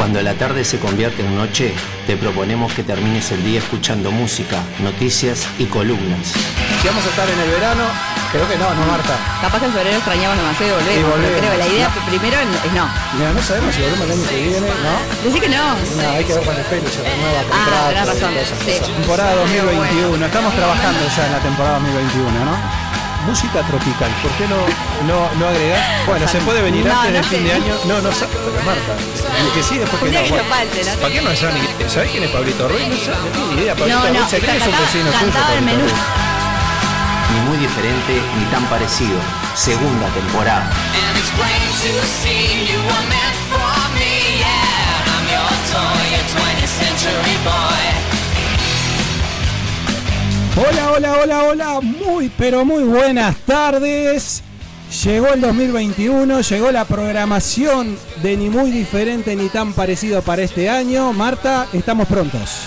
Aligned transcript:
Cuando 0.00 0.22
la 0.22 0.32
tarde 0.32 0.64
se 0.64 0.78
convierte 0.78 1.20
en 1.20 1.36
noche, 1.36 1.74
te 2.06 2.16
proponemos 2.16 2.72
que 2.72 2.82
termines 2.82 3.30
el 3.32 3.44
día 3.44 3.58
escuchando 3.58 4.10
música, 4.10 4.56
noticias 4.78 5.46
y 5.58 5.66
columnas. 5.66 6.32
Si 6.80 6.88
vamos 6.88 7.04
a 7.04 7.08
estar 7.10 7.28
en 7.28 7.38
el 7.38 7.50
verano, 7.50 7.84
creo 8.32 8.48
que 8.48 8.56
no, 8.56 8.72
no 8.72 8.86
Marta. 8.86 9.12
Capaz 9.42 9.60
que 9.60 9.66
en 9.66 9.72
febrero 9.74 9.96
extrañamos 9.98 10.38
demasiado 10.38 10.72
y 10.72 10.74
volvemos. 10.80 10.96
Y 10.96 11.04
volvemos. 11.04 11.28
pero 11.28 11.36
creo 11.36 11.52
que 11.52 11.58
la 11.58 11.68
idea 11.68 11.88
primero 12.08 12.36
es 12.40 12.72
no. 12.72 12.88
Mira, 13.12 13.32
no 13.36 13.42
sabemos 13.44 13.74
si 13.76 13.82
volvemos 13.82 14.06
el 14.08 14.12
año 14.16 14.24
que 14.24 14.40
viene, 14.40 14.68
¿no? 14.72 14.94
Decí 15.20 15.38
que 15.38 15.48
no. 15.52 15.64
No, 15.68 16.10
hay 16.16 16.24
que 16.24 16.32
ver 16.32 16.42
cuando 16.48 16.60
el 16.64 16.68
pelo 16.72 16.88
se 16.88 17.02
renueva, 17.04 17.40
Ah, 17.52 17.92
contrato 17.92 18.12
tenés 18.16 18.48
razón, 18.48 18.64
sí. 18.64 18.92
Temporada 19.04 19.34
2021, 19.36 20.16
estamos 20.24 20.52
trabajando 20.56 21.00
ya 21.12 21.26
en 21.28 21.32
la 21.36 21.40
temporada 21.44 21.74
2021, 21.76 22.44
¿no? 22.48 22.56
Música 23.26 23.62
tropical, 23.62 24.10
¿por 24.22 24.30
qué 24.32 24.46
no, 24.48 24.56
no, 25.06 25.28
no 25.38 25.48
agregar? 25.48 25.80
Bueno, 26.06 26.26
se 26.26 26.38
puede 26.40 26.62
venir 26.62 26.84
No, 26.86 26.92
antes 27.00 27.12
no 27.12 27.16
del 27.20 27.24
fin 27.24 27.44
de 27.44 27.52
año. 27.52 27.74
No, 27.84 28.00
no 28.00 28.10
pero 28.10 28.64
Marta. 28.64 28.92
El 29.38 29.52
que 29.52 29.62
sí, 29.62 29.78
después 29.78 30.02
Un 30.02 30.10
que 30.10 30.18
día 30.18 30.22
no. 30.22 30.28
bueno. 30.28 30.44
no 30.44 30.50
falte, 30.54 30.84
¿no? 30.84 30.94
¿Para 31.00 31.14
qué 31.14 31.22
no 31.22 31.36
saben? 31.36 31.62
ni- 31.78 31.88
¿Sabés 31.90 32.10
quién 32.10 32.24
es 32.24 32.30
Pablito 32.30 32.68
Ruiz? 32.68 32.88
No 32.88 32.96
sé, 32.96 33.10
no 33.10 33.16
tengo 33.30 33.46
ni 33.52 33.60
idea. 33.62 33.74
Pablito 33.76 34.00
Ruiz, 34.08 34.28
se 34.30 34.38
cree 34.40 34.52
que 34.52 34.58
es 34.58 34.66
un 34.66 34.78
vecino 34.80 35.10
tuyo. 35.12 35.94
Ni 37.32 37.40
muy 37.48 37.58
diferente 37.58 38.22
ni 38.38 38.44
tan 38.46 38.64
parecido. 38.66 39.18
Segunda 39.54 40.08
temporada. 40.08 40.70
and 46.82 48.09
Hola, 50.56 50.92
hola, 50.92 51.12
hola, 51.22 51.44
hola, 51.44 51.80
muy 51.80 52.28
pero 52.36 52.64
muy 52.64 52.82
buenas 52.82 53.36
tardes. 53.46 54.42
Llegó 55.04 55.28
el 55.28 55.40
2021, 55.40 56.40
llegó 56.40 56.72
la 56.72 56.84
programación 56.84 57.96
de 58.20 58.36
ni 58.36 58.50
muy 58.50 58.72
diferente 58.72 59.36
ni 59.36 59.48
tan 59.48 59.72
parecido 59.72 60.22
para 60.22 60.42
este 60.42 60.68
año. 60.68 61.12
Marta, 61.12 61.68
estamos 61.72 62.08
prontos. 62.08 62.62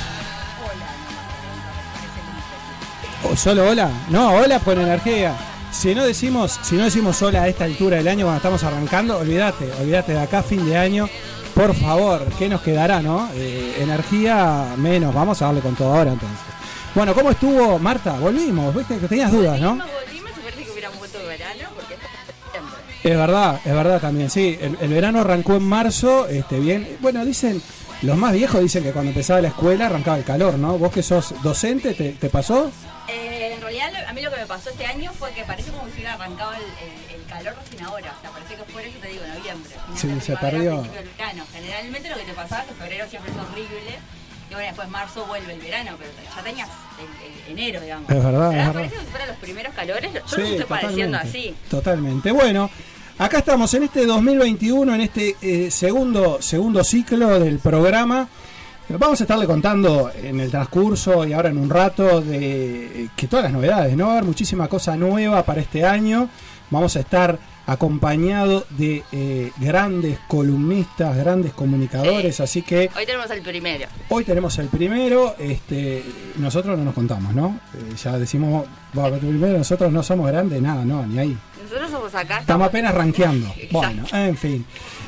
¿O 3.30 3.36
solo 3.36 3.70
hola? 3.70 3.92
No, 4.10 4.32
hola 4.32 4.60
con 4.60 4.80
energía. 4.80 5.36
Si 5.72 5.94
no 5.94 6.06
decimos, 6.06 6.60
si 6.64 6.76
no 6.76 6.86
decimos 6.86 7.22
hola 7.22 7.44
a 7.44 7.48
esta 7.50 7.66
altura 7.66 7.98
del 7.98 8.08
año 8.08 8.26
cuando 8.26 8.38
estamos 8.38 8.64
arrancando, 8.64 9.18
olvídate, 9.20 9.70
olvídate 9.82 10.14
de 10.14 10.22
acá 10.22 10.42
fin 10.42 10.66
de 10.66 10.78
año. 10.78 11.10
Por 11.54 11.76
favor, 11.76 12.26
¿qué 12.40 12.48
nos 12.48 12.62
quedará, 12.62 13.02
no? 13.02 13.30
Eh, 13.36 13.76
energía 13.80 14.68
menos, 14.78 15.14
vamos 15.14 15.42
a 15.42 15.46
darle 15.46 15.60
con 15.60 15.76
todo 15.76 15.94
ahora 15.94 16.14
entonces. 16.14 16.53
Bueno, 16.96 17.14
¿cómo 17.16 17.32
estuvo 17.32 17.80
Marta? 17.80 18.14
Volvimos, 18.20 18.74
viste 18.76 19.00
que 19.00 19.08
tenías 19.08 19.32
dudas, 19.32 19.60
¿no? 19.60 19.76
volvimos 19.78 20.32
parece 20.44 20.64
que 20.64 20.72
hubiéramos 20.72 21.00
vuelto 21.00 21.18
de 21.20 21.26
verano 21.26 21.70
porque 21.76 21.94
es 21.96 22.00
septiembre. 22.00 22.76
Es 23.04 23.18
verdad, 23.18 23.60
es 23.66 23.74
verdad 23.74 24.00
también, 24.02 24.30
sí. 24.30 24.58
El, 24.62 24.78
el 24.80 24.94
verano 24.94 25.22
arrancó 25.22 25.56
en 25.56 25.64
marzo, 25.64 26.28
este, 26.28 26.60
bien. 26.60 26.98
Bueno, 27.02 27.26
dicen, 27.26 27.62
los 28.04 28.16
más 28.18 28.34
viejos 28.34 28.62
dicen 28.62 28.84
que 28.84 28.92
cuando 28.92 29.10
empezaba 29.10 29.42
la 29.42 29.48
escuela 29.48 29.88
arrancaba 29.88 30.18
el 30.18 30.24
calor, 30.24 30.60
¿no? 30.60 30.78
Vos 30.78 30.92
que 30.94 31.02
sos 31.02 31.34
docente, 31.42 31.94
¿te, 31.96 32.12
te 32.12 32.30
pasó? 32.30 32.72
Eh, 33.10 33.54
en 33.56 33.62
realidad 33.62 33.90
a 34.08 34.14
mí 34.14 34.22
lo 34.22 34.30
que 34.30 34.38
me 34.38 34.46
pasó 34.46 34.70
este 34.70 34.86
año 34.86 35.12
fue 35.18 35.32
que 35.32 35.44
parece 35.44 35.72
como 35.72 35.86
si 35.88 35.94
hubiera 35.96 36.14
arrancado 36.14 36.54
el, 36.54 36.62
el- 36.62 37.22
el 37.22 37.26
calor 37.28 37.56
recién 37.60 37.84
ahora. 37.84 38.14
O 38.18 38.22
sea, 38.22 38.30
parece 38.30 38.56
que 38.56 38.64
fuera, 38.72 38.88
yo 38.88 39.00
te 39.00 39.08
digo, 39.08 39.24
noviembre. 39.36 39.72
Sí, 39.96 40.08
se 40.22 40.38
perdió. 40.38 40.84
verano. 41.18 41.44
Generalmente 41.52 42.10
lo 42.10 42.18
que 42.18 42.24
te 42.26 42.34
pasaba 42.34 42.62
es 42.62 42.68
que 42.70 42.74
febrero 42.76 43.06
siempre 43.10 43.32
es 43.32 43.38
horrible. 43.40 44.00
Y 44.54 44.56
bueno, 44.56 44.68
después 44.68 44.90
marzo 44.90 45.26
vuelve 45.26 45.52
el 45.54 45.60
verano, 45.60 45.94
pero 45.98 46.12
ya 46.36 46.44
tenías 46.44 46.70
el, 47.00 47.52
el 47.52 47.60
enero, 47.60 47.82
digamos. 47.82 48.08
Es 48.08 48.24
verdad, 48.24 48.54
es 48.56 48.70
parece 48.70 49.00
si 49.00 49.06
fueran 49.08 49.28
los 49.30 49.38
primeros 49.38 49.74
calores. 49.74 50.14
Yo 50.14 50.20
los 50.20 50.48
estoy 50.48 50.66
padeciendo 50.66 51.18
así. 51.18 51.56
Totalmente. 51.72 52.32
Bueno, 52.32 52.70
acá 53.18 53.40
estamos 53.40 53.74
en 53.74 53.82
este 53.82 54.06
2021, 54.06 54.94
en 54.94 55.02
este 55.02 55.36
eh, 55.42 55.72
segundo, 55.72 56.40
segundo 56.40 56.84
ciclo 56.84 57.40
del 57.40 57.58
programa. 57.58 58.28
Vamos 58.90 59.20
a 59.22 59.24
estarle 59.24 59.48
contando 59.48 60.12
en 60.22 60.40
el 60.40 60.52
transcurso 60.52 61.26
y 61.26 61.34
ahora 61.34 61.50
en 61.50 61.58
un 61.58 61.72
rato 61.72 62.22
de 62.22 63.06
eh, 63.06 63.10
que 63.16 63.26
todas 63.28 63.46
las 63.46 63.54
novedades, 63.54 63.98
¿no? 63.98 64.06
Va 64.06 64.12
a 64.12 64.14
haber 64.18 64.26
muchísima 64.26 64.68
cosa 64.68 64.96
nueva 64.96 65.42
para 65.42 65.62
este 65.62 65.84
año. 65.84 66.30
Vamos 66.70 66.96
a 66.96 67.00
estar 67.00 67.40
acompañados 67.66 68.66
de 68.70 69.04
eh, 69.12 69.52
grandes 69.58 70.20
columnistas, 70.28 71.16
grandes 71.16 71.54
comunicadores, 71.54 72.40
así 72.40 72.62
que 72.62 72.90
Hoy 72.96 73.06
tenemos 73.06 73.30
el 73.32 73.42
primero. 73.42 73.88
Hoy 74.10 74.24
tenemos 74.24 74.58
el 74.60 74.68
primero, 74.68 75.36
este, 75.40 76.04
nosotros 76.38 76.78
no 76.78 76.84
nos 76.84 76.94
contamos, 76.94 77.34
¿no? 77.34 77.60
Eh, 77.74 77.96
ya 77.96 78.18
decimos, 78.18 78.66
va, 78.98 79.08
el 79.08 79.20
primero 79.20 79.58
nosotros 79.58 79.92
no 79.92 80.04
somos 80.04 80.28
grandes, 80.28 80.62
nada, 80.62 80.84
no, 80.84 81.06
ni 81.06 81.20
ahí. 81.20 81.38
Nosotros 81.64 81.92
somos 81.92 82.16
acá. 82.16 82.40
Estamos 82.40 82.68
apenas 82.68 82.94
rankeando. 82.94 83.54
Bueno, 83.72 84.04
en 84.12 84.38
fin. 84.38 84.66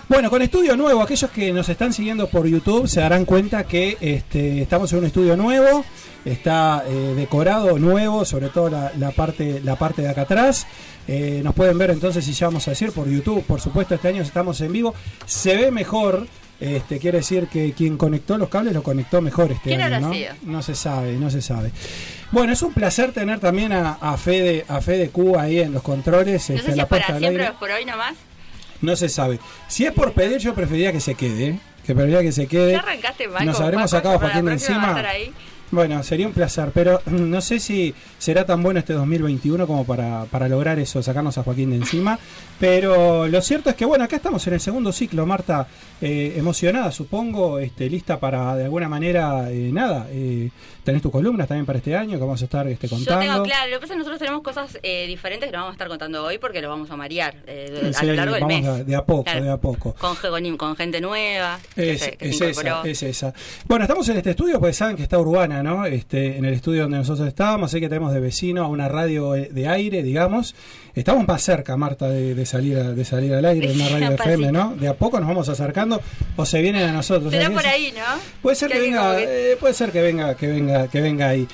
Bueno, 0.07 0.29
con 0.29 0.39
estudio 0.43 0.77
nuevo, 0.77 1.01
aquellos 1.01 1.31
que 1.31 1.51
nos 1.51 1.67
están 1.67 1.91
siguiendo 1.91 2.27
por 2.27 2.45
YouTube 2.45 2.88
se 2.88 2.99
darán 2.99 3.25
cuenta 3.25 3.63
que 3.63 3.97
este, 3.99 4.61
estamos 4.61 4.93
en 4.93 4.99
un 4.99 5.05
estudio 5.05 5.35
nuevo, 5.35 5.83
está 6.23 6.83
eh, 6.88 7.13
decorado 7.16 7.79
nuevo, 7.79 8.23
sobre 8.23 8.49
todo 8.49 8.69
la, 8.69 8.91
la 8.99 9.09
parte, 9.09 9.61
la 9.63 9.75
parte 9.77 10.03
de 10.03 10.09
acá 10.09 10.21
atrás. 10.21 10.67
Eh, 11.07 11.41
nos 11.43 11.55
pueden 11.55 11.79
ver 11.79 11.89
entonces, 11.89 12.23
si 12.23 12.33
ya 12.33 12.47
vamos 12.47 12.67
a 12.67 12.71
decir, 12.71 12.91
por 12.91 13.09
YouTube, 13.09 13.43
por 13.45 13.59
supuesto, 13.59 13.95
este 13.95 14.07
año 14.09 14.21
estamos 14.21 14.61
en 14.61 14.73
vivo. 14.73 14.93
Se 15.25 15.55
ve 15.55 15.71
mejor, 15.71 16.27
este, 16.59 16.99
quiere 16.99 17.17
decir 17.17 17.47
que 17.47 17.73
quien 17.73 17.97
conectó 17.97 18.37
los 18.37 18.49
cables 18.49 18.75
lo 18.75 18.83
conectó 18.83 19.22
mejor 19.22 19.53
este 19.53 19.69
¿Quién 19.69 19.81
año, 19.81 20.01
¿no? 20.01 20.13
No 20.43 20.61
se 20.61 20.75
sabe, 20.75 21.13
no 21.13 21.31
se 21.31 21.41
sabe. 21.41 21.72
Bueno, 22.31 22.53
es 22.53 22.61
un 22.61 22.73
placer 22.73 23.11
tener 23.11 23.39
también 23.39 23.73
a, 23.73 23.93
a 23.93 24.17
Fede, 24.17 24.66
a 24.67 24.81
Fede 24.81 25.09
Q 25.09 25.35
ahí 25.39 25.61
en 25.61 25.73
los 25.73 25.81
controles. 25.81 26.47
No 26.47 26.55
este, 26.55 26.57
sé 26.57 26.66
en 26.66 26.72
si 26.73 26.77
la 26.77 26.83
es 26.83 26.89
para 26.89 27.17
siempre 27.17 27.49
o 27.49 27.59
por 27.59 27.72
hoy 27.72 27.85
nomás. 27.85 28.13
No 28.81 28.95
se 28.95 29.09
sabe. 29.09 29.39
Si 29.67 29.85
es 29.85 29.91
por 29.91 30.13
pedir, 30.13 30.37
yo 30.37 30.53
preferiría 30.53 30.91
que 30.91 30.99
se 30.99 31.15
quede. 31.15 31.47
¿eh? 31.47 31.59
Que 31.85 31.93
preferiría 31.93 32.21
que 32.21 32.31
se 32.31 32.47
quede. 32.47 32.73
Ya 32.73 32.79
arrancaste 32.79 33.27
mal. 33.27 33.45
Nos 33.45 33.59
habremos 33.61 33.91
sacado 33.91 34.19
Joaquín 34.19 34.45
de 34.45 34.53
encima. 34.53 35.03
Bueno, 35.71 36.03
sería 36.03 36.27
un 36.27 36.33
placer, 36.33 36.71
pero 36.73 37.01
no 37.07 37.41
sé 37.41 37.59
si 37.59 37.93
será 38.17 38.45
tan 38.45 38.61
bueno 38.61 38.79
este 38.79 38.93
2021 38.93 39.65
como 39.65 39.83
para, 39.83 40.25
para 40.25 40.47
lograr 40.47 40.79
eso, 40.79 41.01
sacarnos 41.01 41.37
a 41.37 41.43
Joaquín 41.43 41.71
de 41.71 41.77
encima. 41.77 42.19
Pero 42.59 43.27
lo 43.27 43.41
cierto 43.41 43.69
es 43.69 43.75
que, 43.75 43.83
bueno, 43.83 44.05
acá 44.05 44.15
estamos 44.15 44.45
en 44.47 44.53
el 44.53 44.61
segundo 44.61 44.93
ciclo, 44.93 45.25
Marta, 45.25 45.67
eh, 45.99 46.35
emocionada, 46.37 46.89
supongo, 46.91 47.59
este, 47.59 47.89
lista 47.89 48.17
para, 48.17 48.55
de 48.55 48.63
alguna 48.63 48.87
manera, 48.87 49.51
eh, 49.51 49.71
nada, 49.73 50.07
eh, 50.09 50.49
tenés 50.85 51.01
tus 51.01 51.12
columnas 51.12 51.47
también 51.50 51.66
para 51.66 51.79
este 51.79 51.96
año 51.97 52.12
que 52.13 52.23
vamos 52.23 52.41
a 52.41 52.46
estar 52.46 52.66
este, 52.68 52.88
Yo 52.88 52.96
contando. 52.96 53.19
tengo 53.25 53.44
claro, 53.44 53.72
lo 53.72 53.75
que 53.78 53.81
pasa 53.81 53.85
es 53.85 53.91
que 53.91 53.97
nosotros 53.97 54.19
tenemos 54.19 54.41
cosas 54.44 54.79
eh, 54.84 55.06
diferentes 55.07 55.47
que 55.50 55.51
nos 55.51 55.63
vamos 55.63 55.73
a 55.73 55.75
estar 55.75 55.88
contando 55.90 56.23
hoy 56.23 56.38
porque 56.38 56.62
los 56.62 56.69
vamos 56.69 56.90
a 56.90 56.96
marear 56.96 57.35
eh, 57.47 57.91
a 57.94 58.03
lo 58.06 58.13
largo 58.13 58.35
del 58.35 58.46
mes. 58.46 58.66
a- 58.66 58.84
de 58.84 58.96
a 58.96 59.03
poco, 59.03 59.23
Claro. 59.25 59.44
de 59.44 59.51
a 59.51 59.57
poco. 59.57 59.94
Con, 59.96 60.16
ge- 60.16 60.29
con, 60.29 60.57
con 60.57 60.75
gente 60.78 61.01
nueva. 61.01 61.59
que 61.75 61.91
Es, 61.94 62.01
se- 62.01 62.12
que 62.18 62.29
es 62.29 62.38
se 62.38 62.50
esa, 62.51 62.62
incorporó. 62.62 62.90
es 62.90 63.03
esa. 63.03 63.34
Bueno, 63.66 63.84
estamos 63.85 64.07
en 64.09 64.18
este 64.18 64.29
estudio 64.29 64.59
porque 64.59 64.73
saben 64.73 64.96
que 64.96 65.03
está 65.03 65.18
Urbana, 65.19 65.62
¿no? 65.63 65.85
Este, 65.85 66.38
en 66.38 66.46
el 66.46 66.53
estudio 66.53 66.84
donde 66.84 66.97
nosotros 67.00 67.28
estábamos, 67.28 67.72
así 67.72 67.79
que 67.81 67.90
tenemos 67.90 68.13
de 68.13 68.19
vecino 68.19 68.63
a 68.63 68.67
una 68.67 68.88
radio 68.88 69.35
eh, 69.35 69.50
de 69.52 69.67
aire, 69.67 70.03
digamos. 70.03 70.56
Estamos 70.95 71.28
más 71.28 71.41
cerca, 71.44 71.75
Marta, 71.75 72.07
de, 72.09 72.33
de 72.35 72.45
salir 72.45 72.78
a- 72.78 72.94
de 72.94 73.03
salir 73.06 73.33
al 73.33 73.44
aire, 73.45 73.72
en 73.72 73.81
una 73.81 73.89
radio 73.89 74.07
Un 74.07 74.13
FM. 74.13 74.51
¿no? 74.51 74.75
De 74.75 74.88
a 74.88 74.94
poco 74.94 75.19
nos 75.19 75.28
vamos 75.28 75.50
acercando 75.50 76.01
o 76.38 76.45
se 76.45 76.61
vienen 76.61 76.83
a 76.89 76.91
nosotros. 76.94 77.31
Será 77.31 77.50
por 77.51 77.66
ahí, 77.66 77.91
¿no? 77.95 78.01
Puede 78.41 78.56
ser 78.56 78.72
que 78.72 78.79
venga, 78.79 79.16
que- 79.17 79.51
eh, 79.53 79.57
puede 79.57 79.73
ser 79.73 79.91
que 79.91 80.01
venga, 80.01 80.35
que 80.35 80.47
venga, 80.47 80.88
que 80.88 81.01
venga 81.01 81.28
ahí. 81.29 81.47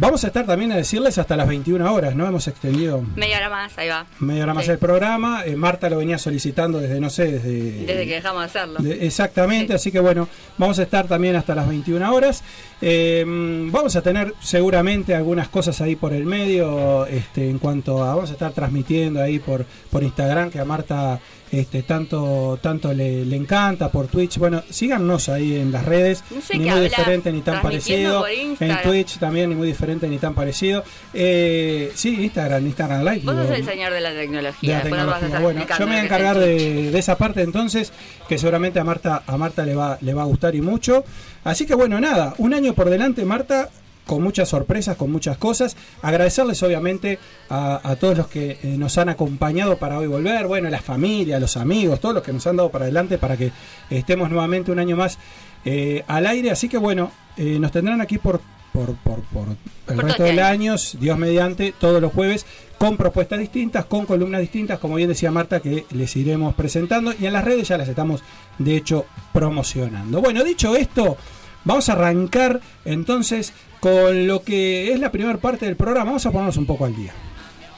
Vamos 0.00 0.24
a 0.24 0.28
estar 0.28 0.46
también 0.46 0.72
a 0.72 0.76
decirles 0.76 1.18
hasta 1.18 1.36
las 1.36 1.46
21 1.46 1.92
horas, 1.92 2.14
¿no? 2.16 2.26
Hemos 2.26 2.48
extendido 2.48 3.02
Media 3.16 3.36
hora 3.36 3.50
más, 3.50 3.76
ahí 3.76 3.88
va. 3.88 4.06
media 4.18 4.44
hora 4.44 4.54
más 4.54 4.64
Sí. 4.64 4.70
el 4.70 4.78
programa. 4.78 5.44
Eh, 5.44 5.56
Marta 5.56 5.90
lo 5.90 5.98
venía 5.98 6.16
solicitando 6.16 6.78
desde, 6.80 6.98
no 7.00 7.10
sé, 7.10 7.30
desde... 7.32 7.84
Desde 7.84 8.06
que 8.06 8.14
dejamos 8.14 8.40
de 8.40 8.46
hacerlo. 8.46 8.78
De- 8.80 9.06
exactamente, 9.06 9.74
Sí. 9.74 9.76
así 9.76 9.92
que 9.92 10.00
bueno, 10.00 10.26
vamos 10.56 10.78
a 10.78 10.84
estar 10.84 11.06
también 11.06 11.36
hasta 11.36 11.54
las 11.54 11.68
21 11.68 12.14
horas. 12.14 12.42
Eh, 12.80 13.24
vamos 13.26 13.94
a 13.94 14.00
tener 14.00 14.32
seguramente 14.40 15.14
algunas 15.14 15.48
cosas 15.50 15.78
ahí 15.82 15.96
por 15.96 16.14
el 16.14 16.24
medio, 16.24 17.04
este, 17.04 17.50
en 17.50 17.58
cuanto 17.58 18.02
a, 18.02 18.14
vamos 18.14 18.30
a 18.30 18.32
estar 18.32 18.52
transmitiendo 18.52 19.20
ahí 19.22 19.38
por, 19.38 19.66
por 19.90 20.02
Instagram, 20.02 20.50
que 20.50 20.60
a 20.60 20.64
Marta 20.64 21.20
este, 21.52 21.82
tanto, 21.82 22.58
tanto 22.62 22.92
le, 22.92 23.24
le 23.24 23.36
encanta, 23.36 23.90
por 23.90 24.06
Twitch. 24.06 24.38
Bueno, 24.38 24.62
síganos 24.68 25.28
ahí 25.28 25.56
en 25.56 25.72
las 25.72 25.84
redes, 25.84 26.22
No 26.30 26.40
sé 26.40 26.54
ni 26.54 26.60
muy 26.60 26.70
hablas, 26.70 26.90
diferente 26.90 27.32
ni 27.32 27.40
tan 27.42 27.60
parecido. 27.60 28.24
En. 28.28 28.82
Twitch 28.82 29.18
también, 29.18 29.50
ni 29.50 29.56
muy 29.56 29.66
diferente 29.66 30.08
ni 30.08 30.18
tan 30.18 30.34
parecido. 30.34 30.84
Eh, 31.12 31.92
sí, 31.94 32.22
Instagram, 32.22 32.66
Instagram 32.66 33.04
Live. 33.04 33.22
Vos 33.24 33.34
sos 33.34 33.50
el 33.50 33.64
señor 33.64 33.92
de 33.92 34.00
la 34.00 34.10
de 34.12 34.20
tecnología. 34.22 34.70
la 34.70 34.80
después 34.80 35.00
nos 35.00 35.10
vas 35.10 35.16
a 35.16 35.26
tecnología. 35.26 35.64
Bueno, 35.64 35.78
yo 35.78 35.86
me 35.86 35.92
voy 35.92 36.00
a 36.00 36.04
encargar 36.04 36.38
de, 36.38 36.90
de 36.90 36.98
esa 36.98 37.16
parte 37.16 37.42
entonces, 37.42 37.92
que 38.28 38.38
seguramente 38.38 38.78
a 38.78 38.84
Marta, 38.84 39.22
a 39.26 39.36
Marta 39.36 39.64
le 39.64 39.74
va, 39.74 39.98
le 40.00 40.14
va 40.14 40.22
a 40.22 40.26
gustar 40.26 40.54
y 40.54 40.60
mucho. 40.60 41.04
Así 41.42 41.66
que 41.66 41.74
bueno, 41.74 42.00
nada, 42.00 42.34
un 42.38 42.54
año 42.54 42.74
por 42.74 42.90
delante, 42.90 43.24
Marta, 43.24 43.70
con 44.10 44.24
muchas 44.24 44.48
sorpresas, 44.48 44.96
con 44.96 45.12
muchas 45.12 45.38
cosas. 45.38 45.76
Agradecerles 46.02 46.60
obviamente 46.64 47.20
a, 47.48 47.88
a 47.88 47.94
todos 47.94 48.18
los 48.18 48.26
que 48.26 48.58
eh, 48.60 48.74
nos 48.76 48.98
han 48.98 49.08
acompañado 49.08 49.78
para 49.78 49.98
hoy 49.98 50.08
volver, 50.08 50.48
bueno, 50.48 50.68
la 50.68 50.80
familia, 50.80 51.38
los 51.38 51.56
amigos, 51.56 52.00
todos 52.00 52.16
los 52.16 52.24
que 52.24 52.32
nos 52.32 52.44
han 52.48 52.56
dado 52.56 52.70
para 52.70 52.86
adelante 52.86 53.18
para 53.18 53.36
que 53.36 53.52
estemos 53.88 54.28
nuevamente 54.28 54.72
un 54.72 54.80
año 54.80 54.96
más 54.96 55.16
eh, 55.64 56.02
al 56.08 56.26
aire. 56.26 56.50
Así 56.50 56.68
que 56.68 56.76
bueno, 56.76 57.12
eh, 57.36 57.60
nos 57.60 57.70
tendrán 57.70 58.00
aquí 58.00 58.18
por 58.18 58.40
por, 58.72 58.94
por, 58.96 59.20
por 59.22 59.48
el 59.88 59.98
resto 59.98 60.22
del 60.24 60.38
año, 60.40 60.74
Dios 60.98 61.18
mediante, 61.18 61.72
todos 61.78 62.00
los 62.00 62.12
jueves, 62.12 62.46
con 62.78 62.96
propuestas 62.96 63.38
distintas, 63.38 63.84
con 63.84 64.06
columnas 64.06 64.40
distintas, 64.40 64.78
como 64.78 64.94
bien 64.94 65.08
decía 65.08 65.30
Marta, 65.30 65.60
que 65.60 65.86
les 65.90 66.16
iremos 66.16 66.54
presentando 66.54 67.12
y 67.18 67.26
en 67.26 67.32
las 67.32 67.44
redes 67.44 67.68
ya 67.68 67.78
las 67.78 67.88
estamos, 67.88 68.22
de 68.58 68.76
hecho, 68.76 69.06
promocionando. 69.32 70.20
Bueno, 70.20 70.44
dicho 70.44 70.76
esto, 70.76 71.16
vamos 71.64 71.88
a 71.88 71.92
arrancar 71.92 72.60
entonces 72.84 73.52
con 73.80 74.26
lo 74.26 74.42
que 74.42 74.92
es 74.92 75.00
la 75.00 75.10
primera 75.10 75.38
parte 75.38 75.66
del 75.66 75.76
programa. 75.76 76.06
Vamos 76.06 76.26
a 76.26 76.30
ponernos 76.30 76.56
un 76.56 76.66
poco 76.66 76.84
al 76.84 76.94
día. 76.94 77.12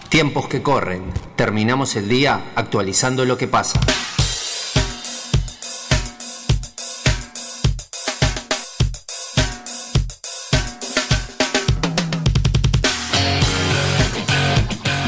Tiempos 0.09 0.49
que 0.49 0.63
corren. 0.63 1.05
Terminamos 1.37 1.97
el 1.97 2.09
día 2.09 2.53
actualizando 2.55 3.25
lo 3.25 3.39
que 3.39 3.49
pasa. 3.49 3.81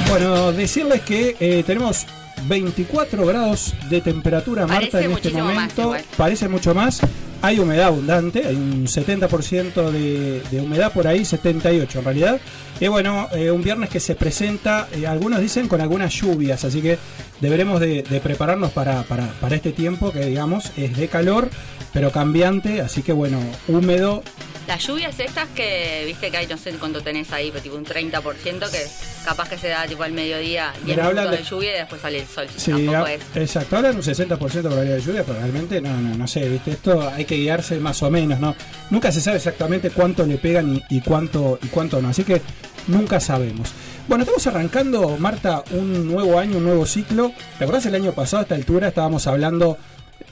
Bueno, 0.09 0.53
decirles 0.53 1.03
que 1.03 1.37
eh, 1.41 1.65
tenemos 1.67 2.07
24 2.47 3.27
grados 3.27 3.75
de 3.89 4.01
temperatura, 4.01 4.67
Marta, 4.67 4.91
Parece 4.91 5.05
en 5.05 5.13
este 5.13 5.31
más 5.33 5.55
momento. 5.55 5.95
Parece 6.17 6.49
mucho 6.49 6.75
más. 6.75 7.01
Hay 7.43 7.59
humedad 7.59 7.89
abundante, 7.89 8.47
hay 8.47 8.55
un 8.55 8.87
70% 8.87 9.91
de, 9.91 10.43
de 10.51 10.61
humedad 10.61 10.93
por 10.93 11.07
ahí, 11.07 11.25
78 11.25 11.99
en 11.99 12.05
realidad. 12.05 12.41
Y 12.81 12.89
bueno, 12.89 13.29
eh, 13.33 13.51
un 13.51 13.63
viernes 13.63 13.91
que 13.91 14.01
se 14.01 14.15
presenta, 14.15 14.89
eh, 14.93 15.07
algunos 15.07 15.41
dicen 15.41 15.69
con 15.69 15.81
algunas 15.81 16.13
lluvias, 16.13 16.65
así 16.65 16.81
que 16.81 16.99
deberemos 17.41 17.81
de, 17.81 18.03
de 18.03 18.21
prepararnos 18.21 18.71
para, 18.73 19.03
para, 19.05 19.27
para 19.41 19.57
este 19.57 19.73
tiempo 19.73 20.13
que 20.13 20.27
digamos 20.27 20.71
es 20.77 20.97
de 20.97 21.09
calor, 21.09 21.49
pero 21.93 22.11
cambiante, 22.11 22.81
así 22.81 23.03
que 23.03 23.13
bueno, 23.13 23.39
húmedo, 23.69 24.23
Las 24.67 24.85
lluvias 24.87 25.19
estas 25.21 25.49
que, 25.51 26.05
viste 26.07 26.31
que 26.31 26.37
hay, 26.39 26.47
no 26.47 26.57
sé 26.57 26.71
cuánto 26.73 27.03
tenés 27.03 27.31
ahí, 27.33 27.51
pero 27.51 27.63
tipo 27.63 27.77
un 27.77 27.85
30% 27.85 28.71
que 28.71 28.79
capaz 29.25 29.49
que 29.51 29.59
se 29.59 29.69
da 29.69 29.87
tipo 29.87 30.03
al 30.03 30.13
mediodía, 30.13 30.73
10 30.85 30.97
Mira, 30.97 31.09
minutos 31.11 31.31
de... 31.33 31.37
de- 31.37 31.43
lluvia 31.45 31.71
y 31.75 31.79
después 31.81 32.01
sale 32.01 32.19
el 32.21 32.27
sol. 32.27 32.47
Sí, 32.57 32.71
Tampoco 32.73 33.05
a- 33.05 33.13
es. 33.13 33.23
exacto. 33.35 33.77
Hablan 33.77 33.97
un 33.97 34.03
60% 34.03 34.29
de 34.29 34.63
probabilidad 34.63 34.97
de 34.97 35.03
lluvia, 35.03 35.23
pero 35.25 35.39
realmente 35.39 35.81
no, 35.83 35.93
no, 36.01 36.15
no 36.17 36.27
sé, 36.27 36.49
¿viste? 36.49 36.71
Esto 36.73 37.09
hay 37.09 37.25
que 37.27 37.37
guiarse 37.37 37.77
más 37.79 38.03
o 38.03 38.11
menos, 38.11 38.41
¿no? 38.41 38.57
Nunca 38.91 39.13
se 39.13 39.21
sabe 39.21 39.37
exactamente 39.37 39.91
cuánto 39.91 40.25
le 40.27 40.39
pegan 40.39 40.75
y, 40.77 40.83
y 40.97 41.01
cuánto 41.03 41.59
y 41.63 41.67
cuánto 41.69 42.01
no, 42.01 42.09
así 42.09 42.25
que 42.25 42.41
nunca 42.89 43.21
sabemos. 43.21 43.71
Bueno, 44.07 44.25
estamos 44.25 44.47
arrancando, 44.47 45.17
Marta, 45.17 45.65
un 45.71 46.07
nuevo 46.07 46.39
año, 46.39 46.59
un 46.59 46.65
nuevo 46.65 46.85
ciclo. 46.85 47.33
¿Te 47.59 47.65
acordás 47.65 47.87
el 47.87 47.95
año 47.95 48.13
pasado 48.13 48.41
a 48.41 48.43
esta 48.43 48.55
altura 48.55 48.89
estábamos 48.89 49.27
hablando 49.27 49.79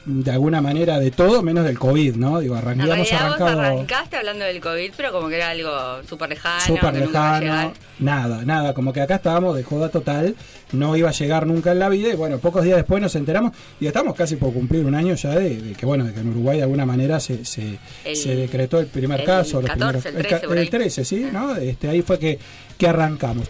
de 0.05 0.31
alguna 0.31 0.61
manera 0.61 0.99
de 0.99 1.11
todo 1.11 1.41
menos 1.43 1.63
del 1.63 1.79
COVID, 1.79 2.15
¿no? 2.15 2.39
Digo, 2.39 2.55
arrancamos 2.55 2.89
vos 2.97 3.07
arrancado 3.13 3.61
arrancaste 3.75 4.17
hablando 4.17 4.43
del 4.45 4.59
COVID, 4.59 4.91
pero 4.97 5.11
como 5.11 5.29
que 5.29 5.35
era 5.37 5.49
algo 5.51 5.71
súper 6.09 6.29
lejano, 6.29 6.59
súper 6.61 6.93
lejano, 6.95 7.73
nada, 7.99 8.41
nada, 8.45 8.73
como 8.73 8.91
que 8.91 9.01
acá 9.01 9.15
estábamos 9.15 9.55
de 9.55 9.63
joda 9.63 9.89
total, 9.89 10.35
no 10.73 10.95
iba 10.97 11.09
a 11.09 11.13
llegar 11.13 11.47
nunca 11.47 11.71
en 11.71 11.79
la 11.79 11.87
vida 11.89 12.09
y 12.09 12.15
bueno, 12.15 12.37
pocos 12.39 12.63
días 12.63 12.75
después 12.77 13.01
nos 13.01 13.15
enteramos 13.15 13.53
y 13.79 13.87
estamos 13.87 14.13
casi 14.15 14.35
por 14.35 14.51
cumplir 14.53 14.83
un 14.85 14.95
año 14.95 15.13
ya 15.15 15.29
de, 15.35 15.55
de 15.61 15.73
que 15.73 15.85
bueno, 15.85 16.03
de 16.05 16.13
que 16.13 16.19
en 16.19 16.29
Uruguay 16.29 16.57
de 16.57 16.63
alguna 16.63 16.85
manera 16.85 17.19
se, 17.19 17.45
se, 17.45 17.77
El- 18.03 18.15
se 18.17 18.35
decretó 18.35 18.79
el 18.79 18.87
primer 18.87 19.21
el 19.21 19.25
caso, 19.25 19.61
los 19.61 19.69
14, 19.69 20.09
primeros- 20.11 20.15
el 20.15 20.23
ca- 20.23 20.29
13 20.39 20.47
por 20.47 20.57
ahí. 20.57 20.67
13, 20.69 21.05
sí, 21.05 21.27
¿no? 21.31 21.55
Este, 21.55 21.87
ahí 21.87 22.01
fue 22.01 22.19
que, 22.19 22.39
que 22.77 22.87
arrancamos. 22.87 23.47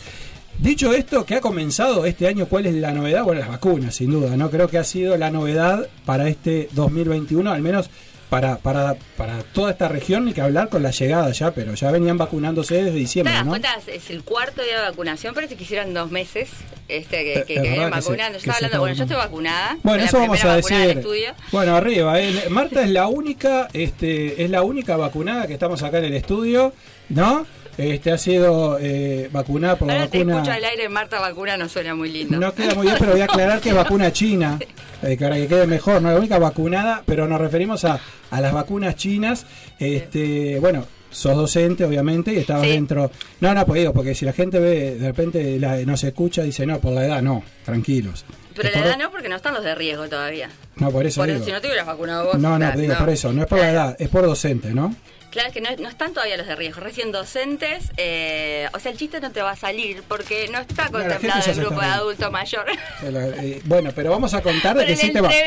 Dicho 0.60 0.94
esto, 0.94 1.26
que 1.26 1.36
ha 1.36 1.42
comenzado 1.42 2.06
este 2.06 2.28
año, 2.28 2.46
¿cuál 2.48 2.66
es 2.68 2.74
la 2.76 2.92
novedad? 2.94 3.24
Bueno, 3.24 3.42
las 3.42 3.50
vacunas, 3.50 3.96
sin 3.96 4.12
duda, 4.12 4.38
¿no? 4.38 4.50
Creo 4.50 4.68
que 4.70 4.78
ha 4.78 4.84
sido 4.84 5.18
la 5.18 5.30
novedad 5.30 5.88
para 6.06 6.30
este 6.30 6.70
2021, 6.72 7.52
al 7.52 7.62
menos 7.62 7.90
para, 8.30 8.58
para, 8.58 8.96
para 9.18 9.44
toda 9.44 9.72
esta 9.72 9.88
región, 9.90 10.26
ni 10.26 10.34
que 10.34 10.42
hablar 10.42 10.70
con 10.70 10.82
la 10.82 10.92
llegada 10.92 11.32
ya, 11.32 11.52
pero 11.52 11.74
ya 11.76 11.92
venían 11.92 12.18
vacunándose 12.18 12.76
desde 12.76 12.92
¿Te 12.92 12.98
diciembre, 12.98 13.34
¿no? 13.44 13.50
cuenta? 13.50 13.76
Es 13.88 14.10
el 14.10 14.24
cuarto 14.24 14.64
día 14.64 14.78
de 14.82 14.90
vacunación, 14.90 15.36
parece 15.36 15.56
que 15.56 15.64
hicieran 15.64 15.94
dos 15.94 16.10
meses 16.10 16.50
este, 16.88 17.24
que, 17.24 17.34
Eh, 17.40 17.44
que, 17.46 17.54
es 17.56 17.90
vacunando. 17.92 18.38
que 18.40 18.46
Yo 18.46 18.52
estaba 18.52 18.56
hablando, 18.56 18.80
bueno, 18.80 18.96
yo 18.96 19.04
estoy 19.04 19.18
vacunada. 19.18 19.78
Bueno, 19.84 20.04
eso 20.04 20.18
vamos 20.20 20.44
a 20.46 20.56
decir. 20.56 21.04
Bueno, 21.52 21.76
arriba. 21.76 22.20
eh, 22.22 22.46
Marta 22.50 22.82
es 22.84 22.90
la 22.90 23.08
única, 23.08 23.68
este, 23.74 24.44
es 24.44 24.50
la 24.50 24.62
única 24.64 24.96
vacunada 24.98 25.46
que 25.46 25.54
estamos 25.54 25.84
acá 25.84 26.00
en 26.00 26.06
el 26.06 26.14
estudio, 26.16 26.74
¿no? 27.10 27.46
Este 27.78 28.12
ha 28.12 28.18
sido 28.20 28.78
eh, 28.80 29.30
vacunada 29.32 29.76
por 29.78 29.88
la 29.88 29.96
Ahora 29.96 30.08
te 30.08 30.20
vacuna. 30.20 30.36
escucho 30.36 30.52
al 30.52 30.64
aire, 30.66 30.90
Marta 30.90 31.20
vacuna 31.20 31.58
no 31.58 31.68
suena 31.68 31.96
muy 31.96 32.12
lindo. 32.12 32.38
No 32.40 32.54
queda 32.54 32.76
muy 32.76 32.86
bien, 32.86 32.98
pero 33.00 33.14
voy 33.14 33.22
a 33.22 33.26
aclarar 33.26 33.60
que 33.62 33.70
es 33.70 33.76
vacuna 33.76 34.12
china, 34.14 34.60
eh, 35.04 35.18
para 35.20 35.36
que 35.38 35.48
quede 35.48 35.66
mejor, 35.66 36.02
no 36.02 36.10
es 36.10 36.14
la 36.14 36.20
única 36.20 36.38
vacunada, 36.38 37.02
pero 37.06 37.28
nos 37.28 37.42
referimos 37.42 37.84
a, 37.86 38.00
a 38.30 38.42
las 38.42 38.54
vacunas 38.54 38.96
chinas. 38.96 39.46
Este, 39.80 40.60
bueno, 40.60 40.86
sos 41.10 41.36
docente, 41.36 41.84
obviamente, 41.84 42.32
y 42.34 42.38
estabas 42.38 42.64
Sí. 42.64 42.70
dentro. 42.74 43.10
No, 43.42 43.54
no, 43.56 43.66
pues 43.66 43.80
digo, 43.82 43.92
porque 43.94 44.14
si 44.14 44.26
la 44.26 44.34
gente 44.34 44.60
ve, 44.60 44.96
de 44.96 45.08
repente 45.08 45.60
la, 45.60 45.78
no 45.78 45.98
se 45.98 46.10
escucha, 46.10 46.44
dice, 46.44 46.66
no, 46.68 46.80
por 46.80 46.94
la 46.94 47.06
edad, 47.08 47.22
no, 47.24 47.44
tranquilos. 47.66 48.24
Pero 48.56 48.70
la 48.70 48.78
por- 48.78 48.86
edad 48.88 48.98
no, 49.00 49.10
porque 49.12 49.30
no 49.30 49.36
están 49.36 49.56
los 49.56 49.64
de 49.64 49.74
riesgo 49.74 50.08
todavía. 50.08 50.48
No, 50.76 50.92
por 50.92 51.06
eso 51.08 51.22
Por 51.22 51.28
digo. 51.28 51.38
eso, 51.38 51.46
si 51.48 51.52
no 51.52 51.60
te 51.60 51.68
hubieras 51.68 51.88
vacunado 51.88 52.26
vos. 52.26 52.36
No, 52.38 52.52
no, 52.52 52.58
claro, 52.60 52.80
digo, 52.80 52.96
por 53.00 53.10
eso, 53.10 53.34
no 53.34 53.42
es 53.42 53.48
por 53.48 53.58
la 53.58 53.72
edad, 53.72 53.96
es 53.98 54.10
por 54.10 54.24
docente, 54.28 54.74
¿no? 54.76 54.96
Claro, 55.34 55.48
es 55.50 55.54
que 55.54 55.62
no, 55.62 55.70
no 55.80 55.90
están 55.90 56.14
todavía 56.14 56.38
los 56.38 56.46
de 56.46 56.56
riesgo, 56.56 56.80
recién 56.80 57.12
docentes. 57.12 57.92
eh, 57.98 58.70
o 58.74 58.80
sea, 58.80 58.92
el 58.92 58.98
chiste 59.00 59.20
no 59.20 59.32
te 59.32 59.42
va 59.42 59.52
a 59.52 59.56
salir 59.56 60.04
porque 60.08 60.48
no 60.52 60.60
está 60.60 60.86
No, 60.86 60.92
contemplado 61.00 61.52
el 61.52 61.56
grupo 61.58 61.82
de 61.82 61.88
adulto 61.88 62.30
mayor. 62.32 62.66
Eh, 63.04 63.62
bueno, 63.66 63.92
pero 63.96 64.12
vamos 64.12 64.34
a 64.36 64.42
contar 64.42 64.78
de 64.78 64.86
que 64.86 64.96
sí 64.96 65.12
te 65.12 65.20
va- 65.22 65.30
que 65.30 65.44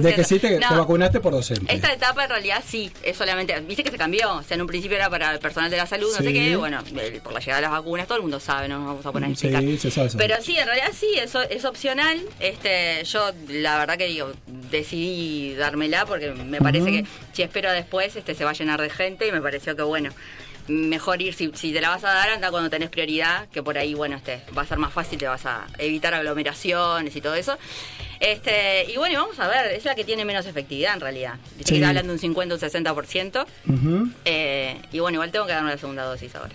de 0.00 0.14
que 0.14 0.24
sí 0.24 0.38
te, 0.38 0.58
No. 0.60 0.68
te 0.68 0.74
vacunaste 0.76 1.20
por 1.20 1.32
docente. 1.32 1.74
Esta 1.74 1.92
etapa 1.92 2.24
en 2.24 2.30
realidad 2.30 2.62
sí, 2.66 2.90
es 3.02 3.16
solamente, 3.16 3.58
viste 3.60 3.82
que 3.82 3.90
se 3.90 3.98
cambió, 3.98 4.36
o 4.36 4.42
sea, 4.42 4.54
en 4.54 4.60
un 4.62 4.66
principio 4.66 4.96
era 4.96 5.10
para 5.10 5.32
el 5.32 5.38
personal 5.40 5.70
de 5.70 5.76
la 5.76 5.86
salud, 5.86 6.08
no 6.12 6.18
Sí. 6.18 6.24
sé 6.24 6.32
qué, 6.32 6.56
bueno, 6.56 6.82
por 7.24 7.32
la 7.32 7.40
llegada 7.40 7.56
de 7.56 7.62
las 7.62 7.70
vacunas, 7.72 8.06
todo 8.06 8.16
el 8.16 8.22
mundo 8.22 8.38
sabe, 8.40 8.68
no 8.68 8.78
nos 8.78 8.86
vamos 8.88 9.06
a 9.06 9.12
poner 9.12 9.30
a 9.30 9.34
Sí, 9.34 9.48
explicar. 9.48 9.62
se 9.80 9.90
sabe, 9.90 10.08
se 10.10 10.16
sabe. 10.18 10.28
Pero 10.28 10.42
sí, 10.42 10.56
en 10.56 10.66
realidad 10.66 10.90
sí, 10.98 11.08
eso 11.16 11.42
es 11.42 11.64
opcional, 11.64 12.20
este, 12.40 13.02
yo 13.04 13.32
la 13.48 13.78
verdad 13.78 13.98
que 13.98 14.06
digo, 14.06 14.32
decidí 14.70 15.54
dármela 15.54 16.06
porque 16.06 16.30
me 16.32 16.60
parece 16.60 16.90
que 16.90 17.04
si 17.32 17.42
espero 17.42 17.70
después, 17.72 18.14
este, 18.16 18.34
se 18.34 18.44
va 18.44 18.50
a 18.50 18.54
llenar 18.54 18.80
de 18.80 18.90
gente 18.90 19.15
y 19.24 19.32
me 19.32 19.40
pareció 19.40 19.74
que 19.76 19.82
bueno, 19.82 20.10
mejor 20.68 21.22
ir, 21.22 21.32
si, 21.34 21.50
si 21.54 21.72
te 21.72 21.80
la 21.80 21.90
vas 21.90 22.02
a 22.04 22.08
dar, 22.12 22.28
anda 22.30 22.50
cuando 22.50 22.68
tenés 22.68 22.90
prioridad, 22.90 23.46
que 23.50 23.62
por 23.62 23.78
ahí, 23.78 23.94
bueno, 23.94 24.16
este, 24.16 24.42
va 24.56 24.62
a 24.62 24.66
ser 24.66 24.78
más 24.78 24.92
fácil, 24.92 25.16
te 25.18 25.26
vas 25.28 25.46
a 25.46 25.64
evitar 25.78 26.12
aglomeraciones 26.14 27.14
y 27.14 27.20
todo 27.20 27.34
eso. 27.36 27.56
Este, 28.18 28.90
y 28.90 28.96
bueno, 28.96 29.12
y 29.12 29.16
vamos 29.16 29.38
a 29.38 29.46
ver, 29.46 29.72
es 29.72 29.84
la 29.84 29.94
que 29.94 30.04
tiene 30.04 30.24
menos 30.24 30.44
efectividad 30.46 30.94
en 30.94 31.00
realidad. 31.00 31.34
Dice 31.56 31.64
Sí. 31.64 31.64
que 31.74 31.74
está 31.76 31.88
hablando 31.90 32.08
de 32.12 32.14
un 32.14 32.20
50 32.20 32.54
o 32.54 32.56
un 32.56 32.60
60%. 32.60 33.46
Ujú. 33.68 34.10
eh, 34.24 34.80
y 34.92 34.98
bueno, 34.98 35.16
igual 35.16 35.30
tengo 35.30 35.46
que 35.46 35.52
darme 35.52 35.70
la 35.70 35.78
segunda 35.78 36.02
dosis 36.04 36.34
ahora. 36.34 36.54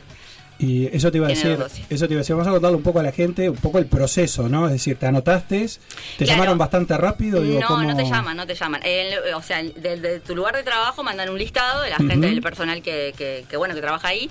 Y 0.62 0.88
eso 0.96 1.12
te 1.12 1.18
iba 1.18 1.26
a 1.26 1.30
decir, 1.30 1.58
eso 1.90 2.08
te 2.08 2.14
iba 2.14 2.20
a 2.20 2.22
decir, 2.24 2.36
vamos 2.36 2.48
a 2.48 2.52
contarle 2.52 2.78
un 2.78 2.84
poco 2.84 3.00
a 3.00 3.04
la 3.04 3.12
gente, 3.12 3.50
un 3.50 3.58
poco 3.58 3.80
el 3.80 3.88
proceso, 3.88 4.48
¿no? 4.48 4.68
Es 4.68 4.74
decir, 4.74 4.96
te 4.98 5.08
anotaste, 5.08 5.66
te 5.68 5.78
Claro. 6.26 6.32
llamaron 6.34 6.58
bastante 6.58 6.96
rápido, 6.98 7.42
digo, 7.42 7.60
no, 7.60 7.68
¿cómo? 7.68 7.84
no 7.84 7.96
te 7.96 8.04
llaman, 8.06 8.38
no 8.38 8.46
te 8.46 8.54
llaman. 8.54 8.82
El- 8.84 9.34
o 9.34 9.42
sea, 9.42 9.64
desde 9.64 10.20
tu 10.20 10.36
lugar 10.36 10.56
de 10.56 10.64
trabajo 10.64 11.02
mandan 11.04 11.30
un 11.30 11.38
listado 11.40 11.82
de 11.82 11.90
la 11.90 11.98
gente 11.98 12.28
del 12.28 12.42
personal 12.42 12.82
que, 12.84 13.14
que, 13.18 13.44
que, 13.50 13.58
bueno 13.58 13.74
que 13.74 13.82
trabaja 13.82 14.10
ahí. 14.10 14.30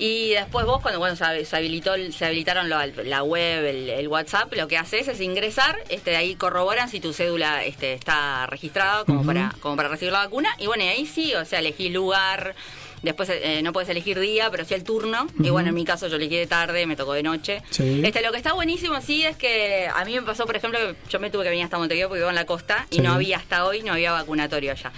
Y 0.00 0.30
después 0.30 0.64
vos, 0.64 0.80
cuando 0.80 1.00
bueno, 1.00 1.16
se, 1.16 1.24
habilitó, 1.56 1.90
se 2.12 2.24
habilitaron 2.24 2.68
lo- 2.68 2.78
la 3.02 3.22
web, 3.24 3.64
el, 3.66 3.90
el 3.90 4.06
WhatsApp, 4.06 4.52
lo 4.54 4.68
que 4.68 4.78
haces 4.78 5.08
es 5.08 5.20
ingresar, 5.20 5.76
este, 5.88 6.16
ahí 6.16 6.36
corroboran 6.36 6.88
si 6.88 7.00
tu 7.00 7.12
cédula 7.12 7.64
este, 7.64 7.94
está 7.94 8.46
registrada 8.46 9.04
como, 9.04 9.24
para, 9.26 9.52
como 9.60 9.74
para 9.74 9.88
recibir 9.88 10.12
la 10.12 10.20
vacuna. 10.20 10.50
Y 10.60 10.66
bueno, 10.68 10.84
y 10.84 10.86
ahí 10.86 11.04
sí, 11.04 11.34
o 11.34 11.44
sea, 11.44 11.58
elegís 11.58 11.92
lugar, 11.92 12.54
después 13.02 13.28
eh, 13.30 13.60
no 13.62 13.72
puedes 13.72 13.88
elegir 13.88 14.18
día, 14.18 14.50
pero 14.50 14.64
sí 14.64 14.74
el 14.74 14.84
turno. 14.84 15.26
Y 15.42 15.50
bueno, 15.50 15.68
en 15.70 15.74
mi 15.74 15.84
caso 15.84 16.08
yo 16.08 16.16
elegí 16.16 16.36
de 16.36 16.46
tarde, 16.46 16.86
me 16.86 16.96
tocó 16.96 17.12
de 17.12 17.22
noche. 17.22 17.62
Sí. 17.70 18.02
Este, 18.04 18.22
lo 18.22 18.30
que 18.32 18.38
está 18.38 18.52
buenísimo 18.52 19.00
sí 19.00 19.24
es 19.24 19.36
que 19.36 19.88
a 19.94 20.04
mí 20.04 20.14
me 20.14 20.22
pasó, 20.22 20.46
por 20.46 20.56
ejemplo, 20.56 20.78
que 20.78 20.94
yo 21.08 21.20
me 21.20 21.30
tuve 21.30 21.44
que 21.44 21.50
venir 21.50 21.64
hasta 21.64 21.78
Montevideo 21.78 22.08
porque 22.08 22.20
vivo 22.20 22.30
en 22.30 22.36
la 22.36 22.46
costa 22.46 22.86
y 22.90 23.00
no 23.00 23.12
había 23.12 23.36
hasta 23.36 23.64
hoy, 23.64 23.82
no 23.82 23.92
había 23.92 24.12
vacunatorio 24.12 24.72
allá. 24.72 24.92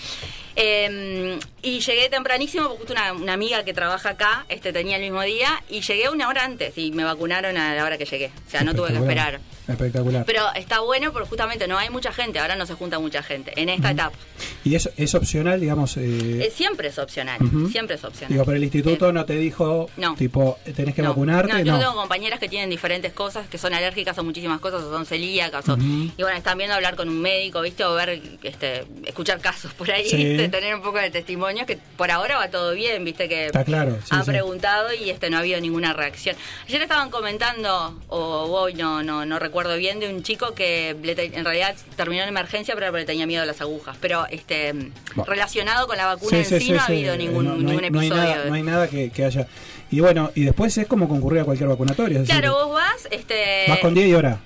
Eh, 0.57 1.38
y 1.62 1.80
llegué 1.80 2.09
tempranísimo 2.09 2.64
porque 2.64 2.78
justo 2.78 2.92
una, 2.92 3.12
una 3.12 3.33
amiga 3.33 3.64
que 3.64 3.73
trabaja 3.73 4.11
acá 4.11 4.45
este 4.49 4.73
tenía 4.73 4.97
el 4.97 5.02
mismo 5.02 5.23
día 5.23 5.62
y 5.69 5.80
llegué 5.80 6.09
una 6.09 6.28
hora 6.28 6.45
antes 6.45 6.76
y 6.76 6.90
me 6.92 7.04
vacunaron 7.04 7.57
a 7.57 7.75
la 7.75 7.85
hora 7.85 7.99
que 7.99 8.04
llegué. 8.04 8.33
O 8.47 8.50
sea, 8.50 8.62
no 8.62 8.75
tuve 8.75 8.88
que 8.88 8.99
esperar. 8.99 9.40
Espectacular. 9.72 10.24
Pero 10.26 10.42
está 10.54 10.80
bueno 10.80 11.12
porque 11.12 11.28
justamente 11.28 11.66
no 11.68 11.78
hay 11.78 11.90
mucha 11.90 12.12
gente, 12.12 12.38
ahora 12.38 12.56
no 12.56 12.66
se 12.66 12.74
junta 12.74 12.98
mucha 12.98 13.22
gente 13.22 13.52
en 13.60 13.68
esta 13.68 13.90
etapa. 13.90 14.16
y 14.64 14.74
eso 14.74 14.90
es 14.96 15.14
opcional, 15.14 15.60
digamos, 15.60 15.96
eh, 15.96 16.44
Eh, 16.46 16.52
siempre 16.54 16.88
es 16.88 16.98
opcional, 16.98 17.38
siempre 17.70 17.96
es 17.96 18.04
opcional. 18.04 18.32
digo, 18.32 18.44
pero 18.44 18.56
el 18.56 18.62
instituto 18.64 19.08
Eh, 19.08 19.12
no 19.12 19.24
te 19.24 19.34
dijo, 19.36 19.88
no. 19.96 20.14
tipo, 20.16 20.58
tenés 20.76 20.94
que 20.94 21.02
no, 21.02 21.10
vacunarte, 21.10 21.52
No, 21.52 21.58
no. 21.58 21.64
yo 21.64 21.78
tengo 21.78 21.94
compañeras 21.94 22.38
que 22.40 22.48
tienen 22.48 22.68
diferentes 22.70 23.12
cosas, 23.12 23.48
que 23.48 23.58
son 23.58 23.72
alérgicas 23.74 24.16
a 24.18 24.22
muchísimas 24.22 24.60
cosas, 24.60 24.82
o 24.82 24.90
son 24.90 25.06
celíacas, 25.06 25.68
o- 25.68 25.76
y 25.78 26.12
bueno, 26.22 26.36
están 26.36 26.56
viendo 26.58 26.74
hablar 26.74 26.96
con 26.96 27.08
un 27.08 27.20
médico, 27.20 27.60
¿viste? 27.60 27.84
O 27.84 27.94
ver 27.94 28.20
este, 28.42 28.84
escuchar 29.06 29.40
casos 29.40 29.72
por 29.74 29.90
ahí, 29.90 30.08
Sí. 30.08 30.16
tener 30.50 30.74
un 30.74 30.82
poco 30.82 30.98
de 30.98 31.10
testimonios, 31.10 31.66
que 31.66 31.78
por 31.96 32.10
ahora 32.10 32.38
va 32.38 32.48
todo 32.50 32.72
bien, 32.74 33.04
viste 33.04 33.28
que 33.28 33.46
Está 33.46 33.64
claro, 33.64 33.96
sí, 34.02 34.08
han 34.10 34.24
sí. 34.24 34.30
preguntado 34.30 34.92
y 34.94 35.10
este 35.10 35.28
no 35.30 35.36
ha 35.36 35.40
habido 35.40 35.60
ninguna 35.60 35.92
reacción. 35.92 36.36
Ayer 36.66 36.82
estaban 36.82 37.10
comentando, 37.10 37.98
o 38.08 38.18
hoy 38.60 38.74
no, 38.74 39.02
no, 39.02 39.24
no 39.26 39.38
recuerdo 39.38 39.59
bien, 39.78 40.00
de 40.00 40.12
un 40.12 40.22
chico 40.22 40.54
que 40.54 40.90
en 40.90 41.44
realidad 41.44 41.74
terminó 41.96 42.22
en 42.22 42.28
emergencia, 42.28 42.74
pero 42.74 42.90
le 42.96 43.04
tenía 43.04 43.26
miedo 43.26 43.42
a 43.42 43.46
las 43.46 43.60
agujas. 43.60 43.96
Pero 44.00 44.26
este 44.30 44.72
Bueno. 44.72 45.24
relacionado 45.26 45.86
con 45.86 45.96
la 45.96 46.06
vacuna 46.06 46.38
en 46.38 46.44
Sí, 46.44 46.72
no 46.72 46.80
ha 46.80 46.84
habido 46.86 47.16
ningún, 47.16 47.44
no- 47.44 47.50
no 47.52 47.56
ningún 47.58 47.84
hay, 47.84 47.90
no 47.90 48.00
hay 48.00 48.06
episodio. 48.08 48.30
nada, 48.30 48.44
de- 48.44 48.48
no 48.50 48.54
hay 48.56 48.62
nada 48.62 48.88
que, 48.88 49.10
que 49.10 49.24
haya. 49.24 49.46
Y 49.90 50.00
bueno, 50.00 50.30
y 50.34 50.44
después 50.44 50.76
es 50.78 50.86
como 50.86 51.08
concurrir 51.08 51.40
a 51.40 51.44
cualquier 51.44 51.68
vacunatorio. 51.68 52.20
es 52.20 52.26
decir, 52.28 52.40
Claro, 52.40 52.54
vos 52.66 52.74
vas, 52.74 53.08
este, 53.10 53.64
vas 53.68 53.78
con 53.80 53.92
día 53.94 54.06
y 54.06 54.14
hora. 54.14 54.38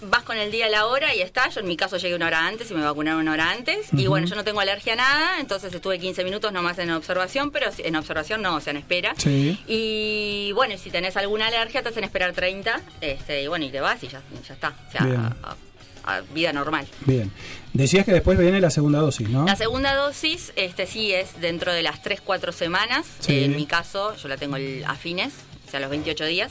Vas 0.00 0.22
con 0.22 0.36
el 0.36 0.50
día, 0.50 0.68
la 0.68 0.86
hora 0.86 1.14
y 1.14 1.20
está. 1.20 1.48
Yo 1.50 1.60
en 1.60 1.66
mi 1.68 1.76
caso 1.76 1.96
llegué 1.96 2.14
una 2.14 2.26
hora 2.26 2.46
antes 2.46 2.70
y 2.70 2.74
me 2.74 2.82
vacunaron 2.82 3.20
una 3.20 3.32
hora 3.32 3.50
antes. 3.50 3.88
Y 3.92 4.06
bueno, 4.06 4.26
yo 4.26 4.34
no 4.36 4.44
tengo 4.44 4.60
alergia 4.60 4.92
a 4.92 4.96
nada, 4.96 5.40
entonces 5.40 5.72
estuve 5.74 5.98
15 5.98 6.24
minutos 6.24 6.52
nomás 6.52 6.78
en 6.78 6.90
observación, 6.90 7.50
pero 7.50 7.70
en 7.78 7.96
observación 7.96 8.42
no, 8.42 8.56
o 8.56 8.60
sea, 8.60 8.70
en 8.72 8.76
espera. 8.78 9.14
Sí. 9.16 9.58
Y 9.66 10.52
bueno, 10.52 10.74
y 10.74 10.78
si 10.78 10.90
tenés 10.90 11.16
alguna 11.16 11.46
alergia, 11.48 11.82
te 11.82 11.88
hacen 11.88 12.04
esperar 12.04 12.32
30. 12.32 12.80
Este, 13.00 13.42
y 13.42 13.46
bueno, 13.48 13.64
y 13.64 13.70
te 13.70 13.80
vas 13.80 14.02
y 14.02 14.08
ya, 14.08 14.20
y 14.32 14.46
ya 14.46 14.54
está. 14.54 14.74
O 14.88 14.92
sea, 14.92 15.02
a, 15.42 15.50
a- 15.50 15.56
a 16.04 16.22
vida 16.32 16.54
normal. 16.54 16.86
Bien. 17.04 17.30
Decías 17.74 18.06
que 18.06 18.12
después 18.12 18.38
viene 18.38 18.60
la 18.62 18.70
segunda 18.70 18.98
dosis, 19.00 19.28
¿no? 19.28 19.44
La 19.44 19.56
segunda 19.56 19.94
dosis, 19.94 20.54
este 20.56 20.86
sí 20.86 21.12
es 21.12 21.38
dentro 21.38 21.70
de 21.70 21.82
las 21.82 22.00
3, 22.02 22.22
4 22.22 22.50
semanas. 22.52 23.04
Sí. 23.20 23.32
Eh, 23.34 23.44
en 23.44 23.54
mi 23.56 23.66
caso, 23.66 24.16
yo 24.16 24.26
la 24.28 24.38
tengo 24.38 24.56
el- 24.56 24.84
a 24.86 24.94
fines, 24.94 25.34
o 25.66 25.70
sea, 25.70 25.80
los 25.80 25.90
28 25.90 26.24
días, 26.24 26.50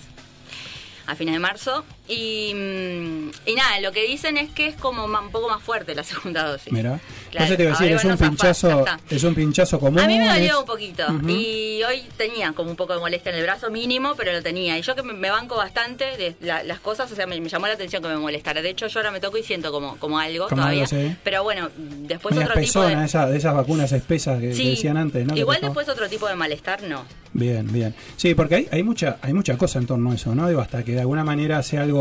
a 1.08 1.16
fines 1.16 1.34
de 1.34 1.40
marzo. 1.40 1.86
Y, 2.10 2.54
mm, 2.54 3.30
y 3.48 3.56
nada, 3.56 3.80
lo 3.82 3.92
que 3.92 4.08
dicen 4.08 4.38
es 4.38 4.50
que 4.52 4.68
es 4.68 4.76
como 4.76 5.06
un 5.06 5.30
poco 5.32 5.50
más 5.50 5.62
fuerte 5.62 5.94
la 5.94 6.04
segunda 6.04 6.44
dosis. 6.46 6.72
Mira. 6.72 7.00
Claro, 7.32 7.56
te 7.58 7.64
iba 7.64 7.72
a 7.74 7.78
decir, 7.78 7.92
es 7.96 8.04
un 8.06 8.12
zafar, 8.12 8.30
pinchazo, 8.30 8.86
es 9.10 9.24
un 9.24 9.36
pinchazo 9.36 9.80
común. 9.80 10.00
A 10.00 10.08
mí 10.08 10.18
me 10.18 10.26
es- 10.28 10.34
dolió 10.34 10.60
un 10.62 10.66
poquito 10.66 11.04
y 11.28 11.82
hoy 11.84 12.04
tenía 12.16 12.54
como 12.54 12.70
un 12.72 12.78
poco 12.78 12.94
de 12.94 13.00
molestia 13.00 13.32
en 13.32 13.40
el 13.40 13.44
brazo 13.44 13.70
mínimo, 13.70 14.14
pero 14.16 14.32
lo 14.32 14.42
tenía. 14.42 14.78
Y 14.78 14.82
yo 14.82 14.96
que 14.96 15.04
me, 15.04 15.30
banco 15.30 15.56
bastante 15.58 16.06
de 16.18 16.36
la- 16.42 16.64
las 16.64 16.80
cosas, 16.80 17.12
o 17.12 17.16
sea, 17.16 17.28
me, 17.28 17.40
me 17.42 17.50
llamó 17.50 17.68
la 17.68 17.74
atención 17.74 18.02
que 18.02 18.08
me 18.10 18.18
molestara. 18.18 18.62
De 18.62 18.70
hecho, 18.70 18.88
yo 18.88 19.00
ahora 19.00 19.12
me 19.12 19.20
toco 19.20 19.38
y 19.38 19.44
siento 19.44 19.72
como, 19.72 19.98
como 19.98 20.18
algo 20.20 20.48
Como 20.48 20.62
todavía. 20.62 20.86
algo, 20.86 20.98
sí. 21.10 21.16
Pero 21.24 21.44
bueno, 21.44 21.70
después 21.76 22.36
otro 22.38 22.54
tipo 22.60 22.82
de... 22.84 23.04
esa- 23.04 23.28
de 23.28 23.38
esas 23.38 23.54
vacunas 23.54 23.92
espesas 23.92 24.40
que, 24.40 24.48
decían 24.48 24.96
antes, 24.98 25.28
igual 25.36 25.60
después 25.62 25.88
otro 25.90 26.08
tipo 26.08 26.28
de 26.28 26.36
malestar, 26.36 26.82
no. 26.84 27.04
Bien, 27.34 27.72
bien. 27.72 27.94
Sí, 28.16 28.34
porque 28.34 28.56
hay, 28.56 28.68
hay 28.72 28.82
mucha 28.84 29.18
hay 29.22 29.34
mucha 29.34 29.58
cosa 29.58 29.78
en 29.80 29.86
torno 29.86 30.12
a 30.12 30.16
eso, 30.16 30.34
¿no? 30.34 30.48
Digo, 30.48 30.62
hasta 30.62 30.84
que 30.84 30.94
de 30.94 31.02
alguna 31.02 31.24
manera 31.24 31.62
sea 31.62 31.82
algo, 31.82 31.97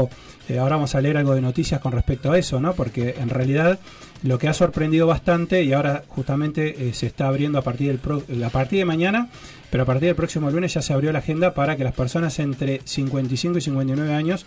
eh, 0.49 0.59
ahora 0.59 0.77
vamos 0.77 0.95
a 0.95 1.01
leer 1.01 1.17
algo 1.17 1.35
de 1.35 1.41
noticias 1.41 1.81
con 1.81 1.93
respecto 1.93 2.31
a 2.33 2.39
eso, 2.39 2.61
¿no? 2.61 2.73
Porque 2.75 3.17
en 3.19 3.29
realidad 3.29 3.79
lo 4.23 4.39
que 4.39 4.49
ha 4.49 4.55
sorprendido 4.55 5.07
bastante 5.07 5.63
y 5.63 5.73
ahora 5.73 6.03
justamente 6.09 6.89
eh, 6.89 6.95
se 6.95 7.07
está 7.07 7.29
abriendo 7.29 7.59
a 7.59 7.63
partir 7.63 7.89
del 7.89 7.99
pro- 7.99 8.23
a 8.45 8.51
de 8.79 8.85
mañana, 8.85 9.29
pero 9.71 9.83
a 9.83 9.87
partir 9.87 10.07
del 10.07 10.17
próximo 10.17 10.51
lunes 10.51 10.73
ya 10.75 10.81
se 10.83 10.93
abrió 10.93 11.13
la 11.13 11.19
agenda 11.19 11.53
para 11.55 11.77
que 11.77 11.85
las 11.85 11.93
personas 11.95 12.39
entre 12.39 12.81
55 12.85 13.59
y 13.59 13.61
59 13.61 14.15
años 14.15 14.47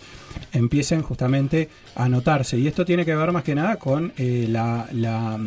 empiecen 0.52 1.02
justamente 1.02 1.68
a 1.94 2.04
anotarse. 2.04 2.58
Y 2.58 2.66
esto 2.66 2.84
tiene 2.84 3.04
que 3.04 3.14
ver 3.14 3.30
más 3.32 3.44
que 3.44 3.54
nada 3.54 3.76
con 3.76 4.12
eh, 4.16 4.46
la, 4.48 4.86
la, 4.92 5.38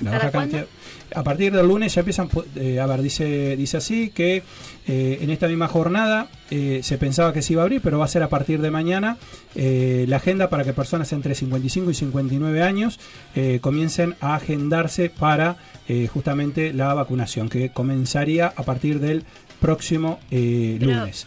la 0.00 0.10
¿Para 0.12 0.18
baja 0.24 0.30
cuándo? 0.32 0.56
cantidad. 0.58 0.76
A 1.14 1.24
partir 1.24 1.52
del 1.52 1.66
lunes 1.66 1.92
ya 1.94 2.00
empiezan, 2.00 2.28
eh, 2.54 2.78
a 2.78 2.86
ver, 2.86 3.02
dice, 3.02 3.56
dice 3.56 3.76
así 3.78 4.10
que 4.10 4.44
eh, 4.86 5.18
en 5.20 5.30
esta 5.30 5.48
misma 5.48 5.66
jornada 5.66 6.28
eh, 6.50 6.80
se 6.84 6.98
pensaba 6.98 7.32
que 7.32 7.42
se 7.42 7.54
iba 7.54 7.62
a 7.62 7.64
abrir, 7.64 7.80
pero 7.80 7.98
va 7.98 8.04
a 8.04 8.08
ser 8.08 8.22
a 8.22 8.28
partir 8.28 8.60
de 8.60 8.70
mañana 8.70 9.16
eh, 9.56 10.04
la 10.08 10.16
agenda 10.18 10.48
para 10.50 10.62
que 10.62 10.72
personas 10.72 11.12
entre 11.12 11.34
55 11.34 11.90
y 11.90 11.94
59 11.94 12.62
años 12.62 13.00
eh, 13.34 13.58
comiencen 13.60 14.14
a 14.20 14.36
agendarse 14.36 15.10
para 15.10 15.56
eh, 15.88 16.06
justamente 16.06 16.72
la 16.72 16.94
vacunación, 16.94 17.48
que 17.48 17.70
comenzaría 17.70 18.46
a 18.54 18.62
partir 18.62 19.00
del 19.00 19.24
próximo 19.60 20.20
eh, 20.30 20.76
Pero- 20.78 20.92
lunes. 20.94 21.26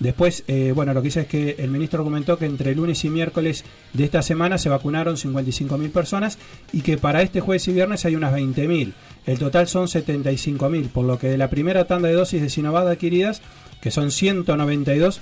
Después, 0.00 0.44
eh, 0.48 0.72
bueno, 0.74 0.94
lo 0.94 1.02
que 1.02 1.08
dice 1.08 1.20
es 1.20 1.26
que 1.26 1.56
el 1.58 1.70
ministro 1.70 2.02
comentó 2.02 2.38
que 2.38 2.46
entre 2.46 2.74
lunes 2.74 3.04
y 3.04 3.10
miércoles 3.10 3.64
de 3.92 4.04
esta 4.04 4.22
semana 4.22 4.56
se 4.56 4.70
vacunaron 4.70 5.16
55.000 5.16 5.92
personas 5.92 6.38
y 6.72 6.80
que 6.80 6.96
para 6.96 7.20
este 7.20 7.40
jueves 7.40 7.68
y 7.68 7.72
viernes 7.74 8.06
hay 8.06 8.16
unas 8.16 8.32
20.000. 8.32 8.94
El 9.26 9.38
total 9.38 9.68
son 9.68 9.86
75.000, 9.86 10.88
por 10.88 11.04
lo 11.04 11.18
que 11.18 11.28
de 11.28 11.36
la 11.36 11.50
primera 11.50 11.84
tanda 11.84 12.08
de 12.08 12.14
dosis 12.14 12.40
de 12.40 12.48
Sinovac 12.48 12.88
adquiridas, 12.88 13.42
que 13.82 13.90
son 13.90 14.10
192, 14.10 15.20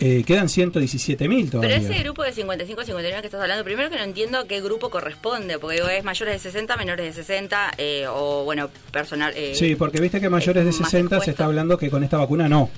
eh, 0.00 0.22
quedan 0.26 0.48
117.000 0.48 1.50
todavía. 1.50 1.78
Pero 1.78 1.92
ese 1.92 2.02
grupo 2.02 2.22
de 2.22 2.32
55 2.32 2.84
59 2.84 3.20
que 3.22 3.26
estás 3.26 3.40
hablando, 3.40 3.64
primero 3.64 3.88
que 3.88 3.96
no 3.96 4.04
entiendo 4.04 4.38
a 4.38 4.46
qué 4.46 4.60
grupo 4.60 4.90
corresponde, 4.90 5.58
porque 5.58 5.76
digo, 5.76 5.88
es 5.88 6.04
mayores 6.04 6.34
de 6.34 6.50
60, 6.50 6.76
menores 6.76 7.06
de 7.06 7.22
60, 7.22 7.72
eh, 7.78 8.04
o 8.08 8.44
bueno, 8.44 8.68
personal. 8.92 9.32
eh, 9.34 9.54
Sí, 9.54 9.76
porque 9.76 10.00
viste 10.00 10.20
que 10.20 10.28
mayores 10.28 10.64
de 10.64 10.70
eh, 10.70 10.74
más 10.78 10.90
60 10.90 11.20
se 11.20 11.30
está 11.30 11.46
hablando 11.46 11.78
que 11.78 11.90
con 11.90 12.04
esta 12.04 12.18
vacuna 12.18 12.48
no. 12.48 12.68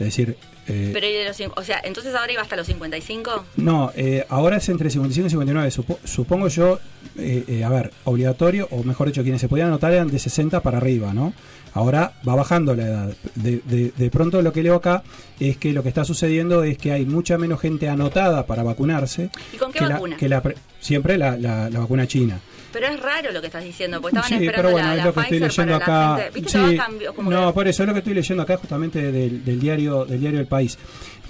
Es 0.00 0.06
decir, 0.06 0.36
eh, 0.66 0.90
Pero 0.92 1.06
de 1.06 1.24
los, 1.26 1.38
o 1.58 1.62
sea, 1.62 1.80
entonces 1.84 2.14
ahora 2.14 2.32
iba 2.32 2.42
hasta 2.42 2.56
los 2.56 2.66
55. 2.66 3.44
No, 3.56 3.92
eh, 3.96 4.24
ahora 4.28 4.56
es 4.56 4.68
entre 4.68 4.88
55 4.90 5.26
y 5.26 5.30
59. 5.30 5.70
Supo- 5.70 5.98
supongo 6.04 6.48
yo, 6.48 6.78
eh, 7.18 7.44
eh, 7.48 7.64
a 7.64 7.68
ver, 7.68 7.92
obligatorio, 8.04 8.66
o 8.70 8.82
mejor 8.82 9.08
dicho, 9.08 9.22
quienes 9.22 9.40
se 9.40 9.48
podían 9.48 9.68
anotar 9.68 9.92
eran 9.92 10.10
de 10.10 10.18
60 10.18 10.60
para 10.62 10.78
arriba, 10.78 11.12
¿no? 11.12 11.32
Ahora 11.74 12.14
va 12.28 12.34
bajando 12.34 12.74
la 12.74 12.82
edad. 12.84 13.12
De, 13.36 13.60
de- 13.64 13.92
de 13.96 14.10
pronto 14.10 14.42
lo 14.42 14.52
que 14.52 14.62
leo 14.62 14.74
acá 14.74 15.02
es 15.38 15.56
que 15.56 15.72
lo 15.72 15.82
que 15.82 15.88
está 15.88 16.04
sucediendo 16.04 16.64
es 16.64 16.78
que 16.78 16.92
hay 16.92 17.04
mucha 17.06 17.38
menos 17.38 17.60
gente 17.60 17.88
anotada 17.88 18.46
para 18.46 18.62
vacunarse. 18.62 19.30
¿Y 19.52 19.56
con 19.56 19.72
qué 19.72 19.80
que 19.80 19.84
la- 19.86 19.94
vacuna? 19.94 20.16
que 20.16 20.28
la 20.28 20.40
pre- 20.42 20.56
siempre 20.80 21.16
la, 21.18 21.36
la- 21.36 21.70
la 21.70 21.78
vacuna 21.80 22.06
china. 22.06 22.40
Pero 22.72 22.86
es 22.86 23.00
raro 23.00 23.32
lo 23.32 23.40
que 23.40 23.48
estás 23.48 23.64
diciendo, 23.64 24.00
porque 24.00 24.16
estaban 24.18 24.28
Sí, 24.38 24.46
esperando 24.46 24.68
pero 24.68 24.72
bueno, 24.72 24.86
la, 24.88 24.92
es 24.94 24.98
la 24.98 25.04
lo 25.06 25.12
que 25.14 25.20
estoy 25.20 25.38
Pfizer 25.40 25.58
leyendo 25.66 25.78
para 25.84 25.94
la 25.98 26.12
acá. 26.14 26.22
gente. 26.22 26.34
¿Viste 26.40 26.50
Sí, 26.50 26.58
que 26.58 26.76
va 26.76 26.82
a 26.82 26.86
cambiar? 26.86 27.14
Como 27.14 27.30
no, 27.30 27.46
que- 27.48 27.52
por 27.54 27.68
eso 27.68 27.82
es 27.82 27.86
lo 27.88 27.92
que 27.94 27.98
estoy 27.98 28.14
leyendo 28.14 28.42
acá 28.42 28.56
justamente 28.56 29.12
del, 29.12 29.44
del 29.44 29.60
diario 29.60 30.04
del 30.04 30.20
diario 30.20 30.40
El 30.40 30.46
País. 30.46 30.78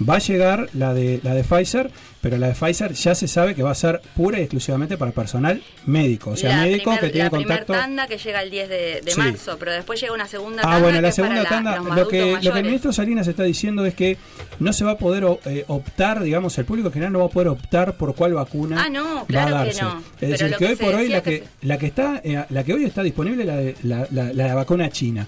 Va 0.07 0.15
a 0.15 0.19
llegar 0.19 0.69
la 0.73 0.93
de 0.93 1.19
la 1.23 1.33
de 1.33 1.43
Pfizer, 1.43 1.91
pero 2.21 2.37
la 2.37 2.47
de 2.47 2.53
Pfizer 2.53 2.93
ya 2.93 3.13
se 3.15 3.27
sabe 3.27 3.55
que 3.55 3.63
va 3.63 3.71
a 3.71 3.75
ser 3.75 4.01
pura 4.15 4.39
y 4.39 4.41
exclusivamente 4.43 4.97
para 4.97 5.11
personal 5.11 5.61
médico, 5.85 6.31
o 6.31 6.35
sea, 6.35 6.55
la 6.57 6.63
médico 6.63 6.91
primer- 6.91 6.99
que 7.01 7.09
tiene 7.09 7.23
la 7.25 7.29
contacto. 7.29 7.73
tanda 7.73 8.07
que 8.07 8.17
llega 8.17 8.41
el 8.43 8.49
10 8.51 8.69
de, 8.69 9.01
de 9.03 9.11
Sí. 9.11 9.19
marzo, 9.19 9.57
pero 9.59 9.71
después 9.71 9.99
llega 9.99 10.13
una 10.13 10.27
segunda 10.27 10.61
Ah, 10.61 10.71
tanda. 10.71 10.79
bueno, 10.79 11.01
la 11.01 11.11
segunda 11.11 11.43
la- 11.43 11.49
tanda, 11.49 11.77
lo 11.79 12.07
que, 12.07 12.37
lo 12.41 12.53
que 12.53 12.59
el 12.59 12.65
ministro 12.65 12.93
Salinas 12.93 13.27
está 13.27 13.43
diciendo 13.43 13.85
es 13.85 13.93
que 13.95 14.17
no 14.59 14.71
se 14.73 14.83
va 14.83 14.91
a 14.91 14.97
poder 14.97 15.25
eh, 15.45 15.65
optar, 15.67 16.21
digamos, 16.23 16.57
el 16.57 16.65
público 16.65 16.87
en 16.89 16.93
general 16.93 17.13
no 17.13 17.19
va 17.19 17.25
a 17.25 17.29
poder 17.29 17.47
optar 17.49 17.95
por 17.97 18.15
cuál 18.15 18.33
vacuna 18.33 18.83
Ah, 18.85 18.89
no, 18.89 19.03
va 19.15 19.21
a 19.21 19.25
claro 19.25 19.47
que 19.47 19.53
darse. 19.65 19.81
no. 19.83 19.97
Es 19.99 20.03
Pero 20.19 20.31
decir, 20.31 20.49
que 20.51 20.55
que 20.57 20.65
hoy 20.71 20.75
por 20.75 20.95
hoy 20.95 21.07
la 21.09 21.21
que 21.23 21.43
la 21.63 21.77
que 21.77 21.85
está, 21.87 22.21
eh, 22.23 22.43
la 22.49 22.63
que 22.63 22.73
hoy 22.73 22.85
está 22.85 23.03
disponible 23.03 23.41
es 23.43 23.47
la, 23.47 23.55
de, 23.57 23.75
la, 23.83 24.07
la- 24.11 24.33
la 24.33 24.55
vacuna 24.55 24.89
china, 24.89 25.27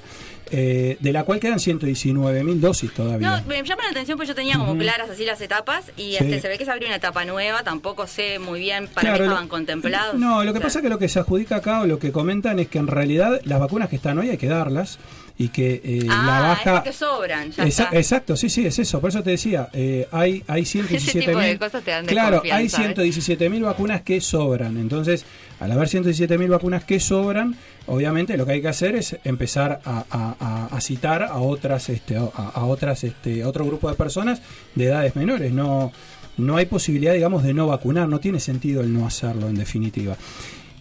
eh, 0.56 0.98
de 1.00 1.12
la 1.12 1.24
cual 1.24 1.40
quedan 1.40 1.60
119 1.60 2.44
mil 2.44 2.62
dosis 2.62 2.94
todavía. 2.94 3.42
No, 3.42 3.46
me 3.48 3.64
llama 3.64 3.84
la 3.86 3.90
atención 3.90 4.18
porque 4.18 4.28
yo 4.30 4.36
tenía 4.36 4.58
como 4.58 4.78
claras 4.78 5.10
así 5.10 5.26
las 5.26 5.42
etapas 5.42 5.86
y 5.98 6.12
Sí. 6.12 6.18
este, 6.20 6.40
se 6.42 6.48
ve 6.48 6.58
que 6.60 6.66
se 6.66 6.72
abrió 6.72 6.88
una 6.88 6.98
etapa 6.98 7.26
nueva, 7.26 7.64
tampoco 7.64 8.06
sé 8.08 8.38
muy 8.40 8.60
bien 8.60 8.88
para 8.88 9.02
Claro, 9.02 9.16
qué 9.16 9.20
lo- 9.24 9.26
estaban 9.32 9.48
contemplados. 9.48 10.16
No, 10.16 10.44
lo 10.44 10.54
que 10.54 10.60
pasa 10.62 10.80
es 10.80 10.84
que 10.84 10.90
lo 10.90 11.00
que 11.00 11.10
se 11.10 11.20
adjudica 11.20 11.56
acá 11.58 11.82
o 11.82 11.88
lo 11.88 11.98
que 12.00 12.12
comentan 12.12 12.60
es 12.60 12.68
que 12.68 12.78
en 12.78 12.88
realidad 12.88 13.42
las 13.46 13.60
vacunas 13.60 13.90
que 13.90 13.96
están 13.96 14.18
hoy 14.20 14.30
hay 14.30 14.38
que 14.38 14.48
darlas 14.48 15.00
y 15.36 15.48
que 15.50 15.82
eh, 15.84 16.08
ah, 16.12 16.24
la 16.28 16.40
baja... 16.48 16.70
es 16.76 16.80
porque 16.82 16.94
sobran, 16.94 17.52
ya 17.52 17.64
está. 17.64 17.90
Exacto, 17.92 18.36
sí, 18.38 18.50
sí, 18.50 18.68
es 18.68 18.78
eso. 18.78 19.02
Por 19.02 19.10
eso 19.10 19.24
te 19.24 19.32
decía, 19.32 19.68
eh, 19.74 20.08
hay, 20.12 20.44
hay 20.48 20.64
117 20.66 21.20
tipo 21.26 21.40
de 21.40 21.48
mil. 21.58 21.60
Claro, 22.06 22.42
hay 22.44 22.64
desconfianza, 22.64 22.82
¿eh? 22.82 22.86
117 22.94 23.50
mil 23.50 23.64
vacunas 23.64 24.02
que 24.04 24.22
sobran. 24.22 24.78
Entonces, 24.78 25.26
al 25.60 25.72
haber 25.72 25.88
117 25.90 26.38
mil 26.38 26.50
vacunas 26.50 26.84
que 26.84 27.00
sobran, 27.00 27.56
obviamente 27.88 28.38
lo 28.38 28.46
que 28.46 28.54
hay 28.54 28.62
que 28.62 28.68
hacer 28.68 28.96
es 28.96 29.18
empezar 29.24 29.82
a, 29.86 30.78
citar 30.82 31.24
a 31.24 31.38
otras, 31.38 31.90
este, 31.90 32.18
a, 32.18 32.66
otras, 32.66 33.04
este, 33.04 33.46
otro 33.46 33.66
grupo 33.66 33.90
de 33.90 33.96
personas 33.96 34.42
de 34.76 34.86
edades 34.86 35.16
menores. 35.16 35.52
No, 35.52 35.92
no 36.38 36.58
hay 36.58 36.66
posibilidad, 36.66 37.14
digamos, 37.14 37.44
de 37.44 37.54
no 37.54 37.68
vacunar. 37.68 38.08
No 38.10 38.20
tiene 38.20 38.40
sentido 38.40 38.82
el 38.82 38.94
no 38.94 39.06
hacerlo, 39.06 39.48
en 39.48 39.56
definitiva. 39.56 40.18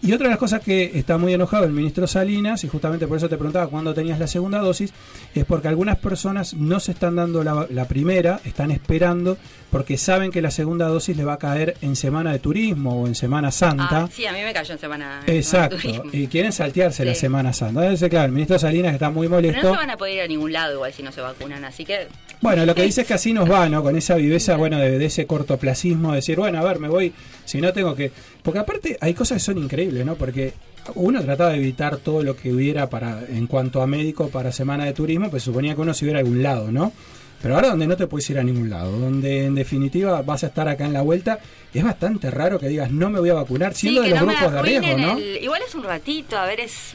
Y 0.02 0.12
otra 0.12 0.24
de 0.26 0.30
las 0.30 0.38
cosas 0.38 0.60
que 0.60 0.90
está 0.98 1.16
muy 1.16 1.32
enojado 1.32 1.64
el 1.64 1.72
ministro 1.72 2.06
Salinas, 2.08 2.64
y 2.64 2.68
justamente 2.68 3.06
por 3.06 3.16
eso 3.18 3.28
te 3.28 3.36
preguntaba 3.36 3.68
cuándo 3.68 3.94
tenías 3.94 4.18
la 4.18 4.26
segunda 4.26 4.58
dosis, 4.58 4.92
es 5.34 5.44
porque 5.44 5.68
algunas 5.68 5.96
personas 5.98 6.54
no 6.54 6.80
se 6.80 6.90
están 6.92 7.14
dando 7.16 7.44
la, 7.44 7.66
la 7.70 7.86
primera, 7.86 8.40
están 8.44 8.72
esperando 8.72 9.36
porque 9.70 9.96
saben 9.96 10.30
que 10.32 10.42
la 10.42 10.50
segunda 10.50 10.86
dosis 10.88 11.16
le 11.16 11.24
va 11.24 11.34
a 11.34 11.38
caer 11.38 11.76
en 11.80 11.96
Semana 11.96 12.32
de 12.32 12.40
Turismo 12.40 13.00
o 13.02 13.06
en 13.06 13.14
Semana 13.14 13.50
Santa. 13.50 14.02
Ah, 14.02 14.08
sí, 14.12 14.26
a 14.26 14.32
mí 14.32 14.40
me 14.42 14.52
cayó 14.52 14.74
en 14.74 14.78
semana. 14.80 15.20
en 15.26 15.34
Exacto, 15.36 15.78
Semana 15.78 15.92
de 15.98 16.02
Turismo. 16.02 16.24
y 16.24 16.26
quieren 16.26 16.52
saltearse 16.52 17.04
la. 17.06 17.14
Semana 17.14 17.52
Santa. 17.54 17.82
Entonces, 17.82 18.10
claro, 18.10 18.26
el 18.26 18.32
ministro 18.32 18.58
Salinas 18.58 18.92
está 18.92 19.08
muy 19.08 19.28
Pero 19.28 19.36
molesto. 19.36 19.62
no 19.68 19.70
se 19.74 19.76
van 19.78 19.90
a 19.90 19.96
poder 19.96 20.14
ir 20.16 20.20
a 20.22 20.26
ningún 20.26 20.52
lado 20.52 20.74
igual 20.74 20.92
si 20.92 21.02
no 21.02 21.10
se 21.12 21.20
vacunan, 21.22 21.64
así 21.64 21.84
que 21.86 22.08
Bueno, 22.42 22.66
lo 22.66 22.74
que 22.74 22.82
dice 22.82 23.02
es 23.02 23.06
que 23.06 23.14
así 23.14 23.32
nos 23.32 23.50
va, 23.50 23.68
¿no? 23.70 23.82
Con 23.82 23.96
esa 23.96 24.16
viveza, 24.16 24.56
bueno, 24.56 24.78
de, 24.78 24.98
de 24.98 25.06
ese 25.06 25.26
cortoplacismo, 25.26 26.10
de 26.10 26.16
decir, 26.16 26.36
bueno, 26.38 26.58
a 26.58 26.64
ver, 26.64 26.78
me 26.80 26.88
voy, 26.88 27.12
si 27.46 27.60
no 27.60 27.72
tengo 27.72 27.94
que... 27.94 28.10
Porque 28.42 28.58
aparte 28.58 28.96
hay 29.00 29.14
cosas 29.14 29.36
que 29.38 29.44
son 29.44 29.58
increíbles, 29.58 30.04
¿no? 30.04 30.16
Porque 30.16 30.52
uno 30.96 31.22
trataba 31.22 31.50
de 31.50 31.58
evitar 31.58 31.98
todo 31.98 32.22
lo 32.22 32.36
que 32.36 32.52
hubiera 32.52 32.90
para 32.90 33.20
en 33.28 33.46
cuanto 33.46 33.82
a 33.82 33.86
médico 33.86 34.28
para 34.28 34.50
Semana 34.50 34.84
de 34.84 34.92
Turismo, 34.92 35.30
pues 35.30 35.42
suponía 35.44 35.74
que 35.76 35.80
uno 35.80 35.94
se 35.94 36.04
hubiera 36.04 36.18
a 36.18 36.22
algún 36.22 36.42
lado, 36.42 36.72
¿no? 36.72 36.92
pero 37.40 37.56
ahora 37.56 37.70
donde 37.70 37.88
no 37.88 37.96
te 37.96 38.06
puedes 38.06 38.30
ir 38.30 38.38
a 38.38 38.44
ningún 38.44 38.70
lado, 38.70 38.92
donde 39.00 39.46
en 39.46 39.56
definitiva 39.56 40.22
vas 40.22 40.44
a 40.44 40.46
estar 40.46 40.68
acá 40.68 40.84
en 40.86 40.92
la 40.92 41.02
vuelta, 41.02 41.40
es 41.74 41.82
bastante 41.82 42.30
raro 42.30 42.56
que 42.60 42.68
digas 42.68 42.92
no 42.92 43.10
me 43.10 43.18
voy 43.18 43.30
a 43.30 43.34
vacunar, 43.34 43.74
siendo 43.74 44.00
Sí, 44.04 44.10
de 44.10 44.14
los 44.14 44.20
no 44.24 44.32
grupos 44.32 44.52
de 44.52 44.62
riesgo, 44.62 44.96
¿no? 44.96 45.18
el- 45.18 45.38
Igual 45.42 45.60
es 45.66 45.74
un 45.74 45.82
ratito, 45.82 46.38
a 46.38 46.46
ver, 46.46 46.60
es, 46.60 46.94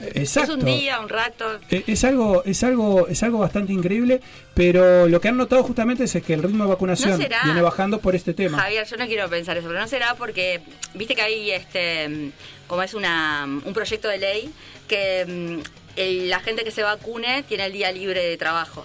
Exacto. 0.00 0.52
es 0.52 0.58
un 0.58 0.64
día, 0.64 1.00
un 1.00 1.08
rato. 1.08 1.58
Eh, 1.70 1.84
Es 1.86 2.04
algo, 2.04 2.42
es 2.44 2.62
algo, 2.64 3.06
es 3.08 3.22
algo 3.22 3.38
bastante 3.38 3.72
increíble, 3.72 4.20
pero 4.54 5.06
lo 5.08 5.20
que 5.20 5.28
han 5.28 5.36
notado 5.36 5.62
justamente 5.62 6.04
es 6.04 6.12
que 6.24 6.34
el 6.34 6.42
ritmo 6.42 6.64
de 6.64 6.70
vacunación 6.70 7.10
¿No 7.12 7.16
será? 7.16 7.40
viene 7.44 7.62
bajando 7.62 8.00
por 8.00 8.14
este 8.14 8.34
tema. 8.34 8.58
Javier, 8.58 8.86
yo 8.86 8.96
no 8.96 9.06
quiero 9.06 9.28
pensar 9.28 9.56
eso, 9.56 9.68
pero 9.68 9.80
no 9.80 9.86
será 9.88 10.14
porque, 10.14 10.60
viste 10.94 11.14
que 11.14 11.22
hay, 11.22 11.50
este, 11.50 12.30
como 12.66 12.82
es 12.82 12.94
una, 12.94 13.44
un 13.46 13.72
proyecto 13.72 14.08
de 14.08 14.18
ley, 14.18 14.50
que 14.88 15.24
mm, 15.26 15.60
el- 15.96 16.28
la 16.28 16.40
gente 16.40 16.64
que 16.64 16.70
se 16.70 16.82
vacune 16.82 17.42
tiene 17.44 17.66
el 17.66 17.72
día 17.72 17.90
libre 17.92 18.22
de 18.24 18.36
trabajo. 18.36 18.84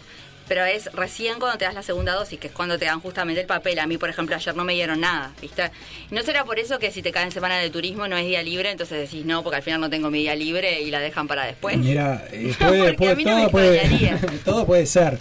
Pero 0.49 0.65
es 0.65 0.91
recién 0.93 1.39
cuando 1.39 1.57
te 1.57 1.63
das 1.65 1.73
la 1.75 1.83
segunda 1.83 2.13
dosis, 2.15 2.37
que 2.39 2.47
es 2.47 2.53
cuando 2.53 2.77
te 2.77 2.83
dan 2.85 2.99
justamente 2.99 3.39
el 3.39 3.47
papel. 3.47 3.79
A 3.79 3.87
mí, 3.87 3.97
por 3.97 4.09
ejemplo, 4.09 4.35
ayer 4.35 4.53
no 4.55 4.65
me 4.65 4.73
dieron 4.73 4.99
nada, 4.99 5.31
¿viste? 5.41 5.69
¿No 6.11 6.21
será 6.23 6.43
por 6.43 6.59
eso 6.59 6.77
que 6.79 6.91
si 6.91 7.01
te 7.01 7.11
caen 7.11 7.31
semana 7.31 7.57
de 7.59 7.69
turismo 7.69 8.07
no 8.07 8.17
es 8.17 8.25
día 8.25 8.43
libre? 8.43 8.71
Entonces 8.71 8.99
decís, 9.09 9.25
no, 9.25 9.43
porque 9.43 9.57
al 9.57 9.63
final 9.63 9.79
no 9.79 9.89
tengo 9.89 10.09
mi 10.11 10.19
día 10.19 10.35
libre 10.35 10.81
y 10.81 10.91
la 10.91 10.99
dejan 10.99 11.27
para 11.27 11.45
después. 11.45 11.77
Mira, 11.77 12.25
eh, 12.33 12.53
puede, 12.59 12.93
puede- 12.95 13.23
no 13.23 13.37
todo, 13.41 13.49
puede, 13.51 14.17
todo 14.43 14.65
puede 14.65 14.85
ser. 14.85 15.19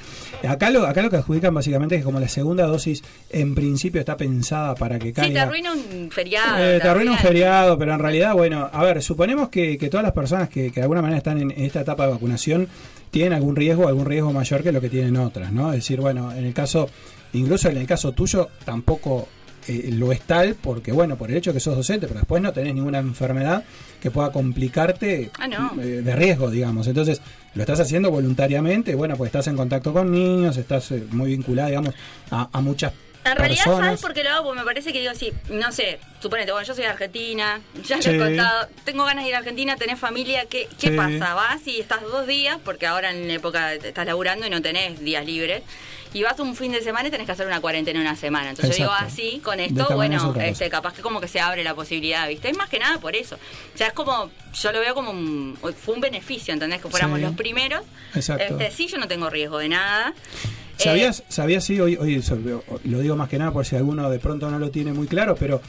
Acá 0.49 0.71
lo, 0.71 0.87
acá 0.87 1.03
lo 1.03 1.11
que 1.11 1.17
adjudican 1.17 1.53
básicamente 1.53 1.97
es 1.97 2.01
que 2.01 2.05
como 2.05 2.21
la 2.21 2.29
segunda 2.29 2.65
dosis 2.65 3.03
en 3.31 3.55
principio 3.55 4.01
está 4.01 4.17
pensada 4.17 4.75
para 4.77 4.99
que 4.99 5.07
Sí, 5.09 5.13
caiga... 5.13 5.35
te 5.35 5.41
arruina 5.41 5.73
un 5.73 6.11
feriado. 6.13 6.65
Eh, 6.65 6.79
te 6.81 6.89
arruina 6.89 7.13
un 7.13 7.19
feriado, 7.19 7.77
pero 7.77 7.93
en 7.93 7.99
realidad, 7.99 8.35
bueno, 8.35 8.71
a 8.73 8.85
ver, 8.85 9.03
suponemos 9.03 9.49
que, 9.49 9.77
que 9.77 9.89
todas 9.91 10.05
las 10.05 10.13
personas 10.13 10.49
que, 10.49 10.69
que 10.71 10.77
de 10.77 10.83
alguna 10.83 11.03
manera 11.03 11.19
están 11.19 11.39
en 11.41 11.51
esta 11.51 11.81
etapa 11.81 12.07
de 12.07 12.13
vacunación 12.13 12.69
tienen 13.11 13.33
algún 13.33 13.57
riesgo, 13.57 13.89
algún 13.89 14.07
riesgo 14.07 14.33
mayor 14.33 14.63
que 14.63 14.73
lo 14.73 14.81
que 14.81 14.89
tienen 14.91 15.17
otras, 15.17 15.53
¿no? 15.53 15.69
Es 15.71 15.77
decir, 15.77 16.01
bueno, 16.01 16.33
en 16.33 16.45
el 16.45 16.55
caso, 16.55 16.89
incluso 17.33 17.69
en 17.69 17.77
el 17.79 17.87
caso 17.87 18.13
tuyo, 18.13 18.49
tampoco 18.65 19.29
eh, 19.67 19.91
lo 19.93 20.13
es 20.13 20.21
tal, 20.23 20.55
porque 20.55 20.93
bueno, 20.93 21.17
por 21.17 21.31
el 21.31 21.37
hecho 21.37 21.53
que 21.53 21.61
sos 21.61 21.77
docente, 21.77 22.07
pero 22.07 22.21
después 22.21 22.41
no 22.43 22.53
tenés 22.53 22.75
ninguna 22.75 22.99
enfermedad 22.99 23.65
que 24.01 24.11
pueda 24.11 24.31
complicarte 24.33 25.31
Ah, 25.39 25.47
no. 25.49 25.83
eh, 25.83 26.03
de 26.03 26.17
riesgo, 26.17 26.51
digamos. 26.51 26.87
Entonces, 26.87 27.21
lo 27.55 27.63
estás 27.63 27.81
haciendo 27.81 28.11
voluntariamente, 28.11 28.95
bueno, 28.95 29.17
pues 29.17 29.29
estás 29.29 29.47
en 29.49 29.57
contacto 29.57 29.93
con 29.93 30.11
niños, 30.13 30.57
estás 30.57 30.91
eh, 30.93 31.03
muy 31.11 31.31
vinculada, 31.31 31.69
digamos, 31.69 31.95
a, 32.31 32.49
a 32.53 32.61
muchas 32.61 32.93
En 33.33 33.37
realidad, 33.39 33.65
personas. 33.65 33.87
¿sabes 33.87 34.01
por 34.01 34.15
qué 34.15 34.25
lo 34.25 34.31
hago? 34.31 34.45
Porque 34.45 34.59
me 34.61 34.65
parece 34.65 34.93
que 34.93 35.01
digo, 35.01 35.15
sí, 35.15 35.33
no 35.51 35.71
sé, 35.73 35.99
suponete, 36.21 36.53
bueno, 36.53 36.67
yo 36.67 36.75
soy 36.75 36.85
de 36.85 36.91
Argentina, 36.91 37.61
ya 37.87 37.97
te 37.97 38.03
Sí. 38.03 38.11
he 38.11 38.19
contado, 38.19 38.69
tengo 38.85 39.05
ganas 39.05 39.25
de 39.25 39.31
ir 39.31 39.35
a 39.37 39.39
Argentina, 39.39 39.77
tenés 39.77 39.99
familia, 39.99 40.47
¿qué, 40.47 40.69
qué 40.81 40.91
Sí. 40.91 40.97
pasa? 40.97 41.35
Vas 41.35 41.67
y 41.67 41.81
estás 41.81 42.03
dos 42.03 42.27
días, 42.27 42.59
porque 42.65 42.87
ahora 42.87 43.11
en 43.11 43.29
la 43.29 43.35
época 43.35 43.75
estás 43.75 44.07
laburando 44.07 44.47
y 44.47 44.51
no 44.51 44.63
tenés 44.63 45.01
días 45.01 45.25
libres, 45.27 45.63
y 46.15 46.23
vas 46.23 46.41
un 46.41 46.57
fin 46.57 46.73
de 46.73 46.81
semana 46.83 47.09
y 47.09 47.11
tenés 47.11 47.27
que 47.27 47.33
hacer 47.33 47.47
una 47.47 47.61
cuarentena 47.61 48.01
una 48.01 48.17
semana. 48.17 48.49
Entonces 48.49 48.79
yo 48.79 48.85
digo, 48.85 48.95
así, 48.99 49.41
con 49.45 49.59
De 49.59 49.67
esto, 49.67 49.95
bueno, 49.95 50.35
este, 50.41 50.71
capaz 50.71 50.95
que 50.95 51.03
como 51.03 51.21
que 51.21 51.29
se 51.29 51.39
abre 51.39 51.63
la 51.63 51.75
posibilidad, 51.75 52.27
¿viste? 52.27 52.49
Es 52.49 52.57
más 52.57 52.71
que 52.71 52.79
nada 52.79 52.99
por 52.99 53.15
eso. 53.15 53.35
O 53.75 53.77
sea, 53.77 53.89
es 53.89 53.93
como, 53.93 54.31
yo 54.55 54.73
lo 54.73 54.81
veo 54.81 54.95
como 54.95 55.11
un, 55.11 55.59
fue 55.79 55.95
un 55.95 56.01
beneficio, 56.01 56.55
¿entendés? 56.55 56.81
Que 56.81 56.89
fuéramos 56.89 57.19
Sí. 57.19 57.25
los 57.27 57.35
primeros. 57.35 57.83
Exacto. 58.15 58.43
Este, 58.43 58.71
sí, 58.71 58.87
yo 58.87 58.97
no 58.97 59.07
tengo 59.07 59.29
riesgo 59.29 59.59
de 59.59 59.69
nada. 59.69 60.15
Eh, 60.79 60.85
¿Sabías, 60.85 61.25
sabías 61.29 61.65
sí, 61.65 61.81
hoy, 61.81 61.97
hoy 61.97 62.23
lo 62.85 63.01
digo 63.01 63.17
más 63.17 63.29
que 63.29 63.37
nada 63.37 63.53
por 63.53 63.67
si 63.67 63.75
alguno 63.75 64.09
de 64.09 64.21
pronto 64.21 64.49
no 64.49 64.61
lo 64.61 64.71
tiene 64.71 64.93
muy 64.93 65.09
claro, 65.09 65.35
pero 65.35 65.61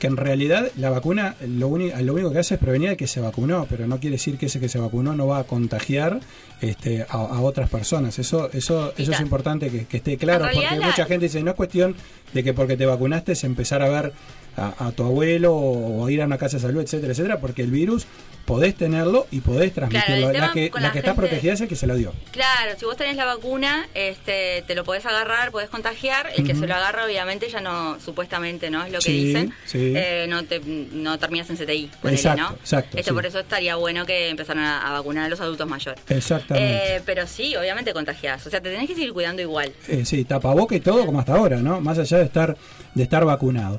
que 0.00 0.08
en 0.08 0.16
realidad 0.16 0.70
la 0.76 0.90
vacuna 0.90 1.36
lo, 1.46 1.68
único 1.68 1.96
lo 2.00 2.14
único 2.14 2.32
que 2.32 2.40
hace 2.40 2.54
es 2.54 2.60
prevenir 2.60 2.90
al 2.90 2.96
que 2.96 3.06
se 3.06 3.20
vacunó, 3.20 3.66
pero 3.70 3.86
no 3.86 4.00
quiere 4.00 4.16
decir 4.16 4.38
que 4.38 4.46
ese 4.46 4.58
que 4.58 4.68
se 4.68 4.80
vacunó 4.80 5.14
no 5.14 5.28
va 5.28 5.38
a 5.38 5.44
contagiar 5.44 6.20
este, 6.60 7.02
a, 7.02 7.14
a 7.14 7.40
otras 7.40 7.68
personas. 7.70 8.18
Eso 8.18 8.50
eso 8.52 8.92
eso 8.96 9.10
es 9.12 9.18
ta- 9.18 9.22
importante 9.22 9.70
que, 9.70 9.86
que 9.86 9.96
esté 9.98 10.16
claro, 10.16 10.46
porque 10.52 10.76
la- 10.76 10.86
mucha 10.86 11.04
gente 11.06 11.26
dice, 11.26 11.42
no 11.42 11.50
es 11.50 11.56
cuestión 11.56 11.94
de 12.32 12.42
que 12.44 12.54
porque 12.54 12.76
te 12.76 12.86
vacunaste 12.86 13.32
es 13.32 13.44
empezar 13.44 13.82
a 13.82 13.88
ver 13.88 14.12
a, 14.56 14.86
a 14.86 14.92
tu 14.92 15.04
abuelo 15.04 15.54
o, 15.54 16.02
o 16.02 16.08
ir 16.10 16.22
a 16.22 16.26
una 16.26 16.38
casa 16.38 16.56
de 16.56 16.62
salud, 16.62 16.80
etcétera, 16.80 17.12
etcétera, 17.12 17.40
porque 17.40 17.62
el 17.62 17.70
virus 17.70 18.06
podés 18.46 18.76
tenerlo 18.76 19.26
y 19.32 19.40
podés 19.40 19.74
transmitirlo. 19.74 20.32
la 20.32 20.52
que, 20.52 20.70
la 20.72 20.80
la 20.80 20.92
que 20.92 20.98
está 21.00 21.14
protegida 21.16 21.52
es 21.54 21.60
el 21.60 21.68
que 21.68 21.74
se 21.74 21.86
lo 21.88 21.96
dio. 21.96 22.12
Claro, 22.30 22.72
si 22.78 22.84
vos 22.84 22.96
tenés 22.96 23.16
la 23.16 23.24
vacuna, 23.24 23.88
este, 23.92 24.62
te 24.68 24.74
lo 24.76 24.84
podés 24.84 25.04
agarrar, 25.04 25.50
podés 25.50 25.68
contagiar. 25.68 26.30
El 26.36 26.44
que 26.46 26.54
se 26.54 26.64
lo 26.66 26.74
agarra, 26.76 27.04
obviamente, 27.06 27.48
ya 27.50 27.60
no, 27.60 27.98
supuestamente, 28.00 28.70
¿no? 28.70 28.84
Es 28.84 28.92
lo 28.92 28.98
que 29.00 29.04
Sí, 29.04 29.24
dicen. 29.24 29.52
sí. 29.66 29.92
Eh, 29.96 30.26
no, 30.28 30.44
te, 30.44 30.60
no 30.60 31.18
terminas 31.18 31.50
en 31.50 31.56
CTI, 31.56 31.90
ponele, 32.00 32.16
Exacto, 32.20 32.42
¿no? 32.42 32.50
exacto, 32.54 32.98
Este, 32.98 33.10
sí. 33.10 33.14
Por 33.14 33.26
eso 33.26 33.40
estaría 33.40 33.74
bueno 33.76 34.06
que 34.06 34.28
empezaran 34.28 34.62
a, 34.64 34.88
a 34.88 34.92
vacunar 34.92 35.24
a 35.24 35.28
los 35.28 35.40
adultos 35.40 35.68
mayores. 35.68 36.00
Exactamente. 36.46 36.96
Eh, 36.96 37.02
pero 37.04 37.26
sí, 37.26 37.56
obviamente 37.56 37.92
contagiás. 37.92 38.46
O 38.46 38.50
sea, 38.50 38.60
te 38.60 38.70
tenés 38.70 38.88
que 38.88 38.94
seguir 38.94 39.12
cuidando 39.12 39.42
igual. 39.42 39.72
Eh, 39.88 40.04
sí, 40.04 40.24
tapaboca 40.24 40.74
y 40.74 40.80
todo 40.80 41.04
como 41.04 41.20
hasta 41.20 41.34
ahora, 41.34 41.58
¿no? 41.58 41.80
Más 41.80 41.98
allá 41.98 42.18
de 42.18 42.24
estar 42.24 42.56
de 42.96 43.02
estar 43.02 43.24
vacunado. 43.26 43.78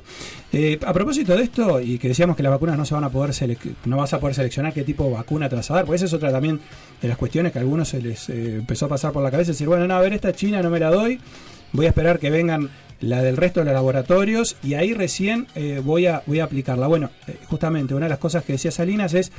Eh, 0.52 0.78
a 0.86 0.92
propósito 0.92 1.36
de 1.36 1.42
esto, 1.42 1.80
y 1.80 1.98
que 1.98 2.08
decíamos 2.08 2.36
que 2.36 2.42
las 2.44 2.52
vacunas 2.52 2.78
no 2.78 2.84
se 2.84 2.94
van 2.94 3.02
a 3.02 3.10
poder 3.10 3.34
no 3.84 3.96
vas 3.96 4.14
a 4.14 4.20
poder 4.20 4.34
seleccionar 4.36 4.72
qué 4.72 4.84
tipo 4.84 5.04
de 5.04 5.12
vacuna 5.12 5.48
te 5.48 5.56
vas 5.56 5.68
a 5.72 5.74
dar, 5.74 5.84
pues 5.84 6.00
esa 6.00 6.06
es 6.06 6.12
otra 6.12 6.30
también 6.30 6.60
de 7.02 7.08
las 7.08 7.18
cuestiones 7.18 7.52
que 7.52 7.58
a 7.58 7.62
algunos 7.62 7.88
se 7.88 8.00
les 8.00 8.28
eh, 8.28 8.54
empezó 8.58 8.86
a 8.86 8.90
pasar 8.90 9.12
por 9.12 9.24
la 9.24 9.30
cabeza, 9.32 9.50
decir, 9.50 9.66
bueno, 9.66 9.88
no, 9.88 9.94
a 9.94 10.00
ver, 10.00 10.12
esta 10.12 10.32
china 10.32 10.62
no 10.62 10.70
me 10.70 10.78
la 10.78 10.90
doy, 10.90 11.20
voy 11.72 11.86
a 11.86 11.88
esperar 11.88 12.20
que 12.20 12.30
vengan 12.30 12.70
la 13.00 13.20
del 13.22 13.36
resto 13.36 13.58
de 13.58 13.66
los 13.66 13.74
laboratorios 13.74 14.56
y 14.62 14.74
ahí 14.74 14.94
recién 14.94 15.48
eh, 15.56 15.82
voy, 15.84 16.06
a, 16.06 16.22
voy 16.26 16.38
a 16.38 16.44
aplicarla. 16.44 16.86
Bueno, 16.86 17.10
justamente 17.46 17.94
una 17.94 18.06
de 18.06 18.10
las 18.10 18.18
cosas 18.18 18.44
que 18.44 18.52
decía 18.52 18.70
Salinas 18.70 19.14
es 19.14 19.32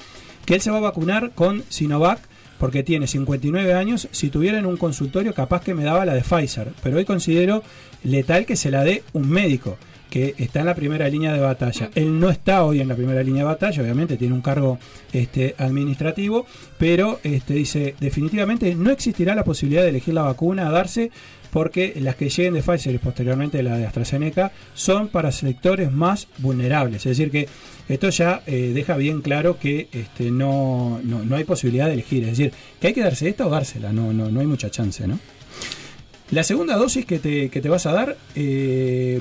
que 0.45 0.55
él 0.55 0.61
se 0.61 0.71
va 0.71 0.77
a 0.77 0.81
vacunar 0.81 1.31
con 1.31 1.63
Sinovac 1.69 2.19
porque 2.59 2.83
tiene 2.83 3.07
59 3.07 3.73
años. 3.73 4.07
Si 4.11 4.29
tuviera 4.29 4.59
en 4.59 4.65
un 4.65 4.77
consultorio, 4.77 5.33
capaz 5.33 5.63
que 5.63 5.73
me 5.73 5.83
daba 5.83 6.05
la 6.05 6.13
de 6.13 6.21
Pfizer, 6.21 6.73
pero 6.83 6.97
hoy 6.97 7.05
considero 7.05 7.63
letal 8.03 8.45
que 8.45 8.55
se 8.55 8.69
la 8.69 8.83
dé 8.83 9.03
un 9.13 9.29
médico 9.29 9.77
que 10.09 10.33
está 10.37 10.61
en 10.61 10.65
la 10.65 10.75
primera 10.75 11.07
línea 11.07 11.33
de 11.33 11.39
batalla. 11.39 11.91
Él 11.95 12.19
no 12.19 12.29
está 12.29 12.63
hoy 12.63 12.81
en 12.81 12.87
la 12.87 12.95
primera 12.95 13.23
línea 13.23 13.43
de 13.43 13.49
batalla, 13.49 13.81
obviamente 13.81 14.17
tiene 14.17 14.33
un 14.33 14.41
cargo 14.41 14.79
este, 15.13 15.55
administrativo, 15.57 16.45
pero 16.77 17.19
este, 17.23 17.53
dice 17.53 17.95
definitivamente 17.99 18.73
no 18.75 18.89
existirá 18.89 19.35
la 19.35 19.43
posibilidad 19.43 19.83
de 19.83 19.89
elegir 19.89 20.13
la 20.13 20.23
vacuna 20.23 20.67
a 20.67 20.71
darse 20.71 21.11
porque 21.51 21.93
las 21.97 22.15
que 22.15 22.29
lleguen 22.29 22.53
de 22.53 22.61
Pfizer 22.61 22.93
y 22.93 22.97
posteriormente 22.97 23.61
la 23.63 23.77
de 23.77 23.85
AstraZeneca 23.85 24.51
son 24.73 25.07
para 25.07 25.31
sectores 25.31 25.91
más 25.91 26.27
vulnerables. 26.37 27.05
Es 27.05 27.17
decir, 27.17 27.31
que 27.31 27.47
esto 27.87 28.09
ya 28.09 28.43
eh, 28.45 28.71
deja 28.73 28.97
bien 28.97 29.21
claro 29.21 29.57
que 29.59 29.89
este, 29.91 30.31
no, 30.31 30.99
no, 31.03 31.23
no 31.23 31.35
hay 31.35 31.43
posibilidad 31.43 31.87
de 31.87 31.93
elegir. 31.93 32.23
Es 32.23 32.37
decir, 32.37 32.53
que 32.79 32.87
hay 32.87 32.93
que 32.93 33.03
darse 33.03 33.29
esta 33.29 33.47
o 33.47 33.49
dársela, 33.49 33.91
no, 33.91 34.13
no, 34.13 34.29
no 34.29 34.39
hay 34.39 34.47
mucha 34.47 34.69
chance, 34.69 35.07
¿no? 35.07 35.19
La 36.31 36.43
segunda 36.43 36.75
dosis 36.75 37.05
que 37.05 37.17
te, 37.17 37.49
que 37.49 37.59
te 37.59 37.69
vas 37.69 37.87
a 37.87 37.91
dar 37.91 38.15
eh, 38.35 39.19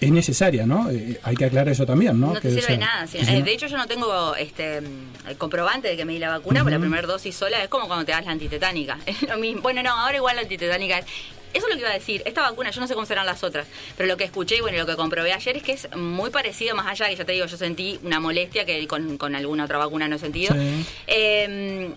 es 0.00 0.10
necesaria, 0.10 0.66
¿no? 0.66 0.90
Eh, 0.90 1.20
hay 1.22 1.36
que 1.36 1.44
aclarar 1.44 1.68
eso 1.68 1.84
también, 1.86 2.18
¿no? 2.18 2.34
No, 2.34 2.40
te 2.40 2.50
sirve 2.50 2.72
de 2.72 2.78
nada. 2.78 3.06
si 3.06 3.18
Eh, 3.18 3.42
De 3.42 3.52
hecho, 3.52 3.66
yo 3.66 3.76
no 3.76 3.86
tengo 3.86 4.34
este 4.34 4.78
el 4.78 5.36
comprobante 5.36 5.88
de 5.88 5.96
que 5.96 6.04
me 6.04 6.14
di 6.14 6.18
la 6.18 6.30
vacuna, 6.30 6.60
porque 6.60 6.74
la 6.74 6.80
primera 6.80 7.06
dosis 7.06 7.36
sola 7.36 7.62
es 7.62 7.68
como 7.68 7.86
cuando 7.86 8.04
te 8.04 8.12
das 8.12 8.24
la 8.24 8.32
antitetánica. 8.32 8.98
Es 9.06 9.22
lo 9.22 9.38
mismo. 9.38 9.62
Bueno, 9.62 9.82
no, 9.82 9.90
ahora 9.90 10.16
igual 10.16 10.36
la 10.36 10.42
antitetánica 10.42 10.98
es. 10.98 11.06
Eso 11.52 11.66
es 11.66 11.70
lo 11.70 11.74
que 11.74 11.80
iba 11.80 11.90
a 11.90 11.94
decir. 11.94 12.22
Esta 12.24 12.42
vacuna, 12.42 12.70
yo 12.70 12.80
no 12.80 12.86
sé 12.86 12.94
cómo 12.94 13.06
serán 13.06 13.26
las 13.26 13.42
otras, 13.42 13.66
pero 13.96 14.06
lo 14.08 14.16
que 14.16 14.24
escuché 14.24 14.56
y 14.56 14.60
bueno, 14.60 14.78
lo 14.78 14.86
que 14.86 14.96
comprobé 14.96 15.32
ayer 15.32 15.56
es 15.56 15.62
que 15.62 15.72
es 15.72 15.88
muy 15.96 16.30
parecido, 16.30 16.76
más 16.76 16.86
allá 16.86 17.08
que 17.08 17.16
ya 17.16 17.24
te 17.24 17.32
digo, 17.32 17.46
yo 17.46 17.56
sentí 17.56 17.98
una 18.02 18.20
molestia 18.20 18.64
que 18.64 18.86
con, 18.86 19.16
con 19.18 19.34
alguna 19.34 19.64
otra 19.64 19.78
vacuna 19.78 20.08
no 20.08 20.16
he 20.16 20.18
sentido. 20.18 20.54
Sí. 20.54 20.86
Eh, 21.06 21.90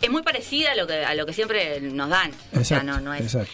es 0.00 0.10
muy 0.10 0.22
parecida 0.22 0.72
a 0.72 0.74
lo 0.74 0.86
que 0.86 1.04
a 1.04 1.14
lo 1.14 1.24
que 1.26 1.32
siempre 1.32 1.80
nos 1.80 2.08
dan. 2.10 2.30
O 2.30 2.64
sea, 2.64 2.78
Exacto, 2.78 2.84
no, 2.86 3.00
no 3.00 3.14
es. 3.14 3.22
exacto. 3.22 3.52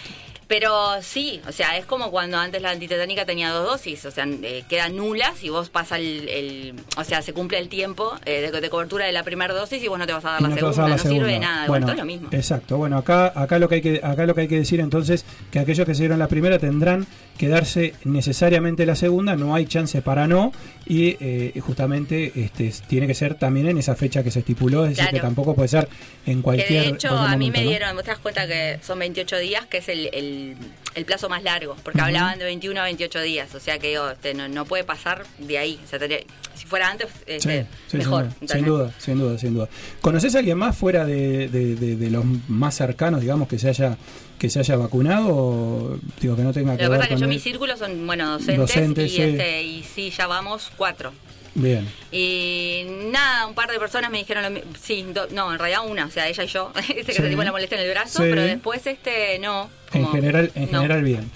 Pero 0.53 1.01
sí, 1.01 1.41
o 1.49 1.53
sea, 1.53 1.79
es 1.79 1.87
como 1.87 2.11
cuando 2.11 2.37
antes 2.37 2.61
la 2.61 2.69
antitetánica 2.73 3.25
tenía 3.25 3.49
dos 3.49 3.67
dosis, 3.67 4.05
o 4.05 4.11
sea, 4.11 4.27
eh, 4.29 4.65
quedan 4.69 4.97
nulas 4.97 5.43
y 5.43 5.49
vos 5.49 5.71
pasa 5.71 5.97
el, 5.97 6.29
el- 6.29 6.75
o 6.99 7.05
sea, 7.05 7.23
se 7.23 7.33
cumple 7.33 7.57
el 7.59 7.71
tiempo 7.71 8.13
eh, 8.27 8.51
de, 8.53 8.61
de 8.61 8.69
cobertura 8.69 9.07
de 9.07 9.13
la 9.13 9.23
primera 9.23 9.55
dosis 9.55 9.83
y 9.83 9.89
vos 9.89 9.99
no 9.99 10.07
te 10.07 10.13
vas 10.13 10.27
a 10.27 10.33
dar 10.33 10.43
la 10.43 10.49
no 10.51 10.55
te 10.55 10.61
vas 10.63 10.73
a 10.73 10.75
segunda, 10.75 10.97
dar 10.97 10.99
la 10.99 11.05
no 11.05 11.11
sirve 11.11 11.27
de 11.27 11.33
segunda. 11.33 11.55
nada, 11.55 11.67
Bueno, 11.69 11.87
todo 11.87 11.93
es 11.95 11.99
lo 12.01 12.05
mismo. 12.05 12.29
Exacto. 12.33 12.77
Bueno, 12.77 12.99
acá, 12.99 13.33
acá 13.35 13.59
lo 13.59 13.67
que 13.71 13.77
hay 13.77 13.81
que, 13.81 14.01
acá 14.05 14.27
lo 14.27 14.35
que 14.35 14.43
hay 14.43 14.49
que 14.49 14.57
decir 14.59 14.81
entonces 14.81 15.25
que 15.51 15.59
aquellos 15.59 15.87
que 15.87 15.95
se 15.95 16.03
dieron 16.03 16.19
la 16.19 16.29
primera 16.29 16.59
tendrán 16.59 17.07
que 17.43 17.49
darse 17.49 17.95
necesariamente 18.05 18.87
la 18.87 18.95
segunda, 18.95 19.35
no 19.35 19.53
hay 19.57 19.67
chance 19.67 20.01
para 20.01 20.29
no 20.29 20.53
y 20.87 21.17
eh, 21.19 21.53
justamente 21.61 22.31
este 22.37 22.73
tiene 22.87 23.09
que 23.09 23.15
ser 23.17 23.35
también 23.35 23.67
en 23.69 23.79
esa 23.79 23.97
fecha 23.97 24.23
que 24.23 24.31
se 24.31 24.39
estipuló, 24.39 24.85
es 24.85 24.91
decir, 24.91 25.03
Claro. 25.07 25.17
que 25.17 25.21
tampoco 25.23 25.55
puede 25.57 25.67
ser 25.67 25.89
en 26.25 26.41
cualquier 26.41 26.69
que 26.69 26.75
de 26.75 26.87
hecho 26.87 27.09
cualquier 27.09 27.35
a 27.35 27.37
mí 27.37 27.51
me 27.51 27.65
¿no? 27.65 27.69
dieron, 27.71 27.95
vos 27.97 28.05
te 28.05 28.11
das 28.13 28.21
cuenta 28.21 28.47
que 28.47 28.79
son 28.81 29.01
28 29.01 29.39
días, 29.39 29.67
que 29.67 29.79
es 29.79 29.89
el, 29.89 30.09
el, 30.13 30.55
el 30.95 31.05
plazo 31.05 31.29
más 31.29 31.43
largo, 31.43 31.75
porque 31.83 31.99
Ujú. 31.99 32.07
hablaban 32.07 32.39
de 32.39 32.45
21 32.45 32.81
a 32.81 32.85
28 32.85 33.21
días, 33.23 33.53
o 33.57 33.59
sea 33.59 33.81
que 33.81 33.89
digo, 33.89 34.09
este, 34.11 34.35
no, 34.35 34.47
no 34.47 34.65
puede 34.65 34.85
pasar 34.85 35.25
de 35.41 35.59
ahí, 35.59 35.81
o 35.85 35.89
sea, 35.89 35.99
tendría- 35.99 36.21
si 36.55 36.67
fuera 36.67 36.91
antes, 36.91 37.09
este, 37.27 37.63
Sí, 37.63 37.67
sí, 37.89 37.97
mejor. 37.97 38.29
sin, 38.47 38.65
duda, 38.65 38.93
sin 38.99 39.19
duda, 39.19 39.39
sin 39.39 39.55
duda. 39.55 39.69
¿Conoces 40.01 40.37
a 40.37 40.39
alguien 40.39 40.59
más 40.59 40.77
fuera 40.77 41.05
de, 41.07 41.49
de- 41.49 41.75
de- 41.75 41.97
de 41.97 42.11
los 42.11 42.25
más 42.47 42.77
cercanos, 42.77 43.21
digamos, 43.23 43.49
que 43.49 43.59
se 43.59 43.71
haya 43.71 43.97
que 44.43 44.51
se 44.51 44.59
haya 44.59 44.75
vacunado? 44.77 45.29
O, 45.29 45.97
digo, 46.21 46.35
que 46.35 46.43
no 46.43 46.53
tenga 46.53 46.73
Lo 46.73 46.79
que 46.79 46.83
que 46.85 46.89
ver 46.91 46.99
pasa 46.99 47.13
es 47.13 47.15
que 47.15 47.21
yo 47.21 47.25
él? 47.27 47.31
mis 47.31 47.43
círculos 47.45 47.79
son, 47.79 48.07
bueno, 48.09 48.33
docentes, 48.33 48.57
Docentes, 48.59 49.13
y, 49.13 49.15
sí. 49.17 49.23
este, 49.23 49.63
y 49.63 49.83
sí, 49.85 50.11
ya 50.11 50.27
vamos 50.27 50.73
cuatro. 50.77 51.13
Bien. 51.55 51.87
Y 52.11 52.85
nada, 53.13 53.47
un 53.47 53.55
par 53.55 53.71
de 53.71 53.79
personas 53.79 54.11
me 54.11 54.19
dijeron 54.19 54.53
lo 54.55 54.61
Sí, 54.81 55.05
do- 55.15 55.29
no, 55.33 55.53
en 55.53 55.59
realidad 55.61 55.83
una, 55.87 56.07
o 56.07 56.11
sea, 56.11 56.27
ella 56.29 56.43
y 56.43 56.47
yo. 56.49 56.73
Ese 56.77 56.95
que 56.95 57.05
Sí. 57.05 57.13
sentimos 57.13 57.45
la 57.45 57.53
molestia 57.53 57.79
en 57.79 57.85
el 57.85 57.91
brazo, 57.91 58.23
Sí. 58.23 58.29
pero 58.31 58.43
después 58.43 58.85
este 58.87 59.39
no. 59.39 59.71
En 59.93 60.03
como- 60.03 60.15
general, 60.15 60.51
en 60.55 60.73
no. 60.73 60.81
general 60.81 61.03
bien. 61.05 61.31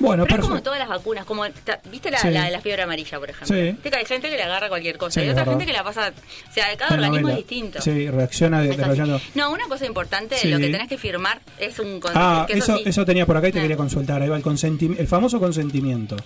Bueno, 0.00 0.24
Pero 0.26 0.40
es 0.42 0.48
como 0.48 0.62
todas 0.62 0.78
las 0.78 0.88
vacunas, 0.88 1.24
como 1.24 1.44
¿viste 1.90 2.10
la, 2.10 2.18
Sí. 2.18 2.30
la, 2.30 2.50
la 2.50 2.60
fiebre 2.60 2.82
amarilla, 2.82 3.18
por 3.20 3.30
ejemplo? 3.30 3.56
Sí. 3.56 3.76
Que 3.88 3.96
hay 3.96 4.04
gente 4.06 4.28
que 4.30 4.36
le 4.36 4.42
agarra 4.42 4.68
cualquier 4.68 4.98
cosa 4.98 5.22
y 5.22 5.28
otra 5.28 5.44
gente 5.44 5.66
que 5.66 5.72
la 5.72 5.84
pasa, 5.84 6.12
o 6.50 6.52
sea, 6.52 6.76
cada 6.76 6.94
organismo 6.96 7.28
es 7.28 7.36
distinto. 7.36 7.80
Sí, 7.80 8.08
reacciona 8.10 8.60
desarrollando. 8.62 9.20
No, 9.34 9.50
una 9.52 9.66
cosa 9.68 9.86
importante, 9.86 10.36
lo 10.48 10.58
que 10.58 10.68
tenés 10.70 10.88
que 10.88 10.98
firmar 10.98 11.40
es 11.58 11.78
un 11.78 12.00
Ah, 12.14 12.44
que 12.48 12.54
eso, 12.54 12.78
eso 12.84 13.04
tenía 13.04 13.26
por 13.26 13.36
acá 13.36 13.48
y 13.48 13.52
te 13.52 13.58
Ah. 13.58 13.62
quería 13.62 13.76
consultar. 13.76 14.22
Ahí 14.22 14.28
va 14.28 14.36
el, 14.36 14.42
consentimi- 14.42 14.96
el 14.98 15.06
famoso 15.06 15.38
consentimiento. 15.38 16.16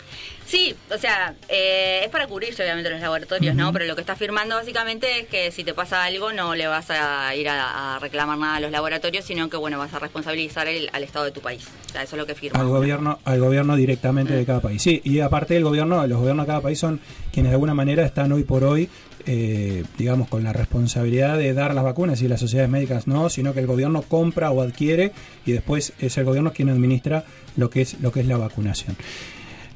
Sí, 0.47 0.75
o 0.95 0.99
sea, 0.99 1.35
eh, 1.49 2.03
es 2.05 2.11
para 2.11 2.27
cubrirse 2.27 2.63
obviamente 2.63 2.91
los 2.91 3.01
laboratorios, 3.01 3.55
¿no? 3.57 3.73
Pero 3.73 3.87
lo 3.87 3.95
que 3.97 4.03
está 4.03 4.15
firmando 4.15 4.55
básicamente 4.55 5.21
es 5.21 5.27
que 5.27 5.51
si 5.51 5.65
te 5.65 5.75
pasa 5.75 6.05
algo 6.05 6.33
no 6.33 6.55
le 6.55 6.67
vas 6.67 6.91
a 6.91 7.35
ir 7.35 7.49
a, 7.49 7.97
a 7.97 7.99
reclamar 7.99 8.39
nada 8.39 8.57
a 8.57 8.61
los 8.61 8.71
laboratorios, 8.71 9.25
sino 9.25 9.49
que 9.49 9.57
bueno, 9.57 9.79
vas 9.79 9.93
a 9.95 9.99
responsabilizar 9.99 10.69
el- 10.69 10.91
al 10.93 11.03
Estado 11.03 11.25
de 11.25 11.33
tu 11.33 11.41
país. 11.41 11.67
O 11.89 11.93
sea, 11.93 12.03
eso 12.03 12.15
es 12.17 12.21
lo 12.21 12.27
que 12.27 12.35
firma. 12.35 12.61
Al 12.61 12.69
gobierno, 12.69 13.19
al 13.25 13.41
gobierno 13.41 13.63
directamente 13.74 14.33
Mm. 14.35 14.37
de 14.37 14.44
cada 14.44 14.61
país. 14.61 14.83
Sí, 14.83 15.00
y 15.05 15.20
aparte 15.20 15.57
el 15.57 15.64
gobierno, 15.64 16.07
los 16.07 16.18
gobiernos 16.18 16.44
de 16.44 16.48
cada 16.48 16.61
país 16.61 16.79
son 16.79 17.00
quienes 17.33 17.50
de 17.50 17.55
alguna 17.55 17.74
manera 17.74 18.05
están 18.05 18.31
hoy 18.33 18.42
por 18.44 18.62
hoy, 18.64 18.88
eh, 19.27 19.83
digamos, 19.96 20.29
con 20.29 20.44
la 20.44 20.53
responsabilidad 20.53 21.38
de 21.38 21.55
dar 21.55 21.74
las 21.74 21.83
vacunas 21.85 22.20
y 22.22 22.29
las 22.29 22.40
sociedades 22.40 22.70
médicas 22.70 23.07
no, 23.07 23.31
sino 23.31 23.55
que 23.55 23.61
el 23.61 23.66
gobierno 23.66 24.03
compra 24.03 24.50
o 24.50 24.61
adquiere 24.61 25.12
y 25.46 25.53
después 25.53 25.94
es 25.98 26.18
el 26.18 26.24
gobierno 26.24 26.53
quien 26.53 26.68
administra 26.68 27.24
lo 27.57 27.70
que 27.70 27.81
es 27.81 28.00
lo 28.00 28.12
que 28.12 28.20
es 28.20 28.27
la 28.27 28.37
vacunación. 28.37 28.96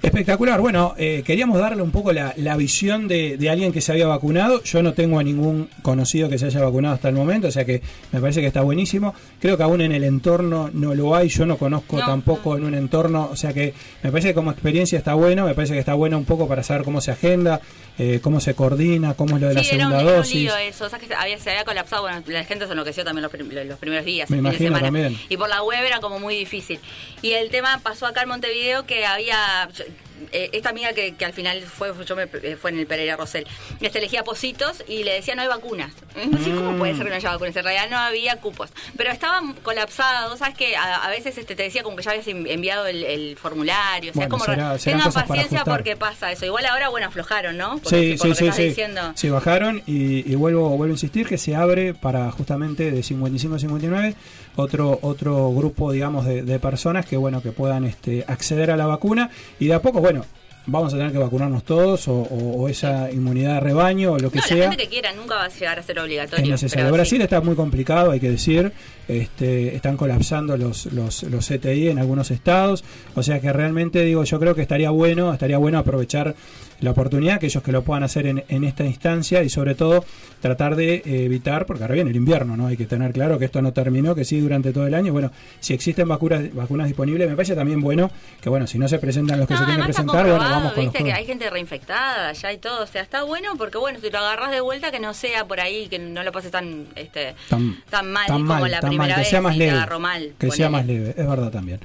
Espectacular. 0.01 0.61
Bueno, 0.61 0.95
eh, 0.97 1.23
queríamos 1.27 1.59
darle 1.59 1.83
un 1.83 1.91
poco 1.91 2.13
la, 2.13 2.33
la 2.37 2.57
visión 2.57 3.09
de, 3.09 3.37
de 3.37 3.51
alguien 3.51 3.73
que 3.73 3.81
se 3.81 3.91
había 3.91 4.07
vacunado. 4.07 4.63
Yo 4.63 4.81
no 4.83 4.93
tengo 4.95 5.19
a 5.19 5.25
ningún 5.25 5.69
conocido 5.83 6.29
que 6.29 6.39
se 6.39 6.47
haya 6.47 6.61
vacunado 6.61 6.95
hasta 6.95 7.09
el 7.09 7.17
momento, 7.17 7.49
o 7.49 7.51
sea 7.51 7.65
que 7.65 7.83
me 8.13 8.21
parece 8.21 8.41
que 8.41 8.47
está 8.47 8.61
buenísimo. 8.61 9.13
Creo 9.41 9.57
que 9.57 9.63
aún 9.65 9.81
en 9.81 9.91
el 9.93 10.05
entorno 10.05 10.71
no 10.73 10.95
lo 10.95 11.17
hay. 11.17 11.29
Yo 11.29 11.47
no 11.47 11.57
conozco 11.59 11.99
No. 11.99 12.07
tampoco 12.07 12.57
en 12.57 12.65
un 12.65 12.75
entorno, 12.75 13.29
o 13.33 13.37
sea 13.37 13.53
que 13.53 13.75
me 14.03 14.11
parece 14.13 14.29
que 14.29 14.35
como 14.35 14.53
experiencia 14.53 14.97
está 14.99 15.15
bueno. 15.15 15.47
Me 15.47 15.55
parece 15.55 15.73
que 15.75 15.81
está 15.81 15.95
bueno 15.95 16.17
un 16.17 16.25
poco 16.25 16.47
para 16.47 16.63
saber 16.63 16.85
cómo 16.85 17.01
se 17.01 17.11
agenda, 17.11 17.61
eh, 17.99 18.21
cómo 18.23 18.39
se 18.41 18.55
coordina, 18.55 19.15
cómo 19.15 19.35
es 19.37 19.43
lo 19.43 19.49
de 19.49 19.55
la 19.55 19.65
Sí, 19.65 19.75
era 19.75 19.87
un, 19.87 19.93
segunda 19.93 20.01
era 20.11 20.11
un 20.13 20.23
dosis. 20.23 20.35
lío 20.43 20.57
eso, 20.59 20.85
o 20.85 20.89
sea, 20.89 21.01
que 21.01 21.13
había, 21.13 21.39
se 21.41 21.51
había 21.51 21.65
colapsado, 21.65 22.03
bueno, 22.03 22.23
la 22.29 22.45
gente 22.45 22.67
se 22.67 22.73
enloqueció 22.73 23.03
también 23.05 23.23
los, 23.25 23.33
prim- 23.33 23.51
los 23.67 23.79
primeros 23.81 24.05
días, 24.05 24.31
Me 24.31 24.37
el 24.37 24.43
fin 24.43 24.45
de 24.45 24.49
imagino 24.51 24.69
semana. 24.79 24.87
también. 24.87 25.19
Y 25.29 25.37
por 25.37 25.49
la 25.49 25.65
web 25.65 25.85
era 25.85 25.99
como 25.99 26.21
muy 26.21 26.37
difícil. 26.37 26.79
Y 27.21 27.33
el 27.33 27.51
tema 27.51 27.81
pasó 27.83 28.07
acá 28.07 28.23
en 28.23 28.29
Montevideo 28.29 28.87
que 28.87 29.05
había... 29.05 29.69
yo- 29.77 29.85
esta 30.33 30.71
amiga 30.71 30.93
que, 30.93 31.15
que 31.15 31.25
al 31.25 31.33
final 31.33 31.63
fue 31.63 31.93
yo 32.05 32.17
me, 32.17 32.25
eh, 32.43 32.57
fue 32.61 32.71
en 32.73 32.81
el 32.81 32.87
Pereira 32.89 33.17
Rosell 33.17 33.47
este, 33.81 33.99
elegía 33.99 34.25
positos 34.25 34.83
y 34.89 35.05
le 35.05 35.13
decía 35.15 35.35
no 35.37 35.43
hay 35.43 35.49
vacunas 35.49 35.93
no 36.31 36.39
sé 36.43 36.51
cómo 36.51 36.77
puede 36.77 36.95
ser 36.97 37.05
que 37.05 37.11
no 37.11 37.17
haya 37.17 37.31
vacunas 37.31 37.55
en 37.57 37.63
realidad 37.65 37.89
no 37.89 37.99
había 37.99 38.37
cupos 38.41 38.71
pero 38.97 39.13
estaban 39.13 39.53
colapsados 39.55 40.41
sabes 40.41 40.57
que 40.57 40.77
a, 40.77 40.97
a 41.05 41.09
veces 41.11 41.39
este, 41.39 41.55
te 41.55 41.63
decía 41.63 41.85
como 41.85 41.97
que 41.97 42.03
ya 42.03 42.11
habías 42.11 42.27
en- 42.27 42.47
enviado 42.49 42.87
el, 42.89 43.05
el 43.05 43.37
formulario 43.37 44.11
o 44.11 44.15
sea 44.15 44.27
Bueno, 44.27 44.31
como 44.31 44.45
será- 44.45 44.73
re- 44.73 44.79
serán 44.81 45.01
tengan 45.05 45.13
paciencia 45.29 45.65
porque 45.65 45.97
pasa 45.97 46.33
eso. 46.33 46.45
Igual 46.45 46.67
ahora 46.67 46.89
bueno 46.89 47.07
aflojaron 47.07 47.57
no 47.57 47.79
Por- 47.79 47.89
Sí, 47.91 48.17
por 48.19 48.27
sí, 48.27 48.29
lo 48.29 48.35
que 48.35 48.39
sí, 48.39 48.45
estás 48.45 48.57
sí. 48.57 48.63
diciendo. 48.65 49.13
Sí, 49.15 49.31
bajaron 49.31 49.83
y, 49.87 50.31
y 50.31 50.35
vuelvo, 50.35 50.69
vuelvo 50.71 50.93
a 50.93 50.97
insistir 50.97 51.27
que 51.29 51.39
se 51.39 51.55
abre 51.55 51.95
para 51.95 52.31
justamente 52.33 52.91
de 52.91 53.03
55 53.05 53.55
a 53.55 53.59
59 53.61 54.15
otro 54.63 54.99
otro 55.03 55.53
grupo, 55.53 55.93
digamos, 55.93 56.25
de, 56.27 56.43
de 56.43 56.59
personas 56.59 57.07
que 57.07 57.17
bueno 57.17 57.41
que 57.43 57.53
puedan 57.53 57.85
este, 57.85 58.25
acceder 58.27 58.71
a 58.71 58.77
la 58.77 58.87
vacuna 58.87 59.31
y 59.59 59.67
de 59.67 59.75
a 59.75 59.83
poco, 59.83 60.01
bueno, 60.01 60.25
vamos 60.71 60.93
a 60.93 60.99
tener 60.99 61.13
que 61.13 61.19
vacunarnos 61.19 61.65
todos 61.65 62.09
o, 62.09 62.13
o- 62.15 62.63
o 62.63 62.69
esa 62.69 63.11
inmunidad 63.11 63.55
de 63.55 63.61
rebaño 63.61 64.13
o 64.13 64.19
lo 64.19 64.31
que 64.31 64.37
no, 64.39 64.43
la 64.43 64.47
sea. 64.49 64.69
gente 64.71 64.83
que 64.85 64.89
quiera 64.91 65.13
nunca 65.15 65.37
va 65.37 65.45
a 65.45 65.49
llegar 65.49 65.79
a 65.79 65.83
ser 65.83 65.99
obligatorio. 65.99 66.45
Es 66.45 66.51
necesario. 66.51 66.85
pero 66.85 66.95
Brasil 66.95 67.19
sí. 67.19 67.23
está 67.25 67.41
muy 67.41 67.55
complicado, 67.55 68.11
hay 68.11 68.21
que 68.21 68.31
decir. 68.31 68.71
Este, 69.09 69.75
están 69.75 69.97
colapsando 69.97 70.59
los, 70.59 70.85
los, 70.93 71.23
los 71.23 71.47
CTI 71.49 71.89
en 71.89 71.99
algunos 71.99 72.31
estados. 72.31 72.85
O 73.15 73.23
sea 73.23 73.41
que 73.41 73.51
realmente 73.51 74.03
digo, 74.05 74.25
yo 74.25 74.39
creo 74.39 74.55
que 74.55 74.61
estaría 74.61 74.91
bueno, 74.91 75.33
estaría 75.33 75.57
bueno 75.57 75.79
aprovechar 75.79 76.35
la 76.81 76.91
oportunidad, 76.91 77.37
aquellos 77.37 77.63
que 77.63 77.73
lo 77.73 77.83
puedan 77.83 78.03
hacer 78.03 78.27
en, 78.27 78.45
en 78.49 78.65
esta 78.65 78.85
instancia 78.85 79.43
y 79.43 79.49
sobre 79.49 79.75
todo 79.75 80.05
tratar 80.41 80.77
de 80.77 80.95
eh, 80.95 81.25
evitar, 81.25 81.67
porque 81.67 81.83
ahora 81.83 81.95
viene 81.95 82.11
el 82.11 82.17
invierno, 82.17 82.57
¿no? 82.57 82.67
Hay 82.69 82.77
que 82.77 82.87
tener 82.87 83.13
claro 83.13 83.39
que 83.39 83.47
esto 83.47 83.61
no 83.63 83.73
terminó, 83.73 84.15
que 84.15 84.25
sí 84.25 84.41
durante 84.41 84.73
todo 84.73 84.87
el 84.87 84.95
año. 84.95 85.13
Bueno, 85.13 85.33
si 85.61 85.75
existen 85.75 86.07
vacunas, 86.09 86.55
vacunas 86.55 86.87
disponibles, 86.87 87.29
me 87.29 87.35
parece 87.35 87.55
también 87.55 87.81
bueno 87.81 88.11
que 88.41 88.49
bueno, 88.49 88.67
si 88.67 88.79
no 88.79 88.89
se 88.89 88.99
presentan 88.99 89.39
los 89.39 89.49
que 89.49 89.55
No, 89.55 89.61
se 89.61 89.67
tienen 89.67 89.83
que 89.83 89.93
presentar, 89.93 90.27
bueno, 90.27 90.39
vamos 90.39 90.73
con 90.73 90.85
los 90.85 90.93
viste 90.93 90.99
que 90.99 91.05
juegos. 91.05 91.19
hay 91.19 91.27
gente 91.27 91.51
reinfectada 91.51 92.33
ya 92.33 92.53
y 92.53 92.59
todo, 92.59 92.85
o 92.85 92.87
sea, 92.87 93.03
está 93.03 93.25
bueno 93.25 93.57
porque 93.57 93.79
bueno, 93.79 93.99
si 94.01 94.11
lo 94.11 94.19
agarras 94.19 94.51
de 94.51 94.61
vuelta 94.61 94.91
que 94.91 95.01
no 95.01 95.15
sea 95.15 95.47
por 95.47 95.61
ahí, 95.61 95.89
que 95.89 95.99
no 95.99 96.23
lo 96.23 96.33
pases 96.33 96.51
tan 96.51 96.87
este 96.95 97.35
tan, 97.49 97.83
tan 97.91 98.11
mal 98.11 98.27
tan 98.27 98.37
como 98.39 98.55
mal, 98.55 98.71
la 98.71 98.81
tan 98.81 98.91
primera 98.91 99.09
mal, 99.09 99.15
que 99.17 99.21
vez 99.21 99.31
sea 99.31 99.41
más 99.41 99.55
y 99.55 99.59
te 99.59 99.65
leve, 99.65 99.77
agarró 99.77 100.01
mal. 100.01 100.33
que 100.39 100.51
sea 100.51 100.71
más 100.71 100.87
leve, 100.87 101.15
es 101.17 101.29
verdad 101.29 101.51
también. 101.51 101.81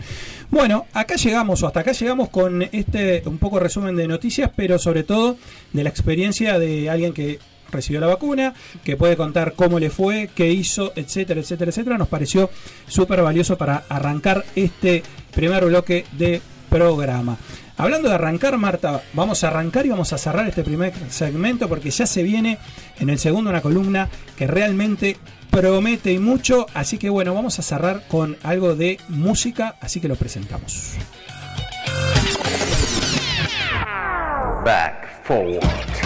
Bueno, 0.50 0.86
acá 0.94 1.16
llegamos 1.16 1.64
o 1.64 1.68
hasta 1.68 1.80
acá 1.80 1.94
llegamos 1.94 2.30
con 2.30 2.62
este 2.62 3.24
un 3.26 3.40
poco 3.40 3.60
resumen 3.60 3.96
de 3.96 4.08
noticias, 4.08 4.52
pero 4.56 4.78
sobre 4.84 5.04
todo 5.04 5.38
de 5.72 5.84
la 5.84 5.90
experiencia 5.90 6.60
de 6.60 6.90
alguien 6.90 7.14
que 7.14 7.40
recibió 7.72 8.00
la 8.00 8.08
vacuna, 8.08 8.54
que 8.84 8.96
puede 8.96 9.18
contar 9.18 9.54
cómo 9.54 9.80
le 9.80 9.90
fue, 9.90 10.30
qué 10.36 10.52
hizo, 10.52 10.94
etcétera, 10.96 11.42
etcétera, 11.42 11.72
etcétera. 11.72 11.98
Nos 11.98 12.08
pareció 12.08 12.50
súper 12.88 13.22
valioso 13.22 13.58
para 13.58 13.84
arrancar 13.90 14.46
este 14.56 15.04
primer 15.34 15.66
bloque 15.66 16.06
de 16.12 16.42
programa. 16.70 17.38
Hablando 17.76 18.08
de 18.08 18.16
arrancar, 18.16 18.58
Marta, 18.58 19.02
vamos 19.14 19.44
a 19.44 19.48
arrancar 19.48 19.86
y 19.86 19.90
vamos 19.90 20.14
a 20.14 20.20
cerrar 20.20 20.48
este 20.48 20.64
primer 20.64 20.94
segmento 21.10 21.68
porque 21.68 21.90
ya 21.90 22.06
se 22.06 22.22
viene 22.22 22.60
en 23.00 23.10
el 23.10 23.18
segundo 23.18 23.50
una 23.50 23.62
columna 23.62 24.10
que 24.38 24.46
realmente 24.46 25.18
promete 25.50 26.14
y 26.14 26.20
mucho. 26.20 26.68
Así 26.76 27.00
que 27.00 27.10
bueno, 27.10 27.34
vamos 27.34 27.58
a 27.58 27.64
cerrar 27.64 28.04
con 28.08 28.38
algo 28.44 28.76
de 28.76 29.00
música, 29.10 29.76
así 29.82 30.00
que 30.00 30.08
lo 30.08 30.16
presentamos. 30.16 30.94
Back 34.64 35.08
forward. 35.26 36.03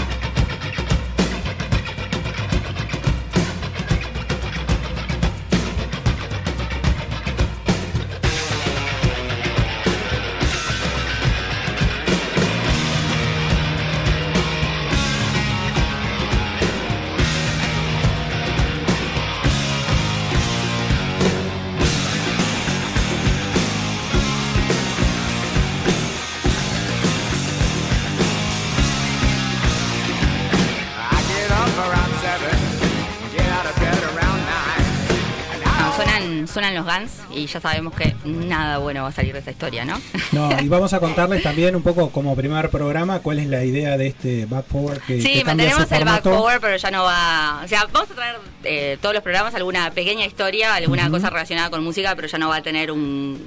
Guns 36.87 37.11
y 37.35 37.45
ya 37.45 37.59
sabemos 37.61 37.93
que 37.93 38.15
nada 38.25 38.79
bueno 38.79 39.03
va 39.03 39.09
a 39.09 39.11
salir 39.11 39.33
de 39.33 39.39
esta 39.39 39.51
historia, 39.51 39.85
¿no? 39.85 39.99
No, 40.31 40.49
y 40.59 40.67
vamos 40.69 40.93
a 40.93 40.99
contarles 40.99 41.43
también 41.43 41.75
un 41.75 41.83
poco 41.83 42.09
como 42.09 42.35
primer 42.35 42.69
programa 42.69 43.19
cuál 43.19 43.39
es 43.39 43.47
la 43.47 43.63
idea 43.63 43.97
de 43.97 44.07
este 44.07 44.45
Back 44.47 44.65
Forward 44.71 45.01
que, 45.01 45.21
Sí, 45.21 45.33
que 45.39 45.43
mantenemos 45.43 45.91
el 45.91 46.05
back 46.05 46.23
forward, 46.23 46.59
pero 46.61 46.77
ya 46.77 46.89
no 46.91 47.03
va. 47.03 47.61
O 47.63 47.67
sea, 47.67 47.85
vamos 47.91 48.09
a 48.11 48.15
traer 48.15 48.35
eh, 48.63 48.97
todos 49.01 49.13
los 49.13 49.23
programas 49.23 49.53
alguna 49.55 49.91
pequeña 49.91 50.25
historia, 50.25 50.73
alguna 50.75 51.09
cosa 51.09 51.29
relacionada 51.29 51.69
con 51.69 51.83
música, 51.83 52.15
pero 52.15 52.27
ya 52.27 52.37
no 52.37 52.49
va 52.49 52.57
a 52.57 52.61
tener 52.63 52.91
un, 52.91 52.99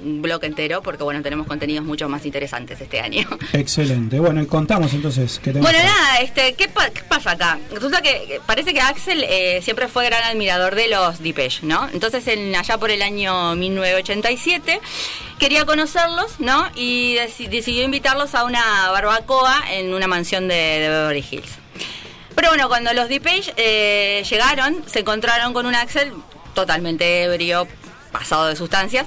un 0.03 0.21
bloque 0.21 0.45
entero, 0.47 0.81
porque 0.81 1.03
bueno, 1.03 1.21
tenemos 1.21 1.47
contenidos 1.47 1.85
mucho 1.85 2.07
más 2.07 2.25
interesantes 2.25 2.79
este 2.79 2.99
año. 3.01 3.27
Excelente. 3.53 4.19
Bueno, 4.19 4.41
y 4.41 4.45
contamos 4.45 4.93
entonces 4.93 5.39
que 5.39 5.51
tenemos. 5.51 5.71
Bueno, 5.71 5.83
nada, 5.83 6.19
este, 6.21 6.53
¿qué, 6.53 6.67
pa- 6.67 6.89
qué 6.89 7.01
pasa 7.03 7.31
acá? 7.31 7.59
Resulta 7.73 8.01
que 8.01 8.39
parece 8.45 8.73
que 8.73 8.81
Axel 8.81 9.23
eh, 9.27 9.59
siempre 9.63 9.87
fue 9.87 10.05
gran 10.05 10.23
admirador 10.23 10.75
de 10.75 10.87
los 10.87 11.19
Depeche, 11.21 11.59
¿no? 11.63 11.87
Entonces, 11.93 12.27
en, 12.27 12.55
allá 12.55 12.77
por 12.77 12.91
el 12.91 13.01
año 13.01 13.30
1987, 13.55 14.79
quería 15.39 15.65
conocerlos, 15.65 16.39
¿no? 16.39 16.69
Y 16.75 17.15
deci- 17.15 17.47
decidió 17.49 17.83
invitarlos 17.83 18.35
a 18.35 18.43
una 18.43 18.89
barbacoa 18.91 19.63
en 19.71 19.93
una 19.93 20.07
mansión 20.07 20.47
de, 20.47 20.55
de 20.55 20.89
Beverly 20.89 21.25
Hills. 21.29 21.49
Pero 22.35 22.49
bueno, 22.49 22.67
cuando 22.69 22.93
los 22.93 23.09
Depeche 23.09 23.53
eh, 23.57 24.23
llegaron, 24.29 24.83
se 24.87 24.99
encontraron 24.99 25.53
con 25.53 25.65
un 25.65 25.75
Axel 25.75 26.13
totalmente 26.53 27.23
ebrio, 27.23 27.67
pasado 28.11 28.47
de 28.47 28.55
sustancias. 28.55 29.05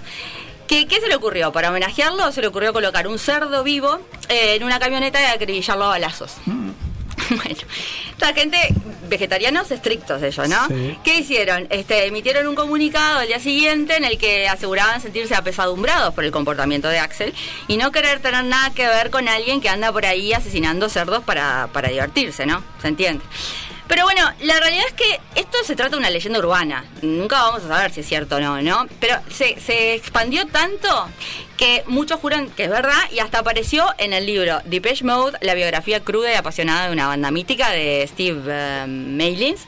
¿Qué, 0.69 0.87
qué 0.87 1.01
se 1.01 1.09
le 1.09 1.15
ocurrió? 1.17 1.53
Para 1.53 1.69
homenajearlo, 1.71 2.33
se 2.33 2.41
le 2.41 2.47
ocurrió 2.47 2.73
colocar 2.73 3.07
un 3.07 3.19
cerdo 3.19 3.63
vivo 3.63 3.99
eh, 4.29 4.55
en 4.57 4.65
una 4.65 4.79
camioneta 4.79 5.21
y 5.21 5.27
acribillarlo 5.27 5.85
a 5.85 5.89
balazos. 5.89 6.33
Bueno, 7.31 7.61
esta 8.13 8.33
gente, 8.35 8.59
vegetarianos 9.09 9.71
estrictos 9.71 10.23
ellos, 10.23 10.49
¿no? 10.49 10.67
Sí. 10.69 10.99
¿Qué 11.05 11.19
hicieron? 11.19 11.67
Este, 11.71 12.07
emitieron 12.07 12.47
un 12.47 12.55
comunicado 12.55 13.21
al 13.21 13.27
día 13.27 13.41
siguiente 13.41 13.97
en 13.97 14.05
el 14.05 14.19
que 14.19 14.49
aseguraban 14.49 15.01
sentirse 15.01 15.35
apesadumbrados 15.35 16.15
por 16.15 16.25
el 16.25 16.31
comportamiento 16.31 16.89
de 16.89 16.99
Axel 16.99 17.35
y 17.69 17.77
no 17.77 17.93
querer 17.93 18.21
tener 18.21 18.45
nada 18.45 18.71
que 18.71 18.87
ver 18.87 19.11
con 19.11 19.29
alguien 19.29 19.61
que 19.61 19.69
anda 19.69 19.93
por 19.93 20.07
ahí 20.07 20.33
asesinando 20.33 20.89
cerdos 20.89 21.23
para, 21.25 21.69
para 21.73 21.89
divertirse, 21.89 22.47
¿no? 22.47 22.63
¿Se 22.81 22.89
entiende? 22.89 23.25
Pero 23.87 24.05
bueno, 24.05 24.23
la 24.41 24.59
realidad 24.61 24.85
es 24.89 24.95
que 24.95 25.21
esto 25.35 25.59
se 25.65 25.77
trata 25.77 25.93
de 25.93 25.99
una 25.99 26.11
leyenda 26.11 26.39
urbana. 26.39 26.85
Nunca 27.03 27.43
vamos 27.43 27.65
a 27.65 27.69
saber 27.69 27.93
si 27.93 28.01
es 28.01 28.09
cierto 28.09 28.37
o 28.37 28.41
no, 28.41 28.63
¿no? 28.63 28.87
Pero 28.99 29.17
se, 29.31 29.61
se 29.61 29.95
expandió 29.95 30.47
tanto 30.47 30.89
que 31.57 31.85
muchos 31.87 32.19
juran 32.21 32.49
que 32.51 32.65
es 32.65 32.71
verdad 32.71 32.99
y 33.13 33.19
hasta 33.19 33.41
apareció 33.41 33.87
en 33.99 34.13
el 34.13 34.27
libro 34.27 34.61
Depeche 34.65 35.05
Mode, 35.05 35.39
la 35.41 35.55
biografía 35.55 36.01
cruda 36.01 36.33
y 36.33 36.35
apasionada 36.35 36.87
de 36.87 36.93
una 36.93 37.07
banda 37.07 37.31
mítica 37.31 37.71
de 37.71 38.07
Steve 38.09 38.87
Mailins, 38.87 39.67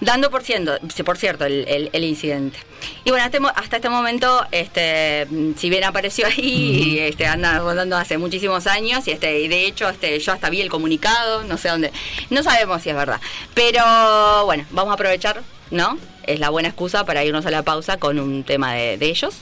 dando 0.00 0.30
por, 0.30 0.42
ciento, 0.42 0.78
por 1.04 1.18
cierto 1.18 1.44
el, 1.44 1.66
el- 1.68 1.90
el 1.92 2.04
incidente. 2.04 2.58
Y 3.04 3.10
bueno, 3.10 3.24
hasta, 3.24 3.38
este 3.38 3.48
hasta 3.56 3.76
este 3.76 3.88
momento, 3.88 4.46
este, 4.52 5.26
si 5.56 5.68
bien 5.70 5.84
apareció 5.84 6.26
ahí, 6.26 6.98
este, 7.00 7.26
anda 7.26 7.58
rodando 7.58 7.96
hace 7.96 8.18
muchísimos 8.18 8.66
años 8.66 9.06
y 9.08 9.12
este, 9.12 9.40
y 9.40 9.48
de 9.48 9.66
hecho 9.66 9.88
este, 9.88 10.18
yo 10.20 10.32
hasta 10.32 10.50
vi 10.50 10.60
el 10.60 10.68
comunicado, 10.70 11.42
no 11.44 11.56
sé 11.58 11.68
dónde, 11.68 11.92
no 12.30 12.42
sabemos 12.42 12.82
si 12.82 12.90
es 12.90 12.96
verdad. 12.96 13.20
Pero 13.54 14.44
bueno, 14.46 14.64
vamos 14.70 14.90
a 14.92 14.94
aprovechar, 14.94 15.42
¿no? 15.70 15.98
Es 16.24 16.38
la 16.40 16.50
buena 16.50 16.68
excusa 16.68 17.04
para 17.06 17.24
irnos 17.24 17.46
a 17.46 17.50
la 17.50 17.62
pausa 17.62 17.96
con 17.96 18.18
un 18.20 18.44
tema 18.44 18.74
de, 18.74 18.98
de 18.98 19.06
ellos. 19.06 19.34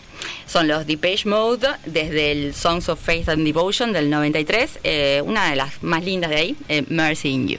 Son 0.46 0.66
los 0.68 0.86
Depeche 0.86 1.28
Mode 1.28 1.68
desde 1.84 2.30
el 2.32 2.54
Songs 2.54 2.88
of 2.88 3.00
Faith 3.00 3.28
and 3.28 3.44
Devotion 3.44 3.92
del 3.92 4.08
93, 4.08 4.78
eh, 4.84 5.22
una 5.24 5.50
de 5.50 5.56
las 5.56 5.82
más 5.82 6.04
lindas 6.04 6.30
de 6.30 6.36
ahí, 6.36 6.56
eh, 6.68 6.84
Mercy 6.88 7.28
in 7.30 7.48
You. 7.48 7.58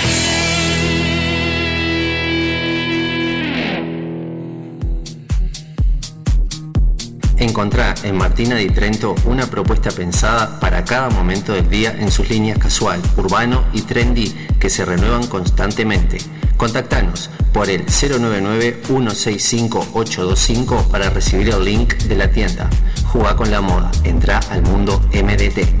Encontrá 7.51 7.93
en 8.03 8.15
Martina 8.15 8.55
di 8.55 8.69
Trento 8.69 9.13
una 9.25 9.45
propuesta 9.45 9.91
pensada 9.91 10.57
para 10.61 10.85
cada 10.85 11.09
momento 11.09 11.51
del 11.51 11.69
día 11.69 11.93
en 11.99 12.09
sus 12.09 12.29
líneas 12.29 12.57
casual, 12.57 13.01
urbano 13.17 13.65
y 13.73 13.81
trendy 13.81 14.33
que 14.57 14.69
se 14.69 14.85
renuevan 14.85 15.27
constantemente. 15.27 16.19
Contactanos 16.55 17.29
por 17.51 17.69
el 17.69 17.85
099-165-825 17.87 20.87
para 20.87 21.09
recibir 21.09 21.49
el 21.49 21.65
link 21.65 21.95
de 21.95 22.15
la 22.15 22.31
tienda. 22.31 22.69
Jugá 23.11 23.35
con 23.35 23.51
la 23.51 23.59
moda, 23.59 23.91
entra 24.05 24.39
al 24.49 24.61
mundo 24.61 25.01
MDT. 25.13 25.80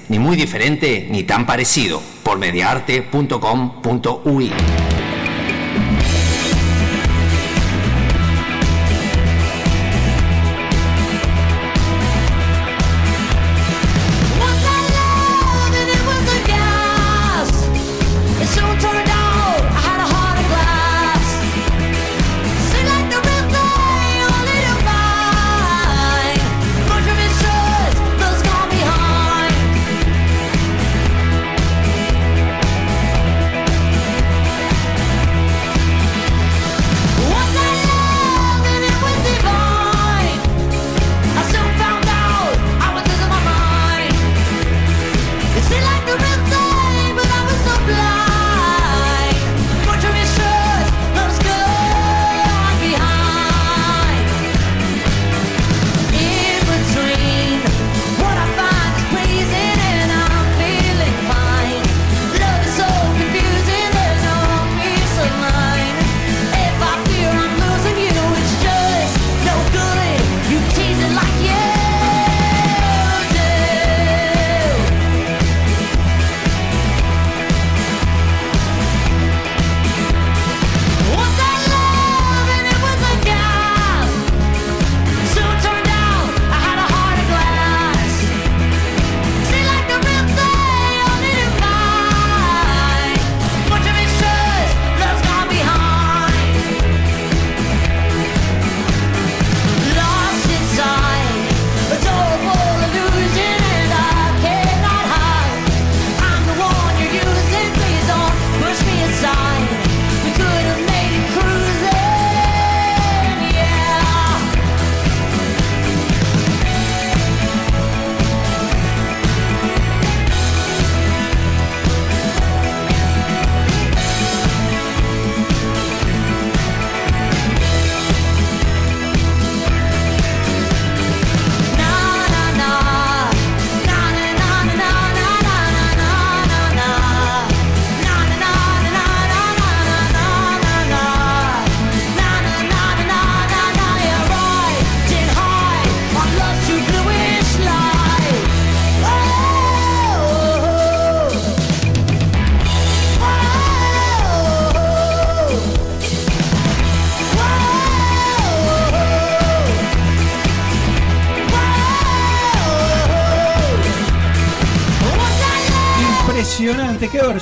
ni 0.11 0.19
muy 0.19 0.35
diferente 0.35 1.07
ni 1.09 1.23
tan 1.23 1.45
parecido 1.45 2.01
por 2.23 2.37
mediarte.com.ui. 2.37 4.51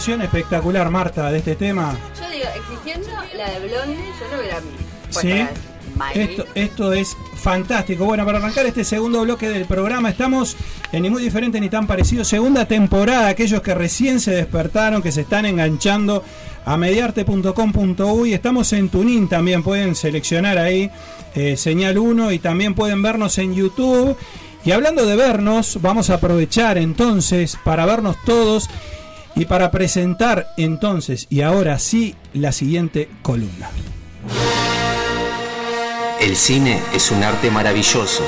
versión 0.09 0.21
espectacular, 0.21 0.89
Marta, 0.89 1.31
de 1.31 1.37
este 1.37 1.55
tema. 1.55 1.95
Yo 2.19 2.29
digo, 2.31 2.45
exigiendo 2.55 3.09
la 3.37 3.49
de 3.51 3.59
Blondie, 3.59 3.95
yo 4.19 4.27
no 4.35 4.39
hubiera 4.39 4.59
puesto 5.03 5.19
Sí. 5.21 5.27
la 5.29 5.35
de 5.35 5.49
Miley. 6.15 6.29
Esto, 6.31 6.45
esto 6.55 6.93
es 6.93 7.17
fantástico. 7.35 8.05
Bueno, 8.05 8.25
para 8.25 8.39
arrancar 8.39 8.65
este 8.65 8.83
segundo 8.83 9.21
bloque 9.21 9.49
del 9.49 9.65
programa, 9.65 10.09
estamos 10.09 10.55
en 10.91 11.03
Ni 11.03 11.09
Muy 11.11 11.21
Diferente 11.21 11.59
ni 11.59 11.69
Tan 11.69 11.85
Parecido, 11.85 12.23
segunda 12.23 12.65
temporada. 12.65 13.27
Aquellos 13.27 13.61
que 13.61 13.75
recién 13.75 14.19
se 14.19 14.31
despertaron, 14.31 15.03
que 15.03 15.11
se 15.11 15.21
están 15.21 15.45
enganchando 15.45 16.23
a 16.65 16.75
mediarte.com.uy. 16.77 18.33
Estamos 18.33 18.73
en 18.73 18.89
Tunin 18.89 19.27
también, 19.29 19.61
pueden 19.61 19.93
seleccionar 19.95 20.57
ahí 20.57 20.89
eh, 21.35 21.55
señal 21.55 21.99
1 21.99 22.31
y 22.31 22.39
también 22.39 22.73
pueden 22.73 23.01
vernos 23.03 23.37
en 23.37 23.53
YouTube. 23.53 24.17
Y 24.65 24.71
hablando 24.71 25.05
de 25.05 25.15
vernos, 25.15 25.79
vamos 25.81 26.09
a 26.09 26.15
aprovechar 26.15 26.77
entonces 26.79 27.57
para 27.63 27.85
vernos 27.85 28.17
todos 28.25 28.69
y 29.35 29.45
para 29.45 29.71
presentar 29.71 30.47
entonces 30.57 31.27
y 31.29 31.41
ahora 31.41 31.79
sí 31.79 32.15
la 32.33 32.51
siguiente 32.51 33.09
columna. 33.21 33.69
El 36.19 36.35
cine 36.35 36.81
es 36.93 37.11
un 37.11 37.23
arte 37.23 37.49
maravilloso. 37.49 38.23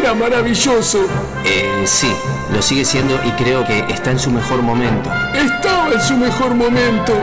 Era 0.00 0.14
maravilloso. 0.14 1.06
Eh, 1.44 1.84
sí, 1.86 2.12
lo 2.52 2.60
sigue 2.60 2.84
siendo 2.84 3.14
y 3.24 3.30
creo 3.42 3.64
que 3.64 3.78
está 3.88 4.10
en 4.10 4.18
su 4.18 4.30
mejor 4.30 4.62
momento. 4.62 5.10
Estaba 5.32 5.92
en 5.92 6.00
su 6.00 6.16
mejor 6.16 6.54
momento. 6.54 7.14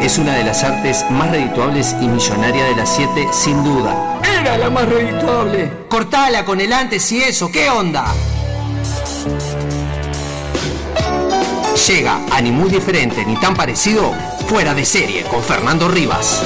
Es 0.00 0.18
una 0.18 0.34
de 0.34 0.44
las 0.44 0.62
artes 0.62 1.04
más 1.10 1.30
redituables 1.30 1.96
y 2.00 2.06
millonaria 2.06 2.64
de 2.64 2.76
las 2.76 2.94
siete, 2.94 3.26
sin 3.32 3.62
duda. 3.64 4.20
Era 4.40 4.56
la 4.56 4.70
más 4.70 4.88
redituable. 4.88 5.70
Cortala 5.88 6.44
con 6.44 6.60
el 6.60 6.72
antes 6.72 7.10
y 7.12 7.20
eso, 7.20 7.50
¿qué 7.50 7.68
onda? 7.68 8.06
Llega 11.88 12.20
a 12.30 12.42
ni 12.42 12.52
muy 12.52 12.68
diferente 12.68 13.24
ni 13.24 13.36
tan 13.36 13.54
parecido, 13.54 14.12
fuera 14.46 14.74
de 14.74 14.84
serie 14.84 15.22
con 15.22 15.42
Fernando 15.42 15.88
Rivas. 15.88 16.42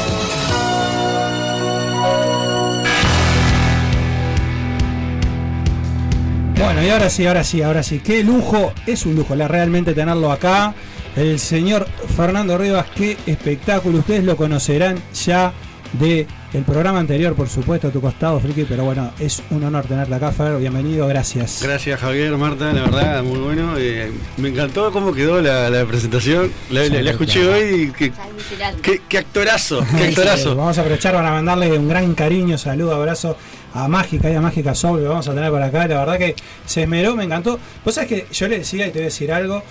Bueno, 6.56 6.82
y 6.84 6.88
ahora 6.88 7.10
sí, 7.10 7.26
ahora 7.26 7.42
sí, 7.42 7.62
ahora 7.62 7.82
sí. 7.82 7.98
Qué 7.98 8.22
lujo, 8.22 8.72
es 8.86 9.06
un 9.06 9.16
lujo 9.16 9.34
la, 9.34 9.48
realmente 9.48 9.92
tenerlo 9.92 10.30
acá. 10.30 10.72
El 11.16 11.40
señor 11.40 11.86
Fernando 12.16 12.56
Rivas, 12.56 12.86
qué 12.94 13.16
espectáculo. 13.26 13.98
Ustedes 13.98 14.24
lo 14.24 14.36
conocerán 14.36 15.02
ya 15.24 15.52
de 15.94 16.28
el 16.54 16.62
programa 16.62 17.00
anterior, 17.00 17.34
por 17.34 17.48
supuesto, 17.48 17.88
a 17.88 17.90
tu 17.90 18.00
costado, 18.00 18.38
Friki. 18.38 18.64
Pero 18.64 18.84
bueno, 18.84 19.10
es 19.18 19.42
un 19.50 19.62
honor 19.64 19.84
tenerte 19.86 20.14
acá, 20.14 20.30
Fer. 20.30 20.56
Bienvenido, 20.58 21.06
gracias. 21.08 21.60
Gracias 21.62 21.98
Javier, 22.00 22.36
Marta, 22.36 22.72
la 22.72 22.82
verdad, 22.82 23.22
muy 23.24 23.38
bueno. 23.40 23.74
Eh, 23.76 24.12
me 24.36 24.48
encantó 24.50 24.92
cómo 24.92 25.12
quedó 25.12 25.40
la, 25.42 25.68
la 25.68 25.84
presentación. 25.84 26.52
La, 26.70 26.84
la- 26.88 27.02
la 27.02 27.10
escuché 27.10 27.46
hoy 27.48 27.82
y 27.82 27.90
qué, 27.90 28.12
Alucinante. 28.18 28.80
qué- 28.82 29.02
qué 29.08 29.18
actorazo, 29.18 29.84
qué 29.96 30.04
Eh, 30.04 30.08
actorazo. 30.10 30.54
vamos 30.54 30.78
a 30.78 30.82
aprovechar 30.82 31.12
para 31.14 31.30
mandarle 31.30 31.76
un 31.76 31.88
gran 31.88 32.14
cariño, 32.14 32.56
saludo, 32.56 32.94
abrazo 32.94 33.36
a 33.74 33.88
Mágica 33.88 34.30
y 34.30 34.34
a 34.34 34.40
Mágica 34.40 34.74
Soul 34.76 35.00
que 35.00 35.08
vamos 35.08 35.26
a 35.26 35.34
tener 35.34 35.50
por 35.50 35.60
acá. 35.60 35.88
La 35.88 35.98
verdad 35.98 36.18
que 36.18 36.36
se 36.64 36.82
esmeró, 36.82 37.16
me 37.16 37.24
encantó. 37.24 37.58
Vos 37.84 37.94
sabés 37.94 38.08
que 38.08 38.26
yo 38.32 38.46
le 38.46 38.58
decía 38.58 38.86
y 38.86 38.90
te 38.90 38.98
voy 38.98 39.02
a 39.02 39.06
decir 39.06 39.32
algo. 39.32 39.62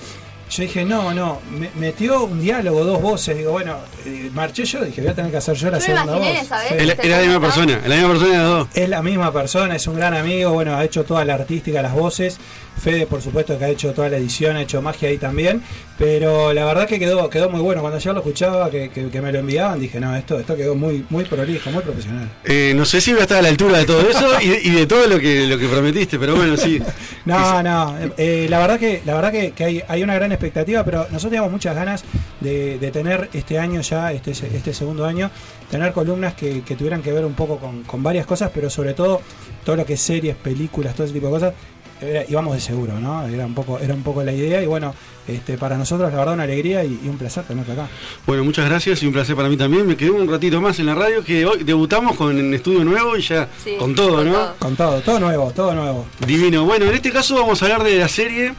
Yo 0.56 0.64
dije, 0.64 0.86
no, 0.86 1.14
no, 1.14 1.40
me- 1.58 1.70
metió 1.76 2.24
un 2.26 2.42
diálogo, 2.42 2.84
dos 2.84 3.02
voces. 3.02 3.38
Digo, 3.38 3.52
bueno, 3.52 3.78
eh, 4.06 4.30
marché 4.34 4.66
yo, 4.66 4.84
dije, 4.84 5.02
voy 5.02 5.10
a 5.12 5.16
tener 5.16 5.32
que 5.32 5.38
hacer 5.38 5.56
yo 5.56 5.72
la 5.72 5.80
Yo 5.80 5.86
segunda 5.86 6.04
imaginé 6.18 6.34
voz. 6.34 6.44
esa. 6.44 6.60
Sí. 6.62 6.74
Era, 6.78 6.94
era 7.02 7.18
la 7.18 7.24
misma 7.24 7.42
persona, 7.42 7.82
la 7.88 7.96
misma 7.96 8.10
persona 8.10 8.32
de 8.32 8.38
las 8.38 8.48
dos. 8.50 8.68
Es 8.76 8.90
la 8.90 9.02
misma 9.02 9.34
persona, 9.34 9.76
es 9.76 9.88
un 9.88 9.96
gran 9.96 10.14
amigo, 10.14 10.52
bueno, 10.54 10.76
ha 10.76 10.84
hecho 10.86 11.04
toda 11.04 11.26
la 11.26 11.36
artística, 11.36 11.82
las 11.82 11.94
voces. 11.94 12.38
Fede, 12.82 13.06
por 13.06 13.22
supuesto, 13.22 13.58
que 13.58 13.66
ha 13.66 13.70
hecho 13.70 13.94
toda 13.94 14.10
la 14.10 14.18
edición, 14.18 14.56
ha 14.58 14.62
hecho 14.64 14.82
magia 14.82 15.08
ahí 15.10 15.18
también. 15.18 15.62
Pero 15.98 16.54
la 16.54 16.66
verdad 16.66 16.88
que 16.88 16.98
quedó, 17.00 17.30
quedó 17.30 17.50
muy 17.50 17.62
bueno. 17.62 17.82
Cuando 17.82 18.00
yo 18.00 18.14
lo 18.14 18.20
escuchaba, 18.20 18.70
que, 18.72 18.90
que- 18.90 19.10
que 19.10 19.22
me 19.22 19.32
lo 19.32 19.40
enviaban, 19.40 19.80
dije, 19.80 20.00
no, 20.00 20.16
esto, 20.16 20.40
esto 20.40 20.56
quedó 20.56 20.74
muy, 20.76 21.06
muy 21.10 21.24
prolijo, 21.24 21.70
muy 21.70 21.84
profesional. 21.84 22.30
Eh, 22.46 22.74
no 22.76 22.84
sé 22.84 23.00
si 23.00 23.12
voy 23.12 23.20
a 23.20 23.24
estar 23.24 23.38
a 23.38 23.42
la 23.44 23.50
altura 23.50 23.78
de 23.78 23.86
todo 23.86 24.02
eso 24.10 24.42
y, 24.42 24.68
y 24.68 24.72
de 24.72 24.86
todo 24.88 25.08
lo 25.08 25.20
que, 25.20 25.46
lo 25.46 25.58
que 25.60 25.68
prometiste, 25.68 26.18
pero 26.18 26.36
bueno, 26.36 26.58
sí. 26.58 26.82
No, 27.26 27.64
no, 27.64 27.96
eh, 28.18 28.48
la 28.50 28.60
verdad 28.60 28.78
que 28.80 29.02
la 29.06 29.14
verdad 29.16 29.32
que, 29.32 29.52
que 29.52 29.64
hay, 29.64 29.84
hay 29.88 30.04
una 30.04 30.14
gran 30.16 30.34
expectativa, 30.48 30.84
pero 30.84 31.00
nosotros 31.04 31.24
teníamos 31.24 31.52
muchas 31.52 31.76
ganas 31.76 32.04
de, 32.42 32.78
de 32.80 32.92
tener 32.92 33.30
este 33.34 33.58
año 33.60 33.82
ya, 33.82 34.12
este, 34.12 34.32
este 34.32 34.74
segundo 34.74 35.06
año, 35.06 35.30
tener 35.72 35.94
columnas 35.94 36.34
que, 36.34 36.62
que 36.62 36.76
tuvieran 36.76 37.02
que 37.02 37.12
ver 37.12 37.26
un 37.26 37.34
poco 37.34 37.58
con, 37.58 37.84
con 37.84 38.04
varias 38.04 38.26
cosas, 38.26 38.52
pero 38.54 38.70
sobre 38.70 38.94
todo 38.94 39.22
todo 39.64 39.76
lo 39.76 39.86
que 39.86 39.94
es 39.94 40.02
series, 40.02 40.36
películas, 40.36 40.94
todo 40.96 41.06
ese 41.06 41.14
tipo 41.14 41.28
de 41.28 41.34
cosas. 41.34 41.54
era- 42.02 42.26
íbamos 42.28 42.54
de 42.56 42.60
seguro, 42.62 43.00
¿no? 43.00 43.26
Era 43.28 43.46
un 43.46 43.54
poco, 43.54 43.80
era 43.80 43.94
un 43.94 44.04
poco 44.04 44.24
la 44.24 44.34
idea 44.34 44.62
y 44.62 44.66
bueno, 44.66 44.94
este, 45.26 45.58
para 45.58 45.78
nosotros 45.78 46.12
la 46.12 46.18
verdad 46.18 46.34
una 46.34 46.44
alegría 46.44 46.84
y, 46.84 47.00
y 47.04 47.08
un 47.08 47.18
placer 47.18 47.46
tenerte 47.46 47.72
acá. 47.72 47.88
Bueno, 48.28 48.44
muchas 48.44 48.66
gracias 48.68 49.02
y 49.04 49.08
un 49.08 49.14
placer 49.14 49.36
para 49.38 49.48
mí 49.48 49.56
también. 49.56 49.88
Me 49.88 49.96
quedé 49.96 50.12
un 50.12 50.28
ratito 50.30 50.60
más 50.60 50.78
en 50.80 50.88
la 50.88 50.96
radio 50.96 51.24
que 51.24 51.46
hoy 51.46 51.64
debutamos 51.64 52.18
con 52.18 52.36
un 52.38 52.54
estudio 52.54 52.84
nuevo 52.84 53.16
y 53.16 53.22
ya 53.22 53.48
Sí, 53.64 53.76
con 53.80 53.96
todo, 53.96 54.16
con 54.18 54.26
¿no? 54.28 54.34
todo. 54.34 54.56
Con 54.60 54.76
todo, 54.76 55.02
todo 55.02 55.20
nuevo, 55.22 55.52
todo 55.52 55.74
nuevo. 55.74 56.06
Divino. 56.28 56.66
Bueno, 56.66 56.86
en 56.88 56.94
este 56.96 57.10
caso 57.12 57.36
vamos 57.36 57.62
a 57.62 57.66
hablar 57.68 57.84
de 57.84 57.98
la 58.00 58.10
serie 58.10 58.54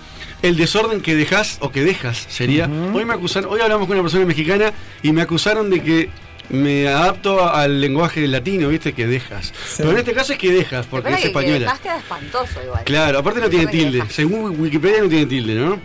El 0.44 0.56
desorden 0.56 1.00
que 1.00 1.14
dejas 1.16 1.56
o 1.60 1.70
que 1.72 1.82
dejas 1.82 2.26
sería. 2.28 2.68
Hoy 2.92 3.04
me 3.04 3.14
acusaron, 3.14 3.50
hoy 3.50 3.60
hablamos 3.60 3.86
con 3.86 3.96
una 3.96 4.02
persona 4.02 4.24
mexicana 4.26 4.72
y 5.02 5.10
me 5.12 5.22
acusaron 5.22 5.70
de 5.70 5.82
que 5.82 6.10
me 6.50 6.86
adapto 6.86 7.48
al 7.48 7.80
lenguaje 7.80 8.28
latino, 8.28 8.68
¿viste? 8.68 8.92
Que 8.92 9.06
dejas. 9.06 9.46
Sí. 9.46 9.76
Pero 9.78 9.92
en 9.92 9.96
este 9.98 10.12
caso 10.12 10.34
es 10.34 10.38
que 10.38 10.52
dejas, 10.52 10.84
porque 10.86 11.08
es 11.08 11.16
que- 11.16 11.22
que 11.22 11.28
española. 11.28 11.58
dejas 11.60 11.80
queda 11.80 11.96
espantoso 11.98 12.62
igual. 12.62 12.84
Claro, 12.84 13.18
aparte 13.20 13.40
no 13.40 13.48
tiene 13.48 13.64
que 13.66 13.72
tilde. 13.72 13.98
dejas. 13.98 14.12
Según 14.12 14.60
Wikipedia 14.60 15.00
no 15.02 15.08
tiene 15.08 15.26
tilde, 15.26 15.54
¿no? 15.54 15.80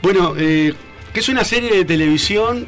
Bueno, 0.00 0.34
eh, 0.38 0.72
que 1.12 1.20
es 1.20 1.28
una 1.28 1.44
serie 1.44 1.76
de 1.76 1.84
televisión 1.84 2.66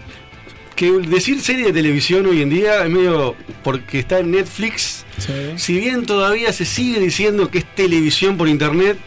que 0.76 0.90
decir 0.92 1.40
serie 1.40 1.66
de 1.66 1.72
televisión 1.72 2.26
hoy 2.26 2.42
en 2.42 2.50
día 2.50 2.84
es 2.84 2.90
medio 2.90 3.34
porque 3.62 4.00
está 4.00 4.18
en 4.18 4.30
Netflix. 4.32 5.06
Sí. 5.18 5.32
Si 5.56 5.78
bien 5.78 6.04
todavía 6.04 6.52
se 6.52 6.66
sigue 6.66 7.00
diciendo 7.00 7.50
que 7.50 7.58
es 7.58 7.74
televisión 7.74 8.36
por 8.36 8.48
internet, 8.48 8.98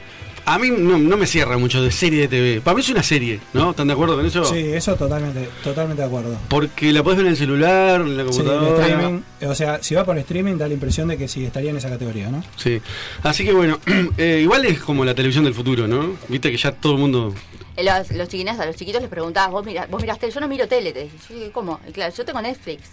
a 0.50 0.58
mí 0.60 0.70
no, 0.72 0.98
no 0.98 1.18
me 1.18 1.28
cierra 1.28 1.58
mucho 1.58 1.82
de 1.84 1.92
serie 1.92 2.22
de 2.22 2.28
TV. 2.30 2.62
Para 2.62 2.76
mí 2.76 2.82
es 2.82 2.90
una 2.90 3.04
serie, 3.04 3.40
¿no? 3.54 3.72
¿Están 3.72 3.88
de 3.88 3.94
acuerdo 3.94 4.16
con 4.16 4.26
eso? 4.26 4.46
Sí, 4.46 4.58
eso 4.60 4.96
totalmente, 4.96 5.48
totalmente 5.64 6.02
de 6.02 6.08
acuerdo. 6.08 6.38
Porque 6.48 6.92
la 6.94 7.04
podés 7.04 7.18
ver 7.18 7.26
en 7.28 7.32
el 7.34 7.38
celular, 7.38 8.02
en 8.02 8.16
la 8.18 8.24
Sí, 8.24 8.30
el 8.40 8.46
computadora. 8.46 8.86
streaming, 8.88 9.22
o 9.46 9.56
sea, 9.56 9.84
si 9.84 9.94
va 9.94 10.06
por 10.06 10.18
streaming 10.18 10.56
da 10.58 10.68
la 10.68 10.74
impresión 10.74 11.10
de 11.10 11.18
que 11.18 11.28
sí 11.28 11.46
estaría 11.46 11.70
en 11.72 11.78
esa 11.78 11.90
categoría, 11.90 12.30
¿no? 12.30 12.44
Sí. 12.56 12.82
Así 13.24 13.44
que 13.44 13.52
bueno, 13.54 13.80
eh, 14.18 14.40
igual 14.42 14.66
es 14.66 14.80
como 14.80 15.04
la 15.06 15.14
televisión 15.14 15.44
del 15.44 15.54
futuro, 15.54 15.88
¿no? 15.88 16.16
Viste 16.30 16.50
que 16.50 16.58
ya 16.58 16.72
todo 16.72 16.94
el 16.94 17.00
mundo 17.00 17.34
Eh, 17.76 17.84
Los, 17.84 18.10
los 18.12 18.28
chiquines, 18.30 18.58
a 18.60 18.66
los 18.66 18.76
chiquitos 18.76 19.02
les 19.02 19.10
preguntabas, 19.10 19.52
vos, 19.52 19.66
mira, 19.66 19.86
vos 19.92 20.02
mirás 20.02 20.18
tele, 20.18 20.32
yo 20.34 20.40
no 20.40 20.48
miro 20.48 20.68
tele, 20.68 20.94
te 20.94 21.04
dije, 21.04 21.52
¿cómo? 21.54 21.80
Y 21.88 21.92
claro, 21.92 22.14
yo 22.16 22.26
tengo 22.26 22.42
Netflix. 22.42 22.84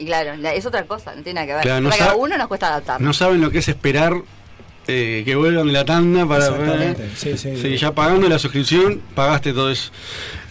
Y 0.00 0.06
claro, 0.06 0.36
la- 0.36 0.54
es 0.54 0.64
otra 0.64 0.84
cosa, 0.86 1.14
no 1.14 1.22
tiene 1.22 1.34
nada 1.40 1.46
que 1.48 1.52
ver. 1.54 1.62
Claro, 1.62 1.80
no 1.82 1.88
Para 1.90 1.96
que 1.98 2.02
a 2.04 2.06
sabe- 2.12 2.18
uno 2.20 2.38
nos 2.38 2.48
cuesta 2.48 2.68
adaptar. 2.68 3.00
no 3.00 3.12
saben 3.12 3.40
lo 3.40 3.50
que 3.50 3.58
es 3.58 3.68
esperar 3.68 4.14
eh, 4.88 5.22
que 5.24 5.34
vuelvan 5.36 5.66
de 5.68 5.72
la 5.72 5.84
tanda 5.84 6.26
para 6.26 6.46
sí, 7.16 7.38
sí. 7.38 7.50
Sí, 7.62 7.76
ya 7.76 7.94
pagando 7.94 8.28
la 8.28 8.38
suscripción, 8.38 9.00
pagaste 9.14 9.52
todo 9.52 9.70
eso. 9.70 9.90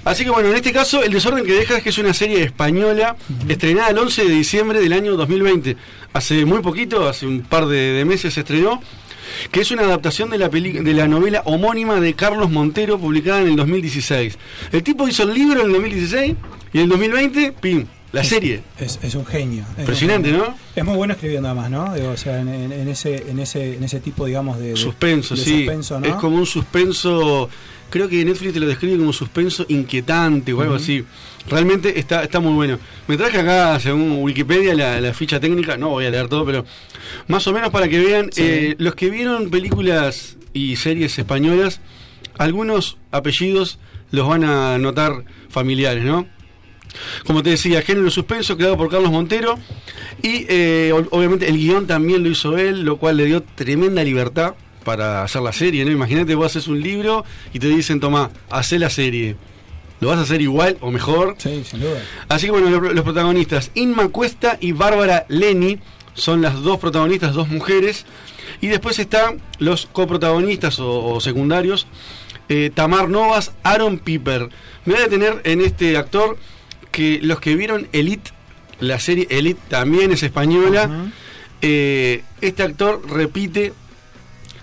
Así 0.06 0.24
que 0.24 0.30
bueno, 0.30 0.48
en 0.50 0.56
este 0.56 0.72
caso, 0.72 1.04
El 1.04 1.12
desorden 1.12 1.44
que 1.46 1.52
dejas, 1.52 1.82
que 1.84 1.90
es 1.90 1.98
una 1.98 2.14
serie 2.14 2.42
española, 2.44 3.18
estrenada 3.50 3.90
el 3.90 3.98
11 3.98 4.24
de 4.26 4.30
diciembre 4.34 4.80
del 4.80 4.94
año 4.94 5.18
2020. 5.18 5.76
Hace 6.14 6.46
muy 6.46 6.62
poquito, 6.62 7.10
hace 7.10 7.28
un 7.28 7.42
par 7.42 7.66
de, 7.66 7.92
de 7.92 8.06
meses 8.06 8.34
se 8.34 8.40
estrenó, 8.40 8.82
que 9.52 9.60
es 9.60 9.72
una 9.72 9.82
adaptación 9.82 10.30
de 10.30 10.38
la, 10.38 10.50
peli- 10.50 10.80
de 10.80 10.94
la 10.94 11.08
novela 11.10 11.42
homónima 11.44 12.00
de 12.00 12.14
Carlos 12.14 12.50
Montero, 12.50 12.98
publicada 12.98 13.42
en 13.42 13.50
el 13.50 13.56
2016. 13.58 14.38
El 14.72 14.82
tipo 14.84 15.08
hizo 15.10 15.24
el 15.24 15.34
libro 15.34 15.60
en 15.60 15.66
el 15.68 15.74
2016 15.74 16.36
y 16.72 16.78
en 16.78 16.84
el 16.84 16.90
2020, 16.90 17.52
¡pim! 17.60 17.86
La 18.14 18.24
serie. 18.24 18.62
Es, 18.80 19.00
es 19.04 19.16
un 19.16 19.26
genio. 19.26 19.64
es 19.64 19.76
un 19.76 19.80
Impresionante, 19.82 20.30
genio. 20.30 20.46
¿no? 20.48 20.58
Es 20.76 20.86
muy 20.86 20.96
bueno 20.96 21.14
escribiendo 21.14 21.50
además, 21.50 21.70
¿no? 21.70 21.94
Digo, 21.94 22.10
o 22.12 22.18
sea, 22.18 22.40
en, 22.40 22.72
ese, 22.88 23.30
en 23.30 23.40
ese, 23.40 23.76
en 23.76 23.84
ese 23.84 24.00
tipo, 24.00 24.26
digamos, 24.26 24.58
de, 24.60 24.70
de- 24.70 24.76
Suspenso, 24.78 25.36
de 25.36 25.42
sí. 25.42 25.58
suspenso, 25.66 26.00
¿no? 26.00 26.06
Es 26.08 26.16
como 26.16 26.38
un 26.38 26.46
suspenso, 26.46 27.50
creo 27.90 28.08
que 28.08 28.24
Netflix 28.24 28.54
te 28.54 28.60
lo 28.62 28.68
describe 28.68 28.98
como 28.98 29.12
suspenso 29.12 29.66
inquietante 29.68 30.54
o 30.54 30.62
algo 30.62 30.76
así. 30.76 31.04
Realmente 31.50 32.00
está, 32.00 32.24
está 32.24 32.40
muy 32.40 32.54
bueno. 32.54 32.80
Me 33.08 33.18
traje 33.18 33.40
acá, 33.40 33.80
según 33.80 34.20
Wikipedia, 34.24 34.74
la, 34.74 35.02
la 35.02 35.14
ficha 35.14 35.40
técnica, 35.40 35.76
no 35.78 35.90
voy 35.90 36.06
a 36.06 36.10
leer 36.10 36.28
todo, 36.30 36.46
pero 36.46 36.66
más 37.28 37.46
o 37.48 37.54
menos 37.54 37.70
para 37.72 37.88
que 37.90 38.00
vean, 38.00 38.30
Sí. 38.32 38.42
eh, 38.44 38.76
los 38.80 38.96
que 38.96 39.10
vieron 39.10 39.50
películas 39.50 40.38
y 40.54 40.78
series 40.78 41.18
españolas, 41.20 41.82
algunos 42.38 42.98
apellidos 43.12 43.80
los 44.12 44.28
van 44.28 44.44
a 44.46 44.78
notar 44.78 45.24
familiares, 45.50 46.04
¿no? 46.04 46.26
Como 47.26 47.44
te 47.44 47.52
decía, 47.52 47.82
género 47.82 48.10
suspenso 48.10 48.58
creado 48.58 48.78
por 48.78 48.90
Carlos 48.90 49.12
Montero 49.12 49.58
y 50.24 50.46
eh, 50.50 50.92
ob- 50.94 51.08
obviamente 51.12 51.48
el 51.48 51.58
guion 51.58 51.88
también 51.88 52.24
lo 52.24 52.30
hizo 52.30 52.58
él, 52.58 52.82
lo 52.84 52.98
cual 52.98 53.18
le 53.18 53.26
dio 53.26 53.44
tremenda 53.44 54.04
libertad 54.04 54.56
para 54.84 55.24
hacer 55.24 55.42
la 55.42 55.52
serie, 55.54 55.84
¿no? 55.86 55.92
Imagínate 55.92 56.34
vos 56.36 56.46
haces 56.48 56.68
un 56.68 56.82
libro 56.82 57.26
y 57.54 57.60
te 57.60 57.68
dicen, 57.68 58.00
toma, 58.00 58.32
hacé 58.50 58.80
la 58.80 58.90
serie. 58.90 59.36
Lo 60.00 60.10
vas 60.10 60.20
a 60.20 60.22
hacer 60.22 60.42
igual 60.42 60.78
o 60.80 60.92
mejor. 60.92 61.36
Sí, 61.40 61.64
sin 61.70 61.82
duda. 61.82 62.02
Así 62.30 62.46
que 62.46 62.52
bueno, 62.52 62.70
lo- 62.70 62.94
los 62.94 63.04
protagonistas, 63.04 63.72
Inma 63.74 64.08
Cuesta 64.10 64.58
y 64.62 64.72
Bárbara 64.72 65.26
Leni, 65.28 65.80
son 66.14 66.42
las 66.42 66.62
dos 66.62 66.80
protagonistas, 66.80 67.34
dos 67.34 67.48
mujeres. 67.50 68.06
Y 68.62 68.68
después 68.68 68.98
están 68.98 69.42
los 69.60 69.88
coprotagonistas 69.88 70.80
o, 70.80 71.04
o 71.14 71.20
secundarios, 71.20 71.86
eh, 72.50 72.72
Tamar 72.74 73.10
Novas, 73.10 73.52
Aaron 73.64 74.00
Piper. 74.00 74.50
Me 74.86 74.94
voy 74.94 75.02
a 75.02 75.06
detener 75.08 75.42
en 75.44 75.62
este 75.62 75.98
actor 75.98 76.38
que 76.98 77.20
los 77.22 77.40
que 77.40 77.56
vieron 77.56 77.88
Elite, 77.94 78.32
la 78.80 79.00
serie 79.00 79.28
Elite 79.30 79.60
también 79.70 80.12
es 80.12 80.24
española. 80.24 81.12
Eh, 81.62 82.24
este 82.42 82.64
actor 82.64 83.02
repite, 83.08 83.72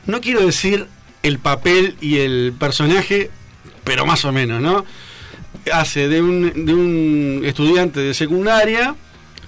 no 0.07 0.20
quiero 0.20 0.45
decir 0.45 0.87
el 1.22 1.39
papel 1.39 1.97
y 2.01 2.18
el 2.18 2.53
personaje, 2.59 3.30
pero 3.85 4.05
más 4.05 4.24
o 4.24 4.32
menos, 4.32 4.61
¿no? 4.61 4.85
Hace 5.72 6.09
de 6.09 6.20
un, 6.20 6.66
de 6.66 6.74
un 6.74 7.43
estudiante 7.45 8.01
de 8.01 8.14
secundaria, 8.14 8.97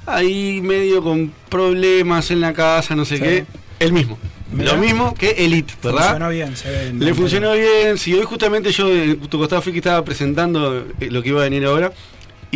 ahí 0.06 0.60
medio 0.62 1.02
con 1.02 1.32
problemas 1.48 2.30
en 2.30 2.40
la 2.40 2.52
casa, 2.52 2.94
no 2.94 3.04
sé 3.04 3.16
Sí. 3.16 3.22
qué, 3.24 3.46
el 3.80 3.92
mismo. 3.92 4.16
Mirá. 4.52 4.74
Lo 4.74 4.78
mismo 4.78 5.12
que 5.14 5.30
Elite, 5.44 5.74
¿verdad? 5.82 6.02
Funcionó 6.10 6.28
bien, 6.30 6.56
se 6.56 6.70
ve 6.70 6.92
Le 6.96 7.14
funcionó 7.14 7.52
bien. 7.54 7.98
Si 7.98 8.14
hoy 8.14 8.24
justamente 8.24 8.70
yo 8.70 8.88
en 8.94 9.18
tu 9.18 9.38
costado 9.38 9.60
fui 9.60 9.72
que 9.72 9.78
estaba 9.80 10.04
presentando 10.04 10.86
eh, 11.00 11.10
lo 11.10 11.20
que 11.20 11.30
iba 11.30 11.40
a 11.40 11.44
venir 11.44 11.64
ahora. 11.66 11.92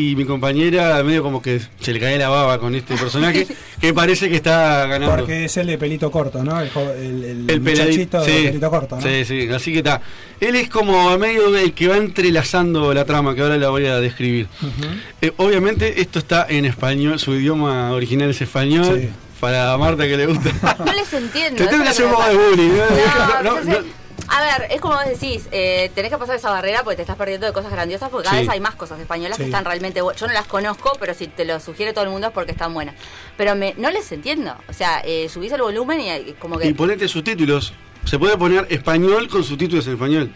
Y 0.01 0.17
mi 0.17 0.25
compañera 0.25 1.03
medio 1.03 1.23
como 1.23 1.43
que 1.43 1.61
se 1.81 1.93
le 1.93 2.01
cae 2.01 2.17
la 2.17 2.29
baba 2.31 2.59
con 2.59 2.75
este 2.75 2.95
personaje 2.97 3.47
que 3.81 3.93
parece 3.93 4.29
que 4.31 4.37
está 4.37 4.87
ganando. 4.87 5.15
Porque 5.17 5.45
es 5.45 5.57
el 5.59 5.67
de 5.67 5.77
pelito 5.79 6.11
corto, 6.11 6.43
¿no? 6.43 6.59
El, 6.61 6.69
el, 6.69 7.25
el 7.25 7.51
el 7.51 7.65
de 7.65 7.73
pelito 7.73 8.71
corto, 8.71 8.97
¿no? 8.97 9.03
Sí, 9.03 9.25
sí, 9.25 9.49
así 9.55 9.73
que 9.73 9.79
está. 9.79 10.01
Él 10.41 10.57
es 10.57 10.69
como 10.71 11.11
a 11.11 11.19
medio 11.19 11.55
el 11.57 11.75
que 11.75 11.89
va 11.89 11.97
entrelazando 11.99 12.95
la 12.95 13.05
trama, 13.05 13.35
que 13.35 13.43
ahora 13.43 13.59
la 13.59 13.69
voy 13.69 13.87
a 13.87 14.01
describir. 14.01 14.47
Eh, 15.21 15.33
obviamente 15.37 16.01
esto 16.01 16.19
está 16.19 16.47
en 16.49 16.65
español, 16.65 17.19
su 17.19 17.35
idioma 17.35 17.91
original 17.93 18.31
es 18.31 18.41
español. 18.41 19.01
Sí. 19.03 19.09
Para 19.41 19.75
Marta 19.79 20.07
que 20.07 20.19
le 20.19 20.27
gusta. 20.27 20.77
No 20.85 20.93
les 20.93 21.11
entiendo. 21.15 21.57
Te 21.63 21.67
tengo 21.69 21.83
que 21.83 21.89
hacer 21.89 22.05
un 22.05 22.13
poco 22.13 22.29
de 22.29 22.35
bullying. 22.37 22.69
¿no? 22.73 22.85
pasa. 22.87 23.41
No, 23.43 23.55
No, 23.55 23.59
yo 23.59 23.65
sé- 23.65 23.71
no- 23.81 24.00
A 24.33 24.41
ver, 24.41 24.71
es 24.71 24.81
como 24.81 24.95
vos 24.95 25.05
decís, 25.07 25.49
eh, 25.51 25.91
tenés 25.95 26.11
que 26.13 26.17
pasar 26.17 26.37
esa 26.37 26.51
barrera 26.51 26.83
porque 26.85 26.95
te 26.97 27.03
estás 27.03 27.17
perdiendo 27.17 27.47
de 27.49 27.53
cosas 27.53 27.73
grandiosas 27.73 28.11
porque 28.11 28.27
cada 28.27 28.37
Sí. 28.39 28.45
vez 28.47 28.53
hay 28.55 28.61
más 28.61 28.77
cosas 28.77 29.01
españolas 29.01 29.37
Sí. 29.37 29.43
que 29.43 29.49
están 29.49 29.65
realmente 29.65 30.01
buenas. 30.03 30.21
Yo 30.21 30.29
no 30.29 30.33
las 30.33 30.47
conozco, 30.47 30.93
pero 31.01 31.15
si 31.15 31.27
te 31.27 31.45
lo 31.45 31.59
sugiere 31.59 31.93
todo 31.93 32.05
el 32.05 32.11
mundo 32.11 32.29
es 32.29 32.33
porque 32.33 32.53
están 32.53 32.73
buenas. 32.73 32.95
Pero 33.37 33.57
me, 33.57 33.75
no 33.77 33.91
les 33.91 34.11
entiendo. 34.13 34.55
O 34.69 34.73
sea, 34.73 35.01
eh, 35.05 35.29
subís 35.29 35.51
el 35.51 35.63
volumen 35.63 36.01
y 36.01 36.09
eh, 36.11 36.35
como 36.39 36.59
que... 36.59 36.69
Y 36.69 36.75
ponete 36.75 37.09
subtítulos. 37.09 37.73
Se 38.05 38.19
puede 38.21 38.39
poner 38.39 38.67
español 38.71 39.29
con 39.29 39.43
subtítulos 39.43 39.87
en 39.89 39.95
español. 39.95 40.33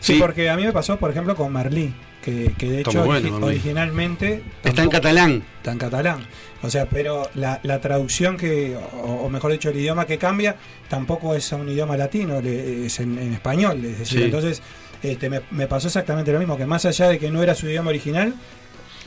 Sí, 0.00 0.14
Sí. 0.14 0.18
porque 0.18 0.48
a 0.48 0.56
mí 0.56 0.64
me 0.64 0.72
pasó, 0.72 0.96
por 0.96 1.10
ejemplo, 1.10 1.36
con 1.36 1.52
Merlí, 1.52 1.94
que, 2.22 2.54
que 2.56 2.70
de 2.70 2.78
Está 2.78 2.90
hecho 2.90 3.04
bueno, 3.04 3.28
origi- 3.38 3.44
originalmente 3.44 4.42
Está 4.64 4.82
en 4.82 4.88
catalán. 4.88 5.44
está 5.58 5.72
en 5.72 5.78
catalán. 5.78 6.26
O 6.62 6.68
sea, 6.70 6.86
pero 6.86 7.28
la, 7.34 7.58
la 7.62 7.80
traducción 7.80 8.36
que, 8.36 8.76
o, 8.76 9.06
o 9.24 9.30
mejor 9.30 9.52
dicho, 9.52 9.70
el 9.70 9.76
idioma 9.78 10.04
que 10.06 10.18
cambia, 10.18 10.56
tampoco 10.88 11.34
es 11.34 11.50
a 11.52 11.56
un 11.56 11.68
idioma 11.68 11.96
latino, 11.96 12.40
le- 12.40 12.86
es 12.86 13.00
en, 13.00 13.18
en 13.18 13.32
español. 13.32 13.82
Es 13.84 13.98
decir, 14.00 14.18
Sí. 14.18 14.24
entonces 14.24 14.62
este, 15.02 15.30
me, 15.30 15.40
me 15.52 15.66
pasó 15.66 15.86
exactamente 15.86 16.30
lo 16.32 16.38
mismo, 16.38 16.56
que 16.58 16.66
más 16.66 16.84
allá 16.84 17.08
de 17.08 17.18
que 17.18 17.30
no 17.30 17.42
era 17.42 17.54
su 17.54 17.66
idioma 17.66 17.88
original, 17.90 18.34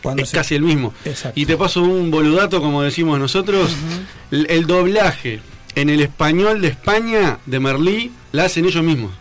cuando 0.01 0.24
Es 0.24 0.30
se- 0.30 0.38
casi 0.38 0.56
el 0.56 0.64
mismo. 0.64 0.93
Exacto. 1.06 1.39
Y 1.39 1.45
te 1.45 1.56
paso 1.56 1.84
un 1.84 2.10
boludato, 2.10 2.60
como 2.60 2.82
decimos 2.82 3.20
nosotros. 3.20 3.76
el, 4.32 4.47
el 4.49 4.66
doblaje 4.66 5.39
en 5.76 5.89
el 5.89 6.01
español 6.01 6.60
de 6.62 6.70
España, 6.70 7.38
de 7.45 7.60
Merlí, 7.60 8.12
la 8.32 8.45
hacen 8.45 8.66
ellos 8.66 8.84
mismos. 8.84 9.12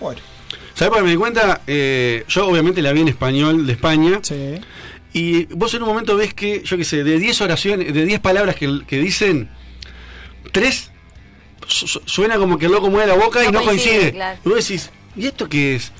Bueno, 0.00 0.20
¿Sabes 0.74 0.88
por 0.90 0.98
qué 0.98 1.04
me 1.04 1.10
di 1.10 1.16
cuenta? 1.16 1.60
Eh, 1.68 2.24
yo 2.28 2.48
obviamente 2.48 2.82
la 2.82 2.92
vi 2.92 3.02
en 3.02 3.08
español 3.08 3.64
de 3.66 3.72
España. 3.72 4.18
sí. 4.22 4.56
Y 5.14 5.44
vos 5.46 5.72
en 5.74 5.82
un 5.82 5.88
momento 5.88 6.16
ves 6.16 6.34
que, 6.34 6.62
yo 6.64 6.76
qué 6.76 6.84
sé, 6.84 7.02
de 7.04 7.18
10 7.18 7.40
oraciones, 7.40 7.94
de 7.94 8.04
10 8.04 8.20
palabras 8.20 8.56
que, 8.56 8.80
que 8.86 8.98
dicen, 8.98 9.48
3 10.52 10.90
suena 11.66 12.36
como 12.36 12.58
que 12.58 12.66
el 12.66 12.72
loco 12.72 12.90
mueve 12.90 13.06
la 13.06 13.14
boca 13.14 13.42
y 13.42 13.46
No 13.46 13.60
no 13.60 13.64
coincide, 13.64 13.92
coincide. 13.92 14.12
claro. 14.12 14.38
Y 14.44 14.48
vos 14.48 14.58
decís, 14.58 14.90
¿y 15.16 15.26
esto 15.26 15.48
qué 15.48 15.76
es? 15.76 15.92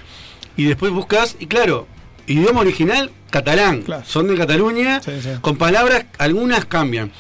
Y 0.57 0.65
después 0.65 0.93
buscas, 0.93 1.37
y 1.41 1.47
claro, 1.47 1.87
idioma 2.27 2.61
original, 2.61 3.11
catalán. 3.31 3.83
Claro. 3.83 4.05
Son 4.07 4.27
de 4.29 4.37
Cataluña, 4.37 5.01
Sí, 5.01 5.13
sí. 5.23 5.29
con 5.41 5.57
palabras, 5.57 6.05
algunas 6.19 6.65
cambian. 6.67 7.11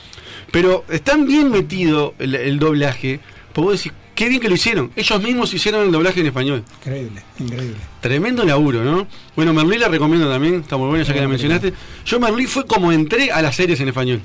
Pero 0.50 0.84
están 0.90 1.26
bien 1.26 1.50
metido 1.50 2.14
el, 2.18 2.34
el 2.34 2.58
doblaje, 2.58 3.20
pues 3.52 3.64
vos 3.64 3.76
decís, 3.82 3.92
qué 4.14 4.28
bien 4.28 4.40
que 4.40 4.48
lo 4.48 4.54
hicieron. 4.54 4.90
Ellos 4.96 5.22
mismos 5.22 5.52
hicieron 5.54 5.82
el 5.84 5.92
doblaje 5.92 6.20
en 6.20 6.26
español. 6.26 6.64
Increíble, 6.80 7.22
increíble. 7.38 7.76
Tremendo 8.00 8.44
laburo, 8.44 8.82
¿no? 8.84 9.06
Bueno, 9.36 9.52
Merlí 9.52 9.78
la 9.78 9.88
recomiendo 9.88 10.30
también, 10.30 10.56
está 10.60 10.76
muy 10.76 10.88
buena 10.88 11.04
ya 11.04 11.12
que 11.14 11.20
la 11.20 11.28
mencionaste. 11.28 11.72
Yo 12.06 12.20
Merlí 12.20 12.46
fue 12.46 12.66
como 12.66 12.92
entré 12.92 13.30
a 13.32 13.42
las 13.42 13.56
series 13.56 13.80
en 13.80 13.88
español. 13.88 14.22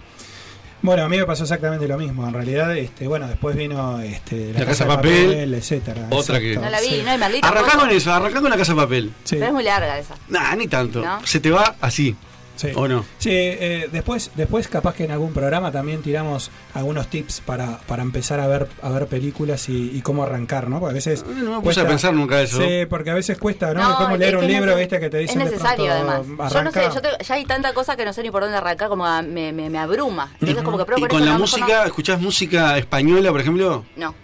Bueno, 0.81 1.03
a 1.03 1.09
mí 1.09 1.17
me 1.17 1.25
pasó 1.25 1.43
exactamente 1.43 1.85
lo 1.89 1.97
mismo. 1.97 2.25
En 2.25 2.33
realidad, 2.33 2.77
este, 2.77 3.05
bueno, 3.05 3.27
después 3.27 3.53
vino 3.53 3.99
este, 3.99 4.53
La 4.53 4.65
Casa 4.65 4.85
de 4.85 4.89
Papel, 4.95 5.53
etcétera. 5.53 6.07
otra 6.09 6.39
que- 6.39 6.55
No 6.55 6.69
la 6.69 6.79
vi, 6.79 6.87
sí. 6.87 7.01
no, 7.05 7.13
y 7.13 7.17
Merlí 7.17 7.39
Arrancá 7.41 7.77
con 7.77 7.89
eso, 7.89 8.13
arrancá 8.13 8.39
con 8.39 8.49
la 8.49 8.55
casa 8.55 8.71
de 8.71 8.77
papel. 8.77 9.11
Sí, 9.25 9.35
Pero 9.35 9.47
es 9.47 9.51
muy 9.53 9.63
larga 9.65 9.99
esa. 9.99 10.15
Nah, 10.29 10.55
ni 10.55 10.67
tanto. 10.67 11.01
¿No? 11.03 11.19
Se 11.25 11.41
te 11.41 11.51
va 11.51 11.75
así, 11.81 12.15
sí. 12.59 12.71
¿o 12.75 12.87
no? 12.87 13.05
Sí, 13.17 13.29
eh, 13.31 13.89
después, 13.91 14.31
después 14.35 14.67
capaz 14.67 14.95
que 14.95 15.05
en 15.05 15.11
algún 15.11 15.33
programa 15.33 15.71
también 15.71 16.01
tiramos 16.01 16.51
algunos 16.73 17.07
tips 17.07 17.41
para, 17.41 17.77
para 17.79 18.03
empezar 18.03 18.39
a 18.39 18.47
ver 18.47 18.67
a 18.81 18.89
ver 18.89 19.07
películas 19.07 19.69
y, 19.69 19.91
y 19.95 20.01
cómo 20.01 20.23
arrancar, 20.23 20.69
¿no? 20.69 20.79
Porque 20.79 20.91
a 20.91 20.95
veces 20.95 21.25
no 21.25 21.57
me 21.57 21.61
puse 21.61 21.81
a 21.81 21.87
pensar 21.87 22.13
nunca 22.13 22.41
eso. 22.41 22.61
Sí, 22.61 22.85
porque 22.89 23.11
a 23.11 23.13
veces 23.13 23.37
cuesta, 23.37 23.73
¿no? 23.73 23.81
No, 23.87 23.95
como 23.97 24.13
es 24.15 24.19
leer 24.19 24.37
un 24.37 24.47
libro, 24.47 24.75
viste, 24.75 24.99
que 24.99 25.09
te 25.09 25.17
dicen 25.19 25.41
Es 25.41 25.45
de 25.49 25.55
necesario, 25.55 25.85
pronto, 25.85 26.11
además. 26.11 26.53
Yo 26.53 26.63
no 26.63 26.71
sé, 26.71 26.81
yo 26.93 27.01
te- 27.01 27.23
ya 27.23 27.35
hay 27.35 27.45
tanta 27.45 27.73
cosa 27.73 27.95
que 27.95 28.05
no 28.05 28.13
sé 28.13 28.21
ni 28.23 28.31
por 28.31 28.41
dónde 28.43 28.57
arrancar, 28.57 28.89
como 28.89 29.05
a- 29.05 29.21
me, 29.21 29.51
me, 29.53 29.69
me 29.69 29.77
abruma. 29.79 30.31
Entonces, 30.41 30.63
como 30.63 30.77
que 30.77 30.83
Y 30.97 31.07
con 31.07 31.25
la 31.25 31.37
música, 31.37 31.85
¿escuchás 31.85 32.19
música 32.19 32.77
española, 32.77 33.31
por 33.31 33.41
ejemplo? 33.41 33.85
No. 33.95 34.07
no. 34.09 34.15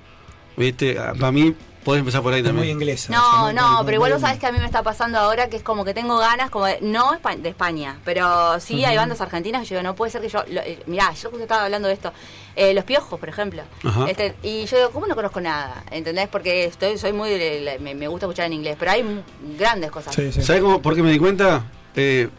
¿Viste? 0.57 0.97
Ah, 0.99 1.13
Para 1.19 1.31
mí, 1.31 1.53
podés 1.85 1.99
empezar 1.99 2.21
por 2.21 2.33
ahí 2.33 2.39
Es 2.41 2.45
muy 2.47 2.53
también. 2.53 2.75
inglesa. 2.77 3.13
No, 3.13 3.53
no, 3.53 3.75
muy- 3.77 3.85
pero 3.85 3.95
igual 3.95 4.11
vos 4.11 4.19
sabés 4.21 4.39
que 4.39 4.47
a 4.47 4.51
mí 4.51 4.57
me 4.59 4.65
está 4.65 4.83
pasando 4.83 5.17
ahora 5.19 5.49
que 5.49 5.55
es 5.55 5.63
como 5.63 5.85
que 5.85 5.93
tengo 5.93 6.17
ganas, 6.17 6.49
como 6.49 6.65
de, 6.65 6.79
no 6.81 7.11
de 7.37 7.49
España, 7.49 7.99
pero 8.03 8.59
sí 8.59 8.83
hay 8.83 8.97
bandas 8.97 9.21
argentinas 9.21 9.61
que 9.61 9.67
yo 9.69 9.75
digo, 9.75 9.83
no 9.83 9.95
puede 9.95 10.11
ser 10.11 10.21
que 10.21 10.27
yo, 10.29 10.43
lo- 10.49 10.61
eh, 10.61 10.79
mirá, 10.87 11.11
yo 11.13 11.29
justo 11.29 11.43
estaba 11.43 11.63
hablando 11.65 11.87
de 11.87 11.93
esto, 11.93 12.11
eh, 12.57 12.73
Los 12.73 12.83
Piojos, 12.83 13.19
por 13.19 13.29
ejemplo, 13.29 13.61
Ajá. 13.83 14.05
este, 14.09 14.35
y 14.43 14.65
yo 14.65 14.77
digo, 14.77 14.89
¿cómo 14.91 15.05
no 15.07 15.15
conozco 15.15 15.39
nada? 15.39 15.83
¿Entendés? 15.91 16.27
Porque 16.27 16.65
estoy, 16.65 16.97
soy 16.97 17.13
muy, 17.13 17.29
de- 17.29 17.77
me, 17.79 17.93
me 17.95 18.07
gusta 18.07 18.25
escuchar 18.25 18.47
en 18.47 18.53
inglés, 18.53 18.75
pero 18.79 18.91
hay 18.91 19.23
grandes 19.57 19.91
cosas. 19.91 20.13
Sí, 20.15 20.31
sí. 20.33 20.41
¿Sabes 20.41 20.61
cómo, 20.63 20.81
por 20.81 20.95
qué 20.95 21.03
me 21.03 21.11
di 21.11 21.19
cuenta? 21.19 21.63
Eh, 21.95 22.29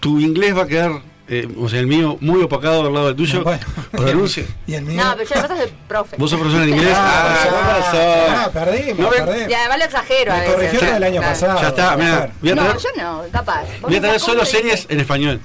tu 0.00 0.18
inglés 0.20 0.56
va 0.56 0.62
a 0.62 0.66
quedar, 0.66 1.02
eh, 1.28 1.48
o 1.58 1.68
sea, 1.68 1.80
el 1.80 1.86
mío, 1.86 2.16
muy 2.20 2.42
opacado 2.42 2.86
al 2.86 2.92
lado 2.94 3.06
del 3.08 3.16
tuyo. 3.16 3.42
Bueno. 3.44 3.60
Pronuncia. 3.90 4.44
Y 4.66 4.74
el 4.74 4.84
mío. 4.84 5.02
No, 5.04 5.14
pero 5.16 5.28
yo 5.28 5.54
es 5.54 5.60
el 5.62 5.70
profe. 5.88 6.16
¿Vos 6.18 6.30
sos 6.30 6.38
profesor 6.40 6.64
de 6.64 6.70
inglés? 6.70 6.94
Ah, 6.96 7.34
Ah, 7.36 7.78
razón. 7.78 8.00
ah, 8.36 8.50
perdimos, 8.52 8.98
¿No 8.98 9.08
perdimos. 9.10 9.50
Y 9.50 9.54
además 9.54 9.78
lo 9.78 9.84
exagero 9.84 10.32
a 10.32 10.36
Me 10.36 10.56
veces. 10.56 10.78
Claro. 10.78 10.96
el 10.96 11.02
año 11.04 11.20
Claro. 11.20 11.32
pasado. 11.34 11.60
Ya 11.62 11.68
está, 11.68 11.96
mirá, 11.96 12.12
mujer. 12.14 12.30
voy 12.40 12.50
a 12.50 12.54
No, 12.54 12.78
yo 12.78 12.88
no, 12.96 13.22
capaz. 13.32 13.64
Voy 13.80 13.96
a 13.96 14.00
¿cómo 14.00 14.18
solo 14.18 14.40
dices? 14.44 14.86
en 14.88 15.00
español. 15.00 15.40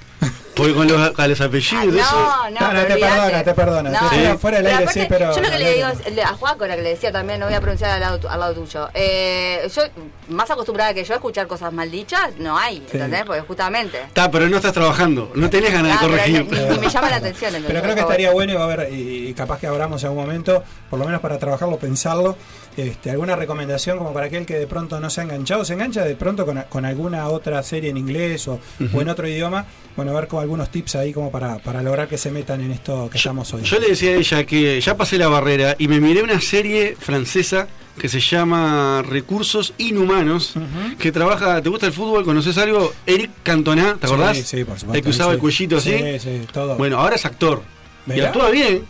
Porque 0.61 0.73
con 0.75 0.87
los, 0.87 1.11
con 1.11 1.29
los 1.29 1.41
apellidos, 1.41 1.95
Ah, 1.95 1.99
eso. 1.99 2.15
no, 2.15 2.49
no, 2.49 2.59
No, 2.59 2.73
no, 2.73 2.81
pero 2.81 2.93
te 2.95 2.99
perdona, 3.01 3.43
te 3.43 3.53
perdona. 3.53 3.89
No. 3.89 4.09
Fuera- 4.09 4.37
fuera 4.37 4.57
del 4.57 4.67
aire, 4.67 4.87
sí, 4.91 5.05
pero- 5.09 5.35
Yo 5.35 5.41
lo 5.41 5.49
que 5.51 5.57
le 5.59 5.73
digo 5.75 5.87
es, 5.89 6.25
a 6.25 6.33
Juaco, 6.35 6.65
la 6.67 6.75
que 6.75 6.81
le 6.81 6.89
decía 6.89 7.11
también, 7.11 7.39
no 7.39 7.45
voy 7.47 7.55
a 7.55 7.61
pronunciar 7.61 7.91
al 7.91 7.99
lado, 7.99 8.19
tu- 8.19 8.27
al 8.27 8.39
lado 8.39 8.53
tuyo. 8.53 8.89
Eh, 8.93 9.67
yo, 9.75 9.81
más 10.29 10.49
acostumbrada 10.51 10.93
que 10.93 11.03
yo 11.03 11.13
a 11.13 11.17
escuchar 11.17 11.47
cosas 11.47 11.73
mal 11.73 11.89
dichas, 11.91 12.31
no 12.37 12.57
hay, 12.57 12.77
¿entendés? 12.77 13.23
Porque 13.25 13.41
justamente. 13.41 13.99
Está, 14.01 14.29
pero 14.31 14.47
no 14.49 14.57
estás 14.57 14.73
trabajando. 14.73 15.31
No 15.35 15.49
tenés 15.49 15.71
ganas 15.73 15.97
Ah, 15.97 16.01
de 16.01 16.07
pero 16.07 16.17
corregir. 16.21 16.47
ni- 16.51 16.69
ni 16.75 16.79
me 16.79 16.89
llama 16.89 17.09
la 17.09 17.15
atención. 17.17 17.53
Pero 17.67 17.81
creo 17.81 17.95
que 17.95 18.01
estaría 18.01 18.31
bueno 18.31 18.53
y 18.53 18.55
va 18.55 18.61
a 18.61 18.71
haber, 18.71 18.93
y, 18.93 19.33
capaz 19.33 19.59
que 19.59 19.67
abramos 19.67 20.01
en 20.03 20.09
algún 20.09 20.23
momento, 20.25 20.63
por 20.89 20.99
lo 20.99 21.05
menos 21.05 21.21
para 21.21 21.37
trabajarlo, 21.39 21.77
pensarlo, 21.77 22.35
este, 22.77 23.09
alguna 23.11 23.35
recomendación 23.35 23.97
como 23.97 24.13
para 24.13 24.27
aquel 24.27 24.45
que 24.45 24.57
de 24.57 24.67
pronto 24.67 24.99
no 24.99 25.09
se 25.09 25.21
ha 25.21 25.23
enganchado, 25.25 25.65
se 25.65 25.73
engancha 25.73 26.03
de 26.03 26.15
pronto 26.15 26.45
con, 26.45 26.61
con 26.69 26.85
alguna 26.85 27.27
otra 27.27 27.61
serie 27.63 27.89
en 27.89 27.97
inglés 27.97 28.47
o, 28.47 28.59
o 28.93 29.01
en 29.01 29.09
otro 29.09 29.27
idioma, 29.27 29.65
bueno, 29.95 30.11
a 30.11 30.15
ver 30.15 30.27
con 30.27 30.39
algunos 30.51 30.69
tips 30.69 30.95
ahí 30.97 31.13
como 31.13 31.31
para, 31.31 31.59
para 31.59 31.81
lograr 31.81 32.09
que 32.09 32.17
se 32.17 32.29
metan 32.29 32.59
en 32.59 32.71
esto 32.71 33.09
que 33.09 33.17
estamos 33.17 33.53
hoy. 33.53 33.61
Yo 33.63 33.79
le 33.79 33.87
decía 33.87 34.11
a 34.11 34.15
ella 34.15 34.43
que 34.45 34.81
ya 34.81 34.97
pasé 34.97 35.17
la 35.17 35.29
barrera 35.29 35.77
y 35.79 35.87
me 35.87 36.01
miré 36.01 36.21
una 36.23 36.41
serie 36.41 36.97
francesa 36.99 37.69
que 37.97 38.09
se 38.09 38.19
llama 38.19 39.01
Recursos 39.01 39.73
Inhumanos, 39.77 40.55
que 40.99 41.13
trabaja, 41.13 41.61
¿te 41.61 41.69
gusta 41.69 41.85
el 41.87 41.93
fútbol? 41.93 42.25
¿Conoces 42.25 42.57
algo? 42.57 42.93
Eric 43.05 43.31
Cantona, 43.43 43.95
¿te 43.95 44.07
Sí, 44.07 44.13
acordás? 44.13 44.37
Sí, 44.39 44.63
por 44.65 44.77
supuesto. 44.77 44.93
El 44.93 45.01
que 45.03 45.09
usaba 45.09 45.31
sí. 45.31 45.35
el 45.35 45.39
cuellito 45.39 45.77
así. 45.77 45.97
Sí, 45.97 46.19
sí, 46.19 46.41
todo. 46.51 46.75
Bueno, 46.75 46.97
ahora 46.97 47.15
es 47.15 47.25
actor. 47.25 47.63
Y 48.07 48.11
Mirá. 48.11 48.27
actúa 48.27 48.49
bien. 48.49 48.83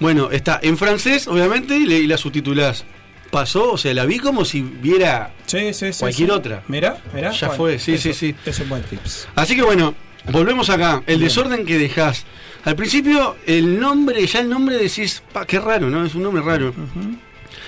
Bueno, 0.00 0.30
está 0.30 0.60
en 0.62 0.76
francés, 0.76 1.26
obviamente, 1.26 1.74
y, 1.74 1.86
le- 1.86 2.00
y 2.00 2.06
la 2.06 2.18
subtitulás. 2.18 2.84
Pasó, 3.30 3.72
o 3.72 3.78
sea, 3.78 3.92
la 3.94 4.04
vi 4.04 4.18
como 4.18 4.44
si 4.44 4.60
viera. 4.60 5.32
sí, 5.46 5.72
sí, 5.72 5.92
sí, 5.92 6.00
cualquier 6.00 6.28
sí. 6.28 6.34
otra. 6.34 6.62
Mirá, 6.68 7.02
mirá. 7.14 7.30
Ya 7.30 7.48
fue, 7.50 7.78
sí, 7.78 7.96
sí, 7.98 8.12
sí. 8.12 8.34
Es 8.44 8.58
un 8.60 8.68
buen 8.68 8.82
tips. 8.82 9.28
Así 9.34 9.54
que 9.56 9.62
bueno, 9.62 9.94
volvemos 10.32 10.70
acá. 10.70 11.02
El 11.06 11.18
Bien. 11.18 11.28
desorden 11.28 11.66
que 11.66 11.78
dejás. 11.78 12.24
Al 12.64 12.76
principio, 12.76 13.36
el 13.46 13.78
nombre, 13.80 14.26
ya 14.26 14.40
el 14.40 14.48
nombre 14.48 14.76
decís, 14.76 15.22
pa, 15.32 15.46
qué 15.46 15.60
raro, 15.60 15.88
¿no? 15.88 16.04
Es 16.04 16.14
un 16.14 16.22
nombre 16.22 16.42
raro. 16.42 16.74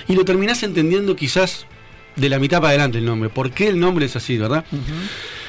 Y 0.07 0.15
lo 0.15 0.25
terminás 0.25 0.63
entendiendo 0.63 1.15
quizás 1.15 1.65
de 2.15 2.29
la 2.29 2.39
mitad 2.39 2.57
para 2.57 2.69
adelante 2.69 2.97
el 2.97 3.05
nombre. 3.05 3.29
¿Por 3.29 3.51
qué 3.51 3.67
el 3.69 3.79
nombre 3.79 4.05
es 4.05 4.15
así, 4.15 4.37
verdad? 4.37 4.65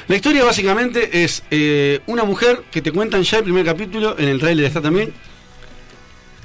La 0.07 0.15
historia 0.15 0.43
básicamente 0.43 1.23
es 1.23 1.43
eh, 1.51 2.01
una 2.07 2.23
mujer 2.23 2.63
que 2.71 2.81
te 2.81 2.91
cuentan 2.91 3.23
ya 3.23 3.37
el 3.37 3.43
primer 3.43 3.65
capítulo, 3.65 4.17
en 4.17 4.27
el 4.29 4.39
tráiler 4.39 4.65
está 4.65 4.81
también. 4.81 5.13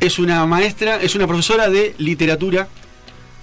Es 0.01 0.19
una 0.19 0.45
maestra, 0.47 1.01
es 1.03 1.15
una 1.15 1.27
profesora 1.27 1.69
de 1.69 1.95
literatura 1.99 2.69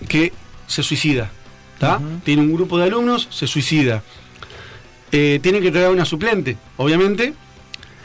que 0.08 0.32
se 0.68 0.84
suicida. 0.84 1.32
¿tá? 1.80 2.00
Tiene 2.24 2.42
un 2.42 2.54
grupo 2.54 2.78
de 2.78 2.86
alumnos, 2.86 3.28
se 3.30 3.48
suicida. 3.48 4.04
Eh, 5.18 5.40
tiene 5.42 5.62
que 5.62 5.72
traer 5.72 5.88
a 5.88 5.92
una 5.92 6.04
suplente, 6.04 6.58
obviamente, 6.76 7.34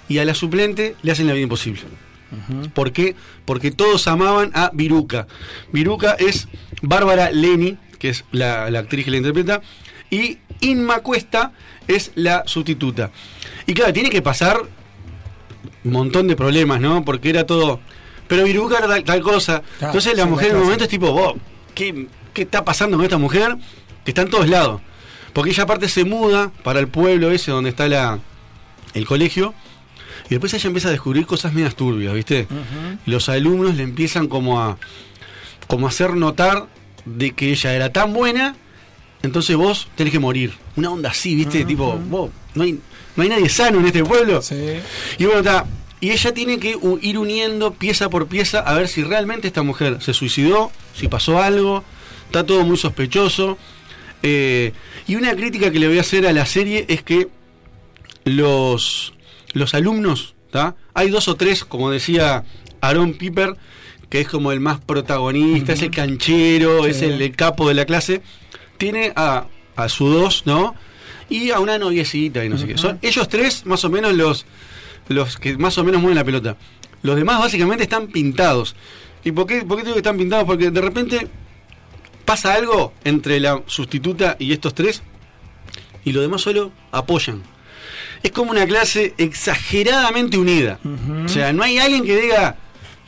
y 0.09 0.19
a 0.19 0.25
la 0.25 0.33
suplente 0.33 0.95
le 1.03 1.11
hacen 1.11 1.27
la 1.27 1.33
vida 1.33 1.43
imposible. 1.43 1.81
¿Por 2.73 2.93
qué? 2.93 3.17
Porque 3.45 3.73
todos 3.73 4.07
amaban 4.07 4.53
a 4.55 4.71
Viruca. 4.73 5.27
Viruca 5.73 6.13
es 6.13 6.47
Bárbara 6.83 7.33
Leni, 7.33 7.77
que 7.99 8.11
es 8.11 8.25
la, 8.31 8.71
la 8.71 8.79
actriz 8.79 9.05
que 9.05 9.11
la 9.11 9.17
interpreta, 9.17 9.61
y 10.09 10.39
Inma 10.61 11.01
Cuesta 11.01 11.51
es 11.89 12.13
la 12.15 12.45
sustituta. 12.47 13.11
Y 13.67 13.75
claro, 13.75 13.93
tiene 13.93 14.09
que 14.11 14.23
pasar 14.23 14.61
un 15.83 15.91
montón 15.91 16.29
de 16.29 16.37
problemas, 16.37 16.81
¿no? 16.81 17.05
Porque 17.05 17.31
era 17.31 17.45
todo. 17.45 17.81
Pero 18.29 18.45
Viruca 18.45 18.79
era 18.79 18.87
tal, 18.87 19.03
tal 19.03 19.21
cosa. 19.21 19.63
Claro, 19.63 19.87
Entonces 19.93 20.17
la 20.17 20.23
sí, 20.23 20.31
mujer 20.31 20.51
en 20.51 20.59
un 20.59 20.63
momento 20.63 20.85
es 20.85 20.91
tipo, 20.91 21.37
¿qué, 21.75 22.07
¿qué 22.33 22.43
está 22.43 22.65
pasando 22.65 22.97
con 22.97 23.05
esta 23.05 23.19
mujer? 23.19 23.57
Que 24.05 24.13
está 24.13 24.23
en 24.23 24.31
todos 24.31 24.49
lados. 24.49 24.81
Porque 25.33 25.51
ella 25.51 25.65
aparte 25.65 25.89
se 25.89 26.05
muda 26.05 26.51
para 26.63 26.81
el 26.81 26.89
pueblo 26.89 27.31
ese 27.31 27.51
donde 27.51 27.71
está 27.71 27.89
la, 27.89 28.19
el 28.95 29.07
colegio. 29.07 29.55
Y 30.27 30.31
después 30.31 30.55
ella 30.55 30.67
empieza 30.69 30.89
a 30.89 30.93
descubrir 30.93 31.27
cosas 31.27 31.53
medias 31.53 31.75
turbias, 31.75 32.15
¿viste? 32.15 32.47
Y 33.05 33.11
los 33.11 33.29
alumnos 33.29 33.75
le 33.75 33.83
empiezan 33.83 34.29
como 34.29 34.61
a, 34.61 34.79
como 35.67 35.87
a 35.87 35.91
hacer 35.91 36.15
notar 36.15 36.67
de 37.05 37.33
que 37.33 37.51
ella 37.51 37.75
era 37.75 37.93
tan 37.93 38.13
buena, 38.13 38.55
entonces 39.23 39.57
vos 39.57 39.89
tenés 39.97 40.13
que 40.13 40.19
morir. 40.19 40.53
Una 40.77 40.91
onda 40.91 41.11
así, 41.11 41.35
¿viste? 41.35 41.65
Tipo, 41.65 41.99
vos, 42.09 42.31
no 42.55 42.63
hay, 42.63 42.79
no 43.17 43.23
hay 43.23 43.29
nadie 43.29 43.49
sano 43.49 43.81
en 43.81 43.87
este 43.87 44.05
pueblo. 44.05 44.41
Sí. 44.43 44.55
Y 45.19 45.25
bueno, 45.25 45.41
está. 45.41 45.67
Y 46.01 46.11
ella 46.11 46.33
tiene 46.33 46.59
que 46.59 46.79
ir 47.03 47.19
uniendo 47.19 47.75
pieza 47.75 48.09
por 48.09 48.27
pieza 48.27 48.61
a 48.61 48.73
ver 48.75 48.89
si 48.89 49.03
realmente 49.03 49.47
esta 49.49 49.63
mujer 49.63 49.99
se 50.01 50.15
suicidó, 50.15 50.71
si 50.95 51.09
pasó 51.09 51.43
algo. 51.43 51.85
Está 52.27 52.47
todo 52.47 52.65
muy 52.65 52.79
sospechoso. 52.79 53.59
Eh, 54.23 54.73
y 55.07 55.17
una 55.17 55.35
crítica 55.35 55.71
que 55.71 55.79
le 55.79 55.89
voy 55.89 55.99
a 55.99 56.03
hacer 56.03 56.27
a 56.27 56.33
la 56.33 56.47
serie 56.47 56.85
es 56.89 57.03
que 57.03 57.29
los, 58.25 59.15
los 59.53 59.75
alumnos, 59.75 60.35
¿tá? 60.51 60.77
hay 60.95 61.11
dos 61.11 61.29
o 61.29 61.37
tres, 61.37 61.65
como 61.65 61.91
decía 61.91 62.45
Aaron 62.81 63.15
Piper, 63.15 63.57
que 64.09 64.21
es 64.21 64.29
como 64.29 64.53
el 64.53 64.61
más 64.61 64.81
protagonista, 64.81 65.73
es 65.73 65.83
el 65.83 65.91
canchero, 65.91 66.87
es 66.87 67.01
el 67.03 67.35
capo 67.35 67.69
de 67.69 67.75
la 67.75 67.87
clase, 67.87 68.23
tiene 68.77 69.13
a, 69.15 69.47
a 69.77 69.89
su 69.89 70.09
dos, 70.09 70.43
¿no? 70.47 70.75
Y 71.29 71.51
a 71.51 71.61
una 71.61 71.79
noviecita 71.79 72.45
y 72.45 72.49
no 72.49 72.59
sé 72.59 72.67
qué. 72.67 72.77
Son 72.77 72.99
ellos 73.03 73.29
tres, 73.29 73.65
más 73.67 73.85
o 73.85 73.91
menos, 73.91 74.13
los, 74.15 74.47
los 75.09 75.37
que 75.39 75.57
más 75.57 75.79
o 75.79 75.85
menos 75.85 76.01
mueven 76.01 76.17
la 76.17 76.25
pelota. 76.25 76.57
Los 77.03 77.15
demás 77.17 77.39
básicamente 77.39 77.85
están 77.85 78.09
pintados. 78.09 78.75
¿Y 79.25 79.31
por 79.31 79.47
qué, 79.47 79.63
por 79.63 79.79
qué 79.79 79.85
digo 79.85 79.95
que 79.95 80.01
están 80.01 80.19
pintados? 80.19 80.45
Porque 80.45 80.71
de 80.71 80.81
repente 80.81 81.29
pasa 82.31 82.55
algo 82.55 82.93
entre 83.05 83.41
la 83.41 83.61
sustituta 83.67 84.37
y 84.39 84.53
estos 84.53 84.73
tres 84.75 85.03
y 86.05 86.13
los 86.13 86.23
demás 86.23 86.41
solo 86.43 86.71
apoyan. 86.93 87.43
Es 88.23 88.31
como 88.33 88.51
una 88.53 88.67
clase 88.67 89.15
exageradamente 89.19 90.39
unida. 90.39 90.79
O 91.25 91.29
sea, 91.29 91.53
no 91.53 91.63
hay 91.63 91.79
alguien 91.79 92.05
que 92.05 92.17
diga 92.21 92.57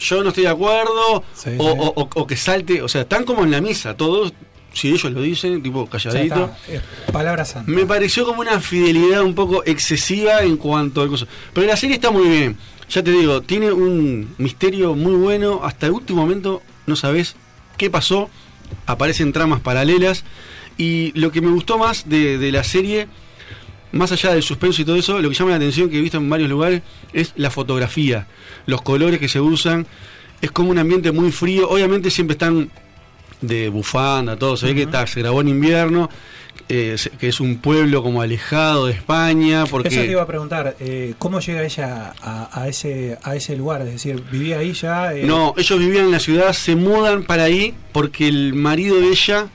yo 0.00 0.22
no 0.24 0.30
estoy 0.30 0.44
de 0.44 0.50
acuerdo 0.50 1.22
Sí, 1.34 1.50
o, 1.58 1.72
sí. 1.72 1.78
o- 1.78 1.92
o- 2.02 2.08
o 2.22 2.26
que 2.26 2.36
salte. 2.36 2.82
O 2.82 2.88
sea, 2.88 3.02
están 3.02 3.22
como 3.24 3.44
en 3.44 3.52
la 3.52 3.60
misa, 3.60 3.96
todos, 3.96 4.32
si 4.72 4.88
ellos 4.88 5.04
lo 5.12 5.20
dicen, 5.22 5.62
tipo 5.62 5.86
calladito. 5.86 6.50
está, 6.66 6.72
es 6.72 7.12
palabra 7.12 7.44
santa. 7.44 7.70
Me 7.70 7.86
pareció 7.86 8.24
como 8.26 8.40
una 8.40 8.58
fidelidad 8.60 9.22
un 9.22 9.34
poco 9.36 9.62
excesiva 9.64 10.40
en 10.42 10.56
cuanto 10.56 11.02
al 11.02 11.08
coso. 11.08 11.28
Pero 11.54 11.66
la 11.68 11.76
serie 11.76 11.94
está 11.96 12.10
muy 12.10 12.26
bien. 12.28 12.56
Ya 12.90 13.02
te 13.04 13.12
digo, 13.12 13.40
tiene 13.42 13.70
un 13.70 14.34
misterio 14.38 14.94
muy 14.96 15.14
bueno. 15.14 15.60
Hasta 15.62 15.86
el 15.86 15.92
último 15.92 16.22
momento 16.22 16.62
no 16.86 16.96
sabes 16.96 17.36
qué 17.78 17.88
pasó. 17.88 18.28
Aparecen 18.86 19.32
tramas 19.32 19.60
paralelas. 19.60 20.24
Y 20.78 21.12
lo 21.18 21.30
que 21.32 21.40
me 21.40 21.50
gustó 21.50 21.78
más 21.78 22.08
de, 22.08 22.38
de 22.38 22.52
la 22.52 22.64
serie, 22.64 23.08
más 23.92 24.10
allá 24.12 24.32
del 24.32 24.42
suspenso 24.42 24.82
y 24.82 24.84
todo 24.84 24.96
eso, 24.96 25.20
lo 25.20 25.28
que 25.28 25.34
llama 25.34 25.50
la 25.50 25.56
atención 25.56 25.90
que 25.90 25.98
he 25.98 26.00
visto 26.00 26.16
en 26.18 26.28
varios 26.28 26.48
lugares 26.48 26.82
es 27.12 27.32
la 27.36 27.50
fotografía. 27.50 28.26
Los 28.66 28.82
colores 28.82 29.20
que 29.20 29.28
se 29.28 29.40
usan. 29.40 29.86
Es 30.40 30.50
como 30.50 30.70
un 30.70 30.78
ambiente 30.78 31.12
muy 31.12 31.30
frío. 31.30 31.70
Obviamente 31.70 32.10
siempre 32.10 32.32
están 32.32 32.70
de 33.42 33.68
bufanda, 33.68 34.36
todo. 34.36 34.56
Se 34.56 34.66
ve 34.66 34.74
que 34.74 34.82
está, 34.82 35.06
se 35.06 35.20
grabó 35.20 35.40
en 35.42 35.48
invierno, 35.48 36.08
eh, 36.68 36.96
que 37.18 37.28
es 37.28 37.40
un 37.40 37.58
pueblo 37.58 38.02
como 38.02 38.22
alejado 38.22 38.86
de 38.86 38.92
España. 38.92 39.64
Porque 39.66 39.88
Eso 39.88 40.00
te 40.00 40.10
iba 40.10 40.22
a 40.22 40.26
preguntar, 40.26 40.76
eh, 40.80 41.14
¿cómo 41.18 41.40
llega 41.40 41.62
ella 41.64 42.14
a, 42.22 42.60
a 42.62 42.68
ese 42.68 43.18
a 43.22 43.34
ese 43.36 43.56
lugar? 43.56 43.82
Es 43.82 43.92
decir, 43.92 44.22
¿vivía 44.30 44.58
ahí 44.58 44.72
ya? 44.72 45.12
eh, 45.14 45.24
No, 45.24 45.54
ellos 45.56 45.78
vivían 45.78 46.06
en 46.06 46.10
la 46.12 46.20
ciudad, 46.20 46.52
se 46.52 46.76
mudan 46.76 47.24
para 47.24 47.44
ahí 47.44 47.74
porque 47.92 48.28
el 48.28 48.54
marido 48.54 49.00
de 49.00 49.08
ella 49.08 49.48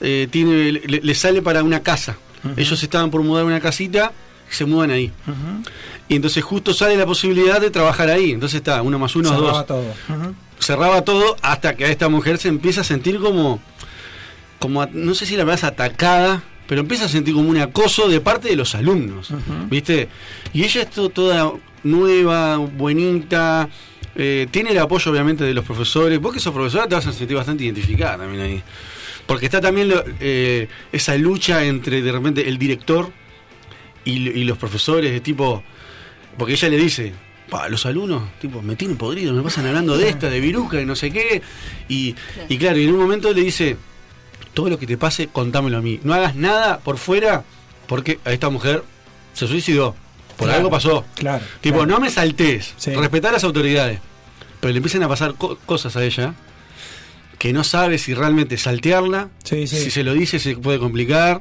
eh, 0.00 0.28
tiene, 0.30 0.72
le, 0.72 1.00
le 1.02 1.14
sale 1.14 1.42
para 1.42 1.62
una 1.62 1.80
casa. 1.82 2.16
Ellos 2.56 2.82
estaban 2.82 3.10
por 3.10 3.22
mudar 3.22 3.44
una 3.44 3.60
casita, 3.60 4.12
se 4.48 4.64
mudan 4.64 4.90
ahí. 4.90 5.12
Y 6.08 6.16
entonces 6.16 6.42
justo 6.42 6.72
sale 6.72 6.96
la 6.96 7.04
posibilidad 7.06 7.60
de 7.60 7.70
trabajar 7.70 8.08
ahí. 8.08 8.32
Entonces 8.32 8.56
está, 8.56 8.80
uno 8.82 8.98
más 8.98 9.14
uno 9.14 9.28
Cerraba 9.28 9.52
dos. 9.52 9.66
todo. 9.66 9.84
Cerraba 10.58 11.02
todo 11.02 11.36
hasta 11.42 11.74
que 11.76 11.84
a 11.84 11.88
esta 11.88 12.08
mujer 12.08 12.38
se 12.38 12.48
empieza 12.48 12.80
a 12.82 12.84
sentir 12.84 13.18
como, 13.18 13.60
como 14.60 14.82
a- 14.82 14.88
no 14.92 15.14
sé 15.16 15.26
si 15.26 15.36
la 15.36 15.42
verdad 15.44 15.58
es 15.58 15.64
atacada, 15.64 16.42
pero 16.68 16.82
empieza 16.82 17.06
a 17.06 17.08
sentir 17.08 17.34
como 17.34 17.48
un 17.50 17.56
acoso 17.58 18.08
de 18.08 18.20
parte 18.20 18.48
de 18.48 18.54
los 18.56 18.76
alumnos, 18.76 19.30
¿viste? 19.68 20.08
Y 20.52 20.62
ella 20.62 20.82
es 20.82 20.90
to- 20.90 21.08
toda 21.08 21.52
nueva, 21.82 22.58
buenita, 22.58 23.68
eh, 24.14 24.46
tiene 24.52 24.70
el 24.70 24.78
apoyo 24.78 25.10
obviamente 25.10 25.42
de 25.44 25.52
los 25.54 25.64
profesores, 25.64 26.20
vos 26.20 26.32
que 26.32 26.38
sos 26.40 26.52
profesora 26.54 26.86
te 26.86 26.94
vas 26.94 27.06
a 27.06 27.12
sentir 27.12 27.36
bastante 27.36 27.64
identificada 27.64 28.18
también 28.18 28.42
ahí, 28.42 28.62
porque 29.26 29.46
está 29.46 29.60
también 29.60 29.88
lo- 29.88 30.04
eh, 30.20 30.68
esa 30.92 31.16
lucha 31.16 31.64
entre 31.64 32.02
de 32.02 32.12
repente 32.12 32.48
el 32.48 32.56
director 32.58 33.10
y, 34.04 34.28
y 34.28 34.44
los 34.44 34.58
profesores 34.58 35.10
de 35.12 35.20
tipo, 35.20 35.62
porque 36.38 36.52
ella 36.54 36.68
le 36.68 36.76
dice, 36.76 37.12
"Pa, 37.48 37.68
los 37.68 37.84
alumnos, 37.86 38.22
tipo, 38.40 38.62
me 38.62 38.76
tienen 38.76 38.96
podrido, 38.96 39.32
me 39.34 39.42
pasan 39.42 39.66
hablando 39.66 39.96
de 39.96 40.08
esta, 40.08 40.28
de 40.30 40.40
viruca 40.40 40.80
y 40.80 40.86
no 40.86 40.94
sé 40.94 41.10
qué. 41.10 41.42
Y, 41.88 42.14
y 42.48 42.58
claro, 42.58 42.78
y 42.78 42.84
en 42.84 42.92
un 42.94 43.00
momento 43.00 43.32
le 43.32 43.42
dice, 43.42 43.76
todo 44.60 44.70
lo 44.70 44.78
que 44.78 44.86
te 44.86 44.98
pase, 44.98 45.26
contámelo 45.28 45.78
a 45.78 45.80
mí. 45.80 46.00
No 46.04 46.12
hagas 46.12 46.34
nada 46.36 46.80
por 46.80 46.98
fuera, 46.98 47.44
porque 47.86 48.20
a 48.24 48.32
esta 48.32 48.50
mujer 48.50 48.84
se 49.32 49.46
suicidó. 49.46 49.94
Por 50.36 50.46
Claro, 50.48 50.58
algo 50.58 50.70
pasó. 50.70 51.04
Claro. 51.14 51.42
Tipo, 51.60 51.78
claro. 51.78 51.92
no 51.92 52.00
me 52.00 52.10
saltes, 52.10 52.74
Sí. 52.76 52.92
respetar 52.94 53.30
a 53.30 53.34
las 53.34 53.44
autoridades. 53.44 54.00
Pero 54.60 54.72
le 54.72 54.76
empiezan 54.78 55.02
a 55.02 55.08
pasar 55.08 55.34
co- 55.34 55.56
cosas 55.66 55.96
a 55.96 56.04
ella 56.04 56.34
que 57.38 57.52
no 57.54 57.64
sabe 57.64 57.96
si 57.98 58.12
realmente 58.12 58.58
saltearla, 58.58 59.28
Sí, 59.44 59.66
sí. 59.66 59.78
si 59.84 59.90
se 59.90 60.04
lo 60.04 60.12
dice 60.12 60.38
se 60.38 60.56
puede 60.56 60.78
complicar. 60.78 61.40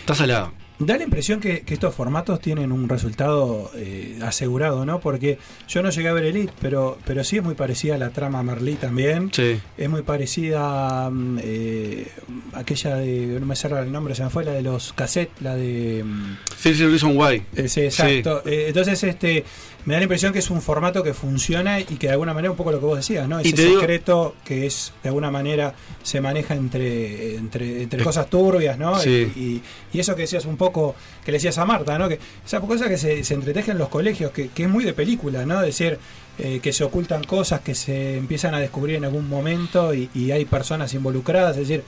Estás 0.00 0.20
al 0.20 0.28
lado. 0.28 0.52
Da 0.86 0.96
la 0.96 1.04
impresión 1.04 1.40
que, 1.40 1.60
que 1.60 1.74
estos 1.74 1.94
formatos 1.94 2.40
tienen 2.40 2.72
un 2.72 2.88
resultado 2.88 3.70
eh, 3.76 4.18
asegurado, 4.22 4.84
¿no? 4.84 5.00
Porque 5.00 5.38
yo 5.68 5.82
no 5.82 5.90
llegué 5.90 6.08
a 6.08 6.12
ver 6.12 6.24
Elite, 6.24 6.52
pero, 6.60 6.98
pero 7.04 7.22
sí 7.24 7.36
es 7.38 7.42
muy 7.42 7.54
parecida 7.54 7.94
a 7.94 7.98
la 7.98 8.10
trama 8.10 8.42
Merlí 8.42 8.74
también. 8.74 9.30
Sí. 9.32 9.60
Es 9.78 9.88
muy 9.90 10.02
parecida 10.02 11.08
mm, 11.10 11.38
eh, 11.42 12.08
aquella 12.54 12.96
de, 12.96 13.38
no 13.40 13.46
me 13.46 13.56
sale 13.56 13.78
el 13.80 13.92
nombre, 13.92 14.14
se 14.14 14.24
me 14.24 14.30
fue, 14.30 14.44
la 14.44 14.52
de 14.52 14.62
los 14.62 14.92
cassettes, 14.92 15.40
la 15.42 15.54
de... 15.56 16.02
mm, 16.04 16.36
Sí, 16.58 16.74
sí, 16.74 16.86
Reason 16.86 17.16
Why. 17.16 17.42
eh, 17.56 17.68
sí, 17.68 17.80
exacto. 17.82 18.42
Eh, 18.46 18.66
entonces, 18.68 19.02
este, 19.04 19.44
me 19.84 19.94
da 19.94 20.00
la 20.00 20.04
impresión 20.04 20.32
que 20.32 20.38
es 20.38 20.48
un 20.50 20.62
formato 20.62 21.02
que 21.02 21.12
funciona 21.12 21.80
y 21.80 21.84
que 21.84 22.06
de 22.06 22.12
alguna 22.12 22.32
manera, 22.34 22.50
un 22.50 22.56
poco 22.56 22.70
lo 22.72 22.78
que 22.78 22.86
vos 22.86 22.96
decías, 22.96 23.28
¿no? 23.28 23.40
Ese 23.40 23.54
digo- 23.56 23.80
secreto 23.80 24.36
que 24.44 24.66
es, 24.66 24.92
de 25.02 25.08
alguna 25.08 25.30
manera, 25.30 25.74
se 26.02 26.20
maneja 26.20 26.54
entre, 26.54 27.36
entre, 27.36 27.82
entre 27.82 28.02
cosas 28.04 28.28
turbias, 28.30 28.78
¿no? 28.78 28.98
sí. 28.98 29.32
Y, 29.36 29.40
y- 29.40 29.62
y 29.94 30.00
eso 30.00 30.14
que 30.14 30.22
decías 30.22 30.46
un 30.46 30.56
poco, 30.56 30.71
que 30.72 31.30
le 31.32 31.36
decías 31.36 31.58
a 31.58 31.64
Marta, 31.64 31.98
¿no? 31.98 32.08
Que 32.08 32.18
esa 32.44 32.60
cosa 32.60 32.88
que 32.88 32.98
se, 32.98 33.22
se 33.24 33.34
en 33.34 33.78
los 33.78 33.88
colegios, 33.88 34.32
que, 34.32 34.48
que 34.48 34.64
es 34.64 34.68
muy 34.68 34.84
de 34.84 34.92
película, 34.92 35.44
¿no? 35.46 35.60
Es 35.60 35.66
decir, 35.78 35.98
eh, 36.38 36.60
que 36.62 36.72
se 36.72 36.82
ocultan 36.84 37.22
cosas 37.24 37.60
que 37.60 37.74
se 37.74 38.16
empiezan 38.16 38.54
a 38.54 38.58
descubrir 38.60 38.96
en 38.96 39.04
algún 39.04 39.28
momento 39.28 39.92
y, 39.94 40.08
y 40.14 40.30
hay 40.32 40.44
personas 40.46 40.92
involucradas, 40.94 41.56
es 41.58 41.68
decir, 41.68 41.84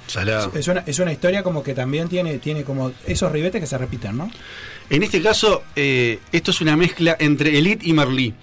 es 0.54 0.68
una, 0.68 0.84
es 0.86 0.98
una 0.98 1.12
historia 1.12 1.42
como 1.42 1.62
que 1.62 1.74
también 1.74 2.08
tiene, 2.08 2.38
tiene 2.38 2.62
como 2.62 2.92
esos 3.06 3.32
ribetes 3.32 3.60
que 3.60 3.66
se 3.66 3.78
repiten, 3.78 4.16
¿no? 4.18 4.30
En 4.90 5.02
este 5.02 5.22
caso, 5.22 5.62
eh, 5.74 6.18
esto 6.30 6.50
es 6.50 6.60
una 6.60 6.76
mezcla 6.76 7.16
entre 7.18 7.56
Elite 7.58 7.88
y 7.88 7.94
Merlí. 7.94 8.34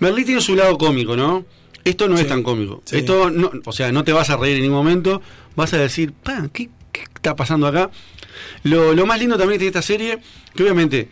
Merlí 0.00 0.24
tiene 0.24 0.40
su 0.42 0.54
lado 0.54 0.76
cómico, 0.76 1.16
¿no? 1.16 1.44
Esto 1.82 2.08
no 2.08 2.16
Sí. 2.16 2.22
es 2.24 2.28
tan 2.28 2.42
cómico. 2.42 2.82
Sí. 2.84 2.98
Esto, 2.98 3.30
no, 3.30 3.50
o 3.64 3.72
sea, 3.72 3.90
no 3.90 4.04
te 4.04 4.12
vas 4.12 4.28
a 4.28 4.36
reír 4.36 4.56
en 4.56 4.62
ningún 4.64 4.78
momento. 4.78 5.22
Vas 5.56 5.72
a 5.72 5.78
decir, 5.78 6.12
"Pa, 6.12 6.46
¿qué, 6.52 6.68
qué 6.92 7.02
está 7.14 7.34
pasando 7.34 7.66
acá? 7.66 7.90
Lo, 8.64 8.94
lo 8.94 9.06
más 9.06 9.18
lindo 9.18 9.36
también 9.38 9.60
de 9.60 9.66
esta 9.68 9.82
serie, 9.82 10.18
que 10.54 10.62
obviamente 10.62 11.08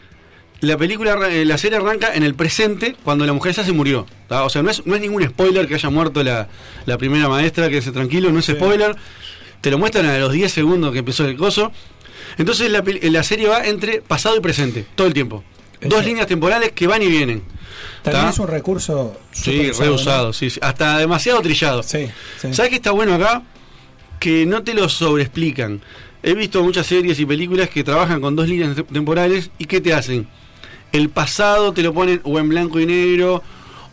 la 0.61 0.77
película, 0.79 1.19
eh, 1.31 1.45
la 1.45 1.59
serie 1.59 1.79
arranca 1.79 2.15
en 2.15 2.23
el 2.23 2.35
presente 2.35 2.97
cuando 3.05 3.27
la 3.27 3.33
mujer 3.33 3.55
ya 3.55 3.65
se 3.65 3.73
murió. 3.73 4.07
¿tá? 4.29 4.45
O 4.45 4.51
sea, 4.51 4.63
no 4.63 4.71
es, 4.71 4.85
no 4.87 4.95
es 4.95 5.01
ningún 5.01 5.23
spoiler 5.25 5.67
que 5.69 5.75
haya 5.75 5.91
muerto 5.91 6.23
la, 6.23 6.49
la 6.87 6.99
primera 6.99 7.29
maestra, 7.29 7.69
que 7.69 7.83
se 7.83 7.93
tranquilo, 7.93 8.31
no 8.33 8.39
es 8.41 8.47
spoiler. 8.47 8.97
Te 9.61 9.71
lo 9.71 9.79
muestran 9.79 10.07
a 10.07 10.19
los 10.19 10.33
10 10.33 10.51
segundos 10.53 10.93
que 10.93 11.01
empezó 11.01 11.25
el 11.27 11.37
coso. 11.37 11.73
Entonces 12.39 12.71
la, 12.71 12.83
la 13.03 13.23
serie 13.23 13.49
va 13.49 13.65
entre 13.67 14.01
pasado 14.03 14.37
y 14.37 14.41
presente, 14.41 14.85
todo 14.95 15.07
el 15.07 15.15
tiempo. 15.15 15.45
Dos 15.81 16.05
líneas 16.05 16.27
temporales 16.27 16.73
que 16.73 16.87
van 16.87 17.03
y 17.03 17.07
vienen. 17.09 17.43
También 18.03 18.25
¿tá? 18.25 18.31
es 18.31 18.39
un 18.39 18.49
recurso 18.49 19.19
Sí, 19.33 19.71
reusado, 19.73 20.29
¿no? 20.29 20.33
sí, 20.33 20.49
sí. 20.51 20.59
Hasta 20.63 20.99
demasiado 20.99 21.41
trillado. 21.43 21.83
Sí, 21.83 22.09
sí. 22.41 22.55
¿Sabes 22.55 22.71
qué 22.71 22.77
está 22.77 22.93
bueno 22.93 23.15
acá? 23.15 23.43
Que 24.19 24.47
no 24.47 24.63
te 24.63 24.73
lo 24.75 24.89
sobreexplican. 24.89 25.83
He 26.27 26.35
visto 26.35 26.63
muchas 26.63 26.87
series 26.87 27.19
y 27.21 27.25
películas 27.25 27.69
que 27.71 27.83
trabajan 27.85 28.21
con 28.21 28.35
dos 28.37 28.49
líneas 28.49 28.75
te- 28.75 28.83
temporales 28.83 29.51
y 29.59 29.65
¿qué 29.67 29.81
te 29.81 29.95
hacen? 29.95 30.27
El 30.93 31.09
pasado 31.09 31.73
te 31.73 31.83
lo 31.83 31.95
ponen 31.95 32.21
o 32.25 32.39
en 32.39 32.49
blanco 32.49 32.81
y 32.81 32.87
negro 32.87 33.43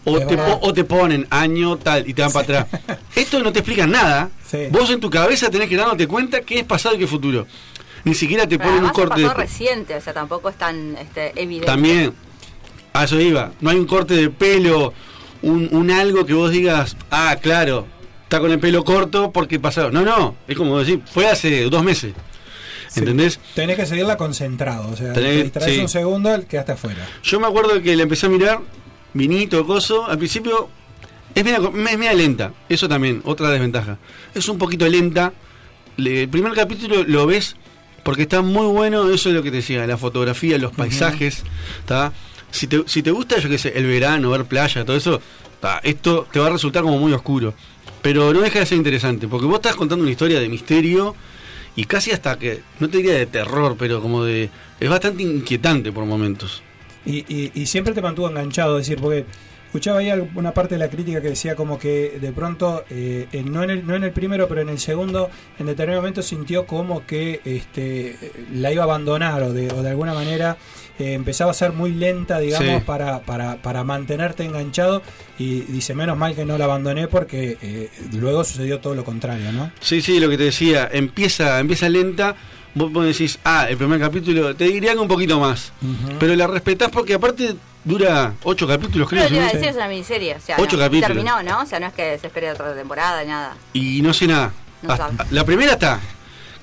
o 0.03 0.19
te, 0.19 0.35
po- 0.35 0.59
o 0.61 0.73
te 0.73 0.83
ponen 0.83 1.27
año 1.29 1.77
tal 1.77 2.09
y 2.09 2.13
te 2.13 2.23
van 2.23 2.31
para 2.31 2.61
atrás. 2.61 2.81
Esto 3.15 3.39
no 3.39 3.53
te 3.53 3.59
explica 3.59 3.85
nada. 3.87 4.29
Sí. 4.49 4.63
Vos 4.71 4.89
en 4.89 4.99
tu 4.99 5.09
cabeza 5.09 5.49
tenés 5.49 5.69
que 5.69 5.77
dándote 5.77 6.07
cuenta 6.07 6.41
qué 6.41 6.59
es 6.59 6.65
pasado 6.65 6.95
y 6.95 6.97
qué 6.97 7.03
es 7.05 7.09
futuro. 7.09 7.45
Ni 8.03 8.13
siquiera 8.15 8.47
te 8.47 8.57
Pero 8.57 8.71
ponen 8.71 8.83
un 8.83 8.89
además 8.89 8.97
es 8.97 9.05
corte 9.09 9.21
de... 9.21 9.33
reciente, 9.33 9.95
o 9.95 10.01
sea, 10.01 10.13
tampoco 10.13 10.49
es 10.49 10.57
tan 10.57 10.97
este, 10.97 11.31
evidente. 11.41 11.67
También, 11.67 12.13
a 12.93 13.03
eso 13.05 13.19
iba. 13.21 13.51
No 13.61 13.69
hay 13.69 13.77
un 13.77 13.85
corte 13.85 14.15
de 14.15 14.29
pelo, 14.29 14.91
un, 15.41 15.69
un 15.71 15.89
algo 15.91 16.25
que 16.25 16.33
vos 16.33 16.51
digas, 16.51 16.97
ah, 17.11 17.37
claro, 17.41 17.87
está 18.33 18.41
con 18.41 18.51
el 18.51 18.57
pelo 18.59 18.83
corto 18.83 19.31
porque 19.31 19.59
pasaron. 19.59 19.93
No, 19.93 20.01
no, 20.01 20.35
es 20.47 20.57
como 20.57 20.79
decir, 20.79 21.01
fue 21.05 21.29
hace 21.29 21.65
dos 21.69 21.83
meses. 21.83 22.13
Sí. 22.89 22.99
¿Entendés? 23.01 23.39
Tenés 23.53 23.75
que 23.75 23.85
seguirla 23.85 24.17
concentrado. 24.17 24.89
O 24.89 24.95
sea, 24.95 25.13
Tenés- 25.13 25.51
te 25.51 25.61
sí. 25.61 25.79
un 25.79 25.87
segundo, 25.87 26.29
quedaste 26.47 26.71
afuera. 26.71 27.07
Yo 27.21 27.39
me 27.39 27.45
acuerdo 27.45 27.79
que 27.83 27.95
le 27.95 28.01
empecé 28.01 28.25
a 28.25 28.29
mirar, 28.29 28.59
vinito, 29.13 29.67
coso, 29.67 30.07
al 30.07 30.17
principio 30.17 30.67
es 31.35 31.43
media, 31.43 31.57
es 31.59 31.97
media 31.99 32.13
lenta, 32.13 32.53
eso 32.69 32.89
también, 32.89 33.21
otra 33.23 33.51
desventaja. 33.51 33.99
Es 34.33 34.49
un 34.49 34.57
poquito 34.57 34.87
lenta. 34.89 35.31
Le- 35.97 36.23
el 36.23 36.29
primer 36.29 36.53
capítulo 36.53 37.03
lo 37.03 37.27
ves 37.27 37.55
porque 38.01 38.23
está 38.23 38.41
muy 38.41 38.65
bueno, 38.65 39.11
eso 39.11 39.29
es 39.29 39.35
lo 39.35 39.43
que 39.43 39.51
te 39.51 39.57
decía, 39.57 39.85
la 39.85 39.97
fotografía, 39.97 40.57
los 40.57 40.71
paisajes, 40.71 41.43
¿tá? 41.85 42.11
Si 42.49 42.65
te, 42.65 42.81
si 42.87 43.03
te 43.03 43.11
gusta, 43.11 43.37
yo 43.39 43.47
qué 43.47 43.59
sé, 43.59 43.73
el 43.75 43.85
verano, 43.85 44.31
ver 44.31 44.45
playa, 44.45 44.83
todo 44.85 44.95
eso, 44.97 45.21
¿tá? 45.59 45.79
esto 45.83 46.27
te 46.31 46.39
va 46.39 46.47
a 46.47 46.49
resultar 46.49 46.81
como 46.83 46.97
muy 46.97 47.13
oscuro. 47.13 47.53
Pero 48.03 48.31
no 48.33 48.41
deja 48.41 48.59
de 48.59 48.65
ser 48.67 48.77
interesante, 48.77 49.27
porque 49.27 49.47
vos 49.47 49.55
estás 49.55 49.75
contando 49.75 50.03
una 50.03 50.11
historia 50.11 50.39
de 50.39 50.47
misterio 50.49 51.15
y 51.75 51.85
casi 51.85 52.11
hasta 52.11 52.37
que, 52.37 52.61
no 52.79 52.87
te 52.89 52.97
diría 52.97 53.13
de 53.13 53.25
terror, 53.25 53.75
pero 53.79 53.99
como 54.01 54.23
de... 54.23 54.49
Es 54.79 54.89
bastante 54.89 55.23
inquietante 55.23 55.91
por 55.91 56.05
momentos. 56.05 56.61
Y, 57.05 57.19
y, 57.33 57.51
y 57.55 57.65
siempre 57.65 57.93
te 57.93 58.01
mantuvo 58.01 58.29
enganchado, 58.29 58.77
es 58.77 58.85
decir, 58.87 59.01
porque 59.01 59.25
escuchaba 59.65 59.99
ahí 59.99 60.11
una 60.35 60.53
parte 60.53 60.75
de 60.75 60.79
la 60.79 60.89
crítica 60.89 61.21
que 61.21 61.29
decía 61.29 61.55
como 61.55 61.79
que 61.79 62.19
de 62.21 62.31
pronto, 62.31 62.83
eh, 62.91 63.27
en- 63.31 63.51
no, 63.51 63.63
en 63.63 63.71
el, 63.71 63.87
no 63.87 63.95
en 63.95 64.03
el 64.03 64.11
primero, 64.11 64.47
pero 64.47 64.61
en 64.61 64.69
el 64.69 64.77
segundo, 64.79 65.29
en 65.57 65.65
determinado 65.65 66.01
momento 66.01 66.21
sintió 66.21 66.67
como 66.67 67.05
que 67.07 67.41
este, 67.45 68.15
la 68.53 68.71
iba 68.71 68.83
a 68.83 68.85
abandonar 68.85 69.41
o 69.43 69.51
de, 69.53 69.71
o 69.71 69.81
de 69.81 69.89
alguna 69.89 70.13
manera 70.13 70.57
eh, 70.99 71.13
empezaba 71.13 71.51
a 71.51 71.53
ser 71.53 71.71
muy 71.73 71.91
lenta, 71.91 72.39
digamos, 72.39 72.67
Sí. 72.79 72.83
para, 72.85 73.21
para, 73.21 73.55
para 73.61 73.83
mantenerte 73.83 74.43
enganchado 74.45 75.01
y 75.39 75.61
dice, 75.61 75.93
menos 75.95 76.17
mal 76.17 76.35
que 76.35 76.45
no 76.45 76.57
la 76.57 76.65
abandoné 76.65 77.07
porque 77.07 77.57
eh, 77.61 77.89
luego 78.13 78.43
sucedió 78.43 78.79
todo 78.79 78.93
lo 78.95 79.03
contrario, 79.03 79.51
¿no? 79.51 79.71
Sí, 79.79 80.01
sí, 80.01 80.19
lo 80.19 80.29
que 80.29 80.37
te 80.37 80.43
decía, 80.45 80.87
empieza, 80.91 81.59
empieza 81.59 81.89
lenta, 81.89 82.35
vos, 82.75 82.91
vos 82.91 83.05
decís, 83.05 83.39
ah, 83.43 83.65
el 83.69 83.77
primer 83.77 83.99
capítulo, 83.99 84.55
te 84.55 84.65
diría 84.65 84.93
que 84.93 84.99
un 84.99 85.07
poquito 85.07 85.39
más, 85.39 85.71
pero 86.19 86.35
la 86.35 86.47
respetás 86.47 86.89
porque 86.91 87.15
aparte 87.15 87.55
dura 87.83 88.33
ocho 88.43 88.65
capítulos, 88.67 89.09
creo, 89.09 89.23
Pero 89.23 89.29
te 89.29 89.35
iba 89.41 89.47
a 89.49 89.51
decir, 89.51 89.67
es 89.69 89.75
una 89.75 89.87
miniserie. 89.89 90.35
O 90.35 90.39
sea, 90.39 90.55
Ocho 90.57 90.77
no, 90.77 90.83
capítulos. 90.83 91.07
terminó, 91.07 91.43
¿no? 91.43 91.61
O 91.61 91.65
sea, 91.65 91.79
no 91.81 91.87
es 91.87 91.93
que 91.93 92.17
se 92.17 92.27
espere 92.27 92.49
otra 92.51 92.73
temporada, 92.75 93.23
nada. 93.25 93.55
y 93.73 94.01
no 94.01 94.13
sé 94.13 94.25
nada. 94.27 94.53
No 94.83 94.93
Hasta- 94.93 95.09
sabes. 95.17 95.31
la 95.31 95.43
primera 95.45 95.73
está. 95.73 95.99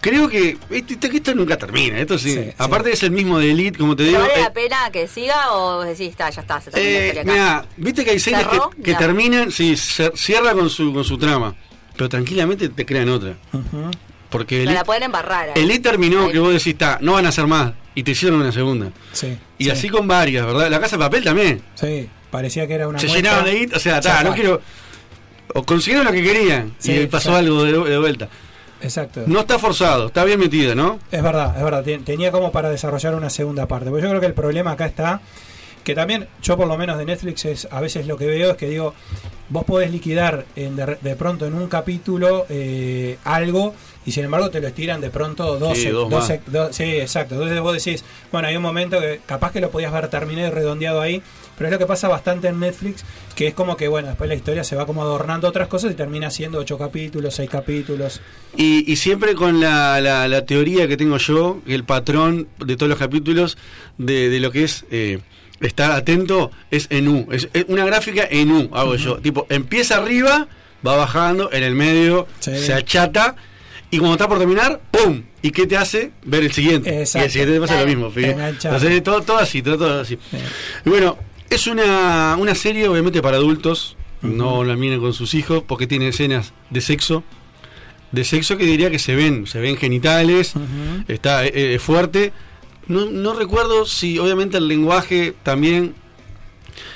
Creo 0.00 0.28
que 0.30 0.56
este- 0.70 1.10
que 1.10 1.18
esto 1.18 1.34
nunca 1.34 1.58
termina, 1.58 1.98
esto 1.98 2.18
sí. 2.18 2.32
Sí, 2.32 2.42
sí. 2.44 2.50
Aparte 2.56 2.90
es 2.92 3.02
el 3.02 3.10
mismo 3.10 3.38
de 3.38 3.50
Elite, 3.50 3.78
como 3.78 3.94
te 3.94 4.04
¿Pero 4.04 4.18
digo. 4.18 4.20
vale 4.28 4.40
eh, 4.40 4.44
la 4.44 4.52
pena 4.52 4.90
que 4.90 5.06
siga 5.06 5.52
o 5.52 5.82
decís, 5.82 6.08
está, 6.08 6.30
ya 6.30 6.40
está, 6.40 6.60
se 6.60 6.70
terminó 6.70 6.90
la 6.92 6.98
eh, 6.98 7.06
historia 7.08 7.22
acá? 7.22 7.32
mirá, 7.32 7.64
viste 7.76 8.04
que 8.04 8.10
hay 8.12 8.18
series 8.18 8.44
que, 8.46 8.50
¿Cerró? 8.54 8.70
que 8.82 8.92
Ya. 8.92 8.98
terminan, 8.98 9.50
sí, 9.52 9.76
cierra 9.76 10.52
con 10.54 10.70
su, 10.70 10.94
con 10.94 11.04
su 11.04 11.18
trama, 11.18 11.54
pero 11.96 12.08
tranquilamente 12.08 12.70
te 12.70 12.86
crean 12.86 13.10
otra. 13.10 13.36
Ujú. 13.52 13.90
Porque 14.30 14.54
No 14.56 14.62
Elite, 14.62 14.74
la 14.74 14.84
pueden 14.84 15.02
embarrar. 15.02 15.48
ahí. 15.54 15.62
Elite 15.62 15.80
terminó, 15.80 16.26
Ahí. 16.26 16.32
que 16.32 16.38
vos 16.38 16.52
decís, 16.52 16.68
está, 16.68 16.98
no 17.02 17.12
van 17.14 17.26
a 17.26 17.30
hacer 17.30 17.46
más, 17.46 17.72
y 17.94 18.02
te 18.02 18.12
hicieron 18.12 18.40
una 18.40 18.52
segunda. 18.52 18.90
Sí, 19.12 19.36
Y 19.58 19.64
sí, 19.64 19.70
así 19.70 19.88
con 19.90 20.06
varias, 20.08 20.46
¿verdad? 20.46 20.70
La 20.70 20.80
Casa 20.80 20.96
de 20.96 21.00
Papel 21.04 21.24
también. 21.24 21.60
Sí, 21.74 22.08
parecía 22.30 22.66
que 22.66 22.72
era 22.74 22.88
una 22.88 22.98
Se 23.00 23.06
muestra. 23.08 23.30
llenaron 23.30 23.44
de 23.52 23.58
hit, 23.58 23.74
o 23.74 23.78
sea, 23.80 24.00
ta, 24.00 24.12
no 24.22 24.30
está. 24.30 24.34
quiero. 24.34 24.62
O 25.52 25.64
consiguieron 25.64 26.06
lo 26.06 26.12
que 26.12 26.22
querían 26.22 26.74
Sí, 26.78 26.92
y 26.92 27.06
pasó 27.08 27.34
algo 27.34 27.64
de, 27.64 27.72
de 27.90 27.98
vuelta. 27.98 28.28
Exacto. 28.82 29.22
No 29.26 29.40
está 29.40 29.58
forzado, 29.58 30.06
está 30.06 30.24
bien 30.24 30.38
metida, 30.40 30.74
¿no? 30.74 30.98
Es 31.12 31.22
verdad, 31.22 31.54
es 31.56 31.62
verdad. 31.62 31.82
Ten- 31.84 32.04
Tenía 32.04 32.32
como 32.32 32.50
para 32.52 32.70
desarrollar 32.70 33.14
una 33.14 33.30
segunda 33.30 33.66
parte. 33.66 33.90
Porque 33.90 34.02
yo 34.02 34.08
creo 34.08 34.20
que 34.20 34.26
el 34.26 34.34
problema 34.34 34.72
acá 34.72 34.86
está 34.86 35.20
que 35.84 35.94
también, 35.94 36.28
yo 36.42 36.58
por 36.58 36.66
lo 36.68 36.76
menos 36.76 36.98
de 36.98 37.06
Netflix, 37.06 37.44
es 37.46 37.68
a 37.70 37.80
veces 37.80 38.06
lo 38.06 38.18
que 38.18 38.26
veo 38.26 38.50
es 38.50 38.56
que 38.58 38.68
digo, 38.68 38.92
vos 39.48 39.64
podés 39.64 39.90
liquidar 39.90 40.44
en 40.54 40.76
de, 40.76 40.98
de 41.00 41.16
pronto 41.16 41.46
en 41.46 41.54
un 41.54 41.68
capítulo 41.68 42.44
eh, 42.50 43.16
algo 43.24 43.74
y 44.04 44.12
sin 44.12 44.24
embargo 44.24 44.50
te 44.50 44.60
lo 44.60 44.68
estiran 44.68 45.00
de 45.00 45.08
pronto 45.08 45.58
12. 45.58 45.80
Sí, 45.80 45.88
dos 45.88 46.10
más. 46.10 46.28
12 46.28 46.42
do- 46.48 46.72
sí, 46.72 46.84
exacto. 46.84 47.34
Entonces 47.34 47.60
vos 47.60 47.72
decís, 47.82 48.04
bueno, 48.30 48.48
hay 48.48 48.56
un 48.56 48.62
momento 48.62 49.00
que 49.00 49.20
capaz 49.24 49.52
que 49.52 49.60
lo 49.62 49.70
podías 49.70 49.90
ver 49.92 50.08
terminado 50.08 50.48
y 50.48 50.50
redondeado 50.50 51.00
ahí, 51.00 51.22
pero 51.60 51.68
es 51.68 51.72
lo 51.72 51.78
que 51.78 51.84
pasa 51.84 52.08
bastante 52.08 52.48
en 52.48 52.58
Netflix, 52.58 53.04
que 53.36 53.48
es 53.48 53.52
como 53.52 53.76
que, 53.76 53.86
bueno, 53.86 54.08
después 54.08 54.26
la 54.28 54.34
historia 54.34 54.64
se 54.64 54.76
va 54.76 54.86
como 54.86 55.02
adornando 55.02 55.46
otras 55.46 55.68
cosas 55.68 55.92
y 55.92 55.94
termina 55.94 56.30
siendo 56.30 56.56
8 56.56 56.78
capítulos, 56.78 57.34
6 57.34 57.50
capítulos. 57.50 58.22
Y, 58.56 58.90
y 58.90 58.96
siempre 58.96 59.34
con 59.34 59.60
la, 59.60 60.00
la- 60.00 60.26
la 60.26 60.46
teoría 60.46 60.88
que 60.88 60.96
tengo 60.96 61.18
yo, 61.18 61.60
el 61.66 61.84
patrón 61.84 62.48
de 62.64 62.76
todos 62.78 62.88
los 62.88 62.98
capítulos 62.98 63.58
de, 63.98 64.30
de 64.30 64.40
lo 64.40 64.50
que 64.52 64.64
es 64.64 64.86
eh, 64.90 65.18
estar 65.60 65.92
atento, 65.92 66.50
es 66.70 66.86
en 66.88 67.08
U. 67.08 67.28
Es, 67.30 67.46
una 67.68 67.84
gráfica 67.84 68.26
en 68.30 68.50
U, 68.52 68.70
hago 68.72 68.96
yo. 68.96 69.18
Tipo, 69.18 69.46
empieza 69.50 69.98
arriba, 69.98 70.48
va 70.86 70.96
bajando, 70.96 71.52
en 71.52 71.62
el 71.62 71.74
medio 71.74 72.26
Sí. 72.38 72.56
se 72.56 72.72
achata. 72.72 73.36
Y 73.92 73.98
cuando 73.98 74.14
está 74.14 74.28
por 74.28 74.38
terminar, 74.38 74.80
¡pum! 74.92 75.24
¿Y 75.42 75.50
qué 75.50 75.66
te 75.66 75.76
hace? 75.76 76.12
Ver 76.24 76.44
el 76.44 76.52
siguiente. 76.52 77.00
Exacto. 77.00 77.18
Y 77.18 77.26
el 77.26 77.30
siguiente 77.32 77.54
te 77.54 77.60
pasa 77.60 77.74
Claro. 77.74 77.88
lo 77.88 78.10
mismo. 78.10 78.44
Entonces, 78.46 79.02
todo, 79.02 79.20
todo 79.22 79.38
así, 79.38 79.62
todo, 79.62 79.76
todo 79.78 80.00
así. 80.02 80.16
Y 80.84 80.88
bueno, 80.88 81.18
es 81.50 81.66
una, 81.66 82.36
una 82.38 82.54
serie 82.54 82.88
obviamente 82.88 83.20
para 83.22 83.36
adultos. 83.36 83.96
No 84.22 84.64
la 84.64 84.76
miren 84.76 85.00
con 85.00 85.14
sus 85.14 85.32
hijos 85.34 85.62
porque 85.66 85.86
tiene 85.86 86.08
escenas 86.08 86.52
de 86.70 86.80
sexo. 86.80 87.22
De 88.12 88.24
sexo 88.24 88.56
que 88.56 88.64
diría 88.64 88.90
que 88.90 88.98
se 88.98 89.14
ven, 89.14 89.46
se 89.46 89.60
ven 89.60 89.76
genitales, 89.76 90.52
está 91.08 91.46
eh, 91.46 91.74
eh, 91.74 91.78
fuerte. 91.78 92.32
No, 92.86 93.06
no 93.06 93.34
recuerdo 93.34 93.86
si 93.86 94.18
obviamente 94.18 94.56
el 94.58 94.68
lenguaje 94.68 95.34
también... 95.42 95.94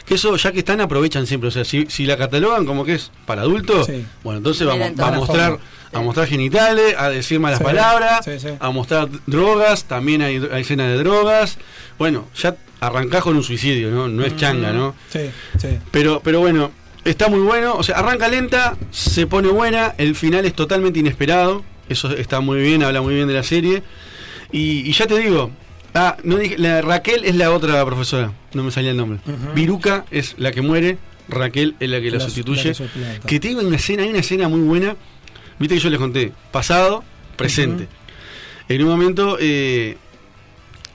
Que 0.06 0.14
eso, 0.14 0.36
ya 0.36 0.52
que 0.52 0.58
están, 0.58 0.80
aprovechan 0.82 1.26
siempre. 1.26 1.48
O 1.48 1.52
sea, 1.52 1.64
si, 1.64 1.86
si 1.86 2.04
la 2.04 2.16
catalogan 2.18 2.66
como 2.66 2.84
que 2.84 2.94
es 2.94 3.10
para 3.26 3.42
adultos, 3.42 3.86
Sí. 3.86 4.04
bueno, 4.22 4.38
entonces 4.38 4.66
vamos, 4.66 4.88
va 5.00 5.08
a 5.08 5.12
mostrar, 5.12 5.58
a 5.92 6.00
mostrar 6.00 6.26
genitales, 6.26 6.94
a 6.98 7.08
decir 7.08 7.40
malas 7.40 7.58
Sí, 7.58 7.64
palabras, 7.64 8.24
sí, 8.24 8.38
sí. 8.38 8.48
a 8.58 8.70
mostrar 8.70 9.08
drogas, 9.26 9.84
también 9.84 10.20
hay, 10.20 10.46
hay 10.52 10.60
escenas 10.62 10.88
de 10.88 10.98
drogas. 10.98 11.56
Bueno, 11.98 12.28
ya 12.36 12.54
arrancás 12.86 13.22
con 13.22 13.36
un 13.36 13.42
suicidio, 13.42 13.90
¿no? 13.90 14.08
No 14.08 14.24
es 14.24 14.36
changa, 14.36 14.72
¿no? 14.72 14.94
Sí, 15.10 15.30
sí. 15.58 15.68
Pero, 15.90 16.20
pero 16.24 16.40
bueno, 16.40 16.70
está 17.04 17.28
muy 17.28 17.40
bueno. 17.40 17.74
O 17.76 17.82
sea, 17.82 17.96
arranca 17.98 18.28
lenta, 18.28 18.76
se 18.90 19.26
pone 19.26 19.48
buena, 19.48 19.94
el 19.98 20.14
final 20.14 20.44
es 20.44 20.54
totalmente 20.54 20.98
inesperado. 21.00 21.64
Eso 21.88 22.10
está 22.16 22.40
muy 22.40 22.60
bien, 22.60 22.82
habla 22.82 23.02
muy 23.02 23.14
bien 23.14 23.28
de 23.28 23.34
la 23.34 23.42
serie. 23.42 23.82
Y, 24.52 24.88
y 24.88 24.92
ya 24.92 25.06
te 25.06 25.18
digo, 25.18 25.50
ah, 25.94 26.16
no 26.24 26.36
dije, 26.36 26.56
la 26.58 26.80
Raquel 26.80 27.24
es 27.24 27.34
la 27.34 27.50
otra 27.50 27.84
profesora, 27.84 28.32
no 28.54 28.62
me 28.64 28.70
salía 28.70 28.92
el 28.92 28.96
nombre. 28.96 29.18
Viruca 29.54 30.04
es 30.10 30.34
la 30.38 30.50
que 30.52 30.62
muere, 30.62 30.96
Raquel 31.28 31.74
es 31.80 31.88
la 31.90 32.00
que 32.00 32.10
la, 32.10 32.18
La- 32.18 32.24
sustituye. 32.24 32.72
la 32.72 33.14
que 33.20 33.26
que 33.26 33.40
tiene 33.40 33.60
una 33.64 33.76
escena, 33.76 34.02
hay 34.04 34.10
una 34.10 34.20
escena 34.20 34.48
muy 34.48 34.60
buena. 34.60 34.96
Viste 35.58 35.74
que 35.76 35.80
yo 35.80 35.90
les 35.90 35.98
conté, 35.98 36.32
pasado, 36.52 37.04
presente. 37.36 37.86
En 38.68 38.82
un 38.82 38.88
momento, 38.88 39.36
eh, 39.40 39.96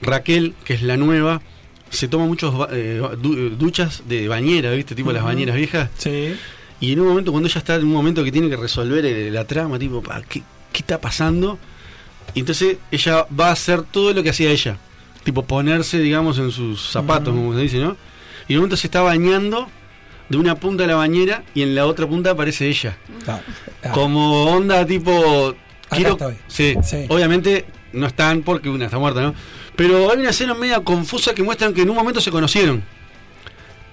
Raquel, 0.02 0.54
que 0.64 0.74
es 0.74 0.82
la 0.82 0.96
nueva, 0.96 1.40
se 1.90 2.08
toma 2.08 2.24
muchos 2.26 2.54
eh, 2.72 3.00
du- 3.20 3.50
duchas 3.50 4.02
de 4.08 4.26
bañera, 4.28 4.70
¿viste? 4.72 4.94
Tipo 4.94 5.12
las 5.12 5.22
bañeras 5.24 5.56
viejas. 5.56 5.90
Sí. 5.98 6.34
Y 6.80 6.92
en 6.92 7.00
un 7.00 7.08
momento, 7.08 7.30
cuando 7.32 7.48
ella 7.48 7.58
está 7.58 7.74
en 7.74 7.84
un 7.84 7.92
momento 7.92 8.24
que 8.24 8.32
tiene 8.32 8.48
que 8.48 8.56
resolver 8.56 9.04
eh, 9.04 9.30
la 9.30 9.44
trama, 9.44 9.78
tipo, 9.78 10.02
pa, 10.02 10.22
¿qué, 10.22 10.42
¿qué 10.72 10.78
está 10.78 10.98
pasando? 11.00 11.58
Y 12.34 12.40
entonces 12.40 12.78
ella 12.90 13.26
va 13.38 13.48
a 13.48 13.52
hacer 13.52 13.82
todo 13.82 14.12
lo 14.14 14.22
que 14.22 14.30
hacía 14.30 14.50
ella. 14.50 14.78
Tipo, 15.24 15.44
ponerse, 15.44 15.98
digamos, 15.98 16.38
en 16.38 16.50
sus 16.50 16.80
zapatos, 16.90 17.34
como 17.34 17.52
se 17.54 17.60
dice, 17.60 17.78
¿no? 17.78 17.96
Y 18.48 18.52
en 18.54 18.58
un 18.58 18.62
momento 18.62 18.76
se 18.78 18.86
está 18.86 19.02
bañando 19.02 19.68
de 20.30 20.36
una 20.38 20.54
punta 20.54 20.84
de 20.84 20.88
la 20.88 20.94
bañera 20.94 21.42
y 21.54 21.62
en 21.62 21.74
la 21.74 21.86
otra 21.86 22.06
punta 22.06 22.30
aparece 22.30 22.68
ella. 22.68 22.96
Ah, 23.26 23.40
ah, 23.84 23.90
Como 23.92 24.44
onda 24.46 24.86
tipo. 24.86 25.54
Quiero, 25.90 26.16
sí, 26.46 26.76
Sí. 26.84 27.04
obviamente 27.08 27.66
no 27.92 28.06
están 28.06 28.42
porque 28.42 28.68
una 28.70 28.84
está 28.86 28.98
muerta, 28.98 29.20
¿no? 29.22 29.34
Pero 29.80 30.10
hay 30.12 30.18
una 30.18 30.28
escena 30.28 30.52
media 30.52 30.80
confusa 30.80 31.32
que 31.34 31.42
muestran 31.42 31.72
que 31.72 31.80
en 31.80 31.88
un 31.88 31.96
momento 31.96 32.20
se 32.20 32.30
conocieron. 32.30 32.82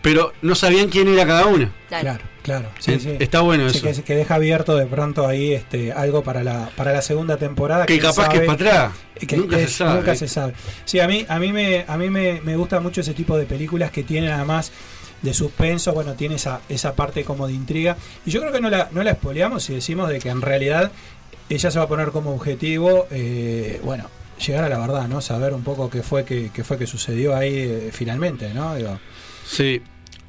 Pero 0.01 0.33
no 0.41 0.53
sabían 0.53 0.89
quién 0.89 1.07
era 1.07 1.25
cada 1.25 1.45
una. 1.45 1.71
Claro. 1.87 2.03
Claro, 2.03 2.23
claro. 2.43 2.69
Sí, 2.79 2.91
Eh, 2.93 2.99
sí. 2.99 3.15
Está 3.19 3.39
bueno 3.39 3.69
Sí, 3.69 3.77
eso. 3.77 4.01
que, 4.01 4.03
que 4.03 4.15
deja 4.17 4.35
abierto 4.35 4.75
de 4.75 4.85
pronto 4.85 5.25
ahí 5.25 5.53
este 5.53 5.93
algo 5.93 6.23
para 6.23 6.43
la 6.43 6.69
para 6.75 6.91
la 6.91 7.01
segunda 7.01 7.37
temporada 7.37 7.85
Que 7.85 7.99
quién 7.99 8.11
capaz 8.11 8.27
que 8.27 8.37
es 8.39 8.43
para 8.43 8.53
atrás. 8.53 8.91
Que 9.27 9.37
nunca 9.37 9.57
es- 9.59 9.71
se 9.71 9.77
sabe. 9.77 9.95
nunca 9.95 10.15
se 10.15 10.27
sabe. 10.27 10.53
Sí, 10.83 10.99
a 10.99 11.07
mí, 11.07 11.25
a 11.29 11.39
mí 11.39 11.53
me, 11.53 11.85
a 11.87 11.97
mí 11.97 12.09
me, 12.09 12.41
me 12.43 12.57
gusta 12.57 12.81
mucho 12.81 12.99
ese 12.99 13.13
tipo 13.13 13.37
de 13.37 13.45
películas 13.45 13.89
que 13.91 14.03
tienen 14.03 14.31
además 14.31 14.73
de 15.21 15.33
suspenso, 15.33 15.93
bueno, 15.93 16.15
tiene 16.15 16.35
esa, 16.35 16.59
esa 16.67 16.95
parte 16.95 17.23
como 17.23 17.47
de 17.47 17.53
intriga. 17.53 17.95
Y 18.25 18.31
yo 18.31 18.41
creo 18.41 18.51
que 18.51 18.59
no 18.59 18.69
la, 18.69 18.89
no 18.91 19.03
la 19.03 19.11
espoleamos 19.11 19.63
si 19.63 19.73
decimos 19.73 20.09
de 20.09 20.19
que 20.19 20.27
en 20.29 20.41
realidad 20.41 20.91
ella 21.49 21.71
se 21.71 21.79
va 21.79 21.85
a 21.85 21.87
poner 21.87 22.09
como 22.11 22.33
objetivo, 22.35 23.07
eh, 23.09 23.79
bueno, 23.83 24.09
llegar 24.45 24.63
a 24.63 24.69
la 24.69 24.77
verdad, 24.79 25.07
¿no? 25.07 25.21
Saber 25.21 25.53
un 25.53 25.63
poco 25.63 25.89
qué 25.89 26.03
fue 26.03 26.25
que, 26.25 26.49
qué 26.53 26.63
fue 26.63 26.77
que 26.77 26.87
sucedió 26.87 27.35
ahí 27.35 27.53
eh, 27.55 27.89
finalmente, 27.91 28.53
¿no? 28.53 28.75
Digo, 28.75 28.99
Sí. 29.45 29.81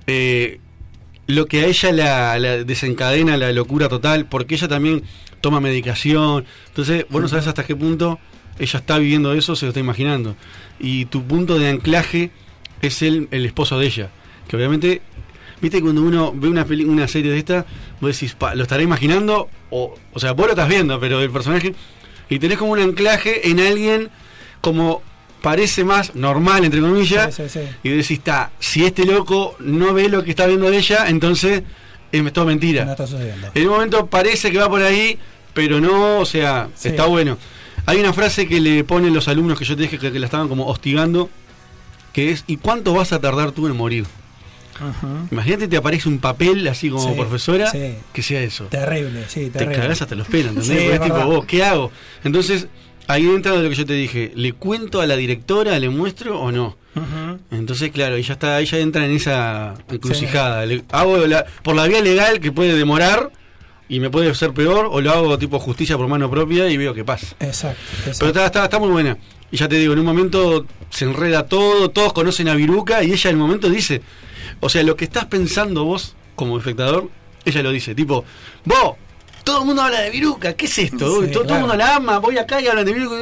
Eh, 0.06 0.60
lo 1.26 1.46
que 1.46 1.60
a 1.62 1.66
ella 1.66 1.92
la, 1.92 2.38
la 2.38 2.64
desencadena 2.64 3.36
la 3.36 3.52
locura 3.52 3.88
total, 3.88 4.26
porque 4.26 4.54
ella 4.54 4.68
también 4.68 5.02
toma 5.40 5.60
medicación. 5.60 6.44
Entonces, 6.68 7.04
vos 7.10 7.20
no 7.20 7.28
sabes 7.28 7.46
hasta 7.46 7.64
qué 7.64 7.76
punto 7.76 8.18
ella 8.58 8.78
está 8.78 8.98
viviendo 8.98 9.32
eso, 9.34 9.54
se 9.54 9.66
lo 9.66 9.70
está 9.70 9.80
imaginando. 9.80 10.36
Y 10.80 11.04
tu 11.06 11.22
punto 11.24 11.58
de 11.58 11.68
anclaje 11.68 12.30
es 12.80 13.02
el, 13.02 13.28
el 13.30 13.44
esposo 13.44 13.78
de 13.78 13.86
ella. 13.86 14.10
Que 14.48 14.56
obviamente, 14.56 15.02
viste, 15.60 15.82
cuando 15.82 16.00
uno 16.02 16.32
ve 16.34 16.48
una, 16.48 16.64
peli- 16.64 16.84
una 16.84 17.06
serie 17.06 17.30
de 17.30 17.38
esta, 17.38 17.66
vos 18.00 18.12
decís, 18.12 18.34
"Pa, 18.34 18.54
¿lo 18.54 18.62
estará 18.62 18.82
imaginando? 18.82 19.48
O, 19.70 19.94
o 20.14 20.18
sea, 20.20 20.32
vos 20.32 20.46
lo 20.46 20.52
estás 20.52 20.68
viendo, 20.68 20.98
pero 20.98 21.20
el 21.20 21.30
personaje. 21.30 21.74
Y 22.28 22.38
tenés 22.38 22.58
como 22.58 22.72
un 22.72 22.80
anclaje 22.80 23.48
en 23.48 23.60
alguien 23.60 24.10
como 24.60 25.02
parece 25.42 25.84
más 25.84 26.14
normal, 26.14 26.64
entre 26.64 26.80
comillas. 26.80 27.34
Sí, 27.34 27.44
sí, 27.48 27.60
sí. 27.60 27.68
Y 27.82 27.90
decís, 27.90 28.10
está, 28.12 28.50
si 28.58 28.84
este 28.84 29.04
loco 29.04 29.56
no 29.60 29.94
ve 29.94 30.08
lo 30.08 30.24
que 30.24 30.30
está 30.30 30.46
viendo 30.46 30.70
de 30.70 30.78
ella, 30.78 31.08
entonces 31.08 31.62
es 32.12 32.32
todo 32.32 32.44
mentira. 32.46 32.84
no 32.84 32.92
está 32.92 33.06
sucediendo. 33.06 33.48
En 33.54 33.66
un 33.66 33.74
momento 33.74 34.06
parece 34.06 34.50
que 34.50 34.58
va 34.58 34.68
por 34.68 34.82
ahí, 34.82 35.18
pero 35.54 35.80
no, 35.80 36.20
o 36.20 36.24
sea, 36.24 36.68
está 36.82 37.06
bueno. 37.06 37.38
Hay 37.86 37.98
una 37.98 38.12
frase 38.12 38.46
que 38.46 38.60
le 38.60 38.84
ponen 38.84 39.14
los 39.14 39.28
alumnos 39.28 39.58
que 39.58 39.64
yo 39.64 39.76
te 39.76 39.82
dije 39.82 39.98
que, 39.98 40.12
que 40.12 40.18
la 40.18 40.26
estaban 40.26 40.48
como 40.48 40.66
hostigando, 40.66 41.30
que 42.12 42.32
es, 42.32 42.44
¿y 42.46 42.58
cuánto 42.58 42.92
vas 42.92 43.12
a 43.12 43.20
tardar 43.20 43.52
tú 43.52 43.66
en 43.66 43.76
morir? 43.76 44.04
Ujú. 44.80 45.28
Imagínate 45.32 45.68
te 45.68 45.76
aparece 45.76 46.08
un 46.08 46.18
papel 46.18 46.66
así 46.68 46.90
como 46.90 47.08
Sí, 47.08 47.14
profesora 47.16 47.70
sí. 47.70 47.94
que 48.12 48.22
sea 48.22 48.40
eso. 48.42 48.64
Terrible, 48.66 49.24
sí, 49.28 49.44
Te 49.46 49.50
terrible. 49.60 49.76
cagás 49.80 50.02
hasta 50.02 50.14
los 50.14 50.26
pelos, 50.28 50.54
¿entendés? 50.56 50.78
Sí, 50.82 50.86
es 50.92 51.00
tipo, 51.00 51.24
vos, 51.26 51.44
¿qué 51.46 51.62
hago? 51.64 51.90
Entonces, 52.24 52.68
ahí 53.06 53.26
entra 53.26 53.54
lo 53.56 53.68
que 53.68 53.74
yo 53.74 53.86
te 53.86 53.94
dije, 53.94 54.32
¿le 54.34 54.52
cuento 54.52 55.00
a 55.00 55.06
la 55.06 55.16
directora, 55.16 55.78
le 55.78 55.88
muestro 55.88 56.40
o 56.40 56.52
no? 56.52 56.76
Entonces, 57.50 57.90
claro, 57.92 58.16
ella 58.16 58.32
está, 58.32 58.60
ella 58.60 58.78
entra 58.78 59.04
en 59.06 59.12
esa 59.12 59.74
encrucijada. 59.88 60.66
Le- 60.66 60.84
hago 60.90 61.16
la- 61.26 61.44
por 61.62 61.76
la 61.76 61.86
vía 61.86 62.00
legal 62.00 62.40
que 62.40 62.50
puede 62.50 62.76
demorar 62.76 63.30
y 63.88 64.00
me 64.00 64.10
puede 64.10 64.34
ser 64.34 64.52
peor, 64.52 64.88
o 64.90 65.00
lo 65.00 65.12
hago 65.12 65.38
tipo 65.38 65.58
justicia 65.60 65.96
por 65.96 66.08
mano 66.08 66.28
propia 66.30 66.68
y 66.68 66.76
veo 66.76 66.92
qué 66.94 67.04
pasa. 67.04 67.36
Exacto, 67.40 67.80
exacto. 67.98 68.18
Pero 68.18 68.28
está, 68.30 68.46
está, 68.46 68.64
está 68.64 68.78
muy 68.80 68.88
buena. 68.90 69.16
Y 69.50 69.56
ya 69.56 69.68
te 69.68 69.76
digo, 69.76 69.92
en 69.92 70.00
un 70.00 70.04
momento 70.06 70.66
se 70.90 71.04
enreda 71.04 71.46
todo, 71.46 71.88
todos 71.90 72.12
conocen 72.12 72.48
a 72.48 72.54
Viruca 72.54 73.02
y 73.04 73.12
ella 73.12 73.30
en 73.30 73.36
un 73.36 73.42
momento 73.42 73.70
dice, 73.70 74.02
o 74.60 74.68
sea, 74.68 74.82
lo 74.82 74.96
que 74.96 75.04
estás 75.04 75.26
pensando 75.26 75.84
vos 75.84 76.14
como 76.34 76.58
espectador, 76.58 77.10
ella 77.44 77.62
lo 77.62 77.70
dice, 77.70 77.94
tipo, 77.94 78.24
vos, 78.64 78.96
todo 79.44 79.60
el 79.60 79.66
mundo 79.66 79.82
habla 79.82 80.00
de 80.00 80.10
Viruca, 80.10 80.54
¿qué 80.54 80.66
es 80.66 80.78
esto? 80.78 81.22
Sí, 81.22 81.30
todo, 81.32 81.42
todo 81.44 81.54
el 81.54 81.60
mundo 81.60 81.76
la 81.76 81.96
ama, 81.96 82.18
voy 82.18 82.38
acá 82.38 82.60
y 82.60 82.66
hablan 82.66 82.84
de 82.84 82.92
Viruca. 82.92 83.16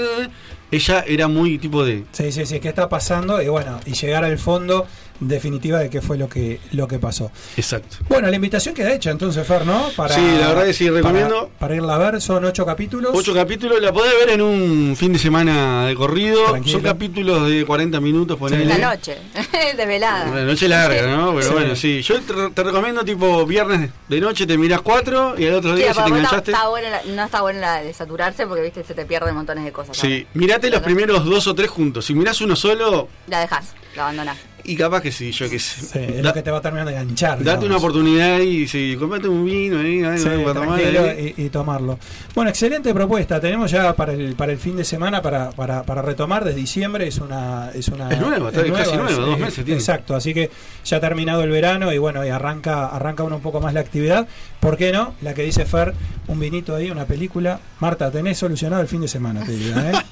Ella 0.70 1.04
era 1.06 1.28
muy 1.28 1.58
tipo 1.58 1.84
de... 1.84 2.04
Sí, 2.12 2.32
sí, 2.32 2.44
sí, 2.44 2.58
¿qué 2.58 2.68
está 2.68 2.88
pasando? 2.88 3.40
Y 3.40 3.48
bueno, 3.48 3.78
y 3.86 3.92
llegar 3.92 4.24
al 4.24 4.38
fondo 4.38 4.86
definitiva 5.20 5.78
de 5.78 5.90
qué 5.90 6.00
fue 6.00 6.18
lo 6.18 6.28
que, 6.28 6.60
lo 6.72 6.86
que 6.88 6.98
pasó. 6.98 7.30
Exacto. 7.56 7.96
Bueno, 8.08 8.28
la 8.28 8.36
invitación 8.36 8.74
queda 8.74 8.92
hecha 8.92 9.10
entonces, 9.10 9.46
Fer, 9.46 9.64
¿no? 9.66 9.88
Sí, 9.90 10.20
la 10.40 10.48
verdad 10.48 10.64
que 10.64 10.72
sí, 10.72 10.84
para- 10.86 10.96
recomiendo. 10.96 11.50
Para, 11.58 11.74
irla 11.76 11.94
a 11.94 11.98
ver, 11.98 12.20
son 12.20 12.44
ocho 12.44 12.64
capítulos. 12.66 13.12
Ocho 13.14 13.32
capítulos, 13.34 13.80
la 13.80 13.92
podés 13.92 14.12
ver 14.18 14.30
en 14.30 14.42
un 14.42 14.94
fin 14.96 15.12
de 15.12 15.18
semana 15.18 15.86
de 15.86 15.94
corrido. 15.94 16.44
Tranquilo. 16.50 16.72
Son 16.78 16.82
capítulos 16.82 17.48
de 17.48 17.64
40 17.64 18.00
minutos, 18.00 18.36
ponele. 18.38 18.64
La 18.64 18.78
noche, 18.94 19.16
desvelada. 19.76 20.30
Una 20.30 20.44
noche 20.44 20.68
larga, 20.68 21.06
¿no? 21.06 21.34
Pero 21.34 21.46
Sí. 21.48 21.52
bueno, 21.52 21.76
sí. 21.76 22.02
Yo 22.02 22.20
te, 22.20 22.50
te 22.50 22.62
recomiendo 22.62 23.04
tipo 23.04 23.44
viernes 23.46 23.90
de 24.08 24.20
noche 24.20 24.46
te 24.46 24.56
mirás 24.58 24.80
cuatro 24.82 25.34
y 25.38 25.46
al 25.46 25.54
otro 25.54 25.72
Sí, 25.76 25.82
día 25.82 25.94
si 25.94 26.02
te 26.02 26.08
enganchaste. 26.08 26.50
está 26.52 26.68
buena 26.68 26.90
la- 26.90 27.02
no 27.04 27.24
está 27.24 27.40
buena 27.42 27.60
la 27.60 27.82
de 27.82 27.92
saturarse 27.92 28.46
porque 28.46 28.62
viste 28.62 28.84
se 28.84 28.94
te 28.94 29.04
pierden 29.06 29.34
montones 29.34 29.64
de 29.64 29.72
cosas. 29.72 29.96
Sí, 29.96 30.00
¿sabes? 30.20 30.26
mirate 30.34 30.70
los 30.70 30.80
primeros 30.82 31.24
dos 31.24 31.46
o 31.46 31.54
tres 31.54 31.70
juntos. 31.70 32.04
Si 32.04 32.14
mirás 32.14 32.40
uno 32.40 32.54
solo, 32.56 33.08
La 33.26 33.40
dejas, 33.40 33.74
la 33.94 34.02
abandonás. 34.04 34.36
Y 34.66 34.76
capaz 34.76 35.00
que 35.00 35.12
sí, 35.12 35.32
yo 35.32 35.48
qué 35.48 35.58
sé. 35.58 35.80
Sí, 35.80 35.98
es 35.98 36.16
Da- 36.22 36.28
lo 36.30 36.34
que 36.34 36.42
te 36.42 36.50
va 36.50 36.58
a 36.58 36.60
terminar 36.60 36.86
de 36.86 36.92
enganchar. 36.92 37.30
date 37.38 37.44
digamos. 37.44 37.64
una 37.66 37.76
oportunidad 37.76 38.38
y 38.40 38.66
si 38.68 38.96
comprate 38.98 39.28
un 39.28 39.44
vino 39.44 39.78
ahí, 39.80 40.02
algo 40.02 40.18
Sí, 40.18 40.28
para 40.44 40.54
tomar 40.60 40.78
ahí. 40.78 41.34
y, 41.36 41.44
y 41.44 41.48
tomarlo. 41.48 41.98
Bueno, 42.34 42.50
excelente 42.50 42.92
propuesta. 42.94 43.40
Tenemos 43.40 43.70
ya 43.70 43.94
para 43.94 44.12
el, 44.12 44.34
para 44.34 44.52
el 44.52 44.58
fin 44.58 44.76
de 44.76 44.84
semana 44.84 45.22
para, 45.22 45.50
para, 45.50 45.82
para 45.84 46.02
retomar 46.02 46.44
desde 46.44 46.58
diciembre. 46.60 47.06
Es 47.06 47.18
una. 47.18 47.70
Es, 47.74 47.88
una, 47.88 48.10
Es 48.10 48.20
nueva, 48.20 48.48
está 48.50 48.62
casi 48.72 48.96
nueva, 48.96 49.10
dos 49.12 49.38
meses 49.38 49.64
tiene. 49.64 49.78
Exacto, 49.80 50.14
así 50.14 50.34
que 50.34 50.50
ya 50.84 50.96
ha 50.98 51.00
terminado 51.00 51.42
el 51.42 51.50
verano 51.50 51.92
y 51.92 51.98
bueno, 51.98 52.24
y 52.24 52.28
arranca, 52.28 52.86
arranca 52.88 53.22
uno 53.22 53.36
un 53.36 53.42
poco 53.42 53.60
más 53.60 53.72
la 53.74 53.80
actividad. 53.80 54.26
¿Por 54.60 54.76
qué 54.76 54.90
no? 54.92 55.14
La 55.22 55.32
que 55.34 55.42
dice 55.42 55.64
Fer, 55.64 55.94
un 56.28 56.40
vinito 56.40 56.74
ahí, 56.74 56.90
una 56.90 57.04
película. 57.04 57.60
Marta, 57.80 58.10
tenés 58.10 58.38
solucionado 58.38 58.82
el 58.82 58.88
fin 58.88 59.00
de 59.02 59.08
semana, 59.08 59.44
te 59.44 59.52
digo, 59.52 59.78
¿eh? 59.78 59.92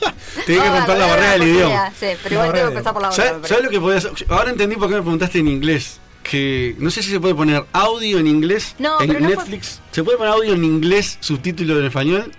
Tenés 0.47 0.63
que 0.63 0.69
Ah, 0.69 0.77
romper 0.79 0.99
la 0.99 1.07
barrera 1.07 1.33
del 1.33 1.43
era 1.43 1.51
idioma. 1.51 1.91
Sí, 1.99 2.07
pero 2.07 2.11
igual 2.13 2.29
tengo 2.31 2.39
barrera 2.47 2.63
que 2.63 2.69
empezar 2.73 2.93
por 2.93 3.03
la 3.03 3.13
¿Sabes, 3.13 3.33
otra. 3.33 3.49
sabes 3.49 3.65
lo 3.65 3.71
que 3.71 3.81
podías 3.81 4.05
hacer? 4.05 4.27
Ahora 4.45 4.53
entendí 4.53 4.77
por 4.77 4.91
qué 4.91 4.97
me 4.97 5.01
preguntaste 5.01 5.39
en 5.39 5.49
inglés. 5.49 5.99
Que 6.23 6.75
no 6.79 6.91
sé 6.91 7.03
si 7.03 7.11
se 7.11 7.19
puede 7.19 7.35
poner 7.35 7.65
audio 7.73 8.19
en 8.19 8.27
inglés 8.27 8.75
No, 8.79 9.01
en 9.01 9.07
pero 9.07 9.21
no 9.21 9.29
fue- 9.29 9.37
Netflix. 9.37 9.81
¿Se 9.91 10.05
puede 10.05 10.19
poner 10.19 10.35
audio 10.35 10.53
en 10.53 10.63
inglés, 10.65 11.17
subtítulo 11.21 11.79
en 11.81 11.87
español? 11.87 12.31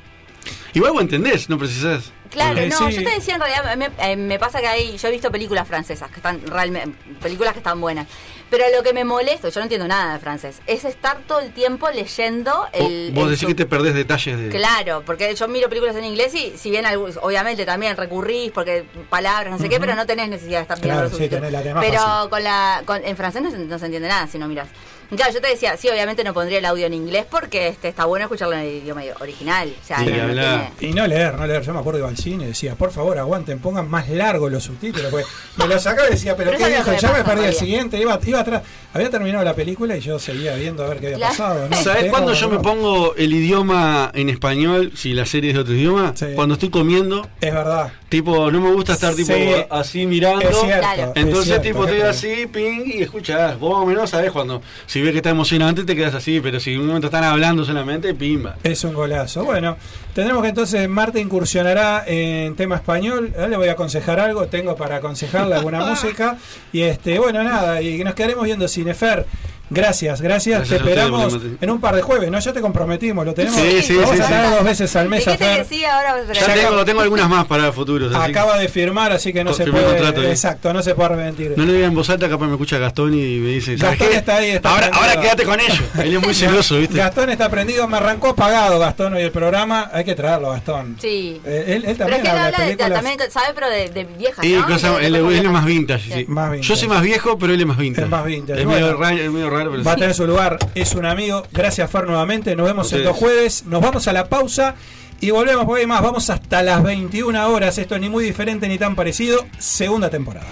Igual 0.75 0.91
vos 0.93 1.01
entendés, 1.01 1.49
no 1.49 1.57
precisás. 1.57 2.11
Claro, 2.29 2.59
Eh, 2.59 2.67
no, 2.67 2.77
sí. 2.89 2.97
yo 2.97 3.03
te 3.03 3.09
decía 3.09 3.35
en 3.35 3.41
realidad, 3.41 3.75
me, 3.75 3.89
eh, 4.11 4.15
me 4.17 4.37
pasa 4.37 4.59
que 4.61 4.67
hay, 4.67 4.97
yo 4.99 5.07
he 5.07 5.11
visto 5.11 5.31
películas 5.31 5.67
francesas 5.67 6.09
que 6.11 6.17
están 6.17 6.45
realmente, 6.45 6.95
películas 7.23 7.53
que 7.53 7.59
están 7.59 7.81
buenas, 7.81 8.05
pero 8.49 8.65
lo 8.75 8.83
que 8.83 8.93
me 8.93 9.03
molesta, 9.03 9.49
yo 9.49 9.59
no 9.59 9.63
entiendo 9.63 9.87
nada 9.87 10.13
de 10.13 10.19
francés, 10.19 10.61
es 10.67 10.85
estar 10.85 11.19
todo 11.27 11.39
el 11.39 11.51
tiempo 11.53 11.89
leyendo 11.89 12.67
el... 12.73 13.11
vos 13.13 13.23
el 13.25 13.29
decís 13.31 13.39
sub- 13.41 13.47
que 13.49 13.55
te 13.55 13.65
perdés 13.65 13.93
detalles 13.95 14.37
de. 14.37 14.49
Claro, 14.49 15.03
porque 15.05 15.33
yo 15.35 15.47
miro 15.47 15.67
películas 15.69 15.95
en 15.95 16.05
inglés 16.05 16.33
y 16.35 16.57
si 16.57 16.69
bien 16.69 16.85
obviamente 17.21 17.65
también 17.65 17.97
recurrís 17.97 18.51
porque 18.51 18.85
palabras, 19.09 19.51
no 19.51 19.59
sé 19.59 19.67
qué, 19.69 19.79
pero 19.79 19.95
no 19.95 20.05
tenés 20.05 20.29
necesidad 20.29 20.59
de 20.59 20.61
estar 20.63 20.79
Claro, 20.79 21.09
mirando 21.09 21.17
los 21.17 21.27
sí, 21.27 21.81
Pero 21.81 21.99
fácil. 22.01 22.29
con 22.29 22.43
la 22.43 22.83
con, 22.85 23.03
en 23.03 23.17
francés 23.17 23.41
no 23.41 23.51
se, 23.51 23.57
no 23.57 23.79
se 23.79 23.85
entiende 23.85 24.07
nada 24.07 24.27
si 24.27 24.37
no 24.37 24.47
miras. 24.47 24.67
Claro, 25.15 25.33
yo 25.33 25.41
te 25.41 25.47
decía, 25.49 25.77
sí, 25.77 25.87
obviamente 25.89 26.23
no 26.23 26.33
pondría 26.33 26.59
el 26.59 26.65
audio 26.65 26.85
en 26.87 26.93
inglés 26.93 27.25
porque 27.29 27.67
este 27.67 27.87
está 27.89 28.05
bueno 28.05 28.25
escucharlo 28.25 28.55
en 28.55 28.61
el 28.61 28.75
idioma 28.77 29.01
original. 29.19 29.73
O 29.81 29.85
sea, 29.85 29.99
Sí, 29.99 30.05
no, 30.05 30.17
no 30.17 30.23
habla. 30.23 30.71
tiene- 30.79 30.91
Y 30.91 30.95
no 30.95 31.07
leer, 31.07 31.35
no 31.35 31.45
leer. 31.47 31.61
Yo 31.63 31.73
me 31.73 31.79
acuerdo 31.79 31.99
iba 31.99 32.09
al 32.09 32.17
cine 32.17 32.45
y 32.45 32.47
decía, 32.47 32.75
por 32.75 32.91
favor, 32.91 33.17
aguanten, 33.17 33.59
pongan 33.59 33.89
más 33.89 34.09
largos 34.09 34.51
los 34.51 34.63
subtítulos. 34.63 35.11
Porque 35.11 35.25
me 35.57 35.67
lo 35.67 35.79
sacaba 35.79 36.07
y 36.07 36.11
decía, 36.11 36.35
pero, 36.35 36.51
Pero 36.51 36.63
qué 36.63 36.69
viejo, 36.71 36.91
ya 36.93 37.11
me 37.11 37.23
perdí 37.23 37.45
el 37.45 37.53
siguiente, 37.53 37.97
iba, 37.99 38.19
iba 38.25 38.39
atrás. 38.39 38.63
Había 38.93 39.09
terminado 39.09 39.43
la 39.43 39.53
película 39.53 39.95
y 39.95 39.99
yo 40.01 40.17
seguía 40.19 40.55
viendo 40.55 40.83
a 40.83 40.89
ver 40.89 40.99
qué 40.99 41.13
había 41.13 41.27
pasado. 41.29 41.67
¿no? 41.69 41.75
¿Sabés 41.77 41.99
Tengo- 42.03 42.11
cuándo 42.11 42.33
yo 42.33 42.49
me 42.49 42.59
pongo 42.59 43.15
el 43.15 43.33
idioma 43.33 44.11
en 44.13 44.29
español, 44.29 44.91
si 44.95 45.13
la 45.13 45.25
serie 45.25 45.51
es 45.51 45.55
de 45.55 45.61
otro 45.61 45.73
idioma? 45.73 46.13
Sí. 46.15 46.27
Cuando 46.35 46.53
estoy 46.55 46.69
comiendo, 46.69 47.27
Es 47.41 47.53
verdad. 47.53 47.91
Tipo, 48.15 48.49
no 48.51 48.61
me 48.61 48.71
gusta 48.71 48.93
estar 48.93 49.13
tipo 49.13 49.33
Sí. 49.33 49.49
así 49.69 50.05
mirando. 50.05 50.41
Es 50.47 50.57
cierto. 50.57 50.79
Claro. 50.79 51.11
es 51.15 51.21
Entonces, 51.23 51.45
cierto, 51.45 51.63
tipo, 51.63 51.79
es 51.85 51.91
estoy 51.93 52.11
cierto. 52.29 52.39
así, 52.41 52.47
ping, 52.47 52.91
y 52.99 53.03
escuchás. 53.03 53.59
Vos 53.59 53.73
o 53.79 53.85
menos 53.85 54.09
sabés 54.09 54.31
cuando, 54.31 54.61
si 54.85 55.01
ves 55.01 55.11
que 55.11 55.17
está 55.17 55.31
emocionante, 55.31 55.83
te 55.83 55.95
quedas 55.95 56.13
así, 56.15 56.39
pero 56.41 56.59
si 56.59 56.73
en 56.73 56.79
un 56.81 56.87
momento 56.87 57.07
están 57.07 57.23
hablando 57.23 57.65
solamente, 57.65 58.13
pimba. 58.13 58.55
Es 58.63 58.83
un 58.83 58.93
golazo. 58.93 59.43
Bueno, 59.43 59.77
tendremos 60.13 60.41
que 60.43 60.49
entonces 60.49 60.87
Marta 60.89 61.19
incursionará 61.19 62.03
en 62.07 62.55
tema 62.55 62.75
español. 62.75 63.33
Le 63.49 63.57
voy 63.57 63.67
a 63.67 63.73
aconsejar 63.73 64.19
algo, 64.19 64.47
tengo 64.47 64.75
para 64.75 64.97
aconsejarle 64.97 65.55
alguna 65.55 65.79
música. 65.85 66.37
Y 66.71 66.81
este, 66.81 67.19
bueno, 67.19 67.43
nada, 67.43 67.81
y 67.81 68.03
nos 68.03 68.13
quedaremos 68.15 68.45
viendo 68.45 68.67
Cinefer. 68.67 69.25
Gracias, 69.69 70.21
gracias. 70.21 70.59
Gracias 70.59 70.69
te 70.69 70.75
esperamos 70.89 71.37
en 71.59 71.69
un 71.71 71.79
par 71.81 71.95
de 71.95 72.01
jueves, 72.01 72.29
¿no? 72.29 72.39
Ya 72.39 72.53
te 72.53 72.61
comprometimos, 72.61 73.25
lo 73.25 73.33
tenemos. 73.33 73.59
Sí, 73.59 73.81
sí, 73.81 73.93
lo 73.93 74.01
vamos 74.01 74.15
sí, 74.17 74.21
a 74.21 74.25
sí. 74.25 74.31
traer 74.33 74.49
dos 74.51 74.63
veces 74.63 74.95
al 74.95 75.09
mes 75.09 75.27
a 75.27 75.31
Dijiste 75.31 75.55
Fer. 75.55 75.63
que 75.67 75.75
sí, 75.75 75.85
ahora 75.85 76.15
pero- 76.27 76.39
Ya 76.39 76.53
tengo, 76.53 76.85
tengo 76.85 77.01
algunas 77.01 77.29
más 77.29 77.45
para 77.45 77.71
futuros. 77.71 78.13
así 78.13 78.31
Acaba 78.31 78.57
de 78.57 78.67
firmar, 78.67 79.11
así 79.11 79.33
que 79.33 79.43
no 79.43 79.53
se 79.53 79.65
puede. 79.65 79.85
contrato, 79.85 80.21
¿eh? 80.23 80.29
exacto, 80.31 80.71
no 80.73 80.83
se 80.83 80.93
puede 80.93 81.13
arrepentir. 81.13 81.53
No 81.57 81.65
le 81.65 81.73
digan 81.73 81.89
en 81.89 81.95
voz 81.95 82.09
alta, 82.09 82.29
capaz 82.29 82.45
me 82.45 82.51
escucha 82.53 82.77
Gastón 82.77 83.13
y 83.13 83.39
me 83.39 83.49
dice, 83.49 83.77
¿sabes 83.77 83.97
Gastón 83.97 84.09
qué? 84.09 84.17
está 84.17 84.35
ahí, 84.37 84.49
está 84.51 84.69
ahora, 84.69 84.81
prendido. 84.89 85.01
ahora 85.09 85.21
quédate 85.21 85.43
con 85.45 85.59
ellos. 85.59 85.81
Él 85.99 86.15
es 86.15 86.21
muy 86.21 86.33
celoso, 86.35 86.77
¿viste? 86.77 86.97
Gastón 86.97 87.29
está 87.31 87.49
prendido, 87.49 87.87
me 87.87 87.97
arrancó 87.97 88.29
apagado 88.29 88.77
Gastón 88.79 89.13
hoy 89.15 89.23
el 89.23 89.31
programa. 89.31 89.89
Hay 89.93 90.03
que 90.03 90.15
traerlo, 90.15 90.51
Gastón. 90.51 90.97
Sí. 91.01 91.41
Eh, 91.45 91.63
él, 91.67 91.73
él 91.73 91.81
Pero 91.81 91.91
es 91.91 91.97
también 91.97 92.21
que 92.21 92.27
él 92.29 92.37
habla 92.37 92.41
de 92.41 92.47
habla 92.55 92.57
de, 92.59 92.65
películas. 92.77 92.93
también 93.03 93.31
sabe, 93.31 93.47
pero 93.55 93.69
de, 93.69 93.89
de 93.89 94.03
viejas, 94.03 94.45
Y 94.45 94.53
¿no? 94.53 94.65
cosa- 94.67 95.01
él, 95.01 95.15
es 95.15 95.43
más 95.51 95.65
vintage, 95.65 96.13
sí. 96.13 96.27
Yo 96.61 96.75
soy 96.75 96.87
más 96.87 97.01
viejo, 97.01 97.37
pero 97.39 97.53
él 97.53 97.61
es 97.61 97.67
más 97.67 97.77
vintage. 97.77 98.05
Es 98.05 98.11
más 98.11 98.25
vintage. 98.25 98.61
Es, 98.61 98.67
medio, 98.67 99.49
raro, 99.57 99.71
pero 99.71 99.83
Va 99.83 99.93
a 99.93 99.95
tener 99.95 100.13
su 100.13 100.27
lugar, 100.27 100.57
es 100.75 100.93
un 100.95 101.05
amigo. 101.05 101.43
Gracias, 101.51 101.89
Fer, 101.89 102.05
nuevamente. 102.05 102.55
Nos 102.55 102.67
vemos 102.67 102.87
Ustedes. 102.87 103.05
dos 103.05 103.17
jueves. 103.17 103.63
Nos 103.65 103.81
vamos 103.81 104.07
a 104.07 104.13
la 104.13 104.27
pausa 104.29 104.75
y 105.21 105.31
volvemos 105.31 105.65
porque 105.65 105.81
hay 105.81 105.87
más. 105.87 106.01
Vamos 106.01 106.29
hasta 106.29 106.61
las 106.63 106.83
21 106.83 107.47
horas. 107.49 107.77
Esto 107.77 107.95
es 107.95 108.01
ni 108.01 108.09
muy 108.09 108.23
diferente 108.23 108.67
ni 108.67 108.77
tan 108.77 108.95
parecido. 108.95 109.45
Segunda 109.57 110.09
temporada. 110.09 110.47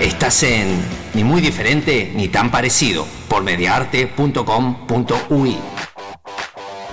Estás 0.00 0.42
en 0.42 0.76
Ni 1.14 1.24
muy 1.24 1.40
diferente 1.40 2.12
ni 2.14 2.28
tan 2.28 2.50
parecido 2.50 3.06
por 3.28 3.42
mediaarte.com.ui. 3.42 5.56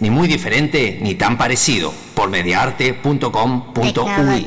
ni 0.00 0.10
muy 0.10 0.28
diferente 0.28 0.98
ni 1.00 1.14
tan 1.14 1.38
parecido 1.38 1.94
por 2.14 2.28
mediaarte.com.uy. 2.30 4.46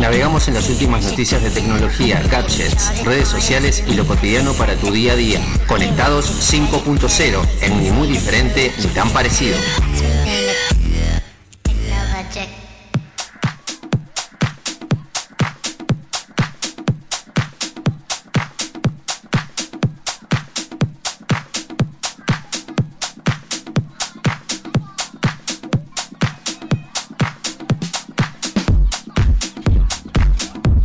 Navegamos 0.00 0.48
en 0.48 0.54
las 0.54 0.68
últimas 0.68 1.04
noticias 1.04 1.40
de 1.42 1.50
tecnología, 1.50 2.20
gadgets, 2.30 3.04
redes 3.04 3.28
sociales 3.28 3.84
y 3.86 3.94
lo 3.94 4.06
cotidiano 4.06 4.52
para 4.54 4.74
tu 4.76 4.90
día 4.90 5.12
a 5.12 5.16
día. 5.16 5.40
Conectados 5.66 6.52
5.0 6.52 7.46
en 7.60 7.82
ni 7.82 7.90
muy 7.90 8.08
diferente 8.08 8.72
ni 8.78 8.86
tan 8.86 9.10
parecido. 9.10 9.56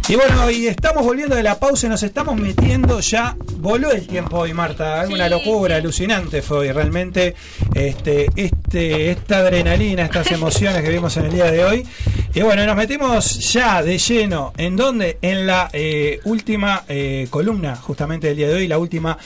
Y 0.09 0.15
bueno, 0.15 0.49
y 0.49 0.67
estamos 0.67 1.03
volviendo 1.03 1.35
de 1.35 1.43
la 1.43 1.59
pausa 1.59 1.87
y 1.87 1.89
nos 1.89 2.01
estamos 2.01 2.37
metiendo 2.37 3.01
ya. 3.01 3.35
Voló 3.57 3.91
el 3.91 4.07
tiempo 4.07 4.37
hoy, 4.37 4.53
Marta. 4.53 5.03
Es 5.03 5.09
una 5.09 5.27
locura, 5.27 5.75
alucinante 5.75 6.41
fue 6.41 6.59
hoy. 6.59 6.71
Realmente, 6.71 7.35
este, 7.73 8.29
este, 8.37 9.11
esta 9.11 9.39
adrenalina, 9.39 10.05
estas 10.05 10.31
emociones 10.31 10.81
que 10.81 10.89
vimos 10.91 11.17
en 11.17 11.25
el 11.25 11.33
día 11.33 11.51
de 11.51 11.65
hoy. 11.65 11.85
Y 12.33 12.41
bueno, 12.41 12.65
nos 12.65 12.75
metemos 12.75 13.51
ya 13.51 13.81
de 13.81 13.97
lleno. 13.97 14.53
¿En 14.57 14.75
dónde? 14.75 15.17
En 15.21 15.47
la 15.47 15.69
eh, 15.73 16.19
última 16.25 16.83
eh, 16.87 17.27
columna, 17.29 17.75
justamente 17.75 18.27
del 18.27 18.37
día 18.37 18.47
de 18.47 18.55
hoy, 18.55 18.67
la 18.67 18.77
última 18.77 19.17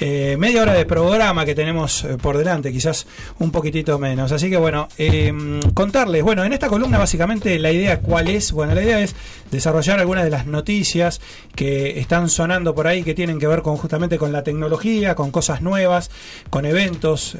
eh, 0.00 0.36
media 0.38 0.62
hora 0.62 0.72
de 0.72 0.86
programa 0.86 1.44
que 1.44 1.54
tenemos 1.54 2.06
por 2.22 2.38
delante, 2.38 2.72
quizás 2.72 3.06
un 3.38 3.50
poquitito 3.50 3.98
menos. 3.98 4.32
Así 4.32 4.48
que 4.48 4.56
bueno, 4.56 4.88
eh, 4.98 5.32
contarles, 5.74 6.22
bueno, 6.22 6.42
en 6.42 6.52
esta 6.52 6.68
columna 6.68 6.98
básicamente 6.98 7.58
la 7.58 7.70
idea 7.70 8.00
cuál 8.00 8.28
es, 8.28 8.52
bueno, 8.52 8.74
la 8.74 8.82
idea 8.82 9.00
es 9.00 9.14
desarrollar 9.50 10.00
algunas 10.00 10.24
de 10.24 10.30
las 10.30 10.46
noticias 10.46 11.20
que 11.54 12.00
están 12.00 12.28
sonando 12.28 12.74
por 12.74 12.86
ahí 12.86 13.02
que 13.02 13.14
tienen 13.14 13.38
que 13.38 13.46
ver 13.46 13.62
con 13.62 13.76
justamente 13.76 14.16
con 14.16 14.32
la 14.32 14.42
tecnología, 14.42 15.14
con 15.14 15.30
cosas 15.30 15.60
nuevas, 15.60 16.10
con 16.50 16.64
eventos, 16.66 17.36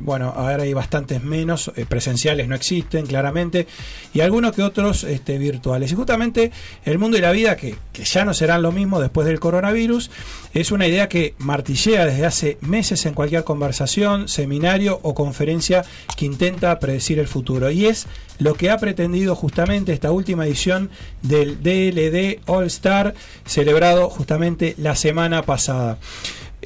bueno, 0.00 0.32
ahora 0.34 0.64
hay 0.64 0.72
bastantes 0.72 1.22
menos, 1.22 1.70
presenciales 1.88 2.48
no 2.48 2.56
existen 2.56 3.06
claramente, 3.06 3.68
y 4.12 4.22
algunos 4.22 4.45
que 4.52 4.62
otros 4.62 5.04
este, 5.04 5.38
virtuales. 5.38 5.92
Y 5.92 5.94
justamente 5.94 6.50
el 6.84 6.98
mundo 6.98 7.16
y 7.16 7.20
la 7.20 7.32
vida, 7.32 7.56
que, 7.56 7.76
que 7.92 8.04
ya 8.04 8.24
no 8.24 8.34
serán 8.34 8.62
lo 8.62 8.72
mismo 8.72 9.00
después 9.00 9.26
del 9.26 9.40
coronavirus, 9.40 10.10
es 10.54 10.70
una 10.70 10.86
idea 10.86 11.08
que 11.08 11.34
martillea 11.38 12.06
desde 12.06 12.24
hace 12.24 12.58
meses 12.60 13.04
en 13.06 13.14
cualquier 13.14 13.44
conversación, 13.44 14.28
seminario 14.28 14.98
o 15.02 15.14
conferencia 15.14 15.84
que 16.16 16.24
intenta 16.24 16.78
predecir 16.78 17.18
el 17.18 17.28
futuro. 17.28 17.70
Y 17.70 17.86
es 17.86 18.06
lo 18.38 18.54
que 18.54 18.70
ha 18.70 18.78
pretendido 18.78 19.34
justamente 19.34 19.92
esta 19.92 20.12
última 20.12 20.46
edición 20.46 20.90
del 21.22 21.62
DLD 21.62 22.40
All 22.46 22.66
Star, 22.66 23.14
celebrado 23.44 24.08
justamente 24.08 24.74
la 24.78 24.94
semana 24.94 25.42
pasada. 25.42 25.98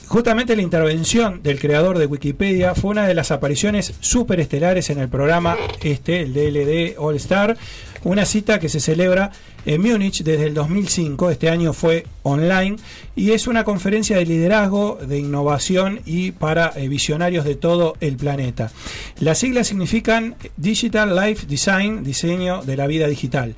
Justamente 0.07 0.57
la 0.57 0.63
intervención 0.63 1.43
del 1.43 1.61
creador 1.61 1.99
de 1.99 2.07
Wikipedia 2.07 2.75
fue 2.75 2.91
una 2.91 3.07
de 3.07 3.15
las 3.15 3.31
apariciones 3.31 3.95
superestelares 4.01 4.91
en 4.91 4.99
el 4.99 5.09
programa 5.09 5.57
este, 5.83 6.23
el 6.23 6.35
DLD 6.35 6.99
All 6.99 7.17
Star, 7.17 7.57
una 8.03 8.25
cita 8.25 8.59
que 8.59 8.69
se 8.69 8.81
celebra 8.81 9.31
en 9.67 9.83
Múnich 9.83 10.23
desde 10.23 10.47
el 10.47 10.55
2005, 10.55 11.31
este 11.31 11.51
año 11.51 11.73
fue 11.73 12.07
online, 12.23 12.77
y 13.15 13.33
es 13.33 13.47
una 13.47 13.65
conferencia 13.65 14.17
de 14.17 14.25
liderazgo, 14.25 14.99
de 15.07 15.19
innovación 15.19 16.01
y 16.07 16.33
para 16.33 16.73
eh, 16.77 16.89
visionarios 16.89 17.45
de 17.45 17.57
todo 17.57 17.95
el 18.01 18.17
planeta. 18.17 18.73
Las 19.19 19.39
siglas 19.39 19.69
significan 19.69 20.35
Digital 20.57 21.15
Life 21.15 21.47
Design, 21.47 22.03
diseño 22.03 22.63
de 22.63 22.77
la 22.77 22.87
vida 22.87 23.07
digital. 23.07 23.55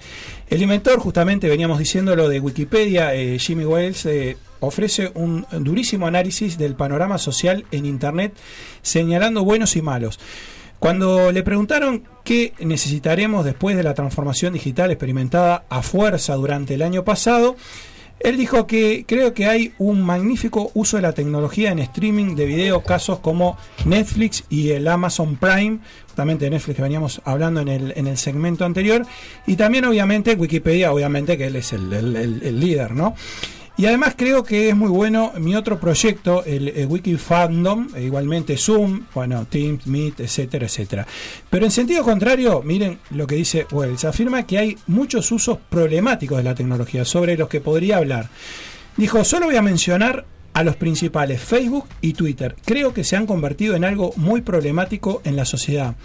El 0.50 0.62
inventor, 0.62 0.98
justamente 0.98 1.48
veníamos 1.48 1.78
diciéndolo 1.78 2.28
de 2.28 2.40
Wikipedia, 2.40 3.14
eh, 3.14 3.38
Jimmy 3.38 3.64
Wales, 3.64 4.04
eh, 4.06 4.36
ofrece 4.62 5.10
un 5.14 5.44
durísimo 5.60 6.06
análisis 6.06 6.56
del 6.56 6.74
panorama 6.74 7.18
social 7.18 7.64
en 7.70 7.84
Internet, 7.84 8.32
señalando 8.80 9.44
buenos 9.44 9.76
y 9.76 9.82
malos. 9.82 10.18
Cuando 10.78 11.30
le 11.30 11.42
preguntaron 11.42 12.02
qué 12.24 12.54
necesitaremos 12.60 13.44
después 13.44 13.76
de 13.76 13.82
la 13.84 13.94
transformación 13.94 14.52
digital 14.54 14.90
experimentada 14.90 15.64
a 15.68 15.82
fuerza 15.82 16.34
durante 16.34 16.74
el 16.74 16.82
año 16.82 17.04
pasado, 17.04 17.56
él 18.18 18.36
dijo 18.36 18.68
que 18.68 19.04
creo 19.06 19.34
que 19.34 19.46
hay 19.46 19.72
un 19.78 20.00
magnífico 20.02 20.70
uso 20.74 20.96
de 20.96 21.02
la 21.02 21.12
tecnología 21.12 21.72
en 21.72 21.80
streaming 21.80 22.36
de 22.36 22.46
video, 22.46 22.82
casos 22.82 23.18
como 23.18 23.56
Netflix 23.84 24.44
y 24.48 24.70
el 24.70 24.86
Amazon 24.86 25.36
Prime, 25.36 25.78
justamente 26.06 26.48
Netflix 26.48 26.76
que 26.76 26.82
veníamos 26.82 27.20
hablando 27.24 27.60
en 27.60 27.68
el, 27.68 27.92
en 27.96 28.06
el 28.06 28.16
segmento 28.16 28.64
anterior, 28.64 29.04
y 29.46 29.56
también 29.56 29.84
obviamente 29.86 30.34
Wikipedia, 30.34 30.92
obviamente 30.92 31.36
que 31.36 31.46
él 31.46 31.56
es 31.56 31.72
el- 31.72 31.92
el 31.92 32.60
líder, 32.60 32.92
¿no? 32.92 33.14
Y 33.82 33.86
además 33.86 34.14
creo 34.16 34.44
que 34.44 34.68
es 34.68 34.76
muy 34.76 34.90
bueno 34.90 35.32
mi 35.40 35.56
otro 35.56 35.80
proyecto, 35.80 36.44
el, 36.44 36.68
el 36.68 36.86
Wiki 36.86 37.16
Fandom, 37.16 37.88
e 37.96 38.04
igualmente 38.04 38.56
Zoom, 38.56 39.06
bueno, 39.12 39.44
Teams, 39.50 39.88
Meet, 39.88 40.20
etcétera, 40.20 40.66
etcétera. 40.66 41.04
Pero 41.50 41.64
en 41.64 41.72
sentido 41.72 42.04
contrario, 42.04 42.62
miren 42.64 43.00
lo 43.10 43.26
que 43.26 43.34
dice 43.34 43.66
Wells. 43.72 44.04
Afirma 44.04 44.46
que 44.46 44.58
hay 44.58 44.78
muchos 44.86 45.32
usos 45.32 45.58
problemáticos 45.68 46.38
de 46.38 46.44
la 46.44 46.54
tecnología 46.54 47.04
sobre 47.04 47.36
los 47.36 47.48
que 47.48 47.60
podría 47.60 47.96
hablar. 47.96 48.28
Dijo, 48.96 49.24
solo 49.24 49.46
voy 49.46 49.56
a 49.56 49.62
mencionar 49.62 50.26
a 50.52 50.62
los 50.62 50.76
principales, 50.76 51.40
Facebook 51.40 51.88
y 52.00 52.12
Twitter. 52.12 52.54
Creo 52.64 52.94
que 52.94 53.02
se 53.02 53.16
han 53.16 53.26
convertido 53.26 53.74
en 53.74 53.84
algo 53.84 54.12
muy 54.14 54.42
problemático 54.42 55.22
en 55.24 55.34
la 55.34 55.44
sociedad. 55.44 55.96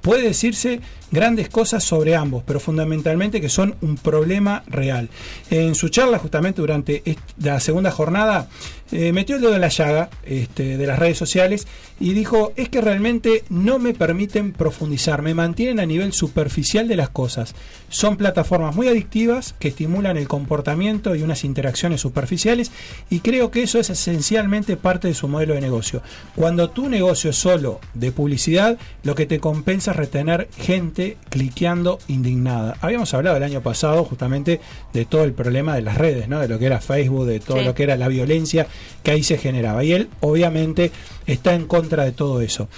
Puede 0.00 0.22
decirse 0.22 0.80
grandes 1.10 1.48
cosas 1.48 1.82
sobre 1.84 2.14
ambos, 2.14 2.42
pero 2.46 2.60
fundamentalmente 2.60 3.40
que 3.40 3.48
son 3.48 3.74
un 3.80 3.96
problema 3.96 4.62
real. 4.66 5.08
En 5.50 5.74
su 5.74 5.88
charla, 5.88 6.18
justamente 6.18 6.60
durante 6.60 7.02
la 7.42 7.60
segunda 7.60 7.90
jornada, 7.90 8.48
eh, 8.92 9.12
metió 9.12 9.36
el 9.36 9.42
dedo 9.42 9.54
en 9.54 9.60
la 9.60 9.68
llaga 9.68 10.10
este, 10.24 10.76
de 10.76 10.86
las 10.86 10.98
redes 10.98 11.18
sociales 11.18 11.66
y 12.00 12.12
dijo, 12.12 12.52
es 12.56 12.68
que 12.68 12.80
realmente 12.80 13.44
no 13.48 13.78
me 13.78 13.92
permiten 13.94 14.52
profundizar, 14.52 15.22
me 15.22 15.34
mantienen 15.34 15.80
a 15.80 15.86
nivel 15.86 16.12
superficial 16.12 16.86
de 16.86 16.96
las 16.96 17.08
cosas. 17.08 17.54
Son 17.88 18.16
plataformas 18.16 18.76
muy 18.76 18.86
adictivas 18.88 19.54
que 19.58 19.68
estimulan 19.68 20.16
el 20.16 20.28
comportamiento 20.28 21.14
y 21.16 21.22
unas 21.22 21.44
interacciones 21.44 22.00
superficiales 22.00 22.70
y 23.10 23.20
creo 23.20 23.50
que 23.50 23.62
eso 23.62 23.78
es 23.80 23.90
esencialmente 23.90 24.76
parte 24.76 25.08
de 25.08 25.14
su 25.14 25.26
modelo 25.28 25.54
de 25.54 25.60
negocio. 25.60 26.02
Cuando 26.36 26.70
tu 26.70 26.88
negocio 26.88 27.30
es 27.30 27.36
solo 27.36 27.80
de 27.94 28.12
publicidad, 28.12 28.78
lo 29.02 29.14
que 29.14 29.26
te 29.26 29.40
compensa 29.40 29.90
es 29.90 29.96
retener 29.96 30.48
gente 30.56 31.16
cliqueando 31.30 31.98
indignada. 32.08 32.76
Habíamos 32.80 33.12
hablado 33.14 33.36
el 33.36 33.42
año 33.42 33.60
pasado 33.62 34.04
justamente 34.04 34.60
de 34.92 35.04
todo 35.04 35.24
el 35.24 35.32
problema 35.32 35.74
de 35.74 35.82
las 35.82 35.98
redes, 35.98 36.28
¿no? 36.28 36.38
de 36.40 36.48
lo 36.48 36.58
que 36.58 36.66
era 36.66 36.80
Facebook, 36.80 37.26
de 37.26 37.40
todo 37.40 37.58
Sí. 37.58 37.64
lo 37.64 37.74
que 37.74 37.82
era 37.82 37.96
la 37.96 38.08
violencia 38.08 38.66
que 39.02 39.10
ahí 39.10 39.22
se 39.22 39.38
generaba. 39.38 39.82
Y 39.82 39.92
él 39.92 40.08
obviamente 40.20 40.92
está 41.28 41.54
en 41.54 41.66
contra 41.66 42.04
de 42.04 42.12
todo 42.12 42.40
eso. 42.40 42.68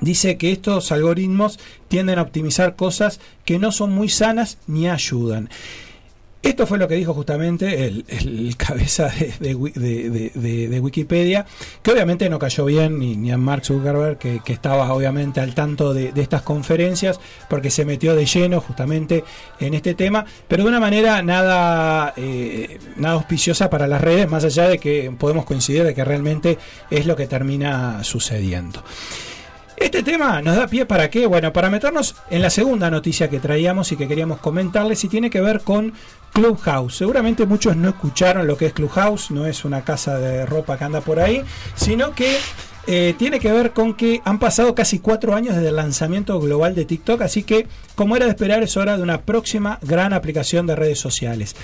Dice 0.00 0.38
que 0.38 0.52
estos 0.52 0.92
algoritmos 0.92 1.58
tienden 1.88 2.18
a 2.18 2.22
optimizar 2.22 2.76
cosas 2.76 3.20
que 3.44 3.58
no 3.58 3.72
son 3.72 3.92
muy 3.92 4.08
sanas 4.08 4.58
ni 4.66 4.88
ayudan. 4.88 5.50
Esto 6.46 6.64
fue 6.66 6.78
lo 6.78 6.86
que 6.86 6.94
dijo 6.94 7.12
justamente 7.12 7.86
el, 7.86 8.54
cabeza 8.56 9.08
de, 9.08 9.34
de 9.40 9.54
Wi- 9.56 9.72
de- 9.72 10.10
de- 10.10 10.30
de- 10.34 10.68
de 10.68 10.80
Wikipedia, 10.80 11.44
que 11.82 11.90
obviamente 11.90 12.28
no 12.30 12.38
cayó 12.38 12.64
bien 12.66 12.98
ni, 13.00 13.16
ni 13.16 13.32
a 13.32 13.36
Mark 13.36 13.64
Zuckerberg, 13.64 14.16
que, 14.16 14.40
que 14.44 14.52
estaba 14.52 14.92
obviamente 14.92 15.40
al 15.40 15.54
tanto 15.54 15.92
de, 15.92 16.12
de 16.12 16.22
estas 16.22 16.42
conferencias, 16.42 17.18
porque 17.50 17.70
se 17.70 17.84
metió 17.84 18.14
de 18.14 18.26
lleno 18.26 18.60
justamente 18.60 19.24
en 19.58 19.74
este 19.74 19.94
tema, 19.94 20.24
pero 20.46 20.62
de 20.62 20.68
una 20.68 20.78
manera 20.80 21.20
nada, 21.22 22.14
eh, 22.16 22.78
nada 22.96 23.14
auspiciosa 23.16 23.68
para 23.68 23.88
las 23.88 24.00
redes, 24.00 24.30
más 24.30 24.44
allá 24.44 24.68
de 24.68 24.78
que 24.78 25.12
podemos 25.18 25.44
coincidir 25.46 25.82
de 25.82 25.94
que 25.94 26.04
realmente 26.04 26.58
es 26.90 27.06
lo 27.06 27.16
que 27.16 27.26
termina 27.26 28.04
sucediendo. 28.04 28.84
Este 29.76 30.02
tema 30.02 30.40
nos 30.40 30.56
da 30.56 30.66
pie 30.68 30.86
para 30.86 31.10
qué? 31.10 31.26
Bueno, 31.26 31.52
para 31.52 31.68
meternos 31.68 32.14
en 32.30 32.40
la 32.40 32.48
segunda 32.48 32.90
noticia 32.90 33.28
que 33.28 33.40
traíamos 33.40 33.92
y 33.92 33.96
que 33.96 34.08
queríamos 34.08 34.38
comentarles 34.38 35.04
y 35.04 35.08
tiene 35.08 35.28
que 35.28 35.42
ver 35.42 35.60
con 35.60 35.92
Clubhouse. 36.36 36.94
Seguramente 36.94 37.46
muchos 37.46 37.76
no 37.76 37.88
escucharon 37.88 38.46
lo 38.46 38.58
que 38.58 38.66
es 38.66 38.74
Clubhouse, 38.74 39.30
no 39.30 39.46
es 39.46 39.64
una 39.64 39.84
casa 39.84 40.18
de 40.18 40.44
ropa 40.44 40.76
que 40.76 40.84
anda 40.84 41.00
por 41.00 41.18
ahí, 41.18 41.42
sino 41.76 42.14
que 42.14 42.36
eh, 42.86 43.14
tiene 43.16 43.40
que 43.40 43.50
ver 43.50 43.72
con 43.72 43.94
que 43.94 44.20
han 44.22 44.38
pasado 44.38 44.74
casi 44.74 44.98
cuatro 44.98 45.34
años 45.34 45.54
desde 45.56 45.70
el 45.70 45.76
lanzamiento 45.76 46.38
global 46.38 46.74
de 46.74 46.84
TikTok, 46.84 47.22
así 47.22 47.42
que 47.42 47.66
como 47.94 48.16
era 48.16 48.26
de 48.26 48.32
esperar 48.32 48.62
es 48.62 48.76
hora 48.76 48.98
de 48.98 49.02
una 49.02 49.22
próxima 49.22 49.78
gran 49.80 50.12
aplicación 50.12 50.66
de 50.66 50.76
redes 50.76 51.00
sociales. 51.00 51.56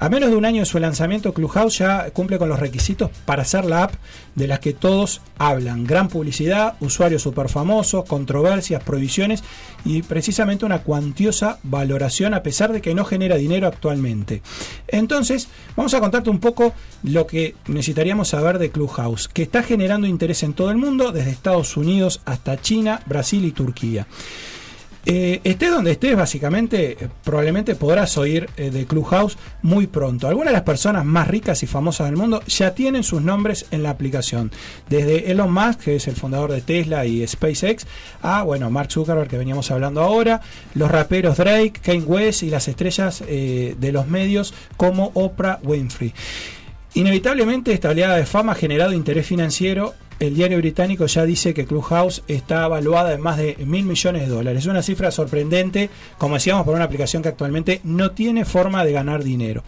A 0.00 0.08
menos 0.08 0.30
de 0.30 0.36
un 0.36 0.44
año 0.44 0.60
de 0.60 0.66
su 0.66 0.78
lanzamiento, 0.78 1.32
Clubhouse 1.32 1.78
ya 1.78 2.10
cumple 2.10 2.38
con 2.38 2.48
los 2.48 2.58
requisitos 2.58 3.10
para 3.24 3.44
ser 3.44 3.64
la 3.64 3.84
app 3.84 3.94
de 4.34 4.48
las 4.48 4.58
que 4.58 4.72
todos 4.72 5.20
hablan. 5.38 5.84
Gran 5.84 6.08
publicidad, 6.08 6.74
usuarios 6.80 7.22
super 7.22 7.48
famosos, 7.48 8.04
controversias, 8.04 8.82
prohibiciones 8.82 9.44
y 9.84 10.02
precisamente 10.02 10.64
una 10.64 10.82
cuantiosa 10.82 11.58
valoración 11.62 12.34
a 12.34 12.42
pesar 12.42 12.72
de 12.72 12.80
que 12.80 12.94
no 12.94 13.04
genera 13.04 13.36
dinero 13.36 13.68
actualmente. 13.68 14.42
Entonces, 14.88 15.48
vamos 15.76 15.94
a 15.94 16.00
contarte 16.00 16.28
un 16.28 16.40
poco 16.40 16.74
lo 17.04 17.26
que 17.26 17.54
necesitaríamos 17.68 18.28
saber 18.28 18.58
de 18.58 18.70
Clubhouse, 18.70 19.28
que 19.28 19.42
está 19.42 19.62
generando 19.62 20.08
interés 20.08 20.42
en 20.42 20.54
todo 20.54 20.70
el 20.70 20.76
mundo, 20.76 21.12
desde 21.12 21.30
Estados 21.30 21.76
Unidos 21.76 22.20
hasta 22.24 22.60
China, 22.60 23.00
Brasil 23.06 23.44
y 23.44 23.52
Turquía. 23.52 24.06
Eh, 25.06 25.40
estés 25.44 25.70
donde 25.70 25.92
estés, 25.92 26.16
básicamente, 26.16 26.92
eh, 26.92 27.08
probablemente 27.22 27.74
podrás 27.74 28.16
oír 28.16 28.48
eh, 28.56 28.70
de 28.70 28.86
Clubhouse 28.86 29.36
muy 29.60 29.86
pronto. 29.86 30.28
Algunas 30.28 30.52
de 30.52 30.54
las 30.54 30.62
personas 30.62 31.04
más 31.04 31.28
ricas 31.28 31.62
y 31.62 31.66
famosas 31.66 32.06
del 32.06 32.16
mundo 32.16 32.42
ya 32.46 32.74
tienen 32.74 33.02
sus 33.02 33.20
nombres 33.20 33.66
en 33.70 33.82
la 33.82 33.90
aplicación. 33.90 34.50
Desde 34.88 35.30
Elon 35.30 35.52
Musk, 35.52 35.80
que 35.80 35.96
es 35.96 36.08
el 36.08 36.16
fundador 36.16 36.52
de 36.52 36.62
Tesla 36.62 37.04
y 37.04 37.26
SpaceX, 37.26 37.86
a 38.22 38.42
bueno, 38.44 38.70
Mark 38.70 38.90
Zuckerberg, 38.90 39.28
que 39.28 39.36
veníamos 39.36 39.70
hablando 39.70 40.00
ahora, 40.00 40.40
los 40.74 40.90
raperos 40.90 41.36
Drake, 41.36 41.80
Kanye 41.82 42.04
West 42.04 42.42
y 42.42 42.50
las 42.50 42.66
estrellas 42.68 43.22
eh, 43.28 43.76
de 43.78 43.92
los 43.92 44.08
medios 44.08 44.54
como 44.76 45.10
Oprah 45.14 45.60
Winfrey. 45.62 46.14
Inevitablemente 46.94 47.72
esta 47.72 47.90
oleada 47.90 48.16
de 48.16 48.24
fama 48.24 48.52
ha 48.52 48.54
generado 48.54 48.92
interés 48.92 49.26
financiero. 49.26 49.94
El 50.20 50.34
diario 50.34 50.58
británico 50.58 51.06
ya 51.06 51.24
dice 51.24 51.52
que 51.54 51.66
Clubhouse 51.66 52.22
está 52.28 52.66
evaluada 52.66 53.12
en 53.14 53.20
más 53.20 53.36
de 53.36 53.56
mil 53.66 53.84
millones 53.84 54.22
de 54.22 54.28
dólares. 54.28 54.60
Es 54.60 54.66
una 54.66 54.82
cifra 54.82 55.10
sorprendente, 55.10 55.90
como 56.18 56.34
decíamos, 56.34 56.64
por 56.64 56.74
una 56.74 56.84
aplicación 56.84 57.22
que 57.22 57.28
actualmente 57.30 57.80
no 57.84 58.12
tiene 58.12 58.44
forma 58.44 58.84
de 58.84 58.92
ganar 58.92 59.24
dinero. 59.24 59.64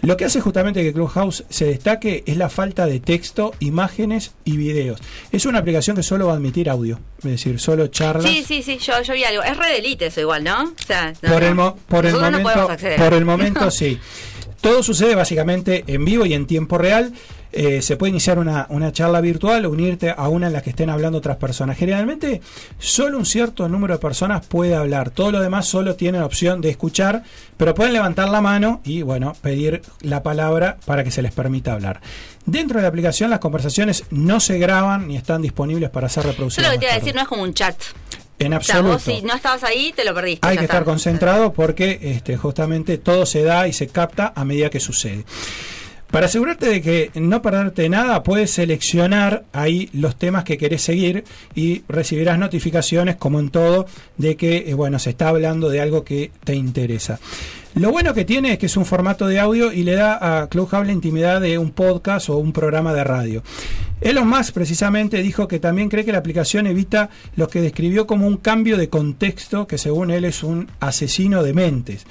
Lo 0.00 0.16
que 0.16 0.24
hace 0.24 0.40
justamente 0.40 0.82
que 0.84 0.92
Clubhouse 0.92 1.44
se 1.48 1.64
destaque 1.64 2.22
es 2.26 2.36
la 2.36 2.48
falta 2.48 2.86
de 2.86 3.00
texto, 3.00 3.52
imágenes 3.58 4.32
y 4.44 4.56
videos. 4.56 5.00
Es 5.32 5.44
una 5.44 5.58
aplicación 5.58 5.96
que 5.96 6.04
solo 6.04 6.26
va 6.28 6.34
a 6.34 6.36
admitir 6.36 6.70
audio, 6.70 7.00
es 7.18 7.24
decir, 7.24 7.58
solo 7.58 7.88
charlas. 7.88 8.30
Sí, 8.30 8.44
sí, 8.46 8.62
sí, 8.62 8.78
yo, 8.78 9.02
yo 9.02 9.14
vi 9.14 9.24
algo. 9.24 9.42
Es 9.42 9.56
red 9.56 9.76
elite 9.76 10.06
eso 10.06 10.20
igual, 10.20 10.44
¿no? 10.44 10.62
O 10.64 10.86
sea, 10.86 11.12
no, 11.22 11.28
por, 11.32 11.42
no. 11.42 11.48
el 11.48 11.54
mo- 11.56 11.76
por 11.88 12.06
el 12.06 12.12
Nosotros 12.12 12.30
no 12.32 12.38
momento, 12.38 12.52
podemos 12.52 12.70
acceder. 12.70 12.96
por 13.00 13.14
el 13.14 13.24
momento 13.24 13.70
sí. 13.72 13.98
Todo 14.60 14.82
sucede 14.84 15.14
básicamente 15.16 15.82
en 15.88 16.04
vivo 16.04 16.26
y 16.26 16.34
en 16.34 16.46
tiempo 16.46 16.78
real. 16.78 17.12
Eh, 17.52 17.80
se 17.82 17.96
puede 17.96 18.10
iniciar 18.10 18.38
una, 18.38 18.66
una 18.68 18.92
charla 18.92 19.20
virtual 19.20 19.64
o 19.64 19.70
unirte 19.70 20.10
a 20.16 20.28
una 20.28 20.48
en 20.48 20.52
la 20.52 20.60
que 20.62 20.70
estén 20.70 20.90
hablando 20.90 21.18
otras 21.18 21.38
personas. 21.38 21.78
Generalmente, 21.78 22.42
solo 22.78 23.16
un 23.18 23.24
cierto 23.26 23.68
número 23.68 23.94
de 23.94 24.00
personas 24.00 24.44
puede 24.46 24.74
hablar. 24.74 25.10
Todo 25.10 25.32
lo 25.32 25.40
demás 25.40 25.66
solo 25.66 25.94
tienen 25.96 26.22
opción 26.22 26.60
de 26.60 26.68
escuchar, 26.70 27.22
pero 27.56 27.74
pueden 27.74 27.92
levantar 27.94 28.28
la 28.28 28.40
mano 28.40 28.80
y, 28.84 29.02
bueno, 29.02 29.34
pedir 29.40 29.80
la 30.02 30.22
palabra 30.22 30.76
para 30.84 31.04
que 31.04 31.10
se 31.10 31.22
les 31.22 31.32
permita 31.32 31.72
hablar. 31.72 32.00
Dentro 32.44 32.78
de 32.78 32.82
la 32.82 32.88
aplicación, 32.88 33.30
las 33.30 33.40
conversaciones 33.40 34.04
no 34.10 34.40
se 34.40 34.58
graban 34.58 35.08
ni 35.08 35.16
están 35.16 35.42
disponibles 35.42 35.90
para 35.90 36.08
ser 36.08 36.24
Yo 36.24 36.30
reproducidas. 36.30 36.66
lo 36.66 36.72
que 36.74 36.78
te 36.78 36.84
iba 36.86 36.94
a 36.94 36.98
decir 36.98 37.14
no 37.14 37.22
es 37.22 37.28
como 37.28 37.42
un 37.42 37.54
chat. 37.54 37.76
En 38.38 38.54
O 38.54 38.60
sea, 38.60 38.76
absoluto. 38.76 38.92
vos 38.94 39.02
si 39.02 39.22
no 39.22 39.34
estabas 39.34 39.64
ahí, 39.64 39.92
te 39.96 40.04
lo 40.04 40.14
perdiste. 40.14 40.46
Hay 40.46 40.56
que 40.56 40.64
está. 40.64 40.74
estar 40.74 40.84
concentrado 40.84 41.52
porque 41.52 41.98
este, 42.02 42.36
justamente 42.36 42.96
todo 42.96 43.26
se 43.26 43.42
da 43.42 43.66
y 43.66 43.72
se 43.72 43.88
capta 43.88 44.32
a 44.36 44.44
medida 44.44 44.70
que 44.70 44.78
sucede. 44.80 45.24
Para 46.10 46.24
asegurarte 46.24 46.66
de 46.66 46.80
que 46.80 47.10
no 47.20 47.42
perderte 47.42 47.88
nada, 47.90 48.22
puedes 48.22 48.50
seleccionar 48.50 49.44
ahí 49.52 49.90
los 49.92 50.16
temas 50.16 50.44
que 50.44 50.56
querés 50.56 50.80
seguir 50.80 51.24
y 51.54 51.82
recibirás 51.86 52.38
notificaciones, 52.38 53.16
como 53.16 53.40
en 53.40 53.50
todo, 53.50 53.84
de 54.16 54.36
que 54.36 54.70
eh, 54.70 54.74
bueno 54.74 54.98
se 54.98 55.10
está 55.10 55.28
hablando 55.28 55.68
de 55.68 55.82
algo 55.82 56.04
que 56.04 56.30
te 56.44 56.54
interesa. 56.54 57.20
Lo 57.74 57.92
bueno 57.92 58.14
que 58.14 58.24
tiene 58.24 58.52
es 58.52 58.58
que 58.58 58.66
es 58.66 58.76
un 58.78 58.86
formato 58.86 59.26
de 59.26 59.38
audio 59.38 59.70
y 59.70 59.82
le 59.82 59.94
da 59.94 60.40
a 60.40 60.48
Clubhouse 60.48 60.86
la 60.86 60.92
intimidad 60.92 61.42
de 61.42 61.58
un 61.58 61.72
podcast 61.72 62.30
o 62.30 62.38
un 62.38 62.52
programa 62.52 62.94
de 62.94 63.04
radio. 63.04 63.42
Elon 64.00 64.26
Musk 64.26 64.54
precisamente 64.54 65.22
dijo 65.22 65.46
que 65.46 65.60
también 65.60 65.90
cree 65.90 66.06
que 66.06 66.12
la 66.12 66.18
aplicación 66.18 66.66
evita 66.66 67.10
lo 67.36 67.48
que 67.48 67.60
describió 67.60 68.06
como 68.06 68.26
un 68.26 68.38
cambio 68.38 68.78
de 68.78 68.88
contexto, 68.88 69.66
que 69.66 69.76
según 69.76 70.10
él 70.10 70.24
es 70.24 70.42
un 70.42 70.70
asesino 70.80 71.42
de 71.42 71.52
mentes. 71.52 72.06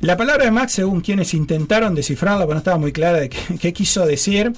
La 0.00 0.16
palabra 0.16 0.46
de 0.46 0.50
Max, 0.50 0.72
según 0.72 1.02
quienes 1.02 1.34
intentaron 1.34 1.94
descifrarla, 1.94 2.46
pero 2.46 2.54
no 2.54 2.58
estaba 2.58 2.78
muy 2.78 2.90
clara 2.90 3.20
de 3.20 3.28
qué, 3.60 3.72
quiso 3.74 4.06
decir, 4.06 4.50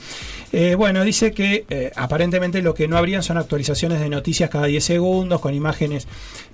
eh, 0.52 0.76
bueno, 0.76 1.02
dice 1.02 1.32
que 1.32 1.64
eh, 1.68 1.90
aparentemente 1.96 2.62
lo 2.62 2.74
que 2.74 2.86
no 2.86 2.96
habrían 2.96 3.24
son 3.24 3.38
actualizaciones 3.38 3.98
de 3.98 4.08
noticias 4.08 4.50
cada 4.50 4.66
10 4.66 4.84
segundos, 4.84 5.40
con 5.40 5.52
imágenes 5.52 6.06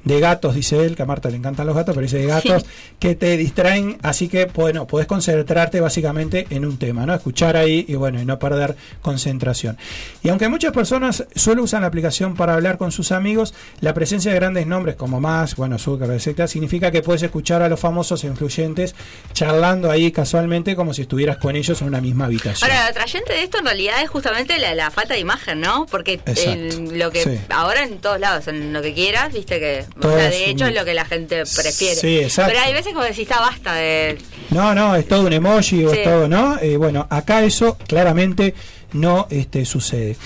de 0.05 0.21
gatos, 0.21 0.55
dice 0.55 0.85
él, 0.85 0.97
que 0.97 1.03
a 1.03 1.07
Marta 1.07 1.29
le 1.31 1.37
encantan 1.37 1.67
los 1.67 1.75
gatos, 1.77 1.95
pero 1.95 2.03
dice 2.05 2.19
de 2.19 2.27
gatos, 2.27 2.65
que 2.99 3.15
te 3.15 3.37
distraen, 3.37 3.99
así 4.03 4.29
que, 4.29 4.47
bueno, 4.47 4.87
podés 4.87 5.07
concentrarte 5.07 5.81
básicamente 5.81 6.47
en 6.51 6.65
un 6.65 6.79
tema, 6.79 7.05
¿no? 7.05 7.15
Escuchar 7.15 7.57
ahí 7.57 7.85
y, 7.89 7.95
bueno, 7.95 8.21
y 8.21 8.25
no 8.25 8.39
perder 8.39 8.77
concentración. 9.03 9.77
Y 10.23 10.29
aunque 10.29 10.49
muchas 10.49 10.73
personas 10.73 11.25
solo 11.35 11.63
usan 11.63 11.83
la 11.83 11.89
aplicación 11.89 12.35
para 12.37 12.55
hablar 12.55 12.79
con 12.79 12.93
sus 12.93 13.13
amigos, 13.13 13.55
la 13.81 13.95
presencia 13.95 14.31
de 14.33 14.39
grandes 14.39 14.67
nombres 14.67 14.97
como 14.97 15.21
más, 15.21 15.57
bueno, 15.57 15.79
Zuckerberg, 15.79 16.17
etcétera, 16.19 16.49
significa 16.49 16.91
que 16.91 17.03
puedes 17.03 17.23
escuchar 17.23 17.63
a 17.63 17.69
los 17.69 17.81
famosos 17.81 18.23
e 18.25 18.27
influyentes 18.29 18.95
charlando 19.33 19.91
ahí 19.91 20.11
casualmente 20.13 20.77
como 20.77 20.95
si 20.95 21.03
estuvieras 21.03 21.37
con 21.39 21.57
ellos 21.57 21.81
en 21.83 21.89
una 21.89 22.01
misma 22.01 22.27
habitación. 22.27 22.71
Ahora, 22.71 22.85
lo 22.85 22.91
atrayente 22.91 23.33
de 23.33 23.43
esto 23.43 23.59
en 23.59 23.65
realidad 23.67 24.03
es 24.03 24.11
justamente 24.11 24.59
la, 24.59 24.75
la 24.75 24.91
falta 24.91 25.15
de 25.15 25.21
imagen, 25.21 25.61
¿no? 25.61 25.87
Porque 25.87 26.21
el- 26.27 26.99
lo 26.99 27.11
que 27.11 27.23
Sí. 27.25 27.39
ahora 27.51 27.85
en 27.85 27.99
todos 27.99 28.21
lados, 28.21 28.49
en 28.49 28.73
lo 28.73 28.81
que 28.83 28.95
quieras, 28.95 29.33
viste 29.33 29.59
que, 29.59 29.85
o 30.01 30.03
sea, 30.03 30.31
de 30.31 30.51
hecho 30.51 30.65
un- 30.65 30.71
es 30.71 30.77
lo 30.77 30.85
que 30.85 30.95
la 30.95 31.05
gente 31.05 31.43
prefiere. 31.45 31.95
Sí, 31.97 32.19
exacto. 32.19 32.53
Pero 32.55 32.65
hay 32.65 32.73
veces 32.73 32.93
como 32.93 33.05
decís, 33.05 33.21
está 33.21 33.41
basta 33.41 33.75
de... 33.75 34.19
No, 34.51 34.75
no, 34.75 34.95
es 34.97 35.07
todo 35.09 35.27
un 35.27 35.33
emoji 35.33 35.85
o 35.85 35.93
es 35.93 36.03
todo, 36.05 36.29
¿no? 36.29 36.59
Eh, 36.61 36.77
bueno, 36.77 37.07
acá 37.11 37.43
eso 37.45 37.77
claramente 37.87 38.55
no 38.93 39.27
este, 39.31 39.65
sucede. 39.65 40.17